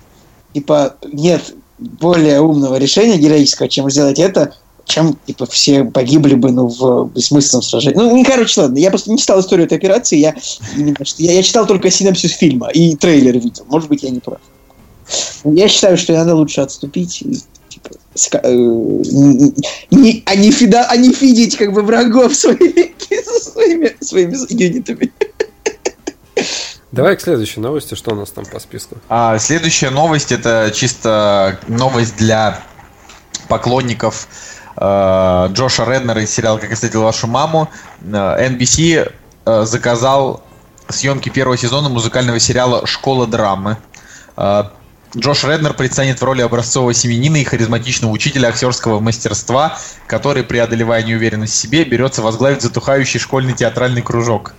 типа, 0.54 0.96
нет 1.12 1.54
более 1.80 2.40
умного 2.40 2.78
решения 2.78 3.18
героического, 3.18 3.68
чем 3.68 3.90
сделать 3.92 4.18
это, 4.18 4.54
чем, 4.88 5.18
типа, 5.26 5.46
все 5.46 5.84
погибли 5.84 6.34
бы, 6.36 6.52
ну, 6.52 6.68
в 6.68 7.12
бессмысленном 7.12 7.62
сражении. 7.62 7.98
Ну, 7.98 8.16
не, 8.16 8.24
короче, 8.24 8.62
ладно, 8.62 8.78
я 8.78 8.90
просто 8.90 9.12
не 9.12 9.18
читал 9.18 9.40
историю 9.42 9.66
этой 9.66 9.78
операции, 9.78 10.18
я 10.18 10.34
именно, 10.76 11.04
что 11.04 11.22
я, 11.22 11.34
я 11.34 11.44
читал 11.44 11.68
только 11.68 11.92
синопсис 11.92 12.32
фильма 12.32 12.70
и 12.70 12.96
трейлер 12.96 13.34
видел, 13.38 13.66
может 13.68 13.90
быть, 13.90 14.04
я 14.04 14.10
не 14.10 14.20
прав. 14.20 14.40
Но 15.44 15.54
Я 15.54 15.68
считаю, 15.68 15.98
что 15.98 16.14
надо 16.14 16.36
лучше 16.36 16.62
отступить 16.62 17.22
и, 17.22 17.40
типа, 17.70 17.90
ска- 18.16 18.42
э, 18.44 18.50
не- 18.56 19.54
не- 19.92 20.24
а, 20.26 20.36
не 20.36 20.52
фида, 20.52 20.88
а 20.90 20.96
не 20.96 21.14
фидить, 21.14 21.58
как 21.58 21.74
бы, 21.74 21.82
врагов 21.82 22.36
своими, 22.36 22.96
своими, 23.42 23.96
своими 24.02 24.36
юнитами. 24.54 25.12
Давай 26.92 27.16
к 27.18 27.22
следующей 27.22 27.60
новости, 27.60 27.96
что 27.96 28.12
у 28.12 28.16
нас 28.16 28.30
там 28.30 28.46
по 28.46 28.60
списку? 28.60 28.98
А, 29.10 29.38
следующая 29.40 29.90
новость 29.90 30.32
это 30.32 30.72
чисто 30.74 31.60
новость 31.68 32.16
для 32.16 32.62
поклонников 33.50 34.28
э, 34.78 35.48
Джоша 35.52 35.86
Реднера 35.86 36.22
из 36.22 36.32
сериала 36.32 36.58
«Как 36.58 36.70
я 36.70 36.76
встретил 36.76 37.04
вашу 37.04 37.28
маму». 37.28 37.70
Э, 38.02 38.48
NBC 38.50 39.12
э, 39.46 39.64
заказал 39.66 40.44
съемки 40.90 41.30
первого 41.30 41.58
сезона 41.58 41.90
музыкального 41.90 42.40
сериала 42.40 42.86
«Школа 42.88 43.28
драмы». 43.28 43.78
Э, 44.38 44.64
Джош 45.16 45.46
Реднер 45.46 45.74
предстанет 45.74 46.20
в 46.20 46.24
роли 46.24 46.42
образцового 46.42 46.94
семенина 46.94 47.38
и 47.38 47.44
харизматичного 47.44 48.12
учителя 48.12 48.50
актерского 48.50 49.00
мастерства, 49.00 49.78
который, 50.06 50.44
преодолевая 50.44 51.02
неуверенность 51.04 51.54
в 51.54 51.58
себе, 51.58 51.86
берется 51.86 52.22
возглавить 52.22 52.62
затухающий 52.62 53.20
школьный 53.20 53.54
театральный 53.54 54.02
кружок. 54.02 54.54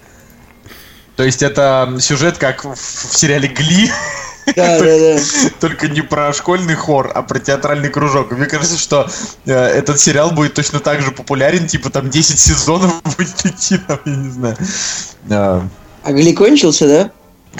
То 1.16 1.22
есть 1.22 1.42
это 1.42 1.96
сюжет, 2.00 2.38
как 2.38 2.64
в 2.64 2.76
сериале 2.76 3.48
«Гли», 3.48 3.90
Да, 4.56 4.78
да, 4.78 4.98
да. 4.98 5.20
только 5.60 5.88
не 5.88 6.02
про 6.02 6.32
школьный 6.32 6.74
хор, 6.74 7.10
а 7.14 7.22
про 7.22 7.38
театральный 7.38 7.88
кружок. 7.88 8.30
Мне 8.32 8.46
кажется, 8.46 8.78
что 8.78 9.08
э, 9.46 9.52
этот 9.52 10.00
сериал 10.00 10.30
будет 10.30 10.54
точно 10.54 10.80
так 10.80 11.02
же 11.02 11.10
популярен, 11.10 11.66
типа 11.66 11.90
там 11.90 12.10
10 12.10 12.38
сезонов 12.38 13.02
будет 13.16 13.46
идти, 13.46 13.78
там, 13.78 13.98
я 14.04 14.16
не 14.16 14.30
знаю. 14.30 14.56
А 16.02 16.12
Гли 16.12 16.32
кончился, 16.32 16.86
да? 16.86 17.10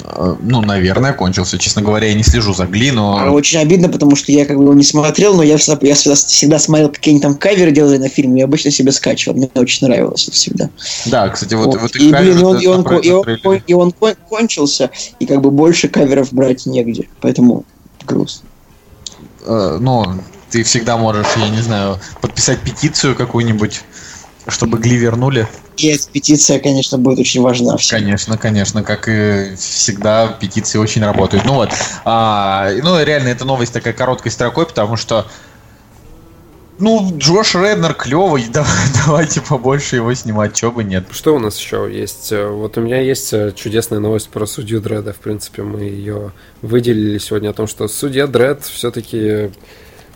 Э, 0.03 0.35
ну, 0.41 0.61
наверное, 0.61 1.13
кончился. 1.13 1.57
Честно 1.57 1.81
говоря, 1.81 2.07
я 2.07 2.13
не 2.13 2.23
слежу 2.23 2.53
за 2.53 2.65
Гли, 2.65 2.89
А, 2.89 2.93
но... 2.93 3.33
Очень 3.33 3.59
обидно, 3.59 3.89
потому 3.89 4.15
что 4.15 4.31
я 4.31 4.45
как 4.45 4.57
бы 4.57 4.63
его 4.63 4.73
не 4.73 4.83
смотрел, 4.83 5.35
но 5.35 5.43
я 5.43 5.57
всегда, 5.57 5.85
я 5.87 5.95
всегда, 5.95 6.15
всегда 6.15 6.59
смотрел, 6.59 6.89
какие 6.89 7.13
они 7.13 7.21
там 7.21 7.35
каверы 7.35 7.71
делали 7.71 7.97
на 7.97 8.09
фильме, 8.09 8.39
я 8.39 8.45
обычно 8.45 8.71
себе 8.71 8.91
скачивал, 8.91 9.37
мне 9.37 9.49
очень 9.55 9.87
нравилось 9.87 10.23
это 10.27 10.31
всегда. 10.35 10.69
Да, 11.05 11.29
кстати, 11.29 11.53
вот, 11.53 11.67
Вот. 11.67 11.81
вот 11.81 11.95
и, 11.95 12.09
блин, 12.11 12.39
и 12.39 12.43
он, 12.43 12.57
и, 12.59 12.67
он, 12.67 12.81
и, 12.99 13.09
он, 13.11 13.23
трейлере. 13.23 13.41
кон- 13.41 13.63
и 13.65 13.73
он 13.73 13.91
кон- 13.91 14.15
кончился, 14.29 14.89
и 15.19 15.25
как 15.25 15.41
бы 15.41 15.51
больше 15.51 15.87
каверов 15.87 16.33
брать 16.33 16.65
негде, 16.65 17.07
поэтому 17.21 17.65
грустно. 18.05 18.47
Э, 19.45 19.77
ну, 19.79 20.05
ты 20.49 20.63
всегда 20.63 20.97
можешь, 20.97 21.27
я 21.37 21.49
не 21.49 21.61
знаю, 21.61 21.99
подписать 22.21 22.59
петицию 22.59 23.15
какую-нибудь, 23.15 23.81
чтобы 24.49 24.77
Гли 24.79 24.97
вернули. 24.97 25.47
И 25.77 25.97
петиция, 26.11 26.59
конечно, 26.59 26.97
будет 26.97 27.19
очень 27.19 27.41
важна 27.41 27.77
всем. 27.77 27.99
Конечно, 27.99 28.37
конечно, 28.37 28.83
как 28.83 29.07
и 29.07 29.55
всегда, 29.55 30.27
петиции 30.27 30.77
очень 30.77 31.03
работают. 31.03 31.45
Ну 31.45 31.53
вот, 31.53 31.69
а, 32.05 32.69
ну 32.83 33.01
реально, 33.01 33.29
эта 33.29 33.45
новость 33.45 33.73
такая 33.73 33.93
короткой 33.93 34.31
строкой, 34.31 34.65
потому 34.65 34.97
что 34.97 35.25
Ну, 36.79 37.13
Джош 37.17 37.55
Реднер 37.55 37.93
клевый, 37.93 38.47
да, 38.53 38.65
давайте 39.05 39.41
побольше 39.41 39.97
его 39.97 40.13
снимать, 40.13 40.53
чего 40.53 40.71
бы 40.71 40.83
нет. 40.85 41.05
Что 41.11 41.35
у 41.35 41.39
нас 41.39 41.59
еще 41.59 41.89
есть? 41.91 42.31
Вот 42.31 42.77
у 42.77 42.81
меня 42.81 43.01
есть 43.01 43.33
э, 43.33 43.51
чудесная 43.53 43.99
новость 43.99 44.29
про 44.29 44.45
судью 44.45 44.79
Дреда. 44.79 45.11
В 45.11 45.17
принципе, 45.17 45.63
мы 45.63 45.81
ее 45.81 46.31
выделили 46.61 47.17
сегодня 47.17 47.49
о 47.49 47.53
том, 47.53 47.67
что 47.67 47.87
судья 47.89 48.27
Дред 48.27 48.63
все-таки 48.63 49.51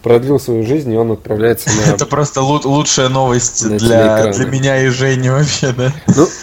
продлил 0.03 0.39
свою 0.39 0.65
жизнь, 0.65 0.91
и 0.91 0.97
он 0.97 1.11
отправляется 1.11 1.69
на... 1.69 1.93
Это 1.95 2.05
просто 2.05 2.41
лучшая 2.41 3.09
новость 3.09 3.67
для, 3.67 4.31
для 4.31 4.45
меня 4.45 4.83
и 4.83 4.89
Жени 4.89 5.29
вообще, 5.29 5.73
да? 5.75 5.93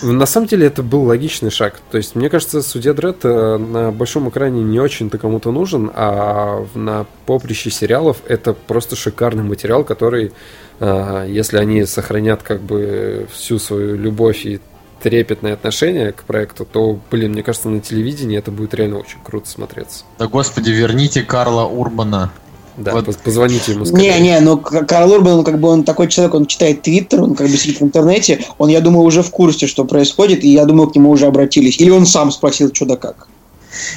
Ну, 0.03 0.13
на 0.13 0.27
самом 0.27 0.49
деле, 0.49 0.67
это 0.67 0.83
был 0.83 1.05
логичный 1.05 1.51
шаг. 1.51 1.81
То 1.91 1.99
есть, 1.99 2.17
мне 2.17 2.31
кажется, 2.31 2.63
судья 2.63 2.95
Дред 2.95 3.19
э, 3.25 3.59
на 3.59 3.93
большом 3.93 4.29
экране 4.31 4.63
не 4.63 4.81
очень-то 4.81 5.19
кому-то 5.19 5.53
нужен, 5.53 5.91
а 5.95 6.67
на 6.75 7.07
поприще 7.27 7.71
сериалов 7.71 8.17
это 8.27 8.55
просто 8.55 8.97
шикарный 8.97 9.45
материал, 9.45 9.85
который, 9.85 10.33
э, 10.81 11.27
если 11.29 11.59
они 11.59 11.85
сохранят 11.85 12.43
как 12.43 12.63
бы 12.63 13.29
всю 13.33 13.59
свою 13.59 13.97
любовь 13.97 14.47
и 14.47 14.61
трепетное 15.03 15.55
отношение 15.55 16.13
к 16.13 16.25
проекту, 16.25 16.65
то, 16.65 16.99
блин, 17.11 17.33
мне 17.33 17.43
кажется, 17.43 17.69
на 17.69 17.81
телевидении 17.81 18.39
это 18.39 18.51
будет 18.51 18.75
реально 18.75 18.99
очень 18.99 19.19
круто 19.23 19.49
смотреться. 19.49 20.05
Да 20.19 20.27
господи, 20.27 20.71
верните 20.71 21.23
Карла 21.23 21.65
Урбана. 21.65 22.33
Да, 22.81 22.93
вот. 22.93 23.17
позвоните 23.19 23.73
ему. 23.73 23.85
Скорее. 23.85 24.15
Не, 24.15 24.21
не, 24.21 24.41
ну 24.41 24.57
Карл 24.57 25.13
Урбан, 25.13 25.39
он 25.39 25.45
как 25.45 25.61
бы 25.61 25.69
он 25.69 25.85
такой 25.85 26.09
человек, 26.09 26.35
он 26.35 26.47
читает 26.47 26.83
Твиттер, 26.83 27.23
он 27.23 27.35
как 27.35 27.49
бы 27.49 27.57
сидит 27.57 27.81
в 27.81 27.85
интернете, 27.85 28.45
он, 28.59 28.71
я 28.71 28.81
думаю, 28.81 29.05
уже 29.05 29.23
в 29.23 29.31
курсе, 29.31 29.67
что 29.67 29.85
происходит, 29.85 30.43
и 30.45 30.49
я 30.49 30.65
думаю, 30.65 30.89
к 30.89 30.97
нему 30.97 31.11
уже 31.11 31.27
обратились. 31.27 31.79
Или 31.79 31.91
он 31.91 32.07
сам 32.07 32.33
спросил, 32.33 32.71
что 32.73 32.87
да 32.87 32.97
как. 32.97 33.29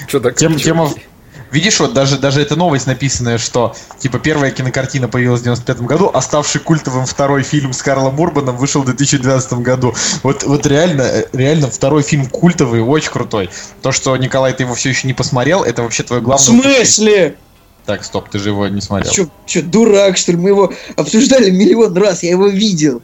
Что 0.08 0.20
да 0.20 0.30
как. 0.30 0.38
Тем, 0.38 0.58
тема, 0.58 0.90
Видишь, 1.54 1.80
вот 1.80 1.94
даже, 1.94 2.18
даже 2.18 2.42
эта 2.42 2.56
новость 2.56 2.88
написанная, 2.88 3.38
что 3.38 3.76
типа 4.00 4.18
первая 4.18 4.50
кинокартина 4.50 5.08
появилась 5.08 5.42
в 5.42 5.44
95 5.44 5.82
году, 5.82 6.10
а 6.12 6.20
ставший 6.20 6.60
культовым 6.60 7.06
второй 7.06 7.44
фильм 7.44 7.74
с 7.74 7.84
Карлом 7.84 8.20
Урбаном 8.20 8.58
вышел 8.58 8.82
в 8.82 8.86
2012 8.86 9.54
году. 9.60 9.94
Вот, 10.24 10.42
вот 10.42 10.66
реально, 10.66 11.26
реально 11.32 11.70
второй 11.70 12.02
фильм 12.02 12.26
культовый, 12.26 12.82
очень 12.82 13.12
крутой. 13.12 13.52
То, 13.84 13.92
что 13.92 14.18
Николай, 14.18 14.54
ты 14.54 14.64
его 14.64 14.74
все 14.74 14.90
еще 14.90 15.06
не 15.06 15.14
посмотрел, 15.14 15.64
это 15.64 15.84
вообще 15.84 16.02
твой 16.02 16.22
главный... 16.22 16.44
В 16.44 16.64
смысле? 16.64 17.36
Так, 17.86 18.04
стоп, 18.04 18.30
ты 18.30 18.40
же 18.40 18.50
его 18.50 18.68
не 18.68 18.82
смотрел. 18.82 19.12
Че, 19.12 19.28
че, 19.46 19.62
дурак, 19.62 20.18
что 20.18 20.32
ли? 20.32 20.38
Мы 20.38 20.50
его 20.50 20.74
обсуждали 20.96 21.50
миллион 21.50 21.96
раз, 21.98 22.24
я 22.24 22.32
его 22.32 22.48
видел. 22.48 23.02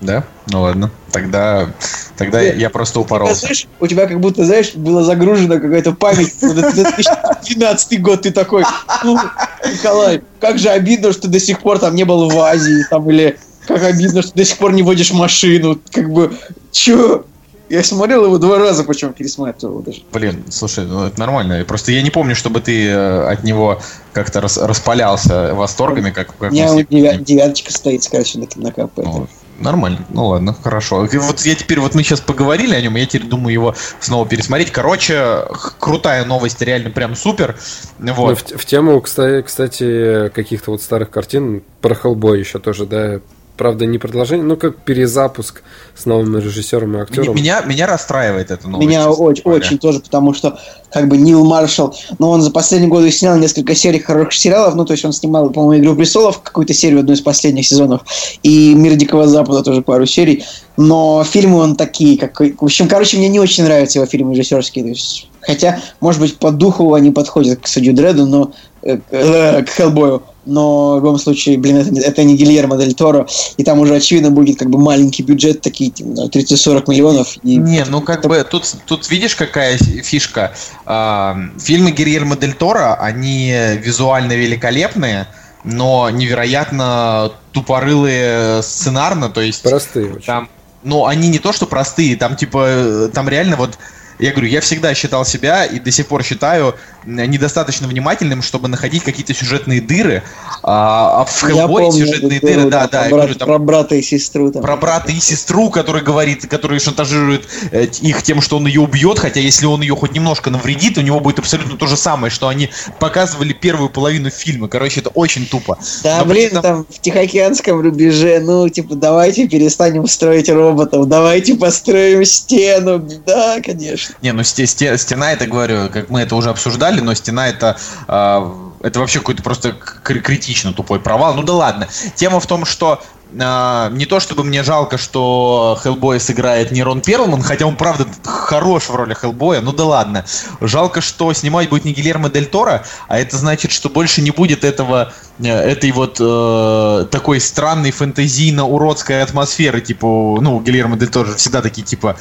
Да? 0.00 0.24
Ну 0.46 0.62
ладно. 0.62 0.90
Тогда, 1.10 1.70
тогда 2.16 2.42
Нет, 2.42 2.58
я 2.58 2.70
просто 2.70 3.00
упоролся. 3.00 3.34
Тебя, 3.34 3.40
знаешь, 3.40 3.68
у 3.80 3.86
тебя 3.86 4.06
как 4.06 4.20
будто, 4.20 4.44
знаешь, 4.44 4.74
была 4.74 5.02
загружена 5.02 5.58
какая-то 5.58 5.92
память 5.92 6.40
на 6.42 6.54
2012 6.54 8.02
год. 8.02 8.22
Ты 8.22 8.30
такой, 8.30 8.64
ну, 9.02 9.18
Николай, 9.64 10.22
как 10.40 10.58
же 10.58 10.68
обидно, 10.68 11.12
что 11.12 11.26
до 11.26 11.40
сих 11.40 11.60
пор 11.60 11.78
там 11.78 11.94
не 11.94 12.04
был 12.04 12.28
в 12.28 12.38
Азии, 12.38 12.84
там, 12.90 13.10
или 13.10 13.38
как 13.66 13.82
обидно, 13.82 14.22
что 14.22 14.34
до 14.34 14.44
сих 14.44 14.58
пор 14.58 14.72
не 14.72 14.82
водишь 14.82 15.12
машину. 15.12 15.80
Как 15.90 16.10
бы, 16.10 16.36
чё? 16.70 17.24
Я 17.68 17.82
смотрел 17.82 18.24
его 18.24 18.38
два 18.38 18.58
раза, 18.58 18.84
причем 18.84 19.12
пересматривал 19.12 19.80
даже. 19.80 20.00
Блин, 20.12 20.44
слушай, 20.48 20.86
ну 20.86 21.04
это 21.06 21.18
нормально. 21.20 21.64
Просто 21.66 21.92
я 21.92 22.02
не 22.02 22.10
помню, 22.10 22.34
чтобы 22.34 22.60
ты 22.60 22.88
э, 22.88 23.30
от 23.30 23.44
него 23.44 23.80
как-то 24.12 24.40
рас, 24.40 24.56
распалялся 24.56 25.54
восторгами, 25.54 26.10
как, 26.10 26.34
как 26.38 26.50
У 26.50 26.54
меня 26.54 26.68
девя- 26.82 27.18
девяточка 27.18 27.72
стоит, 27.72 28.02
скажем, 28.04 28.46
на, 28.56 28.62
на 28.62 28.72
КП. 28.72 28.98
Ну, 28.98 29.26
нормально, 29.60 29.98
ну 30.08 30.28
ладно, 30.28 30.54
хорошо. 30.54 31.06
Вот 31.12 31.40
я 31.40 31.54
теперь, 31.54 31.80
вот 31.80 31.94
мы 31.94 32.02
сейчас 32.02 32.20
поговорили 32.20 32.74
о 32.74 32.80
нем, 32.80 32.96
я 32.96 33.06
теперь 33.06 33.28
думаю 33.28 33.52
его 33.52 33.74
снова 34.00 34.26
пересмотреть. 34.26 34.70
Короче, 34.70 35.44
крутая 35.78 36.24
новость, 36.24 36.62
реально 36.62 36.90
прям 36.90 37.14
супер. 37.16 37.58
Вот. 37.98 38.08
Ну, 38.08 38.34
в, 38.34 38.62
в 38.62 38.64
тему, 38.64 39.00
кстати, 39.00 39.44
кстати, 39.46 40.30
каких-то 40.30 40.70
вот 40.70 40.82
старых 40.82 41.10
картин 41.10 41.62
про 41.80 41.94
Хеллбой 41.94 42.38
еще 42.38 42.58
тоже, 42.58 42.86
да, 42.86 43.20
правда, 43.58 43.84
не 43.84 43.98
продолжение, 43.98 44.46
но 44.46 44.56
как 44.56 44.76
перезапуск 44.76 45.62
с 45.94 46.06
новым 46.06 46.38
режиссером 46.38 46.96
и 46.96 47.00
актером. 47.00 47.34
Меня, 47.34 47.60
меня 47.62 47.86
расстраивает 47.86 48.50
это 48.50 48.68
новость. 48.68 48.88
Меня 48.88 49.10
очень, 49.10 49.42
очень 49.44 49.78
тоже, 49.78 50.00
потому 50.00 50.32
что 50.32 50.58
как 50.90 51.08
бы 51.08 51.18
Нил 51.18 51.44
Маршалл, 51.44 51.94
ну, 52.18 52.30
он 52.30 52.40
за 52.40 52.50
последние 52.50 52.88
годы 52.88 53.10
снял 53.10 53.36
несколько 53.36 53.74
серий 53.74 53.98
хороших 53.98 54.34
сериалов, 54.34 54.74
ну, 54.74 54.84
то 54.84 54.92
есть 54.92 55.04
он 55.04 55.12
снимал, 55.12 55.50
по-моему, 55.50 55.84
«Игру 55.84 55.96
престолов», 55.96 56.40
какую-то 56.40 56.72
серию, 56.72 57.00
одну 57.00 57.12
из 57.12 57.20
последних 57.20 57.66
сезонов, 57.66 58.02
и 58.42 58.74
«Мир 58.74 58.94
Дикого 58.94 59.26
Запада» 59.26 59.62
тоже 59.62 59.82
пару 59.82 60.06
серий, 60.06 60.44
но 60.76 61.24
фильмы 61.24 61.58
он 61.58 61.76
такие, 61.76 62.16
как... 62.16 62.40
В 62.40 62.64
общем, 62.64 62.88
короче, 62.88 63.18
мне 63.18 63.28
не 63.28 63.40
очень 63.40 63.64
нравятся 63.64 63.98
его 63.98 64.06
фильмы 64.06 64.34
режиссерские, 64.34 64.84
то 64.84 64.90
есть, 64.90 65.28
хотя, 65.40 65.80
может 66.00 66.20
быть, 66.20 66.38
по 66.38 66.52
духу 66.52 66.94
они 66.94 67.10
подходят 67.10 67.60
к 67.60 67.66
Судью 67.66 67.92
Дреду, 67.92 68.26
но 68.26 68.52
э, 68.82 68.98
э, 69.10 69.62
к 69.64 69.68
Хеллбою, 69.68 70.22
но 70.48 70.94
в 70.94 70.96
любом 70.96 71.18
случае, 71.18 71.58
блин, 71.58 71.76
это, 71.76 72.00
это 72.00 72.24
не 72.24 72.36
Гильермо 72.36 72.76
Дель 72.76 72.94
Торо, 72.94 73.26
и 73.56 73.64
там 73.64 73.78
уже 73.78 73.94
очевидно 73.94 74.30
будет 74.30 74.58
как 74.58 74.70
бы 74.70 74.78
маленький 74.78 75.22
бюджет, 75.22 75.60
такие 75.60 75.90
30-40 75.90 76.30
типа, 76.30 76.90
миллионов. 76.90 77.36
И... 77.42 77.56
Не, 77.56 77.84
ну 77.84 78.00
как 78.00 78.20
это... 78.20 78.28
бы 78.28 78.46
тут, 78.48 78.64
тут 78.86 79.10
видишь 79.10 79.36
какая 79.36 79.76
фишка. 79.78 80.52
А, 80.86 81.36
фильмы 81.58 81.90
Гильермо 81.90 82.36
Дель 82.36 82.54
Торо, 82.54 82.94
они 82.94 83.54
визуально 83.82 84.32
великолепные, 84.32 85.28
но 85.64 86.08
невероятно 86.10 87.32
тупорылые 87.52 88.62
сценарно, 88.62 89.28
то 89.28 89.40
есть... 89.40 89.62
Простые 89.62 90.12
очень. 90.12 90.26
Там, 90.26 90.48
ну, 90.82 91.06
они 91.06 91.28
не 91.28 91.38
то, 91.38 91.52
что 91.52 91.66
простые, 91.66 92.16
там 92.16 92.36
типа, 92.36 93.10
там 93.12 93.28
реально 93.28 93.56
вот 93.56 93.78
я 94.18 94.32
говорю, 94.32 94.48
я 94.48 94.60
всегда 94.60 94.94
считал 94.94 95.24
себя 95.24 95.64
и 95.64 95.78
до 95.78 95.90
сих 95.90 96.06
пор 96.06 96.22
считаю 96.24 96.74
недостаточно 97.04 97.88
внимательным, 97.88 98.42
чтобы 98.42 98.68
находить 98.68 99.02
какие-то 99.02 99.32
сюжетные 99.34 99.80
дыры. 99.80 100.22
А, 100.62 101.22
а 101.22 101.24
в 101.24 101.44
Hellboy 101.44 101.90
сюжетные 101.92 102.40
дыры, 102.40 102.68
да, 102.68 102.86
да. 102.88 103.02
Про, 103.04 103.08
говорю, 103.08 103.34
там, 103.34 103.48
про 103.48 103.58
брата 103.58 103.94
и 103.94 104.02
сестру. 104.02 104.50
Там. 104.50 104.62
Про 104.62 104.76
брата 104.76 105.12
и 105.12 105.20
сестру, 105.20 105.70
который 105.70 106.02
говорит, 106.02 106.46
который 106.46 106.78
шантажирует 106.80 107.48
э, 107.70 107.86
их 108.00 108.22
тем, 108.22 108.40
что 108.40 108.58
он 108.58 108.66
ее 108.66 108.80
убьет, 108.80 109.18
хотя 109.18 109.40
если 109.40 109.66
он 109.66 109.80
ее 109.80 109.96
хоть 109.96 110.12
немножко 110.12 110.50
навредит, 110.50 110.98
у 110.98 111.00
него 111.00 111.20
будет 111.20 111.38
абсолютно 111.38 111.76
то 111.76 111.86
же 111.86 111.96
самое, 111.96 112.30
что 112.30 112.48
они 112.48 112.70
показывали 112.98 113.52
первую 113.52 113.88
половину 113.88 114.30
фильма. 114.30 114.68
Короче, 114.68 115.00
это 115.00 115.10
очень 115.10 115.46
тупо. 115.46 115.78
Да, 116.02 116.18
Но 116.18 116.24
блин, 116.26 116.48
этом... 116.48 116.62
там 116.62 116.86
в 116.88 117.00
Тихоокеанском 117.00 117.80
рубеже, 117.80 118.40
ну, 118.40 118.68
типа, 118.68 118.94
давайте 118.94 119.48
перестанем 119.48 120.06
строить 120.06 120.50
роботов, 120.50 121.08
давайте 121.08 121.54
построим 121.54 122.24
стену. 122.24 122.98
Да, 123.24 123.60
конечно. 123.64 124.07
Не, 124.22 124.32
ну 124.32 124.42
стена, 124.42 125.32
это 125.32 125.46
говорю, 125.46 125.88
как 125.90 126.10
мы 126.10 126.20
это 126.20 126.36
уже 126.36 126.50
обсуждали, 126.50 127.00
но 127.00 127.14
стена 127.14 127.48
это 127.48 127.76
э, 128.06 128.68
это 128.80 129.00
вообще 129.00 129.18
какой-то 129.18 129.42
просто 129.42 129.72
критично 129.72 130.72
тупой 130.72 131.00
провал. 131.00 131.34
Ну 131.34 131.42
да 131.42 131.54
ладно. 131.54 131.88
Тема 132.14 132.40
в 132.40 132.46
том, 132.46 132.64
что 132.64 133.02
Uh, 133.30 133.92
не 133.92 134.06
то 134.06 134.20
чтобы 134.20 134.42
мне 134.42 134.62
жалко, 134.62 134.96
что 134.96 135.78
Хеллбой 135.82 136.18
сыграет 136.18 136.70
не 136.70 136.82
Рон 136.82 137.02
Перлман, 137.02 137.42
хотя 137.42 137.66
он 137.66 137.76
правда 137.76 138.06
хорош 138.24 138.84
в 138.84 138.94
роли 138.94 139.12
Хеллбоя, 139.12 139.60
ну 139.60 139.72
да 139.72 139.84
ладно. 139.84 140.24
Жалко, 140.62 141.02
что 141.02 141.30
снимать 141.34 141.68
будет 141.68 141.84
не 141.84 141.92
Гильермо 141.92 142.30
Дель 142.30 142.46
Торо, 142.46 142.86
а 143.06 143.18
это 143.18 143.36
значит, 143.36 143.70
что 143.70 143.90
больше 143.90 144.22
не 144.22 144.30
будет 144.30 144.64
этого, 144.64 145.12
э, 145.40 145.46
этой 145.46 145.92
вот 145.92 146.16
э, 146.18 147.06
такой 147.10 147.38
странной 147.40 147.90
фэнтезийно-уродской 147.90 149.20
атмосферы, 149.20 149.82
типа, 149.82 150.06
ну, 150.40 150.58
Гильермо 150.60 150.96
Дель 150.96 151.10
Торо 151.10 151.34
всегда 151.34 151.60
такие, 151.60 151.82
типа, 151.82 152.16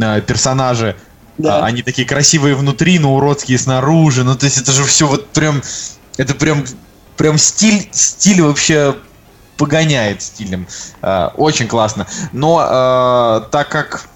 э, 0.00 0.20
персонажи 0.20 0.94
да. 1.42 1.58
А, 1.58 1.66
они 1.66 1.82
такие 1.82 2.06
красивые 2.06 2.54
внутри, 2.54 2.98
но 2.98 3.14
уродские 3.16 3.58
снаружи. 3.58 4.24
Ну, 4.24 4.34
то 4.36 4.46
есть 4.46 4.58
это 4.58 4.72
же 4.72 4.84
все 4.84 5.06
вот 5.06 5.28
прям... 5.28 5.62
Это 6.16 6.34
прям, 6.34 6.64
прям 7.16 7.38
стиль, 7.38 7.88
стиль 7.92 8.42
вообще 8.42 8.96
погоняет 9.56 10.22
стилем. 10.22 10.66
А, 11.00 11.32
очень 11.36 11.66
классно. 11.66 12.06
Но 12.32 12.58
а, 12.60 13.40
так 13.50 13.68
как 13.68 14.08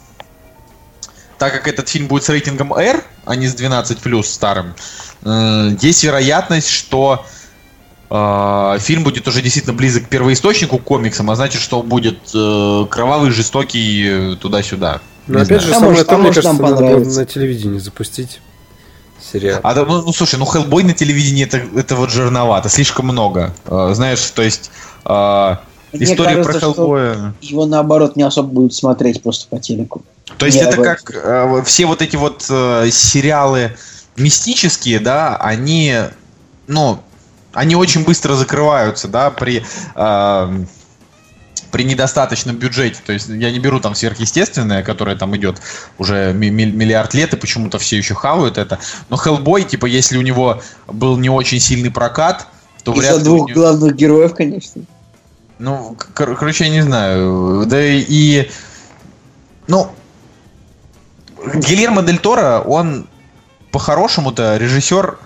так 1.39 1.53
как 1.53 1.69
этот 1.69 1.91
фильм 1.91 2.07
будет 2.07 2.25
с 2.25 2.31
рейтингом 2.31 2.73
R, 2.73 3.05
а 3.27 3.37
не 3.37 3.47
с 3.47 3.55
12 3.55 3.99
плюс 3.99 4.27
старым, 4.27 4.75
э, 5.23 5.77
есть 5.83 6.03
вероятность, 6.03 6.71
что 6.71 7.27
фильм 8.09 9.03
будет 9.03 9.27
уже 9.27 9.43
действительно 9.43 9.75
близок 9.75 10.05
к 10.05 10.09
первоисточнику 10.09 10.79
комиксам, 10.79 11.29
а 11.29 11.35
значит, 11.35 11.61
что 11.61 11.81
он 11.81 11.89
будет 11.89 12.21
э, 12.33 12.87
кровавый, 12.89 13.33
жестокий 13.33 14.07
э, 14.07 14.37
туда-сюда. 14.37 15.01
Но 15.27 15.41
опять 15.41 15.63
же, 15.63 15.73
самое 15.73 16.05
то, 16.05 16.19
мне 16.19 16.33
кажется, 16.33 16.53
надо 16.53 16.99
на 16.99 17.27
телевидении 17.27 17.79
запустить 17.79 18.41
сериал. 19.21 19.61
А, 19.63 19.75
ну, 19.75 20.03
ну, 20.03 20.13
слушай, 20.13 20.39
ну 20.39 20.45
Хеллбой 20.45 20.85
на 20.85 20.93
телевидении 20.93 21.45
это, 21.45 21.59
это 21.79 21.97
вот 21.97 22.11
жирновато, 22.11 22.69
слишком 22.69 23.07
много. 23.07 23.53
Uh, 23.65 23.93
знаешь, 23.95 24.21
то 24.31 24.43
есть 24.43 24.71
uh, 25.05 25.59
история 25.93 26.37
кажется, 26.37 26.53
про 26.53 26.61
Хеллбоя... 26.61 27.35
Его 27.41 27.67
наоборот 27.67 28.17
не 28.17 28.23
особо 28.23 28.49
будут 28.49 28.75
смотреть 28.75 29.23
просто 29.23 29.49
по 29.49 29.59
телеку. 29.61 30.03
То 30.39 30.47
есть 30.47 30.59
Я 30.59 30.69
это 30.69 30.83
как 30.83 31.11
uh, 31.11 31.65
все 31.65 31.87
вот 31.87 32.03
эти 32.03 32.17
вот 32.17 32.43
uh, 32.43 32.89
сериалы 32.91 33.77
мистические, 34.17 35.01
да, 35.01 35.37
они, 35.37 35.95
ну, 36.69 37.01
они 37.53 37.75
очень 37.75 38.05
быстро 38.05 38.35
закрываются, 38.35 39.09
да, 39.09 39.31
при... 39.31 39.65
Uh, 39.95 40.67
при 41.71 41.85
недостаточном 41.85 42.57
бюджете. 42.57 43.01
То 43.05 43.13
есть 43.13 43.29
я 43.29 43.51
не 43.51 43.59
беру 43.59 43.81
там 43.81 43.95
сверхъестественное, 43.95 44.83
которое 44.83 45.17
там 45.17 45.37
идет 45.37 45.61
уже 45.99 46.33
миллиард 46.33 47.15
лет, 47.15 47.35
и 47.35 47.37
почему-то 47.37 47.79
все 47.79 47.97
еще 47.97 48.15
хавают 48.15 48.59
это. 48.59 48.79
Но 49.09 49.17
Хеллбой, 49.17 49.65
типа, 49.65 49.87
если 49.87 50.17
у 50.17 50.23
него 50.23 50.63
был 50.87 51.17
не 51.17 51.31
очень 51.31 51.61
сильный 51.61 51.91
прокат, 51.91 52.47
то 52.83 52.93
Из-за 52.93 53.23
двух 53.23 53.49
него... 53.49 53.61
главных 53.61 53.97
героев, 53.97 54.35
конечно. 54.35 54.83
Ну, 55.59 55.97
кор- 56.15 56.37
короче, 56.37 56.65
я 56.65 56.71
не 56.71 56.83
знаю. 56.83 57.65
Да 57.67 57.83
и... 57.83 58.49
Ну, 59.67 59.91
Гильермо 61.55 62.03
Дель 62.03 62.19
Торо, 62.19 62.61
он 62.61 63.09
по-хорошему-то 63.73 64.57
режиссер 64.57 65.19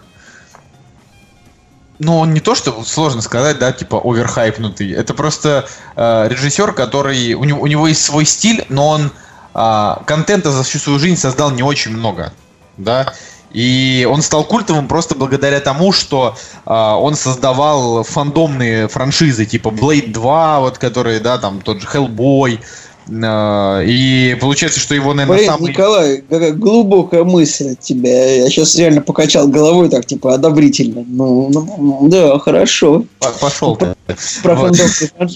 ну, 2.00 2.18
он 2.18 2.32
не 2.32 2.40
то, 2.40 2.54
что 2.54 2.82
сложно 2.82 3.20
сказать, 3.20 3.58
да, 3.58 3.72
типа 3.72 4.00
оверхайпнутый. 4.02 4.90
Это 4.92 5.12
просто 5.12 5.68
э, 5.96 6.28
режиссер, 6.28 6.72
который 6.72 7.34
у 7.34 7.44
него, 7.44 7.60
у 7.60 7.66
него 7.66 7.86
есть 7.86 8.02
свой 8.02 8.24
стиль, 8.24 8.64
но 8.70 8.88
он 8.88 9.12
э, 9.54 9.94
контента 10.06 10.50
за 10.50 10.62
всю 10.62 10.78
свою 10.78 10.98
жизнь 10.98 11.20
создал 11.20 11.50
не 11.50 11.62
очень 11.62 11.92
много, 11.92 12.32
да. 12.78 13.12
И 13.52 14.08
он 14.10 14.22
стал 14.22 14.44
культовым 14.44 14.88
просто 14.88 15.14
благодаря 15.14 15.60
тому, 15.60 15.92
что 15.92 16.36
э, 16.64 16.70
он 16.70 17.16
создавал 17.16 18.02
фандомные 18.02 18.88
франшизы, 18.88 19.44
типа 19.44 19.68
Blade 19.68 20.12
2, 20.12 20.60
вот 20.60 20.78
которые, 20.78 21.20
да, 21.20 21.36
там 21.36 21.60
тот 21.60 21.82
же 21.82 21.86
Hellboy, 21.86 22.60
и 23.08 24.36
получается, 24.40 24.78
что 24.78 24.94
его, 24.94 25.14
наверное, 25.14 25.38
Блин, 25.38 25.50
самый... 25.50 25.70
Николай, 25.70 26.22
какая 26.28 26.52
глубокая 26.52 27.24
мысль 27.24 27.72
от 27.72 27.80
тебя. 27.80 28.36
Я 28.36 28.48
сейчас 28.48 28.76
реально 28.76 29.00
покачал 29.00 29.48
головой 29.48 29.88
так, 29.88 30.06
типа, 30.06 30.34
одобрительно. 30.34 31.04
Ну, 31.06 31.50
ну 31.50 32.08
да, 32.08 32.38
хорошо. 32.38 33.04
Пошел 33.40 33.76
ты. 33.76 33.94
Про 34.42 34.54
Вот. 34.54 34.76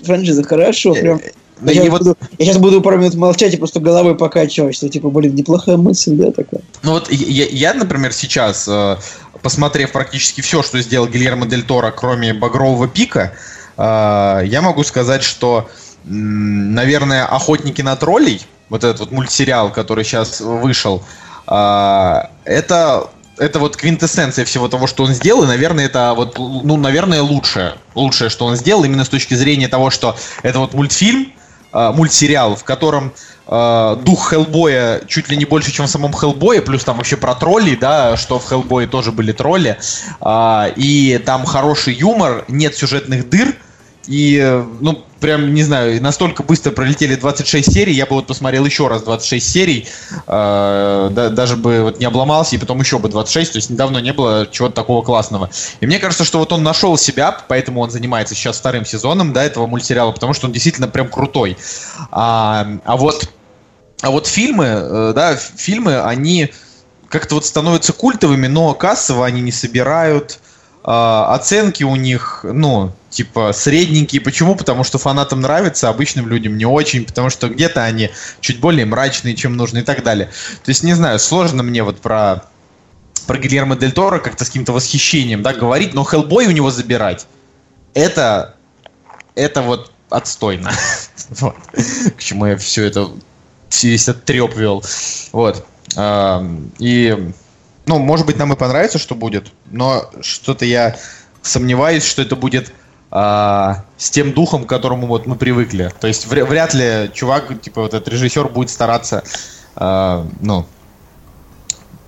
франшизы 0.04 0.44
хорошо. 0.44 0.94
Прям. 0.94 1.20
Да 1.60 1.72
Я 1.72 1.82
и 1.82 1.84
сейчас, 1.84 1.92
вот 1.92 1.98
буду, 1.98 2.18
я 2.38 2.46
щас 2.46 2.58
буду 2.58 2.80
пару 2.80 2.98
минут 2.98 3.14
молчать 3.14 3.54
и 3.54 3.56
просто 3.56 3.80
головой 3.80 4.16
покачивать, 4.16 4.74
что 4.74 4.88
типа, 4.88 5.08
блин, 5.08 5.34
неплохая 5.34 5.76
мысль, 5.76 6.12
да, 6.12 6.32
такая. 6.32 6.60
Ну 6.82 6.92
вот 6.92 7.10
я, 7.10 7.46
я, 7.46 7.74
например, 7.74 8.12
сейчас, 8.12 8.66
э, 8.68 8.96
посмотрев 9.40 9.92
практически 9.92 10.40
все, 10.40 10.62
что 10.62 10.80
сделал 10.80 11.06
Гильермо 11.06 11.46
Дель 11.46 11.62
Торо, 11.62 11.92
кроме 11.92 12.34
«Багрового 12.34 12.88
пика», 12.88 13.34
э, 13.76 14.42
я 14.46 14.60
могу 14.62 14.82
сказать, 14.82 15.22
что, 15.22 15.68
наверное, 16.04 17.26
«Охотники 17.26 17.82
на 17.82 17.96
троллей», 17.96 18.40
вот 18.68 18.84
этот 18.84 19.00
вот 19.00 19.12
мультсериал, 19.12 19.70
который 19.70 20.04
сейчас 20.04 20.40
вышел, 20.40 21.02
э, 21.46 22.14
это, 22.44 23.08
это 23.38 23.58
вот 23.58 23.76
квинтэссенция 23.76 24.44
всего 24.44 24.68
того, 24.68 24.86
что 24.86 25.04
он 25.04 25.12
сделал, 25.12 25.44
и, 25.44 25.46
наверное, 25.46 25.86
это 25.86 26.14
вот, 26.14 26.38
ну, 26.38 26.76
наверное, 26.76 27.22
лучшее, 27.22 27.74
лучшее, 27.94 28.30
что 28.30 28.46
он 28.46 28.56
сделал, 28.56 28.84
именно 28.84 29.04
с 29.04 29.08
точки 29.08 29.34
зрения 29.34 29.68
того, 29.68 29.90
что 29.90 30.16
это 30.42 30.58
вот 30.58 30.74
мультфильм, 30.74 31.32
э, 31.72 31.92
мультсериал, 31.94 32.56
в 32.56 32.64
котором 32.64 33.12
э, 33.46 33.96
дух 34.02 34.30
Хеллбоя 34.30 35.02
чуть 35.06 35.28
ли 35.28 35.36
не 35.36 35.44
больше, 35.44 35.72
чем 35.72 35.86
в 35.86 35.90
самом 35.90 36.12
Хеллбое, 36.12 36.62
плюс 36.62 36.84
там 36.84 36.96
вообще 36.96 37.16
про 37.16 37.34
троллей, 37.34 37.76
да, 37.76 38.16
что 38.16 38.38
в 38.38 38.46
Хеллбое 38.46 38.86
тоже 38.86 39.12
были 39.12 39.32
тролли, 39.32 39.78
А, 40.20 40.70
и 40.74 41.18
там 41.18 41.44
хороший 41.44 41.94
юмор, 41.94 42.44
нет 42.48 42.76
сюжетных 42.76 43.28
дыр, 43.28 43.54
и, 44.06 44.38
э, 44.42 44.64
ну, 44.80 45.04
прям, 45.20 45.54
не 45.54 45.62
знаю, 45.62 46.02
настолько 46.02 46.42
быстро 46.42 46.70
пролетели 46.70 47.14
26 47.14 47.72
серий, 47.72 47.94
я 47.94 48.04
бы 48.06 48.16
вот 48.16 48.26
посмотрел 48.26 48.64
еще 48.64 48.88
раз 48.88 49.02
26 49.02 49.50
серий, 49.50 49.88
э, 50.26 51.08
да- 51.10 51.30
даже 51.30 51.56
бы 51.56 51.82
вот 51.82 51.98
не 51.98 52.04
обломался, 52.04 52.56
и 52.56 52.58
потом 52.58 52.80
еще 52.80 52.98
бы 52.98 53.08
26, 53.08 53.52
то 53.52 53.58
есть 53.58 53.70
недавно 53.70 53.98
не 53.98 54.12
было 54.12 54.46
чего-то 54.50 54.74
такого 54.74 55.02
классного. 55.02 55.48
И 55.80 55.86
мне 55.86 55.98
кажется, 55.98 56.24
что 56.24 56.38
вот 56.38 56.52
он 56.52 56.62
нашел 56.62 56.96
себя, 56.98 57.36
поэтому 57.48 57.80
он 57.80 57.90
занимается 57.90 58.34
сейчас 58.34 58.58
вторым 58.58 58.84
сезоном, 58.84 59.32
да, 59.32 59.44
этого 59.44 59.66
мультсериала, 59.66 60.12
потому 60.12 60.34
что 60.34 60.46
он 60.46 60.52
действительно 60.52 60.88
прям 60.88 61.08
крутой. 61.08 61.56
А, 62.10 62.66
а 62.84 62.96
вот, 62.96 63.28
а 64.02 64.10
вот 64.10 64.26
фильмы, 64.26 64.66
э, 64.66 65.12
да, 65.14 65.36
фильмы, 65.36 66.02
они 66.02 66.52
как-то 67.08 67.36
вот 67.36 67.46
становятся 67.46 67.92
культовыми, 67.92 68.48
но 68.48 68.74
кассово 68.74 69.24
они 69.24 69.40
не 69.40 69.52
собирают. 69.52 70.40
А, 70.82 71.34
оценки 71.34 71.82
у 71.82 71.96
них, 71.96 72.40
ну, 72.42 72.92
типа, 73.14 73.52
средненькие. 73.52 74.20
Почему? 74.20 74.56
Потому 74.56 74.82
что 74.82 74.98
фанатам 74.98 75.40
нравится, 75.40 75.88
обычным 75.88 76.28
людям 76.28 76.58
не 76.58 76.66
очень, 76.66 77.04
потому 77.04 77.30
что 77.30 77.48
где-то 77.48 77.84
они 77.84 78.10
чуть 78.40 78.58
более 78.58 78.84
мрачные, 78.86 79.36
чем 79.36 79.56
нужно 79.56 79.78
и 79.78 79.82
так 79.82 80.02
далее. 80.02 80.26
То 80.64 80.70
есть, 80.70 80.82
не 80.82 80.94
знаю, 80.94 81.20
сложно 81.20 81.62
мне 81.62 81.84
вот 81.84 82.00
про, 82.00 82.44
про 83.26 83.38
Гильермо 83.38 83.76
Дель 83.76 83.92
Торо 83.92 84.18
как-то 84.18 84.44
с 84.44 84.48
каким-то 84.48 84.72
восхищением, 84.72 85.42
да, 85.42 85.52
говорить, 85.52 85.94
но 85.94 86.02
Хеллбой 86.02 86.46
у 86.46 86.50
него 86.50 86.70
забирать, 86.70 87.26
это, 87.94 88.56
это 89.36 89.62
вот 89.62 89.92
отстойно. 90.10 90.72
Вот. 91.40 91.56
К 92.18 92.18
чему 92.18 92.44
я 92.44 92.58
все 92.58 92.84
это, 92.84 93.08
весь 93.82 94.08
этот 94.08 94.24
треп 94.26 94.54
вел. 94.56 94.84
Вот. 95.32 95.64
И, 96.78 97.32
ну, 97.86 97.98
может 97.98 98.26
быть, 98.26 98.36
нам 98.36 98.52
и 98.52 98.56
понравится, 98.56 98.98
что 98.98 99.14
будет, 99.14 99.50
но 99.70 100.10
что-то 100.20 100.66
я 100.66 100.98
сомневаюсь, 101.40 102.04
что 102.04 102.20
это 102.20 102.36
будет 102.36 102.74
а, 103.16 103.84
с 103.96 104.10
тем 104.10 104.32
духом, 104.32 104.64
к 104.64 104.68
которому 104.68 105.06
вот 105.06 105.26
мы 105.26 105.36
привыкли. 105.36 105.92
То 106.00 106.08
есть 106.08 106.26
вря- 106.26 106.44
вряд 106.44 106.74
ли 106.74 107.10
чувак, 107.14 107.60
типа 107.60 107.82
вот 107.82 107.94
этот 107.94 108.08
режиссер 108.08 108.48
будет 108.48 108.70
стараться, 108.70 109.22
а, 109.76 110.26
ну, 110.40 110.66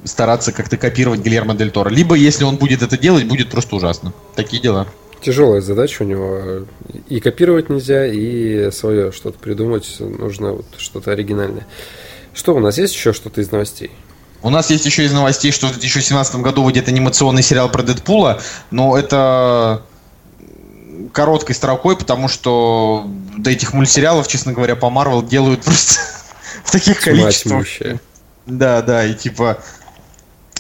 стараться 0.03 0.51
как-то 0.51 0.77
копировать 0.77 1.21
Гильермо 1.21 1.55
Дель 1.55 1.71
Торо. 1.71 1.91
Либо, 1.91 2.17
если 2.17 2.43
он 2.43 2.57
будет 2.57 2.83
это 2.83 2.99
делать, 2.99 3.25
будет 3.29 3.51
просто 3.51 3.77
ужасно. 3.77 4.13
Такие 4.35 4.61
дела. 4.61 4.89
Тяжелая 5.21 5.61
задача 5.61 6.03
у 6.03 6.07
него. 6.07 6.67
И 7.09 7.21
копировать 7.21 7.71
нельзя, 7.71 8.05
и 8.05 8.73
свое 8.73 9.13
что-то 9.13 9.39
придумать. 9.39 9.97
Нужно 10.01 10.55
вот 10.55 10.67
что-то 10.77 11.13
оригинальное. 11.13 11.69
Что, 12.35 12.53
у 12.53 12.59
нас 12.59 12.79
есть 12.79 12.95
еще 12.95 13.13
что-то 13.13 13.41
из 13.41 13.53
новостей? 13.53 13.93
У 14.43 14.51
нас 14.51 14.71
есть 14.71 14.85
еще 14.85 15.05
из 15.05 15.13
новостей, 15.13 15.53
что 15.53 15.69
в 15.69 15.73
2017 15.73 16.37
году 16.37 16.65
выйдет 16.65 16.89
анимационный 16.89 17.45
сериал 17.45 17.71
про 17.71 17.85
Дэдпула, 17.85 18.41
но 18.73 18.99
это 18.99 19.83
короткой 21.13 21.55
строкой, 21.55 21.97
потому 21.97 22.29
что 22.29 23.07
до 23.37 23.51
этих 23.51 23.73
мультсериалов, 23.73 24.29
честно 24.29 24.53
говоря, 24.53 24.77
по 24.77 24.91
Марвел 24.91 25.23
делают 25.23 25.63
просто 25.65 26.01
в 26.65 26.71
таких 26.71 27.01
количествах. 27.01 27.67
Да, 28.47 28.81
да, 28.83 29.05
и 29.05 29.15
типа, 29.15 29.59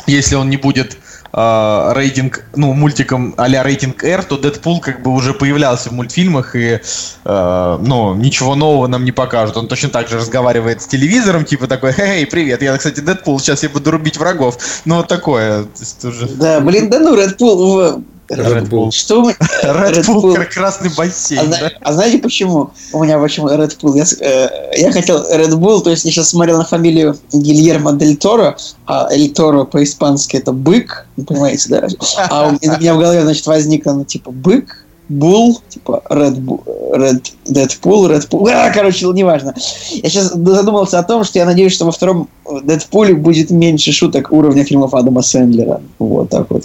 если 0.06 0.34
он 0.34 0.50
не 0.50 0.56
будет 0.56 0.98
а, 1.38 1.92
рейтинг, 1.92 2.44
ну, 2.54 2.72
мультиком 2.72 3.34
а-ля 3.36 3.62
рейтинг 3.62 4.02
R, 4.02 4.24
то 4.24 4.38
Дэдпул 4.38 4.80
как 4.80 5.02
бы 5.02 5.12
уже 5.12 5.34
появлялся 5.34 5.90
в 5.90 5.92
мультфильмах, 5.92 6.56
и, 6.56 6.80
а, 7.24 7.78
ну, 7.78 8.14
ничего 8.14 8.54
нового 8.54 8.86
нам 8.86 9.04
не 9.04 9.12
покажут. 9.12 9.56
Он 9.58 9.68
точно 9.68 9.90
так 9.90 10.08
же 10.08 10.16
разговаривает 10.16 10.80
с 10.80 10.86
телевизором, 10.86 11.44
типа 11.44 11.66
такой, 11.66 11.94
эй, 11.98 12.26
привет, 12.26 12.62
я, 12.62 12.76
кстати, 12.76 13.00
Дэдпул, 13.00 13.38
сейчас 13.38 13.62
я 13.62 13.68
буду 13.68 13.90
рубить 13.90 14.16
врагов. 14.16 14.56
Ну, 14.86 14.96
вот 14.96 15.08
такое. 15.08 15.64
То 15.64 15.80
есть 15.80 16.04
уже... 16.04 16.26
Да, 16.26 16.60
блин, 16.60 16.88
да 16.88 17.00
ну, 17.00 17.14
Red 17.14 17.36
Bull, 17.36 18.02
Red 18.28 18.68
Bull. 18.68 18.90
Что 18.90 19.22
мы... 19.22 19.32
Red 19.62 20.04
Bull, 20.06 20.22
Bull. 20.22 20.34
как 20.34 20.50
красный 20.50 20.90
А, 20.90 20.96
бассейн, 20.96 21.46
зна- 21.46 21.58
да? 21.60 21.72
а 21.80 21.92
знаете 21.92 22.18
почему? 22.18 22.70
У 22.92 23.02
меня 23.02 23.18
почему 23.18 23.48
Red 23.48 23.78
Bull? 23.80 23.96
Я, 23.96 24.04
э, 24.20 24.78
я 24.78 24.92
хотел 24.92 25.18
Red 25.32 25.52
Bull, 25.54 25.82
то 25.82 25.90
есть 25.90 26.04
я 26.04 26.10
сейчас 26.10 26.30
смотрел 26.30 26.58
на 26.58 26.64
фамилию 26.64 27.16
Гильермо 27.32 27.92
Дель 27.92 28.16
Торо, 28.16 28.56
а 28.86 29.08
Эль 29.12 29.32
Торо 29.32 29.64
по-испански 29.64 30.36
это 30.36 30.52
бык, 30.52 31.06
понимаете, 31.26 31.68
да? 31.68 31.88
А 32.28 32.48
у 32.48 32.52
меня, 32.52 32.94
в 32.94 32.98
голове, 32.98 33.22
значит, 33.22 33.46
возникло, 33.46 33.92
ну, 33.92 34.04
типа, 34.04 34.30
бык, 34.30 34.82
Бул, 35.08 35.60
типа 35.68 36.02
Red 36.10 36.34
Bull, 36.40 36.64
Red, 36.92 37.22
Deadpool, 37.46 38.10
Red 38.10 38.28
Bull, 38.28 38.50
а, 38.50 38.70
короче, 38.72 39.06
неважно. 39.06 39.54
Я 39.90 40.08
сейчас 40.08 40.32
задумался 40.32 40.98
о 40.98 41.04
том, 41.04 41.22
что 41.22 41.38
я 41.38 41.44
надеюсь, 41.44 41.72
что 41.72 41.84
во 41.84 41.92
втором 41.92 42.28
Дэдпуле 42.64 43.14
будет 43.14 43.50
меньше 43.50 43.92
шуток 43.92 44.32
уровня 44.32 44.64
фильмов 44.64 44.94
Адама 44.94 45.22
Сэндлера. 45.22 45.80
Вот 46.00 46.30
так 46.30 46.50
вот. 46.50 46.64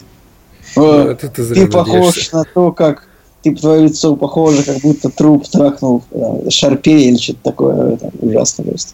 Ну, 0.76 1.08
Э, 1.08 1.12
это 1.12 1.28
ты 1.30 1.44
зря 1.44 1.66
ты 1.66 1.72
похож 1.72 1.94
надеешься. 1.94 2.36
на 2.38 2.44
то, 2.44 2.72
как 2.72 3.08
типа 3.42 3.60
твое 3.62 3.84
лицо 3.84 4.16
похоже, 4.16 4.64
как 4.64 4.78
будто 4.80 5.10
труп 5.10 5.48
трахнул 5.48 6.04
э, 6.12 6.50
шарпей 6.50 7.10
или 7.10 7.18
что-то 7.18 7.40
такое. 7.44 7.94
Это 7.96 8.12
ужасно 8.20 8.64
просто. 8.66 8.94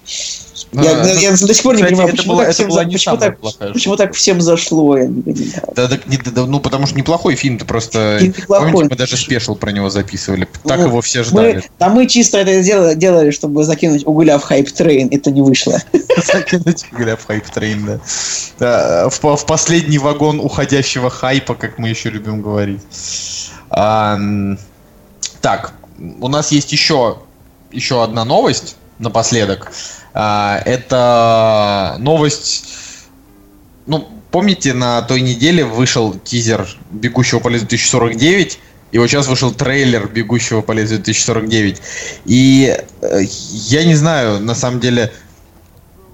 Я, 0.72 1.02
А, 1.02 1.06
я 1.08 1.32
до 1.32 1.54
сих 1.54 1.64
пор 1.64 1.76
не 1.76 1.82
кстати, 1.84 1.94
понимаю, 1.94 2.12
почему, 2.16 2.34
была- 2.34 2.46
так, 2.46 2.54
всем, 2.54 2.68
почему, 2.68 3.18
так, 3.18 3.40
почему 3.74 3.96
так 3.96 4.14
всем 4.14 4.42
зашло, 4.42 4.98
я 4.98 5.08
не 5.08 5.22
понимаю. 5.22 5.64
Да, 5.76 5.88
так 5.88 6.08
не- 6.08 6.18
да, 6.18 6.46
ну, 6.46 6.60
потому 6.60 6.88
что 6.88 6.98
неплохой 6.98 7.36
фильм, 7.36 7.58
ты 7.58 7.66
просто... 7.66 8.18
И 8.20 8.28
неплохой. 8.30 8.72
Помните, 8.72 8.90
мы 8.92 8.98
даже 8.98 9.18
special 9.18 9.56
про 9.56 9.72
него 9.72 9.90
записывали. 9.90 10.48
Так 10.64 10.80
Ну, 10.80 10.88
его 10.88 11.02
все 11.02 11.20
Мы, 11.20 11.26
ждали. 11.26 11.64
а 11.80 11.90
мы 11.90 12.08
чисто 12.08 12.38
это 12.40 12.64
делали, 12.64 12.96
делали, 12.96 13.32
чтобы 13.32 13.64
закинуть 13.64 14.06
угля 14.06 14.38
в 14.38 14.44
hype 14.44 14.70
train, 14.70 15.10
это 15.12 15.32
не 15.32 15.42
вышло. 15.42 15.80
Закинуть 16.26 16.86
угля 16.92 17.16
в 17.16 17.26
hype 17.28 17.51
train, 17.51 17.86
да. 17.86 18.00
Да, 18.60 19.10
в, 19.10 19.20
в 19.38 19.46
последний 19.46 19.98
вагон 20.00 20.40
уходящего 20.40 21.10
хайпа, 21.10 21.56
как 21.56 21.78
мы 21.78 21.90
еще 21.90 22.10
любим 22.10 22.42
говорить. 22.42 22.82
А, 23.70 24.18
так, 25.42 25.74
у 26.20 26.28
нас 26.28 26.52
есть 26.52 26.72
еще, 26.72 27.18
еще 27.72 28.04
одна 28.04 28.26
новость 28.26 28.76
напоследок. 29.00 29.72
А, 30.14 30.62
это 30.66 31.96
новость... 32.00 32.74
Ну, 33.86 34.08
помните, 34.32 34.74
на 34.74 35.02
той 35.02 35.22
неделе 35.22 35.64
вышел 35.64 36.14
тизер 36.14 36.68
«Бегущего 36.92 37.40
по 37.40 37.48
лезвию 37.50 37.70
2049», 37.72 38.58
и 38.92 38.98
вот 39.00 39.08
сейчас 39.08 39.28
вышел 39.28 39.52
трейлер 39.52 40.08
«Бегущего 40.08 40.62
по 40.62 40.72
лезвию 40.72 41.02
2049». 41.02 41.78
И 42.26 42.78
э, 43.02 43.20
я 43.24 43.86
не 43.86 43.96
знаю, 43.96 44.40
на 44.40 44.56
самом 44.56 44.80
деле, 44.80 45.12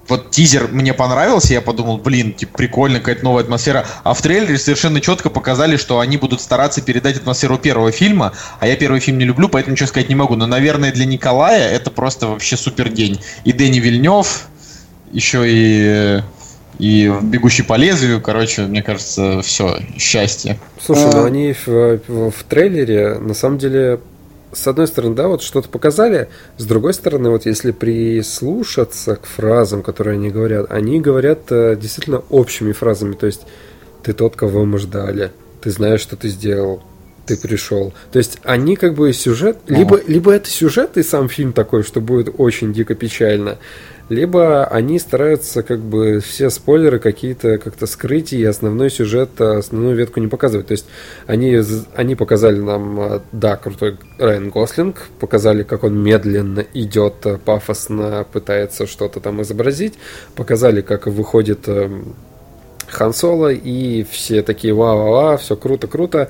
вот 0.08 0.30
тизер 0.30 0.68
мне 0.68 0.92
понравился, 0.92 1.54
я 1.54 1.60
подумал, 1.60 1.98
блин, 1.98 2.32
типа, 2.32 2.58
прикольно, 2.58 2.98
какая-то 2.98 3.24
новая 3.24 3.42
атмосфера. 3.42 3.86
А 4.02 4.14
в 4.14 4.22
трейлере 4.22 4.58
совершенно 4.58 5.00
четко 5.00 5.30
показали, 5.30 5.76
что 5.76 6.00
они 6.00 6.16
будут 6.16 6.40
стараться 6.40 6.82
передать 6.82 7.16
атмосферу 7.16 7.58
первого 7.58 7.92
фильма, 7.92 8.32
а 8.60 8.66
я 8.66 8.76
первый 8.76 9.00
фильм 9.00 9.18
не 9.18 9.24
люблю, 9.24 9.48
поэтому 9.48 9.72
ничего 9.72 9.88
сказать 9.88 10.08
не 10.08 10.14
могу. 10.14 10.36
Но, 10.36 10.46
наверное, 10.46 10.92
для 10.92 11.06
Николая 11.06 11.70
это 11.70 11.90
просто 11.90 12.26
вообще 12.26 12.56
супер 12.56 12.88
день. 12.88 13.20
И 13.44 13.52
Дэнни 13.52 13.78
Вильнев, 13.78 14.48
еще 15.12 15.44
и 15.46 16.22
и 16.78 17.12
бегущий 17.22 17.62
по 17.62 17.74
лезвию, 17.74 18.20
короче, 18.20 18.62
мне 18.62 18.82
кажется, 18.82 19.42
все, 19.42 19.78
счастье. 19.96 20.58
Слушай, 20.80 21.12
ну 21.12 21.22
а... 21.22 21.26
они 21.26 21.52
в, 21.52 21.68
в, 21.68 22.30
в 22.30 22.42
трейлере 22.48 23.14
на 23.20 23.32
самом 23.32 23.58
деле 23.58 24.00
с 24.54 24.66
одной 24.66 24.86
стороны, 24.86 25.14
да, 25.14 25.28
вот 25.28 25.42
что-то 25.42 25.68
показали, 25.68 26.28
с 26.56 26.64
другой 26.64 26.94
стороны, 26.94 27.30
вот 27.30 27.46
если 27.46 27.72
прислушаться 27.72 29.16
к 29.16 29.26
фразам, 29.26 29.82
которые 29.82 30.14
они 30.14 30.30
говорят, 30.30 30.70
они 30.70 31.00
говорят 31.00 31.50
э, 31.50 31.76
действительно 31.76 32.22
общими 32.30 32.72
фразами, 32.72 33.14
то 33.14 33.26
есть 33.26 33.42
ты 34.02 34.12
тот, 34.12 34.36
кого 34.36 34.64
мы 34.64 34.78
ждали, 34.78 35.32
ты 35.60 35.70
знаешь, 35.70 36.00
что 36.00 36.16
ты 36.16 36.28
сделал, 36.28 36.82
ты 37.26 37.36
пришел. 37.36 37.92
То 38.12 38.18
есть 38.18 38.38
они 38.44 38.76
как 38.76 38.94
бы 38.94 39.12
сюжет, 39.12 39.58
либо, 39.66 40.00
либо 40.06 40.32
это 40.32 40.48
сюжет 40.48 40.96
и 40.96 41.02
сам 41.02 41.28
фильм 41.28 41.52
такой, 41.52 41.82
что 41.82 42.00
будет 42.00 42.34
очень 42.38 42.72
дико 42.72 42.94
печально, 42.94 43.58
либо 44.08 44.64
они 44.66 44.98
стараются 44.98 45.62
как 45.62 45.80
бы 45.80 46.20
все 46.20 46.50
спойлеры 46.50 46.98
какие-то 46.98 47.58
как-то 47.58 47.86
скрыть 47.86 48.32
и 48.32 48.44
основной 48.44 48.90
сюжет, 48.90 49.40
а 49.40 49.58
основную 49.58 49.96
ветку 49.96 50.20
не 50.20 50.28
показывать. 50.28 50.66
То 50.66 50.72
есть 50.72 50.86
они, 51.26 51.60
они 51.94 52.14
показали 52.14 52.58
нам, 52.58 53.00
а, 53.00 53.22
да, 53.32 53.56
крутой 53.56 53.96
Райан 54.18 54.50
Гослинг, 54.50 55.08
показали, 55.20 55.62
как 55.62 55.84
он 55.84 55.98
медленно 56.02 56.64
идет, 56.74 57.14
а, 57.24 57.38
пафосно 57.38 58.26
пытается 58.30 58.86
что-то 58.86 59.20
там 59.20 59.40
изобразить, 59.42 59.94
показали, 60.34 60.80
как 60.82 61.06
выходит 61.06 61.68
Хан 62.88 63.14
Соло, 63.14 63.52
и 63.52 64.04
все 64.04 64.42
такие 64.42 64.74
ва-ва-ва, 64.74 65.36
все 65.38 65.56
круто-круто. 65.56 66.28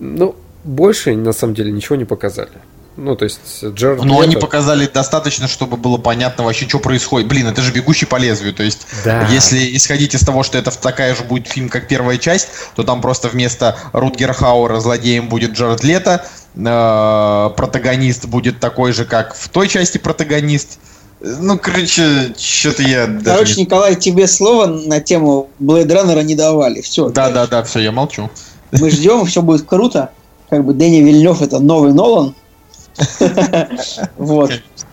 Ну, 0.00 0.34
больше 0.64 1.14
на 1.16 1.32
самом 1.32 1.54
деле 1.54 1.70
ничего 1.70 1.96
не 1.96 2.04
показали. 2.04 2.50
Ну, 3.00 3.14
то 3.14 3.26
есть 3.26 3.62
Джерард 3.62 4.02
Ну, 4.02 4.20
они 4.20 4.34
показали 4.34 4.90
достаточно, 4.92 5.46
чтобы 5.46 5.76
было 5.76 5.98
понятно 5.98 6.42
вообще, 6.42 6.68
что 6.68 6.80
происходит. 6.80 7.28
Блин, 7.28 7.46
это 7.46 7.62
же 7.62 7.70
«Бегущий 7.70 8.06
по 8.06 8.16
лезвию». 8.16 8.52
То 8.52 8.64
есть, 8.64 8.88
да. 9.04 9.28
если 9.28 9.76
исходить 9.76 10.16
из 10.16 10.22
того, 10.22 10.42
что 10.42 10.58
это 10.58 10.76
такая 10.76 11.14
же 11.14 11.22
будет 11.22 11.46
фильм, 11.46 11.68
как 11.68 11.86
первая 11.86 12.18
часть, 12.18 12.48
то 12.74 12.82
там 12.82 13.00
просто 13.00 13.28
вместо 13.28 13.76
Рутгера 13.92 14.32
Хауэра 14.32 14.80
злодеем 14.80 15.28
будет 15.28 15.52
Джаред 15.52 15.84
Лето, 15.84 16.26
э, 16.56 17.50
протагонист 17.56 18.26
будет 18.26 18.58
такой 18.58 18.90
же, 18.92 19.04
как 19.04 19.36
в 19.36 19.48
той 19.48 19.68
части 19.68 19.98
протагонист. 19.98 20.80
Ну, 21.20 21.56
короче, 21.56 22.34
что-то 22.36 22.82
я... 22.82 23.06
Короче, 23.24 23.54
не... 23.54 23.62
Николай, 23.62 23.94
тебе 23.94 24.26
слово 24.26 24.66
на 24.66 24.98
тему 25.00 25.50
Blade 25.60 25.86
Runner 25.86 26.20
не 26.24 26.34
давали. 26.34 26.80
Все. 26.80 27.10
Да, 27.10 27.30
да, 27.30 27.46
да, 27.46 27.62
все, 27.62 27.78
я 27.78 27.92
молчу. 27.92 28.28
Мы 28.72 28.90
ждем, 28.90 29.24
все 29.24 29.40
будет 29.40 29.62
круто. 29.66 30.10
Как 30.50 30.64
бы 30.64 30.74
Дэнни 30.74 30.98
Вильнев 30.98 31.42
это 31.42 31.60
новый 31.60 31.92
Нолан, 31.92 32.34
вот. 34.16 34.52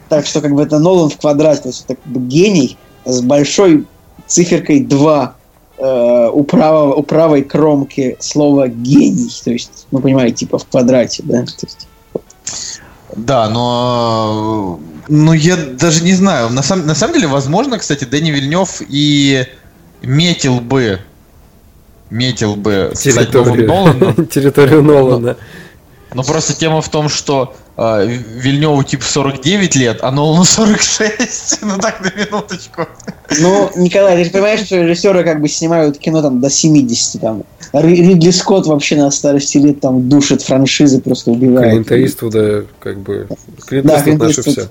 Так 0.09 0.25
что 0.25 0.41
как 0.41 0.53
бы 0.53 0.61
это 0.61 0.79
Нолан 0.79 1.09
в 1.09 1.17
квадрате, 1.17 1.63
то 1.63 1.67
есть 1.69 1.85
это 1.87 1.97
гений 2.05 2.77
с 3.05 3.21
большой 3.21 3.85
циферкой 4.27 4.81
2 4.81 5.35
э, 5.77 6.29
у, 6.31 6.43
правого, 6.43 6.93
у 6.93 7.03
правой 7.03 7.43
кромки 7.43 8.17
слова 8.19 8.67
гений. 8.67 9.31
То 9.43 9.51
есть, 9.51 9.87
ну, 9.91 9.99
понимаете, 9.99 10.37
типа 10.37 10.59
в 10.59 10.65
квадрате, 10.65 11.23
да? 11.25 11.45
Да, 13.15 13.49
но 13.49 14.79
ну 15.07 15.33
я 15.33 15.55
даже 15.55 16.03
не 16.03 16.13
знаю. 16.13 16.49
На, 16.49 16.61
сам, 16.63 16.85
на 16.85 16.95
самом 16.95 17.15
деле, 17.15 17.27
возможно, 17.27 17.77
кстати, 17.77 18.03
Дэнни 18.03 18.31
Вильнев 18.31 18.81
и 18.87 19.45
метил 20.01 20.59
бы 20.59 20.99
метил 22.09 22.55
бы 22.55 22.91
территорию 22.95 23.67
Нолана. 23.67 24.25
Территорию 24.25 24.83
Нолана. 24.83 25.37
Но 26.15 26.23
просто 26.23 26.53
тема 26.53 26.81
в 26.81 26.87
том, 26.87 27.09
что 27.09 27.53
э, 27.75 28.07
Вильневу 28.07 28.81
типа 28.83 29.03
49 29.03 29.75
лет, 29.75 29.99
а 30.01 30.11
Нолану 30.11 30.45
46. 30.45 31.59
ну 31.61 31.77
так, 31.77 31.99
на 31.99 32.09
минуточку. 32.17 32.87
Ну, 33.41 33.69
Николай, 33.75 34.15
ты 34.15 34.23
же 34.23 34.29
понимаешь, 34.29 34.61
что 34.61 34.77
режиссеры 34.77 35.25
как 35.25 35.41
бы 35.41 35.49
снимают 35.49 35.97
кино 35.97 36.21
там 36.21 36.39
до 36.39 36.49
70. 36.49 37.19
Там. 37.19 37.43
Ридли 37.73 38.31
Скотт 38.31 38.65
вообще 38.65 38.95
на 38.95 39.11
старости 39.11 39.57
лет 39.57 39.81
там 39.81 40.07
душит 40.07 40.41
франшизы, 40.41 41.01
просто 41.01 41.31
убивает. 41.31 41.73
Клинта 41.73 42.05
Иствуда, 42.05 42.65
как 42.79 42.99
бы... 43.01 43.27
Клинт 43.67 43.85
да, 43.85 43.97
Иствуд 43.97 44.19
наше 44.19 44.41
все. 44.41 44.69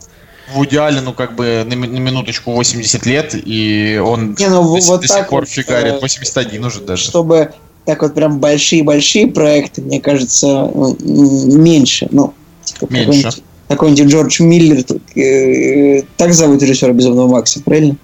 Вуди 0.55 0.77
Аллену 0.77 1.12
как 1.12 1.35
бы 1.35 1.62
на, 1.66 1.77
на 1.77 1.99
минуточку 1.99 2.53
80 2.53 3.05
лет, 3.05 3.35
и 3.35 4.01
он 4.03 4.35
Не, 4.39 4.49
ну, 4.49 4.62
до, 4.62 4.87
вот 4.87 5.01
до 5.03 5.09
сих 5.09 5.29
пор 5.29 5.41
вот, 5.41 5.49
фигарит, 5.51 6.01
81 6.01 6.65
уже 6.65 6.81
даже. 6.81 7.05
Чтобы 7.05 7.53
так 7.85 8.02
вот 8.02 8.15
прям 8.15 8.39
большие-большие 8.39 9.28
проекты, 9.28 9.82
мне 9.82 10.01
кажется, 10.01 10.70
меньше. 11.01 12.09
Ну, 12.11 12.32
типа 12.65 12.93
меньше. 12.93 13.43
Какой-нибудь 13.69 14.12
Джордж 14.12 14.43
Миллер, 14.43 14.85
э, 15.16 16.02
так 16.16 16.35
зовут 16.35 16.62
режиссера 16.62 16.93
Безумного 16.93 17.28
Макса, 17.28 17.62
правильно? 17.62 17.97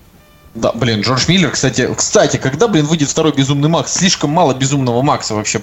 Да, 0.55 0.73
блин, 0.73 1.02
Джордж 1.02 1.27
Миллер, 1.28 1.51
кстати, 1.51 1.89
кстати, 1.94 2.36
когда, 2.39 2.66
блин, 2.66 2.86
выйдет 2.86 3.09
второй 3.09 3.32
Безумный 3.32 3.69
Макс? 3.69 3.93
Слишком 3.93 4.31
мало 4.31 4.55
Безумного 4.55 5.02
Макса 5.02 5.35
вообще. 5.35 5.62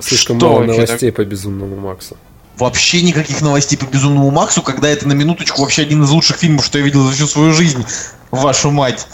Слишком 0.00 0.38
Что 0.38 0.48
мало 0.48 0.58
вообще 0.60 0.74
новостей 0.74 1.10
так? 1.10 1.16
по 1.16 1.24
Безумному 1.24 1.76
Максу. 1.76 2.16
Вообще 2.56 3.02
никаких 3.02 3.40
новостей 3.40 3.76
по 3.76 3.86
Безумному 3.86 4.30
Максу, 4.30 4.62
когда 4.62 4.88
это 4.88 5.08
на 5.08 5.12
минуточку 5.12 5.62
вообще 5.62 5.82
один 5.82 6.02
из 6.02 6.10
лучших 6.10 6.36
фильмов, 6.36 6.64
что 6.64 6.78
я 6.78 6.84
видел 6.84 7.04
за 7.04 7.12
всю 7.12 7.26
свою 7.26 7.52
жизнь. 7.52 7.84
Вашу 8.30 8.70
мать. 8.70 9.06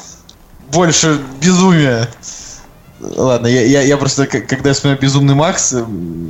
Больше 0.72 1.20
безумия. 1.40 2.08
Ладно, 3.00 3.48
я, 3.48 3.62
я, 3.62 3.82
я 3.82 3.96
просто, 3.96 4.26
когда 4.26 4.70
я 4.70 4.74
вспоминаю 4.74 5.00
«Безумный 5.00 5.34
Макс», 5.34 5.74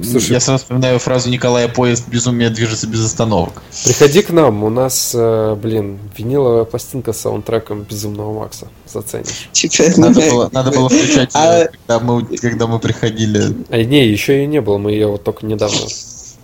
Слушай, 0.02 0.32
я 0.32 0.40
сразу 0.40 0.62
вспоминаю 0.62 0.98
фразу 0.98 1.28
Николая 1.28 1.68
Поезд 1.68 2.08
«Безумие 2.08 2.50
движется 2.50 2.86
без 2.86 3.04
остановок». 3.04 3.62
Приходи 3.84 4.22
к 4.22 4.30
нам, 4.30 4.64
у 4.64 4.70
нас, 4.70 5.12
э, 5.14 5.56
блин, 5.60 5.98
виниловая 6.16 6.64
пластинка 6.64 7.12
с 7.12 7.20
саундтреком 7.20 7.82
«Безумного 7.82 8.40
Макса». 8.40 8.68
Заценишь. 8.86 9.50
Надо 9.96 10.20
было, 10.20 10.48
надо 10.52 10.70
было 10.70 10.88
включать 10.88 11.30
а... 11.34 11.66
когда, 11.66 12.00
мы, 12.00 12.24
когда 12.24 12.66
мы 12.66 12.78
приходили. 12.78 13.54
А, 13.68 13.82
не, 13.82 14.06
еще 14.06 14.42
и 14.42 14.46
не 14.46 14.60
было, 14.60 14.78
мы 14.78 14.92
ее 14.92 15.08
вот 15.08 15.22
только 15.22 15.46
недавно 15.46 15.78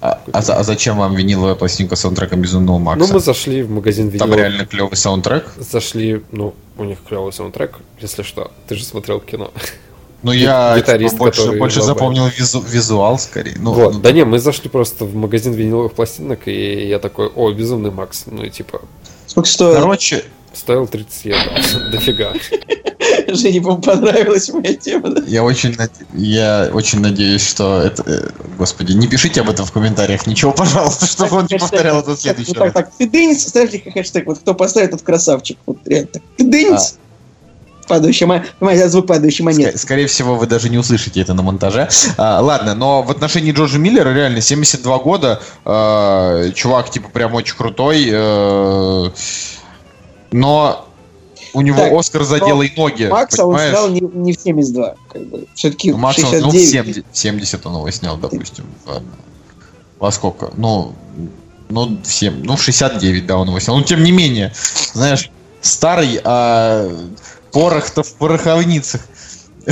а, 0.02 0.18
а, 0.32 0.38
а 0.38 0.62
зачем 0.62 0.96
вам 0.96 1.14
виниловая 1.14 1.54
пластинка 1.54 1.94
с 1.94 2.00
саундтреком 2.00 2.40
Безумного 2.40 2.78
Макса? 2.78 3.06
Ну, 3.06 3.12
мы 3.12 3.20
зашли 3.20 3.62
в 3.62 3.70
магазин 3.70 4.08
виниловых. 4.08 4.30
Там 4.30 4.38
реально 4.38 4.64
клевый 4.64 4.96
саундтрек? 4.96 5.52
Зашли, 5.58 6.22
ну, 6.32 6.54
у 6.78 6.84
них 6.84 6.98
клевый 7.06 7.32
саундтрек, 7.34 7.78
если 8.00 8.22
что. 8.22 8.50
Ты 8.66 8.76
же 8.76 8.84
смотрел 8.84 9.20
кино. 9.20 9.52
Ну, 10.22 10.32
я 10.32 10.76
гитарист, 10.76 11.14
типа, 11.14 11.24
больше, 11.24 11.52
больше 11.52 11.82
запомнил 11.82 12.26
визу, 12.26 12.60
визуал 12.60 13.18
скорее. 13.18 13.56
Ну, 13.58 13.72
вот, 13.72 13.94
ну, 13.94 14.00
да 14.00 14.12
не, 14.12 14.24
мы 14.24 14.38
зашли 14.38 14.68
просто 14.68 15.04
в 15.04 15.14
магазин 15.14 15.52
виниловых 15.52 15.92
пластинок, 15.92 16.46
и 16.46 16.88
я 16.88 16.98
такой, 16.98 17.28
о, 17.28 17.50
безумный 17.52 17.90
Макс. 17.90 18.24
Ну 18.26 18.44
и 18.44 18.50
типа. 18.50 18.82
Сколько 19.26 19.48
стоил? 19.48 19.74
Короче. 19.74 20.24
Стоил 20.52 20.86
30 20.86 21.24
евро. 21.24 21.90
Дофига. 21.92 22.32
Жене, 23.28 23.60
по 23.60 23.76
понравилась 23.76 24.48
моя 24.50 24.74
тема, 24.74 25.10
да? 25.10 25.22
Я 25.26 25.44
очень, 25.44 25.76
я 26.14 26.70
очень 26.72 27.00
надеюсь, 27.00 27.46
что 27.46 27.80
это... 27.80 28.02
Э, 28.06 28.28
господи, 28.58 28.92
не 28.92 29.06
пишите 29.06 29.40
об 29.40 29.50
этом 29.50 29.64
в 29.66 29.72
комментариях, 29.72 30.26
ничего, 30.26 30.52
пожалуйста, 30.56 31.06
чтобы 31.06 31.36
он 31.36 31.46
не 31.50 31.58
повторял 31.58 32.00
это 32.00 32.16
в 32.16 32.20
следующий 32.20 32.52
раз. 32.52 32.72
Так, 32.72 32.86
так, 32.86 32.92
ты 32.96 33.08
дынец, 33.08 33.46
ставьте 33.46 33.78
хэштег, 33.78 34.26
вот 34.26 34.38
кто 34.38 34.54
поставит, 34.54 34.90
тот 34.90 35.02
красавчик. 35.02 35.58
Вот 35.66 35.78
реально 35.86 36.08
так, 36.08 36.22
ты 36.36 36.44
дынец. 36.44 36.96
А 36.96 37.09
падающая 37.90 38.26
монета, 38.60 38.88
звук 38.88 39.08
падающей 39.08 39.44
монеты. 39.44 39.76
Скорее 39.76 40.06
всего, 40.06 40.36
вы 40.36 40.46
даже 40.46 40.70
не 40.70 40.78
услышите 40.78 41.20
это 41.20 41.34
на 41.34 41.42
монтаже. 41.42 41.88
А, 42.16 42.40
ладно, 42.40 42.74
но 42.74 43.02
в 43.02 43.10
отношении 43.10 43.52
Джорджа 43.52 43.78
Миллера 43.78 44.14
реально 44.14 44.40
72 44.40 44.98
года, 44.98 45.40
э, 45.64 46.52
чувак 46.54 46.90
типа 46.90 47.10
прям 47.10 47.34
очень 47.34 47.56
крутой, 47.56 48.08
э, 48.10 49.10
но 50.30 50.86
у 51.52 51.60
него 51.62 51.78
так, 51.78 51.92
Оскар 51.92 52.22
за 52.22 52.38
дело 52.38 52.62
и 52.62 52.72
ноги. 52.76 53.06
Макса 53.06 53.42
понимаешь? 53.42 53.74
он 53.74 53.76
снял 53.76 53.88
не, 53.88 54.00
не 54.00 54.32
в 54.32 54.40
72, 54.40 54.94
как 55.12 55.26
бы. 55.26 55.46
Все-таки 55.54 55.90
ну, 55.90 55.98
Макса 55.98 56.20
69. 56.20 56.44
Он, 56.44 56.52
ну, 56.52 56.58
70, 56.58 57.04
70 57.12 57.66
он 57.66 57.74
его 57.74 57.90
снял, 57.90 58.16
допустим. 58.16 58.66
Во 59.98 60.12
сколько? 60.12 60.52
Ну, 60.56 60.94
ну, 61.68 61.98
в 62.02 62.06
7, 62.06 62.44
ну, 62.44 62.56
в 62.56 62.62
69, 62.62 63.26
да, 63.26 63.36
он 63.36 63.48
его 63.48 63.58
снял. 63.58 63.76
Ну, 63.76 63.82
тем 63.82 64.04
не 64.04 64.12
менее, 64.12 64.52
знаешь, 64.92 65.30
старый, 65.60 66.20
а 66.24 66.88
порох-то 67.52 68.02
в 68.02 68.12
пороховницах. 68.14 69.00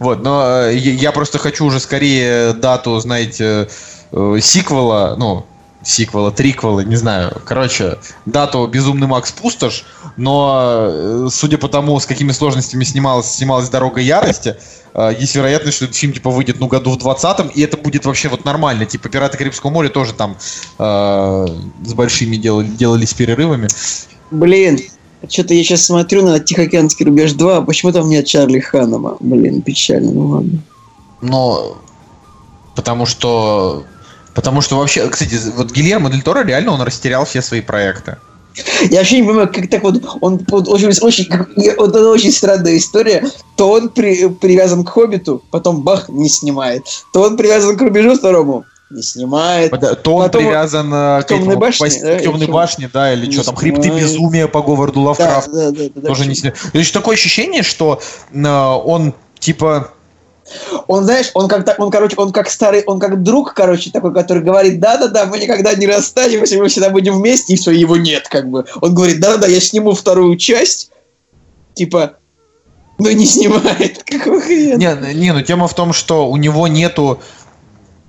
Вот, 0.00 0.22
но 0.22 0.64
э, 0.64 0.76
я 0.76 1.12
просто 1.12 1.38
хочу 1.38 1.64
уже 1.64 1.78
скорее 1.78 2.54
дату, 2.54 2.98
знаете, 2.98 3.68
э, 4.10 4.38
сиквела, 4.40 5.14
ну, 5.16 5.46
сиквела, 5.84 6.32
триквела, 6.32 6.80
не 6.80 6.96
знаю. 6.96 7.40
Короче, 7.44 7.98
дату 8.26 8.66
«Безумный 8.66 9.06
Макс 9.06 9.30
Пустошь», 9.30 9.84
но 10.16 10.88
э, 10.88 11.28
судя 11.30 11.58
по 11.58 11.68
тому, 11.68 11.98
с 12.00 12.06
какими 12.06 12.32
сложностями 12.32 12.82
снималась, 12.82 13.26
снималась 13.26 13.68
«Дорога 13.68 14.00
ярости», 14.00 14.56
есть 15.18 15.34
вероятность, 15.34 15.76
что 15.76 15.86
этот 15.86 15.96
фильм 15.96 16.12
типа 16.12 16.30
выйдет 16.30 16.60
ну 16.60 16.68
году 16.68 16.92
в 16.92 16.98
20-м, 16.98 17.48
и 17.48 17.62
это 17.62 17.76
будет 17.76 18.06
вообще 18.06 18.28
вот 18.28 18.44
нормально. 18.44 18.86
Типа 18.86 19.08
«Пираты 19.08 19.36
Карибского 19.36 19.70
моря» 19.70 19.88
тоже 19.88 20.12
там 20.14 20.36
э, 20.78 21.46
с 21.84 21.94
большими 21.94 22.36
делали, 22.36 22.68
делались 22.68 23.12
перерывами. 23.12 23.66
Блин, 24.30 24.78
Что-то 25.28 25.54
я 25.54 25.62
сейчас 25.64 25.84
смотрю 25.84 26.24
на 26.24 26.40
Тихоокеанский 26.40 27.06
рубеж 27.06 27.32
2, 27.32 27.56
а 27.58 27.62
почему 27.62 27.92
там 27.92 28.08
нет 28.08 28.26
Чарли 28.26 28.60
Ханнама? 28.60 29.16
Блин, 29.20 29.62
печально, 29.62 30.12
ну 30.12 30.26
ладно. 30.26 30.58
Но 31.20 31.78
потому 32.76 33.06
что 33.06 33.84
потому 34.34 34.60
что 34.60 34.76
вообще, 34.78 35.08
кстати, 35.08 35.38
вот 35.56 35.72
Гильермо 35.72 36.10
Дель 36.10 36.22
Торо 36.22 36.44
реально 36.44 36.72
он 36.72 36.82
растерял 36.82 37.24
все 37.24 37.40
свои 37.42 37.60
проекты. 37.60 38.16
Я 38.88 38.98
вообще 38.98 39.20
не 39.20 39.26
понимаю, 39.26 39.50
как 39.52 39.68
так 39.68 39.82
вот, 39.82 40.00
он 40.20 40.40
вот 40.48 40.68
очень, 40.68 40.88
очень, 40.88 41.28
вот 41.76 41.90
это 41.96 42.08
очень 42.08 42.30
странная 42.30 42.76
история. 42.76 43.24
То 43.56 43.70
он 43.70 43.88
при- 43.88 44.28
привязан 44.28 44.84
к 44.84 44.90
Хоббиту, 44.90 45.42
потом 45.50 45.82
бах, 45.82 46.08
не 46.08 46.28
снимает. 46.28 46.84
То 47.12 47.22
он 47.22 47.36
привязан 47.36 47.76
к 47.76 47.80
рубежу 47.82 48.14
второму, 48.14 48.64
не 48.94 49.02
снимает. 49.02 49.70
То 50.02 50.14
он 50.16 50.24
Потом 50.24 50.42
привязан 50.42 50.92
э, 50.92 51.22
к, 51.22 51.26
«Темной 51.26 51.56
этому, 51.56 51.60
башне», 51.60 51.88
да, 51.88 51.94
к 51.94 52.18
или 52.18 52.22
темной 52.22 52.46
башне, 52.46 52.90
да, 52.92 53.12
или 53.12 53.30
что 53.30 53.44
там, 53.44 53.56
хребты 53.56 53.82
снимает. 53.82 54.02
безумия 54.04 54.48
по 54.48 54.62
Говарду 54.62 55.00
Да, 55.00 55.08
Лавкрафту. 55.08 55.52
да, 55.52 55.70
да, 55.70 55.76
да, 55.78 55.90
да. 55.94 56.08
Тоже 56.08 56.26
не 56.26 56.34
сня- 56.34 56.54
То 56.72 56.78
есть 56.78 56.92
такое 56.92 57.14
ощущение, 57.14 57.62
что 57.62 58.00
э, 58.32 58.46
он 58.46 59.14
типа 59.38 59.90
Он, 60.86 61.04
знаешь, 61.04 61.30
он 61.34 61.48
как 61.48 61.78
он, 61.78 61.90
короче, 61.90 62.16
он 62.16 62.30
как 62.32 62.50
старый, 62.50 62.84
он 62.86 62.98
как 62.98 63.22
друг, 63.22 63.54
короче, 63.54 63.90
такой, 63.90 64.12
который 64.12 64.42
говорит, 64.42 64.78
да-да-да, 64.80 65.26
мы 65.26 65.38
никогда 65.38 65.74
не 65.74 65.86
расстанемся, 65.86 66.58
мы 66.58 66.68
всегда 66.68 66.90
будем 66.90 67.18
вместе, 67.18 67.54
и 67.54 67.56
все, 67.56 67.70
его 67.70 67.96
нет, 67.96 68.28
как 68.28 68.50
бы. 68.50 68.64
Он 68.80 68.94
говорит, 68.94 69.20
да-да-да, 69.20 69.46
я 69.46 69.60
сниму 69.60 69.92
вторую 69.94 70.36
часть, 70.36 70.90
типа, 71.74 72.16
но 72.98 73.10
не 73.10 73.26
снимает. 73.26 74.02
Какого 74.06 74.40
хрена? 74.40 74.76
Не, 74.76 75.14
не, 75.14 75.32
ну 75.32 75.42
тема 75.42 75.66
в 75.66 75.74
том, 75.74 75.92
что 75.92 76.28
у 76.28 76.36
него 76.36 76.68
нету... 76.68 77.20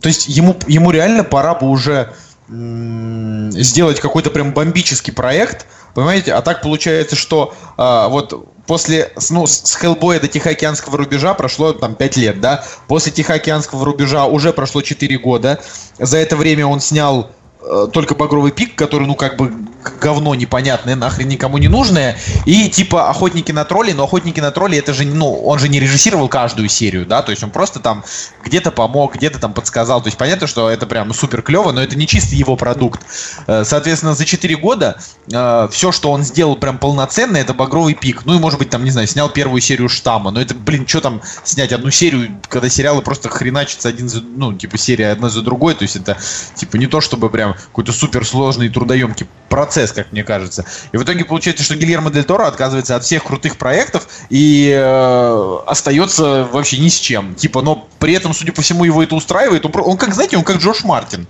То 0.01 0.07
есть 0.07 0.27
ему, 0.27 0.55
ему 0.67 0.91
реально 0.91 1.23
пора 1.23 1.55
бы 1.55 1.69
уже 1.69 2.13
сделать 2.47 3.99
какой-то 3.99 4.29
прям 4.29 4.53
бомбический 4.53 5.11
проект, 5.11 5.65
понимаете? 5.95 6.33
А 6.33 6.41
так 6.41 6.61
получается, 6.61 7.15
что 7.15 7.55
а, 7.77 8.07
вот 8.07 8.47
после, 8.67 9.11
ну, 9.31 9.47
с 9.47 9.75
Хеллбоя 9.75 10.19
до 10.19 10.27
Тихоокеанского 10.27 10.97
рубежа 10.97 11.33
прошло 11.33 11.73
там 11.73 11.95
5 11.95 12.17
лет, 12.17 12.39
да? 12.41 12.63
После 12.87 13.11
Тихоокеанского 13.11 13.83
рубежа 13.85 14.25
уже 14.25 14.53
прошло 14.53 14.81
4 14.81 15.17
года. 15.17 15.59
За 15.97 16.17
это 16.17 16.35
время 16.35 16.67
он 16.67 16.81
снял 16.81 17.31
э, 17.61 17.87
только 17.91 18.13
багровый 18.15 18.51
пик, 18.51 18.75
который, 18.75 19.07
ну, 19.07 19.15
как 19.15 19.37
бы 19.37 19.51
говно 19.99 20.35
непонятное, 20.35 20.95
нахрен 20.95 21.27
никому 21.27 21.57
не 21.57 21.67
нужное. 21.67 22.17
И 22.45 22.69
типа 22.69 23.09
охотники 23.09 23.51
на 23.51 23.65
троллей, 23.65 23.93
но 23.93 24.03
охотники 24.03 24.39
на 24.39 24.51
троллей 24.51 24.79
это 24.79 24.93
же, 24.93 25.05
ну, 25.05 25.33
он 25.33 25.59
же 25.59 25.69
не 25.69 25.79
режиссировал 25.79 26.27
каждую 26.27 26.69
серию, 26.69 27.05
да, 27.05 27.21
то 27.21 27.31
есть 27.31 27.43
он 27.43 27.51
просто 27.51 27.79
там 27.79 28.03
где-то 28.43 28.71
помог, 28.71 29.15
где-то 29.15 29.39
там 29.39 29.53
подсказал. 29.53 30.01
То 30.01 30.07
есть 30.07 30.17
понятно, 30.17 30.47
что 30.47 30.69
это 30.69 30.85
прям 30.87 31.13
супер 31.13 31.41
клево, 31.41 31.71
но 31.71 31.81
это 31.81 31.95
не 31.95 32.07
чисто 32.07 32.35
его 32.35 32.55
продукт. 32.55 33.01
Э, 33.47 33.63
Соответственно, 33.65 34.13
за 34.13 34.25
4 34.25 34.55
года 34.57 34.97
все, 35.27 35.91
что 35.91 36.11
он 36.11 36.23
сделал 36.23 36.55
прям 36.55 36.77
полноценно, 36.77 37.37
это 37.37 37.53
багровый 37.53 37.93
пик. 37.93 38.25
Ну 38.25 38.35
и, 38.35 38.39
может 38.39 38.59
быть, 38.59 38.69
там, 38.69 38.83
не 38.83 38.91
знаю, 38.91 39.07
снял 39.07 39.29
первую 39.29 39.59
серию 39.59 39.89
штамма. 39.89 40.31
Но 40.31 40.39
это, 40.39 40.53
блин, 40.53 40.87
что 40.87 41.01
там 41.01 41.21
снять 41.43 41.73
одну 41.73 41.89
серию, 41.89 42.39
когда 42.47 42.69
сериалы 42.69 43.01
просто 43.01 43.29
хреначатся 43.29 43.89
один 43.89 44.07
за, 44.07 44.21
ну, 44.21 44.53
типа, 44.53 44.77
серия 44.77 45.11
одна 45.11 45.29
за 45.29 45.41
другой. 45.41 45.73
То 45.75 45.83
есть 45.83 45.95
это, 45.95 46.17
типа, 46.55 46.77
не 46.77 46.87
то, 46.87 47.01
чтобы 47.01 47.29
прям 47.29 47.53
какой-то 47.53 47.91
суперсложный 47.91 48.69
трудоемкий 48.69 49.27
процесс, 49.49 49.74
как 49.93 50.11
мне 50.11 50.23
кажется. 50.23 50.65
И 50.91 50.97
в 50.97 51.03
итоге 51.03 51.25
получается, 51.25 51.63
что 51.63 51.75
Гильермо 51.75 52.11
Дель 52.11 52.23
Торо 52.23 52.47
отказывается 52.47 52.95
от 52.95 53.03
всех 53.03 53.23
крутых 53.23 53.57
проектов 53.57 54.07
и 54.29 54.71
э, 54.75 55.57
остается 55.67 56.47
вообще 56.51 56.77
ни 56.77 56.89
с 56.89 56.97
чем. 56.99 57.35
Типа, 57.35 57.61
но 57.61 57.87
при 57.99 58.13
этом, 58.13 58.33
судя 58.33 58.53
по 58.53 58.61
всему, 58.61 58.83
его 58.83 59.03
это 59.03 59.15
устраивает. 59.15 59.65
Он, 59.65 59.71
он 59.75 59.97
как, 59.97 60.13
знаете, 60.13 60.37
он 60.37 60.43
как 60.43 60.57
Джош 60.57 60.83
Мартин 60.83 61.27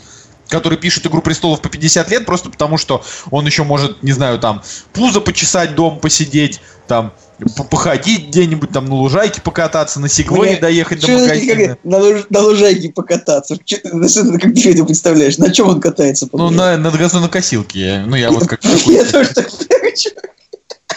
который 0.49 0.77
пишет 0.77 1.05
«Игру 1.05 1.21
престолов» 1.21 1.61
по 1.61 1.69
50 1.69 2.09
лет, 2.11 2.25
просто 2.25 2.49
потому 2.49 2.77
что 2.77 3.03
он 3.31 3.45
еще 3.45 3.63
может, 3.63 4.03
не 4.03 4.11
знаю, 4.11 4.39
там, 4.39 4.61
пузо 4.93 5.21
почесать, 5.21 5.75
дом 5.75 5.99
посидеть, 5.99 6.61
там, 6.87 7.13
походить 7.69 8.27
где-нибудь, 8.29 8.69
там, 8.71 8.85
на 8.85 8.95
лужайке 8.95 9.41
покататься, 9.41 9.99
на 9.99 10.07
сегвоне 10.07 10.51
Мне- 10.51 10.59
доехать 10.61 11.01
до 11.01 11.07
Чё 11.07 11.13
это 11.17 11.23
магазина. 11.27 11.67
как- 11.67 11.79
на, 11.83 11.97
луж- 11.97 12.25
на 12.29 12.39
лужайке 12.41 12.89
покататься. 12.89 13.57
Чё- 13.65 13.77
ну, 13.91 14.07
что 14.07 14.23
ты- 14.23 14.39
как 14.39 14.53
ты 14.53 14.71
это 14.71 14.85
представляешь? 14.85 15.37
На 15.37 15.51
чем 15.51 15.67
он 15.69 15.81
катается? 15.81 16.29
Ну, 16.31 16.49
на, 16.49 16.77
на 16.77 16.91
газонокосилке. 16.91 17.79
я- 17.79 18.05
Ну, 18.05 18.15
я 18.15 18.31
вот 18.31 18.47
как 18.47 18.63
Я 18.85 19.03
тоже 19.03 19.33
так 19.33 19.49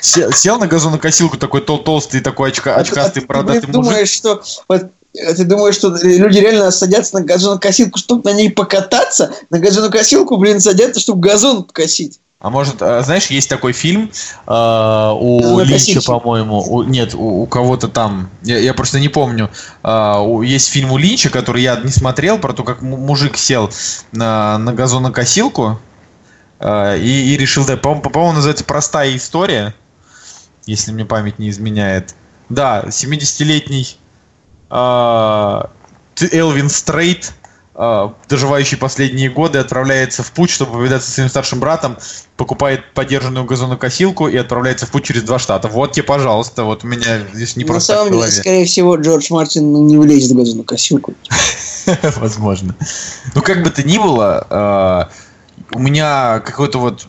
сел, 0.00 0.32
сел 0.32 0.58
на 0.58 0.66
газонокосилку, 0.66 1.36
такой 1.38 1.60
тол 1.60 1.78
толстый, 1.82 2.20
такой 2.20 2.50
очка, 2.50 2.76
очкастый, 2.76 3.20
А 3.22 3.22
ты 3.22 3.26
бородатый 3.26 3.66
мужик. 3.66 3.72
думаешь, 3.72 4.10
что 4.10 4.42
вот 4.68 4.90
ты 5.12 5.44
думаешь, 5.44 5.74
что 5.74 5.88
люди 6.02 6.38
реально 6.38 6.70
садятся 6.70 7.18
на 7.18 7.24
газонокосилку, 7.24 7.98
чтобы 7.98 8.30
на 8.30 8.34
ней 8.34 8.50
покататься? 8.50 9.32
На 9.50 9.58
газонокосилку, 9.58 10.36
блин, 10.36 10.60
садятся, 10.60 11.00
чтобы 11.00 11.20
газон 11.20 11.64
косить. 11.64 12.20
А 12.40 12.50
может, 12.50 12.80
а, 12.82 13.02
знаешь, 13.02 13.26
есть 13.26 13.48
такой 13.48 13.72
фильм 13.72 14.12
а, 14.46 15.12
у. 15.12 15.58
Линча, 15.58 16.00
по-моему, 16.06 16.60
у- 16.60 16.84
нет, 16.84 17.12
у, 17.14 17.42
у 17.42 17.46
кого-то 17.46 17.88
там, 17.88 18.30
я, 18.44 18.58
я 18.58 18.74
просто 18.74 19.00
не 19.00 19.08
помню. 19.08 19.50
А, 19.82 20.20
у- 20.20 20.42
есть 20.42 20.68
фильм 20.68 20.92
у 20.92 20.98
Линча, 20.98 21.30
который 21.30 21.62
я 21.62 21.80
не 21.82 21.90
смотрел, 21.90 22.38
про 22.38 22.52
то, 22.52 22.62
как 22.62 22.80
му- 22.80 22.96
мужик 22.96 23.36
сел 23.36 23.70
на, 24.12 24.56
на 24.58 24.72
газонокосилку 24.72 25.80
а, 26.60 26.94
и, 26.96 27.08
и 27.08 27.36
решил, 27.36 27.66
да, 27.66 27.76
по-моему, 27.76 28.08
по-моему, 28.08 28.34
называется 28.34 28.64
«Простая 28.64 29.16
история», 29.16 29.74
если 30.64 30.92
мне 30.92 31.04
память 31.04 31.40
не 31.40 31.48
изменяет. 31.50 32.14
Да, 32.48 32.84
70-летний 32.86 33.82
а, 33.88 33.96
Т- 33.96 33.98
Элвин 34.70 36.68
Стрейт, 36.68 37.32
а, 37.80 38.14
доживающий 38.28 38.76
последние 38.76 39.30
годы, 39.30 39.58
отправляется 39.58 40.24
в 40.24 40.32
путь, 40.32 40.50
чтобы 40.50 40.72
повидаться 40.72 41.08
со 41.08 41.14
своим 41.14 41.28
старшим 41.28 41.60
братом, 41.60 41.96
покупает 42.36 42.92
подержанную 42.92 43.46
газонокосилку 43.46 44.26
и 44.26 44.36
отправляется 44.36 44.86
в 44.86 44.90
путь 44.90 45.04
через 45.04 45.22
два 45.22 45.38
штата. 45.38 45.68
Вот 45.68 45.92
тебе, 45.92 46.02
пожалуйста, 46.02 46.64
вот 46.64 46.82
у 46.82 46.88
меня 46.88 47.20
здесь 47.32 47.56
не 47.56 47.62
на 47.62 47.68
просто 47.68 47.94
самом 47.94 48.08
в 48.08 48.20
деле, 48.20 48.30
скорее 48.32 48.64
всего, 48.66 48.96
Джордж 48.96 49.28
Мартин 49.30 49.72
ну, 49.72 49.86
не 49.86 49.96
влезет 49.96 50.32
в 50.32 50.36
газонокосилку. 50.36 51.14
Возможно. 52.16 52.74
Ну, 53.34 53.42
как 53.42 53.62
бы 53.62 53.70
то 53.70 53.82
ни 53.84 53.96
было, 53.96 54.44
а, 54.50 55.10
у 55.72 55.78
меня 55.78 56.40
какой-то 56.40 56.80
вот 56.80 57.06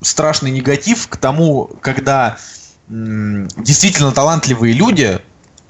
страшный 0.00 0.50
негатив 0.50 1.06
к 1.06 1.16
тому, 1.16 1.70
когда 1.80 2.38
действительно 2.88 4.12
талантливые 4.12 4.72
люди 4.72 5.20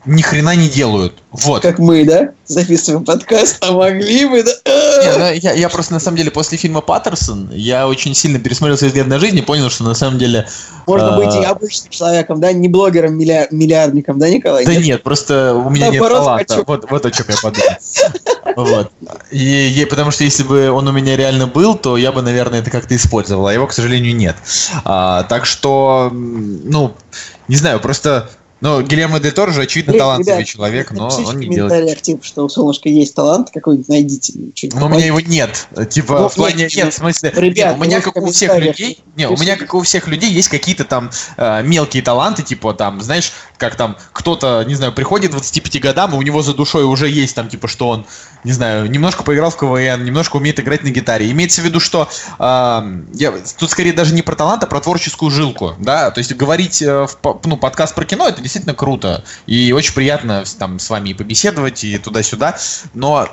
ни 0.06 0.22
хрена 0.22 0.54
не 0.54 0.68
делают. 0.68 1.14
Вот. 1.32 1.62
Как 1.62 1.78
мы, 1.78 2.04
да? 2.04 2.30
Записываем 2.46 3.04
подкаст, 3.04 3.58
а 3.60 3.72
могли 3.72 4.26
бы, 4.26 4.42
да? 4.42 4.52
Не, 4.64 5.18
ну, 5.18 5.32
я, 5.32 5.52
я 5.52 5.68
просто 5.68 5.92
на 5.92 6.00
самом 6.00 6.16
деле 6.16 6.30
после 6.30 6.56
фильма 6.56 6.80
Паттерсон 6.80 7.50
я 7.52 7.86
очень 7.86 8.14
сильно 8.14 8.38
пересмотрел 8.38 8.78
свой 8.78 8.88
взгляд 8.88 9.06
на 9.06 9.18
жизнь 9.18 9.36
и 9.38 9.42
понял, 9.42 9.70
что 9.70 9.84
на 9.84 9.94
самом 9.94 10.18
деле. 10.18 10.46
Можно 10.86 11.16
а, 11.16 11.18
быть 11.18 11.34
и 11.34 11.44
обычным 11.44 11.90
человеком, 11.90 12.40
да? 12.40 12.52
Не 12.52 12.68
блогером, 12.68 13.18
миллиар- 13.18 13.48
миллиардником, 13.50 14.18
да, 14.18 14.30
Николай? 14.30 14.64
Да 14.64 14.76
нет, 14.76 15.02
просто 15.02 15.54
у 15.54 15.68
меня 15.68 15.88
нет 15.88 16.00
Наоборот, 16.00 16.24
таланта. 16.24 16.54
хочу. 16.54 16.64
Вот, 16.66 16.90
вот 16.90 17.06
о 17.06 17.10
чем 17.10 17.26
я 17.28 17.36
подумал. 17.42 17.68
Вот. 18.56 18.92
И, 19.30 19.82
и 19.82 19.84
потому 19.84 20.10
что 20.10 20.24
если 20.24 20.42
бы 20.42 20.70
он 20.70 20.88
у 20.88 20.92
меня 20.92 21.16
реально 21.16 21.46
был, 21.46 21.76
то 21.76 21.96
я 21.96 22.12
бы, 22.12 22.22
наверное, 22.22 22.60
это 22.60 22.70
как-то 22.70 22.96
использовал, 22.96 23.46
а 23.46 23.52
его, 23.52 23.66
к 23.66 23.72
сожалению, 23.72 24.16
нет. 24.16 24.36
А, 24.84 25.24
так 25.24 25.44
что, 25.44 26.10
ну, 26.12 26.94
не 27.46 27.56
знаю, 27.56 27.80
просто. 27.80 28.30
Ну, 28.60 28.82
Гильермо 28.82 29.20
Дель 29.20 29.32
Торо 29.32 29.52
же, 29.52 29.62
очевидно, 29.62 29.93
Блин, 29.93 30.01
талантливый 30.01 30.40
ребят, 30.40 30.48
человек, 30.48 30.90
но 30.90 31.09
он 31.09 31.39
не 31.39 31.47
делает. 31.47 31.72
комментариях, 31.72 32.02
типа, 32.02 32.24
что 32.24 32.44
у 32.44 32.48
Солнышка 32.48 32.89
есть 32.89 33.14
талант 33.14 33.51
какой-нибудь, 33.52 33.89
найдите. 33.89 34.32
Но 34.74 34.86
у 34.86 34.89
меня 34.89 35.06
его 35.06 35.20
нет. 35.20 35.68
Типа, 35.90 36.18
Ну, 36.18 36.28
в 36.28 36.35
плане 36.35 36.64
нет, 36.64 36.74
нет, 36.74 36.93
в 36.93 36.97
смысле, 36.97 37.32
ребят, 37.36 37.70
нет, 37.70 37.76
у 37.78 37.85
меня 37.85 37.97
ну, 37.98 38.02
как 38.02 38.22
у 38.22 38.32
всех 38.32 38.59
людей, 38.59 38.98
не, 39.16 39.28
у 39.28 39.36
меня 39.36 39.56
как 39.56 39.74
у 39.74 39.82
всех 39.82 40.09
людей 40.09 40.30
есть 40.30 40.48
какие-то 40.48 40.85
там 40.85 41.10
э, 41.36 41.62
мелкие 41.62 42.02
таланты, 42.02 42.43
типа 42.43 42.74
там, 42.74 43.01
знаешь, 43.01 43.32
как 43.59 43.76
там 43.76 43.97
кто-то, 44.12 44.64
не 44.66 44.74
знаю, 44.74 44.93
приходит 44.93 45.30
к 45.30 45.32
25 45.35 45.80
годам, 45.80 46.14
и 46.14 46.16
у 46.16 46.22
него 46.22 46.43
за 46.43 46.55
душой 46.55 46.85
уже 46.85 47.09
есть 47.09 47.36
там, 47.36 47.48
типа, 47.48 47.68
что 47.68 47.89
он, 47.89 48.06
не 48.43 48.52
знаю, 48.52 48.90
немножко 48.90 49.22
поиграл 49.22 49.51
в 49.51 49.56
КВН, 49.56 50.05
немножко 50.05 50.36
умеет 50.36 50.59
играть 50.59 50.82
на 50.82 50.89
гитаре. 50.89 51.30
Имеется 51.30 51.60
в 51.60 51.64
виду, 51.64 51.78
что 51.78 52.09
э, 52.39 53.02
я, 53.14 53.35
тут 53.59 53.70
скорее 53.70 53.93
даже 53.93 54.14
не 54.14 54.22
про 54.22 54.35
талант, 54.35 54.64
а 54.64 54.66
про 54.66 54.80
творческую 54.80 55.30
жилку, 55.30 55.74
да, 55.78 56.10
то 56.10 56.18
есть 56.18 56.35
говорить 56.35 56.82
э, 56.82 57.06
в 57.06 57.40
ну, 57.44 57.56
подкаст 57.56 57.94
про 57.94 58.05
кино, 58.05 58.28
это 58.28 58.43
действительно 58.48 58.74
круто, 58.74 59.24
и 59.46 59.72
очень 59.72 59.94
приятно 59.94 60.44
там 60.58 60.78
с 60.78 60.90
вами 60.90 61.10
и 61.10 61.14
побеседовать, 61.14 61.84
и 61.84 61.98
туда-сюда, 61.98 62.58
но 62.94 63.28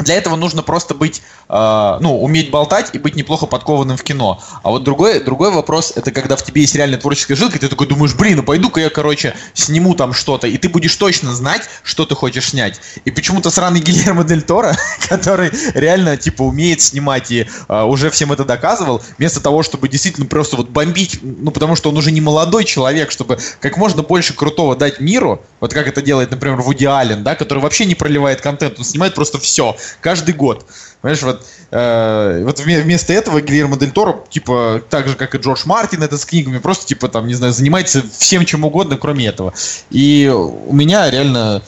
для 0.00 0.16
этого 0.16 0.36
нужно 0.36 0.62
просто 0.62 0.94
быть, 0.94 1.22
э, 1.50 1.98
ну, 2.00 2.22
уметь 2.22 2.50
болтать 2.50 2.90
и 2.92 2.98
быть 2.98 3.16
неплохо 3.16 3.46
подкованным 3.46 3.96
в 3.96 4.02
кино. 4.02 4.42
А 4.62 4.70
вот 4.70 4.84
другой, 4.84 5.20
другой 5.20 5.50
вопрос, 5.50 5.92
это 5.94 6.12
когда 6.12 6.36
в 6.36 6.44
тебе 6.44 6.62
есть 6.62 6.74
реально 6.74 6.98
творческая 6.98 7.34
жилка, 7.34 7.56
и 7.56 7.60
ты 7.60 7.68
такой 7.68 7.86
думаешь, 7.86 8.14
блин, 8.14 8.38
ну 8.38 8.42
пойду-ка 8.42 8.80
я, 8.80 8.90
короче, 8.90 9.34
сниму 9.54 9.94
там 9.94 10.12
что-то, 10.12 10.46
и 10.46 10.56
ты 10.56 10.68
будешь 10.68 10.94
точно 10.96 11.34
знать, 11.34 11.62
что 11.82 12.06
ты 12.06 12.14
хочешь 12.14 12.50
снять. 12.50 12.80
И 13.04 13.10
почему-то 13.10 13.50
сраный 13.50 13.80
Гильермо 13.90 14.24
Дель 14.24 14.42
Торо, 14.42 14.76
который 15.08 15.50
реально, 15.74 16.16
типа, 16.16 16.42
умеет 16.42 16.80
снимать 16.80 17.30
и 17.30 17.46
э, 17.68 17.82
уже 17.82 18.10
всем 18.10 18.32
это 18.32 18.44
доказывал, 18.44 19.02
вместо 19.18 19.40
того, 19.40 19.62
чтобы 19.62 19.88
действительно 19.88 20.26
просто 20.26 20.56
вот 20.56 20.68
бомбить, 20.68 21.18
ну, 21.22 21.50
потому 21.50 21.76
что 21.76 21.90
он 21.90 21.96
уже 21.96 22.12
не 22.12 22.20
молодой 22.20 22.64
человек, 22.64 23.10
чтобы 23.10 23.38
как 23.60 23.76
можно 23.76 24.02
больше 24.02 24.34
крутого 24.34 24.76
дать 24.76 25.00
миру, 25.00 25.42
вот 25.60 25.74
как 25.74 25.86
это 25.88 26.02
делает, 26.02 26.30
например, 26.30 26.60
Вуди 26.60 26.86
Аллен, 26.86 27.22
да, 27.22 27.34
который 27.34 27.58
вообще 27.58 27.84
не 27.86 27.94
проливает 27.94 28.40
контент, 28.40 28.78
он 28.78 28.84
снимает 28.84 29.14
просто 29.14 29.38
все. 29.38 29.76
каждый 30.00 30.34
год. 30.34 30.66
Понимаешь, 31.00 31.22
вот, 31.22 31.46
э, 31.70 32.42
вот 32.44 32.60
вместо 32.60 33.12
этого 33.12 33.40
Гильермо 33.40 33.78
Дель 33.78 33.90
Торо, 33.90 34.22
типа, 34.28 34.82
так 34.90 35.08
же, 35.08 35.14
как 35.16 35.34
и 35.34 35.38
Джордж 35.38 35.62
Мартин, 35.64 36.02
это 36.02 36.18
с 36.18 36.26
книгами, 36.26 36.58
просто, 36.58 36.86
типа, 36.86 37.08
там, 37.08 37.26
не 37.26 37.34
знаю, 37.34 37.54
занимается 37.54 38.02
всем 38.18 38.44
чем 38.44 38.64
угодно, 38.64 38.98
кроме 38.98 39.26
этого. 39.26 39.54
И 39.90 40.30
у 40.30 40.72
меня 40.74 41.10
реально 41.10 41.62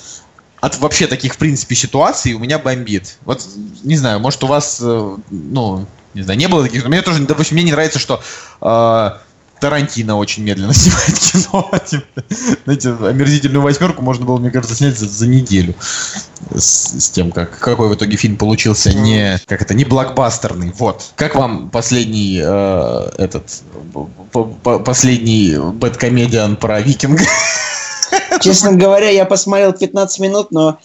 от 0.60 0.78
вообще 0.78 1.06
таких, 1.06 1.34
в 1.34 1.38
принципе, 1.38 1.74
ситуаций 1.74 2.34
у 2.34 2.38
меня 2.38 2.58
бомбит. 2.58 3.16
Вот, 3.24 3.42
не 3.82 3.96
знаю, 3.96 4.20
может, 4.20 4.44
у 4.44 4.46
вас, 4.46 4.78
э, 4.82 5.16
ну, 5.30 5.86
не 6.14 6.22
знаю, 6.22 6.38
не 6.38 6.46
было 6.46 6.64
таких, 6.64 6.82
но 6.84 6.90
мне 6.90 7.00
тоже, 7.00 7.22
допустим, 7.22 7.56
мне 7.56 7.64
не 7.64 7.72
нравится, 7.72 7.98
что 7.98 8.22
э, 8.60 9.10
Тарантино 9.62 10.16
очень 10.16 10.42
медленно 10.42 10.74
снимает 10.74 11.18
кино. 11.20 11.70
Знаете, 12.64 12.90
омерзительную 12.90 13.62
восьмерку 13.62 14.02
можно 14.02 14.26
было, 14.26 14.38
мне 14.38 14.50
кажется, 14.50 14.74
снять 14.74 14.98
за, 14.98 15.08
за 15.08 15.28
неделю. 15.28 15.74
С, 16.52 17.00
с 17.00 17.10
тем, 17.10 17.30
как, 17.30 17.56
какой 17.60 17.88
в 17.88 17.94
итоге 17.94 18.16
фильм 18.16 18.36
получился 18.36 18.92
не, 18.92 19.38
как 19.46 19.62
это, 19.62 19.72
не 19.74 19.84
блокбастерный. 19.84 20.72
Вот. 20.76 21.12
Как 21.14 21.36
вам 21.36 21.70
последний 21.70 22.40
э, 22.44 23.10
этот 23.18 23.62
последний 24.84 25.56
бэткомедиан 25.56 26.56
про 26.56 26.80
викинга? 26.80 27.22
Честно 28.40 28.72
говоря, 28.72 29.10
я 29.10 29.24
посмотрел 29.26 29.72
15 29.72 30.18
минут, 30.18 30.50
но, 30.50 30.78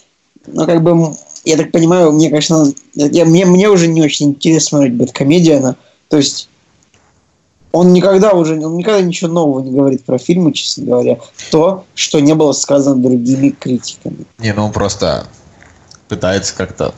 но 0.46 0.66
как 0.66 0.84
бы, 0.84 1.16
я 1.44 1.56
так 1.56 1.72
понимаю, 1.72 2.12
мне, 2.12 2.30
конечно, 2.30 2.72
я, 2.94 3.24
мне, 3.24 3.44
мне 3.44 3.68
уже 3.68 3.88
не 3.88 4.02
очень 4.02 4.28
интересно 4.28 4.78
смотреть 4.78 4.94
бэткомедиана. 4.94 5.74
То 6.08 6.18
есть 6.18 6.48
он 7.72 7.92
никогда 7.92 8.32
уже, 8.32 8.54
он 8.54 8.76
никогда 8.76 9.00
ничего 9.00 9.30
нового 9.30 9.60
не 9.60 9.70
говорит 9.70 10.04
про 10.04 10.18
фильмы, 10.18 10.52
честно 10.52 10.86
говоря. 10.86 11.18
То, 11.50 11.84
что 11.94 12.20
не 12.20 12.34
было 12.34 12.52
сказано 12.52 13.02
другими 13.02 13.50
критиками. 13.50 14.24
Не, 14.38 14.52
ну 14.54 14.66
он 14.66 14.72
просто 14.72 15.26
пытается 16.08 16.54
как-то... 16.56 16.94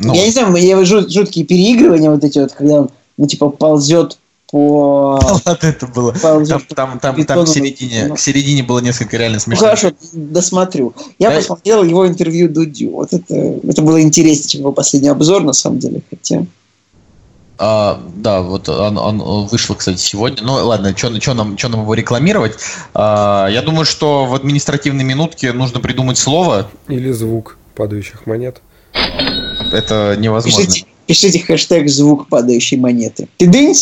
Ну... 0.00 0.12
Я 0.12 0.24
не 0.24 0.32
знаю, 0.32 0.54
я 0.56 0.84
жут, 0.84 1.12
жуткие 1.12 1.44
переигрывания 1.46 2.10
вот 2.10 2.24
эти 2.24 2.40
вот, 2.40 2.52
когда 2.52 2.80
он, 2.80 2.90
ну, 3.16 3.26
типа, 3.26 3.48
ползет 3.50 4.18
по... 4.50 5.20
Ладно, 5.46 5.66
это 5.66 5.86
было. 5.86 6.12
Ползет 6.12 6.66
там, 6.74 6.98
там, 6.98 7.14
там, 7.14 7.24
там 7.24 7.44
к, 7.44 7.48
середине, 7.48 8.06
ну... 8.08 8.14
к 8.16 8.18
середине 8.18 8.64
было 8.64 8.80
несколько 8.80 9.16
реально. 9.16 9.38
Ну, 9.46 9.56
хорошо, 9.56 9.92
досмотрю. 10.12 10.92
Я 11.20 11.30
да? 11.30 11.36
посмотрел 11.36 11.84
его 11.84 12.06
интервью 12.08 12.48
Дудю. 12.48 12.90
Вот 12.90 13.12
это, 13.12 13.34
это 13.34 13.82
было 13.82 14.02
интереснее, 14.02 14.48
чем 14.48 14.60
его 14.62 14.72
последний 14.72 15.08
обзор, 15.08 15.44
на 15.44 15.52
самом 15.52 15.78
деле. 15.78 16.02
Хотя... 16.10 16.44
А, 17.66 17.98
да, 18.16 18.42
вот 18.42 18.68
он, 18.68 18.98
он 18.98 19.46
вышел, 19.46 19.74
кстати, 19.74 19.96
сегодня. 19.96 20.42
Ну, 20.42 20.52
ладно, 20.52 20.94
что 20.94 21.08
нам, 21.32 21.56
нам 21.58 21.80
его 21.80 21.94
рекламировать? 21.94 22.58
А, 22.92 23.48
я 23.48 23.62
думаю, 23.62 23.86
что 23.86 24.26
в 24.26 24.34
административной 24.34 25.02
минутке 25.02 25.50
нужно 25.54 25.80
придумать 25.80 26.18
слово. 26.18 26.68
Или 26.88 27.10
звук 27.12 27.56
падающих 27.74 28.26
монет. 28.26 28.60
Это 29.72 30.14
невозможно. 30.18 30.66
Пишите, 30.66 30.86
пишите 31.06 31.38
хэштег 31.38 31.88
звук 31.88 32.28
падающей 32.28 32.76
монеты. 32.76 33.28
Ты? 33.38 33.72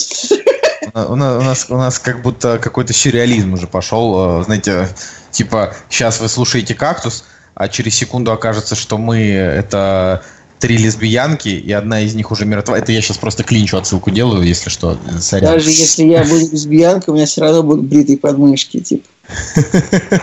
У 0.94 1.16
нас, 1.16 1.36
у 1.36 1.42
нас, 1.42 1.66
у 1.68 1.76
нас 1.76 1.98
как 1.98 2.22
будто 2.22 2.58
какой-то 2.58 2.92
сюрреализм 2.92 3.54
уже 3.54 3.66
пошел. 3.66 4.14
А, 4.16 4.44
знаете, 4.44 4.88
типа, 5.32 5.74
сейчас 5.88 6.20
вы 6.20 6.28
слушаете 6.28 6.76
кактус, 6.76 7.24
а 7.56 7.66
через 7.66 7.96
секунду 7.96 8.30
окажется, 8.30 8.76
что 8.76 8.96
мы 8.96 9.18
это 9.26 10.22
три 10.62 10.76
лесбиянки, 10.76 11.48
и 11.48 11.72
одна 11.72 12.02
из 12.02 12.14
них 12.14 12.30
уже 12.30 12.46
мертва. 12.46 12.78
Это 12.78 12.92
я 12.92 13.02
сейчас 13.02 13.18
просто 13.18 13.42
клинчу 13.42 13.76
отсылку 13.76 14.12
делаю, 14.12 14.44
если 14.44 14.70
что. 14.70 14.96
Сорян. 15.18 15.54
Даже 15.54 15.70
если 15.70 16.04
я 16.04 16.22
буду 16.22 16.52
лесбиянкой, 16.52 17.12
у 17.12 17.16
меня 17.16 17.26
все 17.26 17.40
равно 17.40 17.64
будут 17.64 17.86
бритые 17.86 18.16
подмышки, 18.16 18.78
типа. 18.78 19.04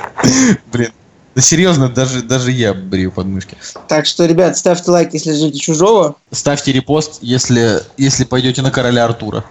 Блин. 0.71 0.91
Да 1.35 1.41
серьезно, 1.41 1.89
даже, 1.89 2.21
даже 2.21 2.51
я 2.51 2.73
брию 2.73 3.11
подмышки. 3.11 3.57
Так 3.89 4.05
что, 4.05 4.25
ребят, 4.25 4.57
ставьте 4.57 4.89
лайк, 4.89 5.13
если 5.13 5.33
ждете 5.33 5.59
чужого. 5.59 6.15
Ставьте 6.31 6.71
репост, 6.71 7.19
если, 7.21 7.81
если 7.97 8.23
пойдете 8.23 8.61
на 8.61 8.71
короля 8.71 9.05
Артура. 9.05 9.43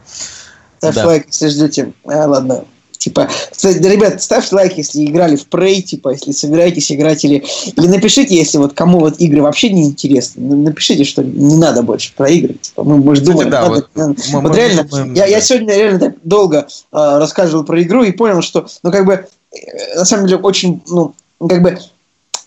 Ставьте 0.78 1.00
да. 1.00 1.06
лайк, 1.06 1.26
если 1.26 1.48
ждете. 1.48 1.92
А, 2.06 2.26
ладно. 2.26 2.64
Типа, 2.98 3.28
кстати, 3.50 3.78
да, 3.78 3.88
ребят, 3.88 4.20
ставьте 4.20 4.54
лайк, 4.54 4.76
если 4.76 5.04
играли 5.04 5.36
в 5.36 5.46
Prey, 5.48 5.80
типа, 5.82 6.10
если 6.10 6.32
собираетесь 6.32 6.90
играть, 6.90 7.24
или, 7.24 7.44
или 7.76 7.86
напишите, 7.86 8.34
если 8.34 8.58
вот 8.58 8.74
кому 8.74 8.98
вот 8.98 9.20
игры 9.20 9.40
вообще 9.40 9.70
не 9.70 9.84
интересны, 9.84 10.56
напишите, 10.56 11.04
что 11.04 11.22
не 11.22 11.56
надо 11.56 11.82
больше 11.82 12.12
про 12.16 12.28
игры. 12.28 12.54
Типа, 12.54 12.82
мы, 12.82 12.96
может, 12.96 13.24
думаем, 13.24 13.50
да, 13.50 13.62
надо, 13.62 13.74
вот, 13.74 13.88
надо. 13.94 14.14
Мы, 14.32 14.40
вот 14.40 14.50
мы 14.50 14.56
реально, 14.56 14.84
думаем, 14.84 15.14
я, 15.14 15.22
да. 15.22 15.26
я 15.26 15.40
сегодня 15.40 15.74
реально 15.74 16.00
так 16.00 16.14
долго 16.24 16.58
э, 16.58 16.66
рассказывал 16.90 17.64
про 17.64 17.80
игру 17.82 18.02
и 18.02 18.10
понял, 18.10 18.42
что, 18.42 18.66
ну, 18.82 18.90
как 18.90 19.06
бы, 19.06 19.26
э, 19.52 19.96
на 19.96 20.04
самом 20.04 20.26
деле, 20.26 20.40
очень, 20.40 20.82
ну, 20.88 21.14
как 21.48 21.62
бы, 21.62 21.78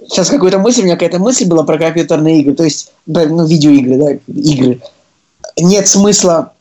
сейчас 0.07 0.29
какая-то 0.29 0.59
мысль, 0.59 0.81
у 0.81 0.83
меня 0.83 0.95
какая-то 0.95 1.19
мысль 1.19 1.45
была 1.45 1.63
про 1.63 1.77
компьютерные 1.77 2.41
игры, 2.41 2.55
то 2.55 2.63
есть, 2.63 2.91
да, 3.05 3.25
ну, 3.25 3.45
видеоигры, 3.45 3.97
да, 3.97 4.11
игры. 4.33 4.81
Нет 5.57 5.87
смысла 5.87 6.53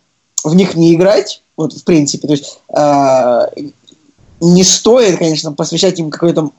в 0.44 0.54
них 0.54 0.74
не 0.74 0.94
играть, 0.94 1.42
вот, 1.56 1.74
в 1.74 1.84
принципе, 1.84 2.26
то 2.26 2.32
есть, 2.32 2.58
э, 2.74 3.70
не 4.40 4.64
стоит, 4.64 5.18
конечно, 5.18 5.52
посвящать 5.52 5.98
им 5.98 6.10
какое-то 6.10 6.50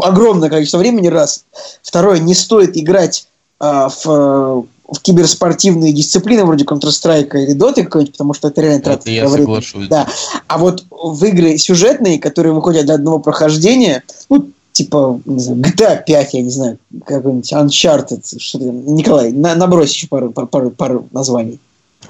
огромное 0.00 0.48
количество 0.48 0.78
времени, 0.78 1.08
раз. 1.08 1.44
Второе, 1.82 2.18
не 2.18 2.34
стоит 2.34 2.76
играть 2.76 3.28
э, 3.60 3.88
в, 4.04 4.66
в 4.88 5.00
киберспортивные 5.02 5.92
дисциплины 5.92 6.44
вроде 6.44 6.64
Counter-Strike 6.64 7.30
или 7.34 7.56
Dota 7.56 7.84
какой-нибудь, 7.84 8.12
потому 8.12 8.34
что 8.34 8.48
это 8.48 8.60
реально 8.60 8.82
трата 8.82 9.10
я 9.10 9.26
времени. 9.28 9.44
Соглашусь. 9.44 9.88
Да. 9.88 10.08
А 10.46 10.58
вот 10.58 10.84
в 10.90 11.24
игры 11.24 11.56
сюжетные, 11.58 12.18
которые 12.18 12.52
выходят 12.52 12.86
для 12.86 12.94
одного 12.94 13.18
прохождения, 13.20 14.02
ну, 14.28 14.50
типа, 14.72 15.20
не 15.24 15.40
знаю, 15.40 15.60
GTA 15.60 16.02
5, 16.04 16.34
я 16.34 16.42
не 16.42 16.50
знаю, 16.50 16.78
какой-нибудь 17.04 17.52
Uncharted, 17.52 18.38
что 18.38 18.58
Николай, 18.58 19.32
на, 19.32 19.54
набрось 19.54 19.92
еще 19.92 20.08
пару, 20.08 20.30
пару, 20.30 20.48
пару, 20.48 20.70
пару 20.70 21.08
названий. 21.12 21.60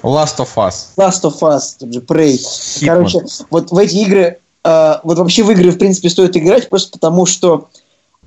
Last 0.03 0.37
of 0.39 0.49
Us. 0.55 0.89
Last 0.97 1.23
of 1.23 1.39
Us, 1.41 1.75
тот 1.79 1.93
же 1.93 1.99
Prey. 1.99 2.35
Hitman. 2.35 2.85
Короче, 2.85 3.25
вот 3.49 3.71
в 3.71 3.77
эти 3.77 3.95
игры, 3.97 4.37
э, 4.63 4.93
вот 5.03 5.17
вообще 5.17 5.43
в 5.43 5.51
игры, 5.51 5.71
в 5.71 5.77
принципе, 5.77 6.09
стоит 6.09 6.35
играть 6.37 6.69
просто 6.69 6.91
потому, 6.91 7.25
что 7.25 7.69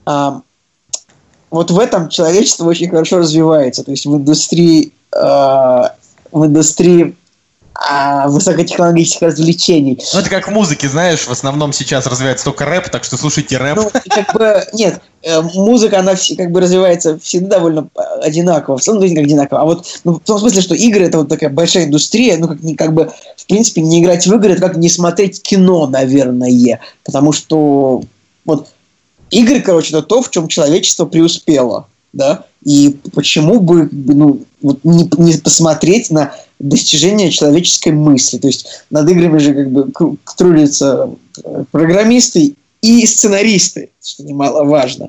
э, 0.07 0.31
вот 1.51 1.71
в 1.71 1.79
этом 1.79 2.09
человечество 2.09 2.69
очень 2.69 2.91
хорошо 2.91 3.19
развивается. 3.19 3.85
То 3.85 3.91
есть 3.91 4.07
в 4.07 4.17
индустрии, 4.17 4.93
э, 5.15 5.19
в 5.19 6.47
индустрии 6.47 7.17
а, 7.83 8.29
высокотехнологических 8.29 9.23
развлечений. 9.23 9.99
Ну, 10.13 10.21
это 10.21 10.29
как 10.29 10.49
в 10.49 10.51
музыке, 10.51 10.87
знаешь, 10.87 11.21
в 11.21 11.31
основном 11.31 11.73
сейчас 11.73 12.07
развивается 12.07 12.45
только 12.45 12.67
рэп, 12.67 12.91
так 12.91 13.05
что 13.05 13.17
слушайте 13.17 13.57
рэп. 13.57 13.77
Ну, 13.77 13.91
как 14.11 14.35
бы, 14.35 14.63
нет, 14.75 15.01
э, 15.23 15.41
музыка, 15.41 16.01
она 16.01 16.13
как 16.37 16.51
бы 16.51 16.61
развивается 16.61 17.19
всегда 17.21 17.57
довольно 17.57 17.89
одинаково, 18.21 18.77
в 18.77 18.83
целом 18.83 19.01
как 19.01 19.25
одинаково. 19.25 19.61
А 19.63 19.65
вот 19.65 19.87
ну, 20.05 20.17
в 20.17 20.21
том 20.21 20.39
смысле, 20.39 20.61
что 20.61 20.75
игры 20.75 21.07
это 21.07 21.19
вот 21.19 21.31
такая 21.31 21.49
большая 21.49 21.87
индустрия, 21.87 22.37
ну, 22.37 22.49
как, 22.49 22.59
как 22.77 22.93
бы, 22.93 23.11
в 23.39 23.47
принципе, 23.47 23.81
не 23.81 24.03
играть 24.03 24.27
в 24.27 24.35
игры, 24.35 24.53
это 24.53 24.61
как 24.61 24.77
не 24.77 24.91
смотреть 24.91 25.41
кино, 25.41 25.87
наверное. 25.87 26.81
Потому 27.03 27.33
что 27.33 28.03
вот 28.45 28.69
игры, 29.31 29.61
короче, 29.63 29.97
это 29.97 30.03
то, 30.03 30.21
в 30.21 30.31
чем 30.31 30.49
человечество 30.49 31.07
преуспело. 31.07 31.87
Да? 32.13 32.45
И 32.63 32.99
почему 33.15 33.59
бы 33.59 33.89
ну, 33.91 34.43
вот 34.61 34.85
не, 34.85 35.09
не 35.17 35.39
посмотреть 35.39 36.11
на 36.11 36.35
достижение 36.61 37.31
человеческой 37.31 37.93
мысли. 37.93 38.39
То 38.39 38.47
есть 38.47 38.85
над 38.91 39.11
играми 39.11 39.39
же 39.39 39.55
как 39.55 39.71
бы 39.71 39.91
трудятся 40.37 41.11
э, 41.43 41.65
программисты 41.73 42.55
и 42.83 43.07
сценаристы, 43.07 43.91
что 44.03 44.23
немаловажно. 44.23 45.09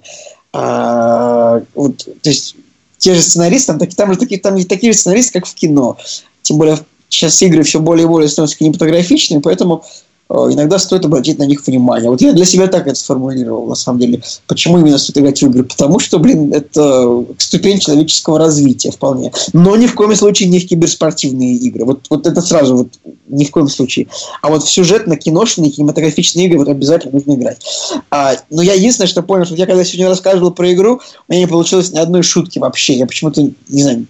А, 0.54 1.62
вот, 1.76 1.98
то 1.98 2.30
есть 2.30 2.56
те 2.98 3.14
же 3.14 3.22
сценаристы, 3.22 3.68
там, 3.68 3.80
так, 3.80 3.94
там 3.94 4.14
же 4.14 4.20
такие, 4.20 4.40
там 4.40 4.62
такие 4.66 4.94
же 4.94 5.00
сценаристы, 5.00 5.34
как 5.34 5.46
в 5.46 5.54
кино. 5.54 5.98
Тем 6.42 6.58
более 6.58 6.78
сейчас 7.10 7.42
игры 7.42 7.64
все 7.64 7.80
более 7.80 8.06
и 8.06 8.08
более 8.08 8.30
становятся 8.30 8.58
кинематографичными, 8.58 9.42
поэтому 9.42 9.84
иногда 10.32 10.80
стоит 10.80 11.06
обратить 11.06 11.40
на 11.40 11.44
них 11.44 11.66
внимание. 11.66 12.10
Вот 12.10 12.22
я 12.22 12.34
для 12.34 12.46
себя 12.46 12.68
так 12.68 12.88
это 12.88 12.96
сформулировал, 12.96 13.68
на 13.68 13.76
самом 13.76 14.00
деле. 14.00 14.22
Почему 14.48 14.80
именно 14.80 14.98
стоит 14.98 15.18
играть 15.18 15.42
в 15.42 15.46
игры? 15.46 15.64
Потому 15.64 16.00
что, 16.00 16.20
блин, 16.20 16.54
это 16.54 17.26
ступень 17.38 17.80
человеческого 17.80 18.40
развития 18.40 18.92
вполне. 18.92 19.32
Но 19.54 19.76
ни 19.76 19.88
в 19.88 19.96
коем 19.96 20.16
случае 20.16 20.50
не 20.50 20.60
в 20.60 20.68
киберспортивные 20.68 21.56
игры. 21.56 21.86
Вот, 21.86 22.06
вот 22.10 22.28
это 22.28 22.42
сразу, 22.42 22.76
вот 22.78 22.88
ни 23.28 23.44
в 23.44 23.52
коем 23.52 23.68
случае. 23.68 24.08
А 24.42 24.50
вот 24.50 24.64
в 24.64 24.70
сюжетно-киношные, 24.70 25.70
кинематографичные 25.70 26.48
игры 26.48 26.60
вот 26.60 26.70
обязательно 26.70 27.14
нужно 27.14 27.34
играть. 27.34 27.62
А, 28.10 28.36
но 28.50 28.62
я 28.62 28.74
единственное, 28.74 29.08
что 29.08 29.24
понял, 29.24 29.46
что 29.46 29.56
я 29.56 29.66
когда 29.66 29.84
сегодня 29.84 30.08
рассказывал 30.08 30.52
про 30.52 30.72
игру, 30.72 31.02
у 31.28 31.32
меня 31.32 31.42
не 31.44 31.48
получилось 31.48 31.92
ни 31.92 31.98
одной 31.98 32.24
шутки 32.24 32.60
вообще. 32.60 32.94
Я 32.94 33.06
почему-то, 33.06 33.42
не 33.70 33.84
знаю, 33.84 34.06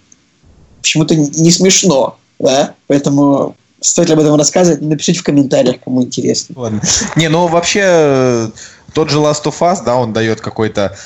почему-то 0.80 1.16
не 1.16 1.50
смешно. 1.50 2.16
Да? 2.38 2.74
Поэтому 2.86 3.56
Стоит 3.82 4.08
ли 4.08 4.14
об 4.14 4.20
этом 4.20 4.36
рассказывать? 4.36 4.80
Напишите 4.80 5.20
в 5.20 5.24
комментариях, 5.24 5.76
кому 5.84 6.02
интересно. 6.02 6.54
Ладно. 6.58 6.80
Не, 7.16 7.28
ну 7.28 7.46
вообще 7.48 8.50
тот 8.94 9.10
же 9.10 9.18
Last 9.18 9.44
of 9.44 9.58
Us, 9.60 9.84
да, 9.84 9.96
он 9.96 10.12
дает 10.12 10.40
какой-то 10.40 10.96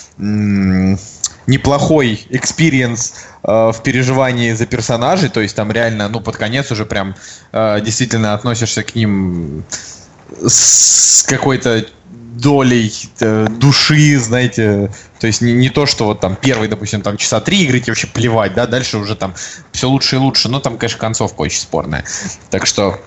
неплохой 1.46 2.26
experience 2.30 3.14
э, 3.44 3.72
в 3.72 3.80
переживании 3.84 4.52
за 4.52 4.66
персонажей, 4.66 5.28
то 5.28 5.40
есть 5.40 5.54
там 5.54 5.70
реально, 5.70 6.08
ну, 6.08 6.20
под 6.20 6.36
конец 6.36 6.72
уже 6.72 6.84
прям 6.84 7.14
э, 7.52 7.80
действительно 7.82 8.34
относишься 8.34 8.82
к 8.82 8.96
ним 8.96 9.64
с 10.44 11.22
какой-то 11.22 11.86
долей 12.40 12.92
э, 13.20 13.46
души, 13.48 14.18
знаете, 14.18 14.90
то 15.18 15.26
есть 15.26 15.40
не, 15.40 15.52
не 15.52 15.70
то, 15.70 15.86
что 15.86 16.04
вот 16.04 16.20
там 16.20 16.36
первый, 16.36 16.68
допустим, 16.68 17.02
там 17.02 17.16
часа 17.16 17.40
три 17.40 17.62
игры 17.64 17.80
тебе 17.80 17.92
вообще 17.92 18.06
плевать, 18.06 18.54
да, 18.54 18.66
дальше 18.66 18.98
уже 18.98 19.16
там 19.16 19.34
все 19.72 19.88
лучше 19.88 20.16
и 20.16 20.18
лучше, 20.18 20.48
но 20.48 20.60
там, 20.60 20.78
конечно, 20.78 20.98
концовка 20.98 21.42
очень 21.42 21.60
спорная. 21.60 22.04
Так 22.50 22.66
что, 22.66 23.00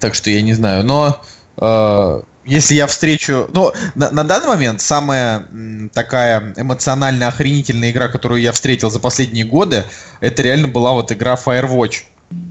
так 0.00 0.14
что 0.14 0.30
я 0.30 0.42
не 0.42 0.54
знаю, 0.54 0.84
но 0.84 1.22
э, 1.56 2.22
если 2.44 2.74
я 2.74 2.86
встречу... 2.86 3.48
Ну, 3.52 3.72
на, 3.94 4.10
на 4.10 4.24
данный 4.24 4.48
момент 4.48 4.80
самая 4.80 5.46
такая 5.92 6.54
эмоционально 6.56 7.28
охренительная 7.28 7.90
игра, 7.90 8.08
которую 8.08 8.40
я 8.40 8.52
встретил 8.52 8.90
за 8.90 9.00
последние 9.00 9.44
годы, 9.44 9.84
это 10.20 10.42
реально 10.42 10.68
была 10.68 10.92
вот 10.92 11.10
игра 11.12 11.34
Firewatch. 11.34 12.04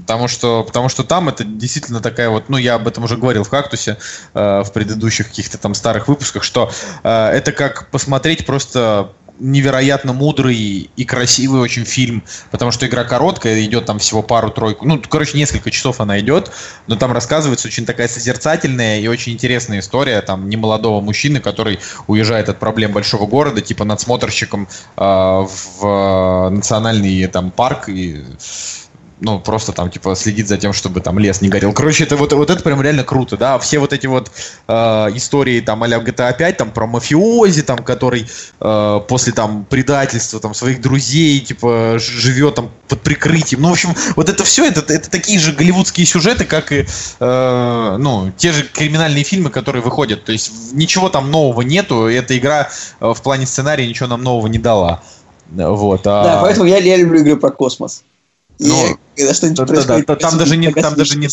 Потому 0.06 0.28
что, 0.28 0.64
потому 0.64 0.88
что 0.90 1.02
там 1.02 1.30
это 1.30 1.44
действительно 1.44 2.00
такая 2.00 2.28
вот, 2.28 2.50
ну 2.50 2.58
я 2.58 2.74
об 2.74 2.86
этом 2.86 3.04
уже 3.04 3.16
говорил 3.16 3.42
в 3.42 3.48
кактусе 3.48 3.96
э, 4.34 4.62
в 4.62 4.70
предыдущих 4.72 5.28
каких-то 5.28 5.56
там 5.56 5.74
старых 5.74 6.08
выпусках, 6.08 6.44
что 6.44 6.70
э, 7.02 7.28
это 7.30 7.52
как 7.52 7.88
посмотреть 7.90 8.44
просто 8.44 9.12
невероятно 9.38 10.12
мудрый 10.12 10.90
и 10.94 11.04
красивый 11.04 11.60
очень 11.60 11.84
фильм, 11.84 12.22
потому 12.50 12.70
что 12.70 12.86
игра 12.86 13.04
короткая, 13.04 13.62
идет 13.64 13.86
там 13.86 13.98
всего 13.98 14.22
пару-тройку, 14.22 14.86
ну, 14.86 15.02
короче, 15.08 15.36
несколько 15.36 15.70
часов 15.70 16.00
она 16.00 16.20
идет, 16.20 16.52
но 16.86 16.96
там 16.96 17.12
рассказывается 17.12 17.66
очень 17.68 17.84
такая 17.84 18.08
созерцательная 18.08 19.00
и 19.00 19.08
очень 19.08 19.32
интересная 19.32 19.80
история, 19.80 20.20
там, 20.20 20.48
немолодого 20.48 21.00
мужчины, 21.00 21.40
который 21.40 21.80
уезжает 22.06 22.48
от 22.48 22.58
проблем 22.58 22.92
большого 22.92 23.26
города, 23.26 23.60
типа 23.60 23.84
надсмотрщиком 23.84 24.68
э, 24.96 25.00
в 25.00 26.50
национальный 26.50 27.26
там 27.26 27.50
парк 27.50 27.88
и 27.88 28.22
ну, 29.20 29.38
просто 29.38 29.72
там, 29.72 29.90
типа, 29.90 30.16
следить 30.16 30.48
за 30.48 30.58
тем, 30.58 30.72
чтобы 30.72 31.00
там 31.00 31.18
лес 31.18 31.40
не 31.40 31.48
горел. 31.48 31.72
Короче, 31.72 32.04
это 32.04 32.16
вот, 32.16 32.32
вот 32.32 32.50
это 32.50 32.62
прям 32.62 32.82
реально 32.82 33.04
круто, 33.04 33.36
да. 33.36 33.58
Все 33.58 33.78
вот 33.78 33.92
эти 33.92 34.06
вот 34.06 34.30
э, 34.66 34.72
истории 35.14 35.60
там 35.60 35.82
а-ля 35.82 35.98
GTA 35.98 36.36
5, 36.36 36.56
там, 36.56 36.70
про 36.72 36.86
мафиози, 36.86 37.62
там, 37.62 37.78
который 37.78 38.26
э, 38.60 39.00
после 39.08 39.32
там 39.32 39.64
предательства 39.64 40.40
там 40.40 40.52
своих 40.52 40.80
друзей, 40.80 41.40
типа, 41.40 41.96
живет 41.98 42.56
там 42.56 42.70
под 42.88 43.00
прикрытием. 43.02 43.62
Ну, 43.62 43.68
в 43.68 43.72
общем, 43.72 43.94
вот 44.16 44.28
это 44.28 44.42
все, 44.44 44.66
это, 44.66 44.80
это 44.92 45.08
такие 45.08 45.38
же 45.38 45.52
голливудские 45.52 46.06
сюжеты, 46.06 46.44
как 46.44 46.72
и, 46.72 46.86
э, 47.20 47.96
ну, 47.98 48.32
те 48.36 48.52
же 48.52 48.64
криминальные 48.64 49.24
фильмы, 49.24 49.50
которые 49.50 49.82
выходят. 49.82 50.24
То 50.24 50.32
есть 50.32 50.72
ничего 50.72 51.08
там 51.08 51.30
нового 51.30 51.62
нету, 51.62 52.08
и 52.08 52.14
эта 52.14 52.36
игра 52.36 52.68
э, 53.00 53.12
в 53.14 53.22
плане 53.22 53.46
сценария 53.46 53.86
ничего 53.86 54.08
нам 54.08 54.22
нового 54.22 54.48
не 54.48 54.58
дала. 54.58 55.02
Вот, 55.50 56.00
а... 56.06 56.24
Да, 56.24 56.38
поэтому 56.42 56.66
я, 56.66 56.78
я 56.78 56.96
люблю 56.96 57.20
игры 57.20 57.36
про 57.36 57.50
космос. 57.50 58.02
Ну, 58.58 58.98
когда 59.16 59.34
что-нибудь 59.34 59.66
происходит, 59.66 60.06
да, 60.06 60.16
там 60.16 60.38
даже 60.38 60.56
не, 60.56 60.70
там 60.70 60.94
даже 60.94 61.18
не, 61.18 61.28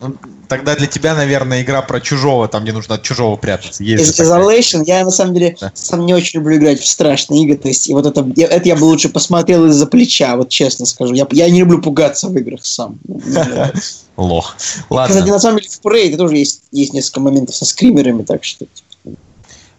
ну, 0.00 0.14
тогда 0.48 0.74
для 0.76 0.86
тебя, 0.86 1.14
наверное, 1.14 1.62
игра 1.62 1.80
про 1.82 2.00
чужого, 2.00 2.46
там 2.46 2.62
где 2.62 2.72
нужно 2.72 2.96
от 2.96 3.02
чужого 3.02 3.36
прятаться. 3.36 3.82
Есть 3.82 4.20
Isolation, 4.20 4.82
я 4.86 5.04
на 5.04 5.10
самом 5.10 5.34
деле 5.34 5.56
да. 5.60 5.72
сам 5.74 6.04
не 6.04 6.14
очень 6.14 6.40
люблю 6.40 6.56
играть 6.56 6.80
в 6.80 6.86
страшные 6.86 7.44
игры, 7.44 7.56
то 7.56 7.68
есть 7.68 7.88
и 7.88 7.94
вот 7.94 8.06
это, 8.06 8.26
это 8.36 8.68
я 8.68 8.76
бы 8.76 8.84
лучше 8.84 9.08
посмотрел 9.08 9.66
из-за 9.66 9.86
плеча, 9.86 10.36
вот 10.36 10.50
честно 10.50 10.84
скажу. 10.84 11.14
Я, 11.14 11.26
я 11.30 11.48
не 11.50 11.60
люблю 11.60 11.80
пугаться 11.80 12.28
в 12.28 12.36
играх 12.36 12.64
сам. 12.64 12.98
Лох. 14.16 14.56
Ладно. 14.90 15.14
Кстати, 15.14 15.30
на 15.30 15.38
самом 15.38 15.58
деле 15.58 15.70
в 15.70 15.86
Prey 15.86 16.16
тоже 16.16 16.36
есть, 16.36 16.62
есть 16.72 16.92
несколько 16.92 17.20
моментов 17.20 17.54
со 17.54 17.64
скримерами, 17.64 18.24
так 18.24 18.44
что... 18.44 18.66
Типа, 18.66 19.16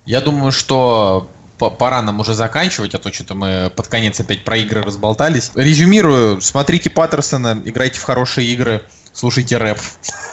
я 0.06 0.22
думаю, 0.22 0.52
что 0.52 1.30
пора 1.60 2.02
нам 2.02 2.20
уже 2.20 2.34
заканчивать, 2.34 2.96
а 2.96 3.00
то 3.00 3.12
что-то 3.12 3.36
мы 3.36 3.72
под 3.76 3.88
конец 3.88 4.20
опять 4.20 4.44
про 4.44 4.58
игры 4.58 4.82
разболтались. 4.82 5.52
Резюмирую, 5.56 6.42
смотрите 6.42 6.90
Паттерсона, 6.90 7.62
играйте 7.66 8.00
в 8.00 8.04
хорошие 8.04 8.48
игры, 8.48 8.84
слушайте 9.14 9.58
рэп. 9.58 9.78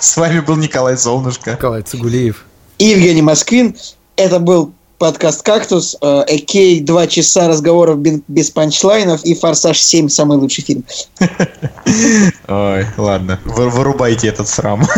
С 0.01 0.17
вами 0.17 0.41
был 0.41 0.57
Николай 0.57 0.97
Солнышко. 0.97 1.53
Николай 1.53 1.83
Цигулиев. 1.83 2.45
И 2.79 2.87
Евгений 2.87 3.23
Москвин. 3.23 3.77
Это 4.17 4.39
был 4.39 4.73
подкаст 4.99 5.43
«Кактус», 5.43 5.97
Экей, 6.01 6.81
два 6.81 7.07
часа 7.07 7.49
разговоров 7.49 7.99
без 7.99 8.51
панчлайнов 8.51 9.25
и 9.25 9.35
«Форсаж 9.35 9.79
7» 9.79 10.09
самый 10.09 10.39
лучший 10.39 10.65
фильм. 10.65 10.85
Ой, 12.49 12.87
ладно, 12.97 13.39
вырубайте 13.45 14.29
этот 14.29 14.49
срам. 14.49 14.83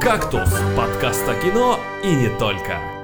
«Кактус»– 0.00 0.43
кино 1.44 1.78
и 2.02 2.14
не 2.14 2.30
только. 2.38 3.03